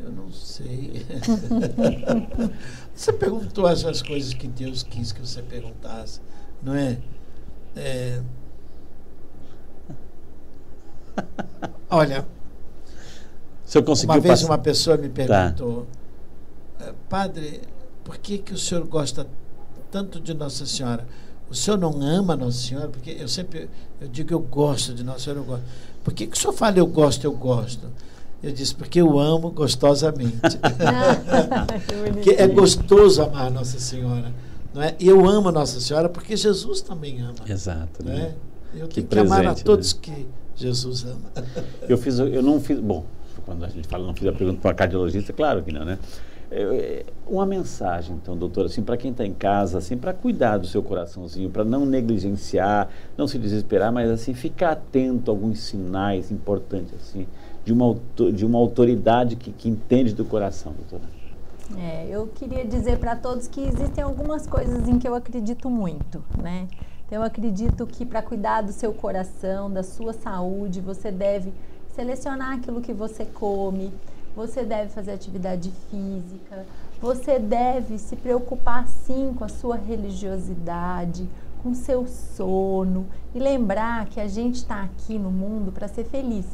eu 0.00 0.12
não 0.12 0.30
sei. 0.30 1.04
você 2.94 3.12
perguntou 3.12 3.66
as 3.66 4.02
coisas 4.02 4.32
que 4.34 4.46
Deus 4.48 4.82
quis 4.82 5.12
que 5.12 5.20
você 5.20 5.42
perguntasse, 5.42 6.20
não 6.62 6.74
é? 6.74 6.98
é... 7.76 8.20
Olha, 11.90 12.26
Se 13.64 13.78
eu 13.78 13.82
conseguir 13.82 14.12
uma 14.12 14.20
vez 14.20 14.40
passar- 14.40 14.52
uma 14.52 14.58
pessoa 14.58 14.96
me 14.96 15.08
Tá. 15.08 15.14
perguntou, 15.14 15.86
"Eh, 16.80 16.92
padre, 17.08 17.62
por 18.04 18.18
que, 18.18 18.38
que 18.38 18.52
o 18.52 18.58
senhor 18.58 18.86
gosta 18.86 19.26
tanto 19.90 20.20
de 20.20 20.34
Nossa 20.34 20.66
Senhora? 20.66 21.06
O 21.50 21.54
senhor 21.54 21.76
não 21.78 22.00
ama 22.02 22.34
Nossa 22.36 22.58
Senhora? 22.58 22.88
Porque 22.88 23.10
eu 23.10 23.28
sempre 23.28 23.68
eu 24.00 24.08
digo 24.08 24.32
eu 24.32 24.40
gosto 24.40 24.94
de 24.94 25.02
Nossa 25.04 25.20
Senhora, 25.20 25.40
eu 25.40 25.44
gosto. 25.44 25.64
Por 26.02 26.12
que, 26.14 26.26
que 26.26 26.36
o 26.36 26.40
senhor 26.40 26.52
fala 26.52 26.78
eu 26.78 26.86
gosto, 26.86 27.24
eu 27.24 27.32
gosto? 27.32 27.88
Eu 28.42 28.50
disse, 28.52 28.74
porque 28.74 29.00
eu 29.00 29.18
amo 29.18 29.50
gostosamente. 29.50 30.32
Que 32.22 32.30
é 32.30 32.46
gostoso 32.46 33.22
amar 33.22 33.50
Nossa 33.50 33.78
Senhora. 33.78 34.32
Não 34.74 34.82
é? 34.82 34.94
Eu 34.98 35.28
amo 35.28 35.50
Nossa 35.50 35.80
Senhora 35.80 36.08
porque 36.08 36.36
Jesus 36.36 36.80
também 36.80 37.20
ama. 37.20 37.34
Exato, 37.48 38.04
né? 38.04 38.14
né? 38.14 38.34
Eu 38.74 38.88
Que 38.88 39.02
tenho 39.02 39.08
que 39.08 39.18
amar 39.18 39.40
a 39.40 39.42
presente, 39.50 39.64
todos 39.64 39.94
né? 39.94 40.00
que 40.02 40.26
Jesus 40.56 41.04
ama. 41.04 41.30
Eu 41.88 41.98
fiz, 41.98 42.18
eu 42.18 42.42
não 42.42 42.60
fiz, 42.60 42.78
bom, 42.78 43.04
quando 43.44 43.64
a 43.64 43.68
gente 43.68 43.86
fala 43.88 44.06
não 44.06 44.14
fiz 44.14 44.26
a 44.28 44.32
pergunta 44.32 44.60
para 44.60 44.70
a 44.70 44.74
cardiologista, 44.74 45.32
claro 45.32 45.62
que 45.62 45.72
não, 45.72 45.84
né? 45.84 45.98
Uma 47.26 47.46
mensagem, 47.46 48.14
então, 48.14 48.36
doutor, 48.36 48.66
assim, 48.66 48.82
para 48.82 48.96
quem 48.96 49.10
está 49.10 49.24
em 49.24 49.32
casa, 49.32 49.78
assim, 49.78 49.96
para 49.96 50.12
cuidar 50.12 50.58
do 50.58 50.66
seu 50.66 50.82
coraçãozinho, 50.82 51.48
para 51.48 51.64
não 51.64 51.86
negligenciar, 51.86 52.88
não 53.16 53.26
se 53.26 53.38
desesperar, 53.38 53.90
mas 53.90 54.10
assim 54.10 54.34
ficar 54.34 54.72
atento 54.72 55.30
a 55.30 55.34
alguns 55.34 55.60
sinais 55.60 56.30
importantes, 56.30 56.94
assim, 56.94 57.26
de 57.64 57.72
uma, 57.72 57.96
de 58.34 58.44
uma 58.44 58.58
autoridade 58.58 59.36
que, 59.36 59.52
que 59.52 59.68
entende 59.68 60.14
do 60.14 60.24
coração, 60.24 60.72
doutora. 60.72 61.08
É, 61.78 62.06
eu 62.10 62.26
queria 62.26 62.64
dizer 62.64 62.98
para 62.98 63.16
todos 63.16 63.46
que 63.46 63.60
existem 63.60 64.02
algumas 64.04 64.46
coisas 64.46 64.86
em 64.88 64.98
que 64.98 65.08
eu 65.08 65.14
acredito 65.14 65.70
muito, 65.70 66.22
né? 66.40 66.68
Então, 67.06 67.20
eu 67.20 67.22
acredito 67.22 67.86
que 67.86 68.04
para 68.04 68.20
cuidar 68.22 68.62
do 68.62 68.72
seu 68.72 68.92
coração, 68.92 69.70
da 69.70 69.82
sua 69.82 70.12
saúde, 70.12 70.80
você 70.80 71.10
deve 71.10 71.52
selecionar 71.94 72.54
aquilo 72.54 72.80
que 72.80 72.92
você 72.92 73.24
come, 73.24 73.92
você 74.34 74.64
deve 74.64 74.90
fazer 74.90 75.12
atividade 75.12 75.70
física, 75.90 76.66
você 77.00 77.38
deve 77.38 77.98
se 77.98 78.16
preocupar 78.16 78.86
sim 78.88 79.34
com 79.36 79.44
a 79.44 79.48
sua 79.48 79.76
religiosidade, 79.76 81.28
com 81.62 81.74
seu 81.74 82.06
sono 82.06 83.06
e 83.34 83.38
lembrar 83.38 84.06
que 84.06 84.20
a 84.20 84.26
gente 84.26 84.56
está 84.56 84.82
aqui 84.82 85.18
no 85.18 85.30
mundo 85.30 85.70
para 85.70 85.88
ser 85.88 86.04
feliz. 86.04 86.46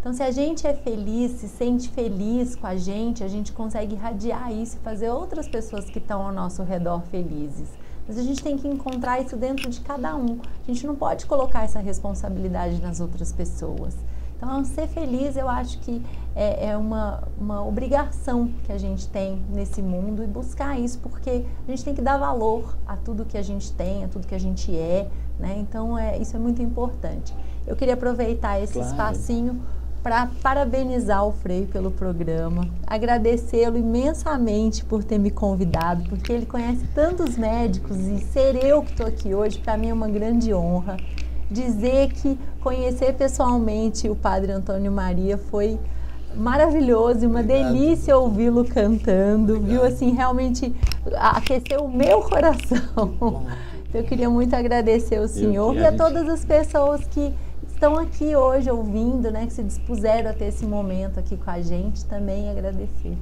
Então, 0.00 0.12
se 0.12 0.22
a 0.22 0.30
gente 0.30 0.66
é 0.66 0.72
feliz, 0.74 1.32
se 1.32 1.48
sente 1.48 1.88
feliz 1.88 2.54
com 2.54 2.66
a 2.66 2.76
gente, 2.76 3.24
a 3.24 3.28
gente 3.28 3.52
consegue 3.52 3.94
irradiar 3.94 4.52
isso 4.52 4.76
e 4.76 4.80
fazer 4.80 5.10
outras 5.10 5.48
pessoas 5.48 5.86
que 5.86 5.98
estão 5.98 6.22
ao 6.22 6.32
nosso 6.32 6.62
redor 6.62 7.02
felizes. 7.10 7.68
Mas 8.06 8.16
a 8.16 8.22
gente 8.22 8.42
tem 8.42 8.56
que 8.56 8.66
encontrar 8.66 9.20
isso 9.20 9.36
dentro 9.36 9.68
de 9.68 9.80
cada 9.80 10.16
um. 10.16 10.38
A 10.62 10.66
gente 10.66 10.86
não 10.86 10.94
pode 10.94 11.26
colocar 11.26 11.64
essa 11.64 11.80
responsabilidade 11.80 12.80
nas 12.80 13.00
outras 13.00 13.32
pessoas. 13.32 13.96
Então, 14.36 14.64
ser 14.64 14.86
feliz 14.86 15.36
eu 15.36 15.48
acho 15.48 15.80
que 15.80 16.00
é, 16.34 16.68
é 16.68 16.76
uma, 16.76 17.24
uma 17.36 17.66
obrigação 17.66 18.48
que 18.64 18.70
a 18.70 18.78
gente 18.78 19.08
tem 19.08 19.42
nesse 19.50 19.82
mundo 19.82 20.22
e 20.22 20.28
buscar 20.28 20.78
isso, 20.78 21.00
porque 21.00 21.44
a 21.66 21.70
gente 21.72 21.84
tem 21.84 21.92
que 21.92 22.00
dar 22.00 22.16
valor 22.18 22.78
a 22.86 22.96
tudo 22.96 23.24
que 23.24 23.36
a 23.36 23.42
gente 23.42 23.72
tem, 23.72 24.04
a 24.04 24.08
tudo 24.08 24.28
que 24.28 24.34
a 24.34 24.38
gente 24.38 24.74
é. 24.74 25.10
Né? 25.40 25.56
Então, 25.58 25.98
é, 25.98 26.16
isso 26.18 26.36
é 26.36 26.38
muito 26.38 26.62
importante. 26.62 27.34
Eu 27.66 27.74
queria 27.74 27.94
aproveitar 27.94 28.60
esse 28.62 28.74
Claro. 28.74 28.88
espacinho 28.88 29.60
para 30.08 30.26
parabenizar 30.42 31.22
o 31.26 31.32
Frei 31.32 31.66
pelo 31.66 31.90
programa, 31.90 32.66
agradecê-lo 32.86 33.76
imensamente 33.76 34.82
por 34.82 35.04
ter 35.04 35.18
me 35.18 35.30
convidado, 35.30 36.02
porque 36.08 36.32
ele 36.32 36.46
conhece 36.46 36.86
tantos 36.94 37.36
médicos 37.36 37.98
e 37.98 38.16
ser 38.18 38.56
eu 38.64 38.82
que 38.82 38.92
estou 38.92 39.06
aqui 39.06 39.34
hoje, 39.34 39.58
para 39.58 39.76
mim 39.76 39.90
é 39.90 39.92
uma 39.92 40.08
grande 40.08 40.54
honra. 40.54 40.96
Dizer 41.50 42.08
que 42.12 42.38
conhecer 42.62 43.12
pessoalmente 43.16 44.08
o 44.08 44.16
Padre 44.16 44.50
Antônio 44.50 44.90
Maria 44.90 45.36
foi 45.36 45.78
maravilhoso 46.34 47.24
e 47.24 47.26
uma 47.26 47.40
Obrigado. 47.40 47.74
delícia 47.74 48.16
ouvi-lo 48.16 48.64
cantando, 48.64 49.60
viu? 49.60 49.80
Obrigado. 49.80 49.92
Assim, 49.92 50.12
realmente 50.12 50.74
aqueceu 51.16 51.84
o 51.84 51.90
meu 51.90 52.22
coração. 52.22 53.12
Bom, 53.20 53.44
Eu 53.92 54.04
queria 54.04 54.28
muito 54.28 54.54
agradecer 54.54 55.18
o 55.18 55.26
senhor 55.26 55.74
e 55.76 55.84
a 55.84 55.92
todas 55.92 56.28
as 56.28 56.44
pessoas 56.44 57.06
que 57.06 57.32
estão 57.78 57.96
aqui 57.96 58.34
hoje 58.34 58.68
ouvindo, 58.68 59.30
né, 59.30 59.46
que 59.46 59.52
se 59.52 59.62
dispuseram 59.62 60.30
a 60.30 60.32
ter 60.32 60.46
esse 60.46 60.66
momento 60.66 61.20
aqui 61.20 61.36
com 61.36 61.48
a 61.48 61.60
gente, 61.60 62.04
também 62.06 62.50
agradecer. 62.50 63.16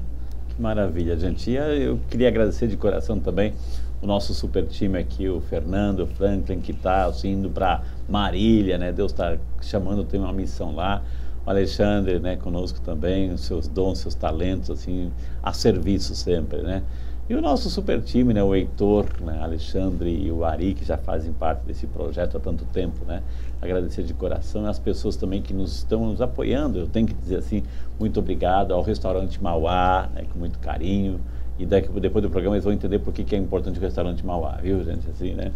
Que 0.48 0.62
maravilha, 0.62 1.14
gente. 1.14 1.50
E 1.50 1.56
eu 1.56 2.00
queria 2.08 2.28
agradecer 2.28 2.66
de 2.66 2.74
coração 2.74 3.20
também 3.20 3.52
o 4.00 4.06
nosso 4.06 4.32
super 4.32 4.66
time 4.66 4.98
aqui, 4.98 5.28
o 5.28 5.42
Fernando, 5.42 6.04
o 6.04 6.06
Franklin, 6.06 6.60
que 6.60 6.72
está 6.72 7.04
assim, 7.04 7.32
indo 7.32 7.50
para 7.50 7.82
Marília, 8.08 8.78
né? 8.78 8.92
Deus 8.92 9.12
está 9.12 9.36
chamando, 9.60 10.04
tem 10.04 10.18
uma 10.18 10.32
missão 10.32 10.74
lá. 10.74 11.02
O 11.44 11.50
Alexandre, 11.50 12.18
né, 12.18 12.36
conosco 12.36 12.80
também, 12.80 13.30
os 13.30 13.42
seus 13.42 13.68
dons, 13.68 13.98
seus 13.98 14.14
talentos, 14.14 14.70
assim, 14.70 15.12
a 15.42 15.52
serviço 15.52 16.14
sempre, 16.14 16.62
né? 16.62 16.82
E 17.28 17.34
o 17.34 17.42
nosso 17.42 17.68
super 17.68 18.00
time, 18.00 18.32
né, 18.32 18.40
o 18.42 18.54
Heitor, 18.54 19.06
né, 19.20 19.40
Alexandre 19.42 20.08
e 20.08 20.30
o 20.30 20.44
Ari, 20.44 20.74
que 20.74 20.84
já 20.84 20.96
fazem 20.96 21.32
parte 21.32 21.66
desse 21.66 21.84
projeto 21.86 22.36
há 22.36 22.40
tanto 22.40 22.64
tempo, 22.66 23.04
né? 23.04 23.20
Agradecer 23.66 24.04
de 24.04 24.14
coração 24.14 24.66
as 24.66 24.78
pessoas 24.78 25.16
também 25.16 25.42
que 25.42 25.52
nos 25.52 25.76
estão 25.78 26.06
nos 26.06 26.20
apoiando. 26.20 26.78
Eu 26.78 26.86
tenho 26.86 27.06
que 27.06 27.14
dizer 27.14 27.36
assim, 27.36 27.62
muito 27.98 28.20
obrigado 28.20 28.72
ao 28.72 28.82
restaurante 28.82 29.42
Mauá, 29.42 30.08
né, 30.14 30.24
com 30.32 30.38
muito 30.38 30.58
carinho. 30.58 31.20
E 31.58 31.66
daqui, 31.66 31.88
depois 32.00 32.22
do 32.22 32.30
programa 32.30 32.56
eles 32.56 32.64
vão 32.64 32.72
entender 32.72 32.98
por 32.98 33.12
que, 33.12 33.34
é 33.34 33.38
importante 33.38 33.78
o 33.78 33.82
restaurante 33.82 34.24
Mauá, 34.24 34.58
viu, 34.62 34.84
gente? 34.84 35.08
Assim, 35.10 35.32
né? 35.32 35.52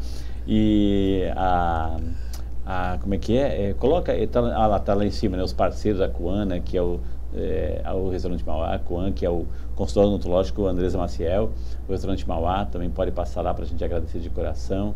E 0.46 1.24
a, 1.36 1.96
a 2.66 2.98
como 3.00 3.14
é 3.14 3.18
que 3.18 3.36
é? 3.36 3.70
é 3.70 3.74
coloca, 3.74 4.12
é, 4.12 4.26
tá, 4.26 4.40
ah, 4.40 4.66
lá, 4.66 4.78
tá 4.80 4.94
lá 4.94 5.04
em 5.04 5.10
cima, 5.10 5.36
né? 5.36 5.42
Os 5.42 5.52
parceiros, 5.52 6.00
a 6.00 6.08
Coana, 6.08 6.58
que 6.58 6.76
é 6.76 6.82
o, 6.82 7.00
é, 7.34 7.82
restaurante 8.10 8.44
Mauá, 8.44 8.78
Coan, 8.78 9.12
que 9.12 9.24
é 9.24 9.30
o 9.30 9.46
consultório 9.76 10.10
odontológico 10.10 10.66
Andresa 10.66 10.98
Maciel, 10.98 11.50
o 11.88 11.92
restaurante 11.92 12.26
Mauá, 12.26 12.64
também 12.64 12.90
pode 12.90 13.10
passar 13.12 13.42
lá 13.42 13.54
para 13.54 13.64
a 13.64 13.66
gente 13.66 13.84
agradecer 13.84 14.18
de 14.18 14.30
coração 14.30 14.94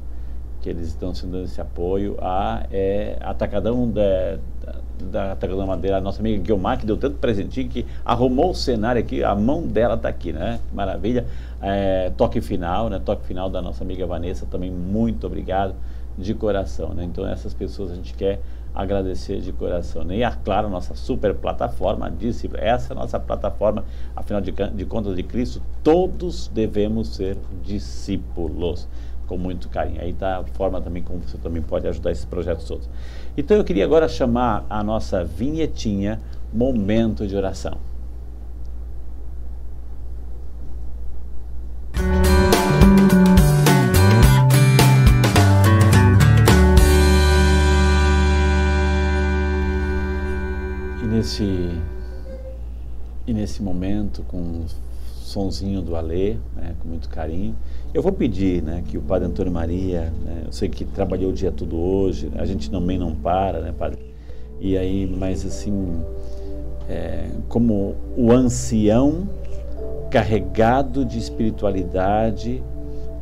que 0.65 0.71
eles 0.71 0.89
estão 0.89 1.15
se 1.15 1.27
dando 1.27 1.45
esse 1.45 1.61
apoio. 1.61 2.17
A 2.23 2.65
é, 2.73 3.19
Atacadão 3.21 3.87
da, 3.91 4.39
da, 5.13 5.33
Atacadão 5.33 5.67
Madeira, 5.67 5.99
a 5.99 6.01
nossa 6.01 6.21
amiga 6.21 6.43
Guilmar, 6.43 6.79
que 6.79 6.87
deu 6.87 6.97
tanto 6.97 7.19
presentinho 7.19 7.69
que 7.69 7.85
arrumou 8.03 8.53
o 8.53 8.55
cenário 8.55 8.99
aqui, 8.99 9.23
a 9.23 9.35
mão 9.35 9.67
dela 9.67 9.95
está 9.95 10.09
aqui, 10.09 10.33
né? 10.33 10.59
Maravilha. 10.73 11.27
É, 11.61 12.11
toque 12.17 12.41
final, 12.41 12.89
né? 12.89 12.99
Toque 12.99 13.27
final 13.27 13.51
da 13.51 13.61
nossa 13.61 13.85
amiga 13.85 14.07
Vanessa, 14.07 14.47
também 14.47 14.71
muito 14.71 15.27
obrigado 15.27 15.75
de 16.17 16.33
coração, 16.33 16.95
né? 16.95 17.05
Então 17.05 17.29
essas 17.29 17.53
pessoas 17.53 17.93
a 17.93 17.95
gente 17.97 18.15
quer 18.15 18.41
agradecer 18.75 19.41
de 19.41 19.53
coração. 19.53 20.03
Né? 20.03 20.17
E, 20.17 20.25
a, 20.25 20.33
claro, 20.33 20.71
nossa 20.71 20.95
super 20.95 21.35
plataforma, 21.35 22.11
disse, 22.11 22.51
essa 22.55 22.93
é 22.93 22.97
a 22.97 23.01
nossa 23.01 23.21
plataforma, 23.21 23.85
afinal 24.17 24.41
de, 24.41 24.51
de 24.51 24.85
contas 24.87 25.15
de 25.15 25.23
Cristo, 25.23 25.63
todos 25.83 26.49
devemos 26.49 27.15
ser 27.15 27.37
discípulos, 27.63 28.89
com 29.27 29.37
muito 29.37 29.69
carinho. 29.69 30.01
Aí 30.01 30.11
está 30.11 30.39
a 30.39 30.45
forma 30.45 30.81
também 30.81 31.03
como 31.03 31.21
você 31.21 31.39
também 31.39 31.63
pode 31.63 31.87
ajudar 31.87 32.11
esses 32.11 32.25
projetos 32.25 32.65
todos. 32.65 32.89
Então 33.37 33.57
eu 33.57 33.65
queria 33.65 33.85
agora 33.85 34.09
chamar 34.09 34.65
a 34.69 34.83
nossa 34.83 35.25
vinhetinha 35.25 36.21
Momento 36.53 37.27
de 37.27 37.37
Oração. 37.37 37.79
E 51.03 51.07
nesse, 51.07 51.81
e 53.27 53.33
nesse 53.33 53.63
momento, 53.63 54.23
com 54.23 54.65
sonzinho 55.25 55.81
do 55.81 55.97
Alê, 55.97 56.37
né, 56.55 56.75
com 56.79 56.89
muito 56.89 57.09
carinho, 57.09 57.57
eu 57.95 58.03
vou 58.03 58.13
pedir 58.13 58.63
né, 58.63 58.83
que 58.87 58.99
o 58.99 59.01
Padre 59.01 59.27
Antônio 59.27 59.51
Maria, 59.51 60.13
né, 60.23 60.43
eu 60.45 60.53
sei 60.53 60.69
que 60.69 60.85
trabalhou 60.85 61.31
o 61.31 61.33
dia 61.33 61.51
todo 61.51 61.77
hoje, 61.77 62.31
a 62.37 62.45
gente 62.45 62.71
também 62.71 62.99
não 62.99 63.15
para, 63.15 63.61
né, 63.61 63.75
Padre? 63.77 63.99
E 64.61 64.77
aí, 64.77 65.07
mas 65.07 65.45
assim, 65.45 66.05
é, 66.89 67.31
como 67.49 67.97
o 68.17 68.31
ancião 68.31 69.29
carregado 70.11 71.05
de 71.05 71.19
espiritualidade 71.19 72.63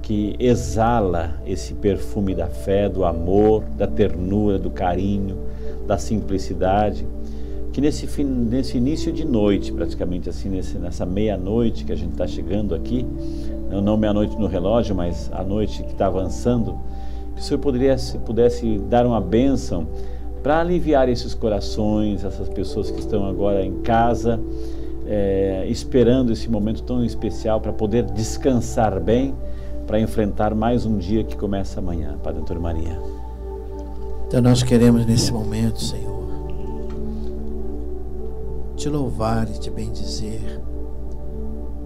que 0.03 0.35
exala 0.41 1.41
esse 1.47 1.73
perfume 1.75 2.35
da 2.35 2.49
fé, 2.49 2.89
do 2.89 3.05
amor, 3.05 3.63
da 3.77 3.87
ternura, 3.87 4.59
do 4.59 4.71
carinho, 4.71 5.39
da 5.87 5.97
simplicidade, 5.97 7.07
que 7.73 7.81
nesse, 7.81 8.07
fim, 8.07 8.25
nesse 8.25 8.77
início 8.77 9.11
de 9.11 9.25
noite, 9.25 9.73
praticamente 9.73 10.29
assim, 10.29 10.51
nesse, 10.51 10.79
nessa 10.79 11.07
meia-noite 11.07 11.85
que 11.85 11.93
a 11.93 11.97
gente 11.97 12.13
está 12.13 12.27
chegando 12.27 12.75
aqui, 12.75 13.07
não, 13.71 13.81
não 13.81 13.97
meia-noite 13.97 14.39
no 14.39 14.47
relógio, 14.47 14.95
mas 14.95 15.31
a 15.33 15.43
noite 15.43 15.83
que 15.83 15.93
está 15.93 16.07
avançando, 16.07 16.79
que 17.35 17.41
o 17.41 17.45
Senhor 17.45 17.61
poderia, 17.61 17.97
se 17.97 18.19
pudesse 18.19 18.79
dar 18.91 19.07
uma 19.07 19.21
bênção 19.21 19.87
para 20.43 20.61
aliviar 20.61 21.09
esses 21.09 21.35
corações, 21.35 22.25
essas 22.25 22.49
pessoas 22.49 22.91
que 22.91 23.01
estão 23.01 23.25
agora 23.27 23.65
em 23.65 23.81
casa, 23.81 24.39
é, 25.07 25.65
esperando 25.69 26.31
esse 26.33 26.51
momento 26.51 26.83
tão 26.83 27.03
especial 27.03 27.61
para 27.61 27.73
poder 27.73 28.05
descansar 28.05 29.01
bem, 29.01 29.35
para 29.87 29.99
enfrentar 29.99 30.55
mais 30.55 30.85
um 30.85 30.99
dia 30.99 31.25
que 31.25 31.37
começa 31.37 31.81
amanhã, 31.81 32.19
Padre 32.23 32.43
Antônio 32.43 32.63
Maria. 32.63 32.99
Então 34.27 34.43
nós 34.43 34.63
queremos 34.63 35.07
nesse 35.07 35.33
momento, 35.33 35.83
Senhor, 35.83 36.12
te 38.83 38.89
louvar 38.89 39.49
e 39.49 39.61
te 39.61 39.71
bendizer 39.71 40.61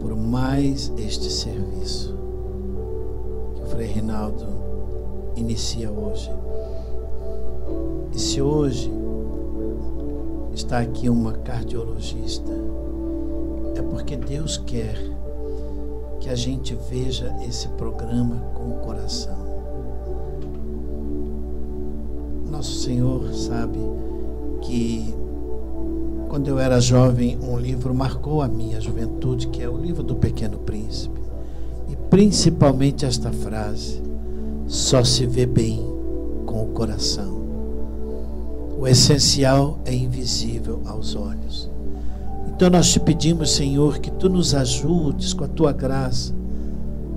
por 0.00 0.16
mais 0.16 0.90
este 0.96 1.30
serviço 1.30 2.16
que 3.54 3.62
o 3.62 3.66
Frei 3.66 3.86
Reinaldo 3.88 4.46
inicia 5.36 5.90
hoje. 5.90 6.30
E 8.14 8.18
se 8.18 8.40
hoje 8.40 8.90
está 10.54 10.78
aqui 10.78 11.10
uma 11.10 11.34
cardiologista, 11.34 12.52
é 13.74 13.82
porque 13.82 14.16
Deus 14.16 14.56
quer 14.56 14.96
que 16.18 16.30
a 16.30 16.34
gente 16.34 16.74
veja 16.88 17.30
esse 17.46 17.68
programa 17.76 18.36
com 18.54 18.70
o 18.70 18.80
coração. 18.80 19.36
Nosso 22.50 22.72
Senhor 22.76 23.34
sabe 23.34 23.80
que 24.62 25.25
quando 26.28 26.48
eu 26.48 26.58
era 26.58 26.80
jovem, 26.80 27.38
um 27.40 27.56
livro 27.56 27.94
marcou 27.94 28.42
a 28.42 28.48
minha 28.48 28.80
juventude, 28.80 29.48
que 29.48 29.62
é 29.62 29.68
o 29.68 29.76
livro 29.76 30.02
do 30.02 30.16
Pequeno 30.16 30.58
Príncipe. 30.58 31.20
E 31.88 31.96
principalmente 32.10 33.06
esta 33.06 33.30
frase: 33.32 34.02
só 34.66 35.04
se 35.04 35.24
vê 35.26 35.46
bem 35.46 35.78
com 36.44 36.64
o 36.64 36.68
coração. 36.68 37.36
O 38.78 38.86
essencial 38.86 39.78
é 39.84 39.94
invisível 39.94 40.82
aos 40.84 41.14
olhos. 41.14 41.70
Então 42.48 42.68
nós 42.70 42.92
te 42.92 42.98
pedimos, 42.98 43.52
Senhor, 43.52 43.98
que 43.98 44.10
tu 44.10 44.28
nos 44.28 44.54
ajudes 44.54 45.32
com 45.32 45.44
a 45.44 45.48
tua 45.48 45.72
graça 45.72 46.34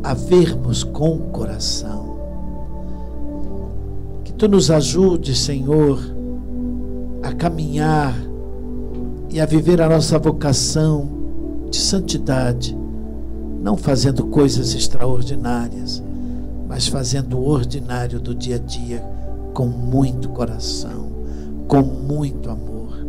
a 0.03 0.13
vermos 0.13 0.83
com 0.83 1.15
o 1.15 1.19
coração. 1.31 2.17
Que 4.23 4.33
tu 4.33 4.47
nos 4.47 4.69
ajudes, 4.69 5.39
Senhor, 5.39 5.99
a 7.23 7.33
caminhar 7.33 8.28
e 9.29 9.39
a 9.39 9.45
viver 9.45 9.81
a 9.81 9.89
nossa 9.89 10.17
vocação 10.17 11.09
de 11.69 11.77
santidade, 11.77 12.77
não 13.61 13.77
fazendo 13.77 14.25
coisas 14.25 14.73
extraordinárias, 14.73 16.01
mas 16.67 16.87
fazendo 16.87 17.37
o 17.37 17.47
ordinário 17.47 18.19
do 18.19 18.33
dia 18.33 18.55
a 18.55 18.59
dia 18.59 19.03
com 19.53 19.67
muito 19.67 20.29
coração 20.29 21.19
com 21.69 21.83
muito 21.83 22.49
amor. 22.49 23.05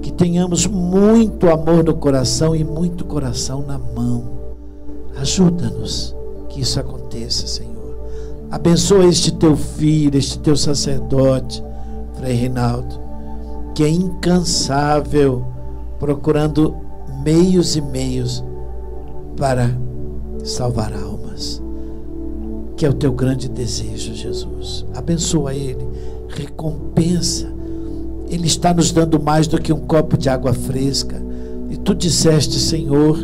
Que 0.00 0.12
tenhamos 0.12 0.66
muito 0.66 1.50
amor 1.50 1.84
no 1.84 1.94
coração 1.94 2.56
e 2.56 2.64
muito 2.64 3.04
coração 3.04 3.62
na 3.66 3.76
mão. 3.76 4.24
Ajuda-nos 5.20 6.14
que 6.48 6.60
isso 6.60 6.80
aconteça, 6.80 7.46
Senhor. 7.46 7.72
Abençoa 8.50 9.04
este 9.04 9.32
teu 9.32 9.56
filho, 9.56 10.16
este 10.16 10.38
teu 10.38 10.56
sacerdote, 10.56 11.62
Frei 12.14 12.34
Reinaldo, 12.34 13.00
que 13.74 13.82
é 13.82 13.88
incansável 13.88 15.44
procurando 15.98 16.76
meios 17.22 17.76
e 17.76 17.80
meios 17.80 18.42
para 19.36 19.70
salvar 20.44 20.92
almas. 20.92 21.62
Que 22.76 22.86
é 22.86 22.88
o 22.88 22.94
teu 22.94 23.12
grande 23.12 23.48
desejo, 23.48 24.14
Jesus. 24.14 24.84
Abençoa 24.94 25.54
ele, 25.54 25.86
recompensa 26.28 27.52
ele 28.34 28.46
está 28.46 28.72
nos 28.72 28.90
dando 28.90 29.22
mais 29.22 29.46
do 29.46 29.60
que 29.60 29.74
um 29.74 29.80
copo 29.80 30.16
de 30.16 30.30
água 30.30 30.54
fresca. 30.54 31.20
E 31.68 31.76
tu 31.76 31.94
disseste, 31.94 32.58
Senhor, 32.58 33.18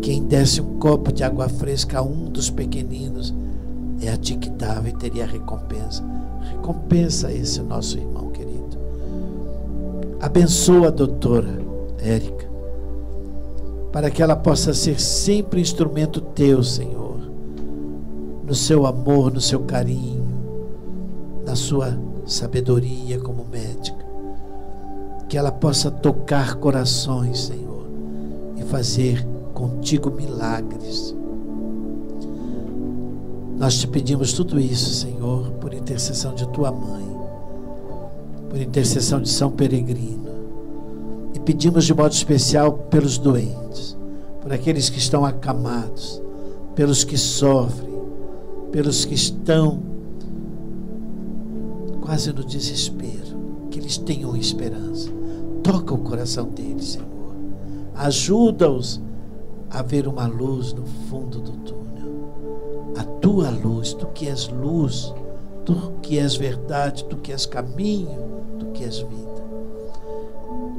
quem 0.00 0.22
desse 0.22 0.62
um 0.62 0.78
copo 0.78 1.12
de 1.12 1.22
água 1.22 1.46
fresca 1.46 1.98
a 1.98 2.02
um 2.02 2.24
dos 2.24 2.48
pequeninos, 2.48 3.34
é 4.00 4.08
a 4.08 4.16
ti 4.16 4.34
que 4.36 4.48
dava 4.48 4.88
e 4.88 4.92
teria 4.92 5.26
recompensa. 5.26 6.02
Recompensa 6.52 7.30
esse 7.30 7.60
nosso 7.60 7.98
irmão. 7.98 8.25
Abençoa 10.20 10.88
a 10.88 10.90
doutora 10.90 11.58
Érica, 11.98 12.48
para 13.92 14.10
que 14.10 14.22
ela 14.22 14.36
possa 14.36 14.72
ser 14.72 15.00
sempre 15.00 15.60
instrumento 15.60 16.20
teu, 16.20 16.62
Senhor, 16.62 17.18
no 18.46 18.54
seu 18.54 18.86
amor, 18.86 19.32
no 19.32 19.40
seu 19.40 19.60
carinho, 19.60 20.26
na 21.44 21.54
sua 21.54 21.98
sabedoria 22.26 23.18
como 23.20 23.44
médica 23.44 24.06
que 25.28 25.36
ela 25.36 25.50
possa 25.50 25.90
tocar 25.90 26.54
corações, 26.56 27.46
Senhor, 27.46 27.86
e 28.56 28.62
fazer 28.62 29.26
contigo 29.52 30.10
milagres. 30.10 31.14
Nós 33.56 33.78
te 33.78 33.88
pedimos 33.88 34.32
tudo 34.32 34.60
isso, 34.60 34.94
Senhor, 34.94 35.50
por 35.52 35.72
intercessão 35.72 36.34
de 36.34 36.46
tua 36.48 36.70
mãe, 36.70 37.04
por 38.56 38.62
intercessão 38.62 39.20
de 39.20 39.28
São 39.28 39.50
Peregrino. 39.50 40.30
E 41.34 41.40
pedimos 41.40 41.84
de 41.84 41.92
modo 41.92 42.12
especial 42.12 42.72
pelos 42.72 43.18
doentes, 43.18 43.94
por 44.40 44.50
aqueles 44.50 44.88
que 44.88 44.96
estão 44.96 45.26
acamados, 45.26 46.22
pelos 46.74 47.04
que 47.04 47.18
sofrem, 47.18 48.00
pelos 48.72 49.04
que 49.04 49.12
estão 49.12 49.78
quase 52.00 52.32
no 52.32 52.42
desespero, 52.42 53.68
que 53.70 53.78
eles 53.78 53.98
tenham 53.98 54.34
esperança. 54.34 55.10
Toca 55.62 55.92
o 55.92 55.98
coração 55.98 56.48
deles, 56.48 56.92
Senhor. 56.92 57.06
Ajuda-os 57.94 59.02
a 59.68 59.82
ver 59.82 60.08
uma 60.08 60.26
luz 60.26 60.72
no 60.72 60.86
fundo 61.10 61.42
do 61.42 61.52
túnel. 61.58 62.94
A 62.96 63.04
tua 63.20 63.50
luz, 63.50 63.92
tu 63.92 64.06
que 64.06 64.28
és 64.28 64.48
luz, 64.48 65.12
tu 65.66 65.92
que 66.00 66.18
és 66.18 66.36
verdade, 66.36 67.04
tu 67.04 67.18
que 67.18 67.32
és 67.32 67.44
caminho, 67.44 68.35
que 68.76 68.84
és 68.84 68.98
vida. 68.98 69.46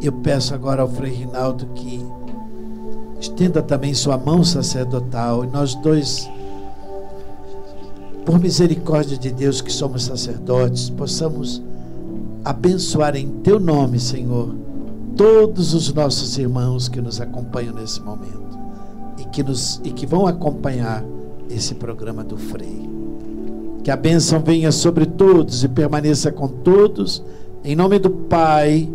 Eu 0.01 0.13
peço 0.13 0.53
agora 0.53 0.81
ao 0.81 0.87
Frei 0.87 1.11
Rinaldo 1.11 1.65
que 1.75 2.05
estenda 3.19 3.61
também 3.61 3.93
sua 3.93 4.17
mão 4.17 4.43
sacerdotal 4.43 5.43
e 5.43 5.47
nós 5.47 5.73
dois, 5.75 6.29
por 8.25 8.39
misericórdia 8.39 9.17
de 9.17 9.31
Deus 9.31 9.61
que 9.61 9.71
somos 9.71 10.03
sacerdotes, 10.03 10.89
possamos 10.89 11.61
abençoar 12.45 13.15
em 13.15 13.27
teu 13.41 13.59
nome, 13.59 13.99
Senhor 13.99 14.67
todos 15.17 15.73
os 15.73 15.91
nossos 15.91 16.37
irmãos 16.37 16.87
que 16.87 17.01
nos 17.01 17.19
acompanham 17.19 17.73
nesse 17.73 17.99
momento 17.99 18.57
e 19.17 19.25
que, 19.25 19.41
nos, 19.41 19.81
e 19.83 19.89
que 19.89 20.05
vão 20.05 20.27
acompanhar 20.27 21.03
esse 21.49 21.73
programa 21.73 22.23
do 22.23 22.37
Frei. 22.37 22.87
Que 23.83 23.89
a 23.89 23.97
bênção 23.97 24.39
venha 24.39 24.71
sobre 24.71 25.07
todos 25.07 25.63
e 25.63 25.67
permaneça 25.67 26.31
com 26.31 26.47
todos, 26.47 27.23
em 27.67 27.75
nome 27.75 27.99
do 27.99 28.09
Pai, 28.09 28.89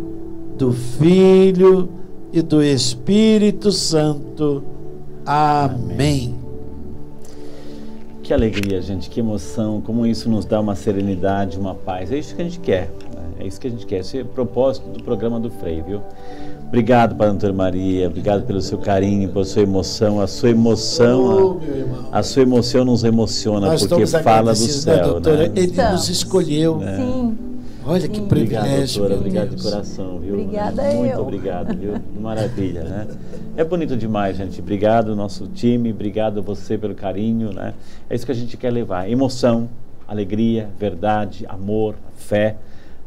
do 0.57 0.73
Filho 0.73 1.87
e 2.31 2.41
do 2.41 2.63
Espírito 2.63 3.71
Santo. 3.71 4.63
Amém. 5.23 6.33
Que 8.23 8.33
alegria, 8.33 8.81
gente, 8.81 9.11
que 9.11 9.19
emoção, 9.19 9.79
como 9.79 10.07
isso 10.07 10.27
nos 10.27 10.43
dá 10.43 10.59
uma 10.59 10.73
serenidade, 10.73 11.59
uma 11.59 11.75
paz. 11.75 12.11
É 12.11 12.17
isso 12.17 12.35
que 12.35 12.41
a 12.41 12.45
gente 12.45 12.59
quer. 12.61 12.89
É 13.39 13.45
isso 13.45 13.61
que 13.61 13.67
a 13.67 13.69
gente 13.69 13.85
quer. 13.85 13.99
Esse 13.99 14.17
é 14.17 14.21
o 14.23 14.25
propósito 14.25 14.89
do 14.89 15.03
programa 15.03 15.39
do 15.39 15.51
Frei, 15.51 15.83
viu? 15.83 16.01
Obrigado, 16.67 17.15
Padre 17.15 17.35
Antônio 17.35 17.55
Maria. 17.55 18.07
Obrigado 18.07 18.43
pelo 18.47 18.59
seu 18.59 18.79
carinho, 18.79 19.29
pela 19.29 19.45
sua 19.45 19.61
emoção. 19.61 20.19
A 20.19 20.25
sua 20.25 20.49
emoção, 20.49 21.59
a, 22.11 22.17
a, 22.17 22.23
sua 22.23 22.41
emoção 22.41 22.83
nos 22.83 23.03
emociona 23.03 23.67
Nós 23.67 23.85
porque 23.85 24.07
fala 24.07 24.51
do 24.51 24.57
céu, 24.57 25.09
doutora, 25.11 25.49
né? 25.49 25.51
Ele 25.55 25.79
nos 25.91 26.09
escolheu. 26.09 26.81
É. 26.81 26.95
Sim. 26.95 27.52
Olha 27.85 28.07
que 28.07 28.21
privilégio. 28.21 29.03
Obrigado, 29.03 29.09
doutora. 29.09 29.15
Obrigado 29.15 29.55
de 29.55 29.63
coração, 29.63 30.19
viu? 30.19 30.33
Obrigada 30.35 30.83
Muito 30.83 31.13
eu. 31.13 31.21
obrigado, 31.21 31.77
viu? 31.77 31.93
Maravilha, 32.21 32.83
né? 32.83 33.07
É 33.57 33.63
bonito 33.63 33.97
demais, 33.97 34.37
gente. 34.37 34.61
Obrigado, 34.61 35.15
nosso 35.15 35.47
time. 35.47 35.91
Obrigado 35.91 36.39
a 36.39 36.41
você 36.41 36.77
pelo 36.77 36.95
carinho, 36.95 37.51
né? 37.51 37.73
É 38.09 38.15
isso 38.15 38.25
que 38.25 38.31
a 38.31 38.35
gente 38.35 38.55
quer 38.55 38.71
levar. 38.71 39.09
Emoção, 39.09 39.69
alegria, 40.07 40.69
verdade, 40.79 41.45
amor, 41.47 41.95
fé 42.15 42.55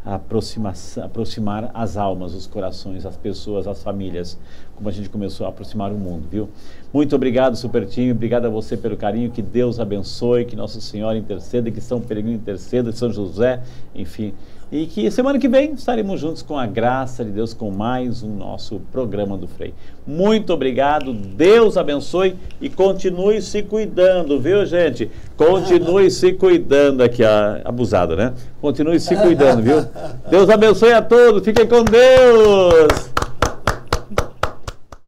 aproximar 0.06 1.68
as 1.74 1.96
almas, 1.96 2.32
os 2.32 2.46
corações, 2.46 3.04
as 3.04 3.16
pessoas, 3.16 3.66
as 3.66 3.82
famílias, 3.82 4.38
como 4.76 4.88
a 4.88 4.92
gente 4.92 5.08
começou 5.08 5.46
a 5.46 5.48
aproximar 5.48 5.90
o 5.90 5.96
mundo, 5.96 6.28
viu? 6.30 6.48
Muito 6.92 7.16
obrigado, 7.16 7.56
super 7.56 7.84
time. 7.86 8.12
Obrigado 8.12 8.44
a 8.44 8.48
você 8.48 8.76
pelo 8.76 8.96
carinho. 8.96 9.32
Que 9.32 9.42
Deus 9.42 9.80
abençoe, 9.80 10.44
que 10.44 10.54
Nossa 10.54 10.80
Senhora 10.80 11.18
interceda, 11.18 11.72
que 11.72 11.80
São 11.80 12.00
Peregrino 12.00 12.36
interceda, 12.36 12.92
São 12.92 13.12
José, 13.12 13.60
enfim. 13.96 14.32
E 14.70 14.84
que 14.84 15.08
semana 15.12 15.38
que 15.38 15.48
vem 15.48 15.74
estaremos 15.74 16.20
juntos 16.20 16.42
com 16.42 16.58
a 16.58 16.66
graça 16.66 17.24
de 17.24 17.30
Deus 17.30 17.54
com 17.54 17.70
mais 17.70 18.24
um 18.24 18.34
nosso 18.34 18.80
programa 18.90 19.38
do 19.38 19.46
Frei. 19.46 19.72
Muito 20.04 20.52
obrigado, 20.52 21.12
Deus 21.12 21.76
abençoe 21.76 22.34
e 22.60 22.68
continue 22.68 23.40
se 23.40 23.62
cuidando, 23.62 24.40
viu, 24.40 24.66
gente? 24.66 25.08
Continue 25.36 26.10
se 26.10 26.32
cuidando 26.32 27.04
aqui, 27.04 27.22
abusado, 27.64 28.16
né? 28.16 28.32
Continue 28.60 28.98
se 28.98 29.14
cuidando, 29.14 29.62
viu? 29.62 29.84
Deus 30.28 30.50
abençoe 30.50 30.92
a 30.92 31.00
todos, 31.00 31.44
fiquem 31.44 31.68
com 31.68 31.84
Deus! 31.84 33.25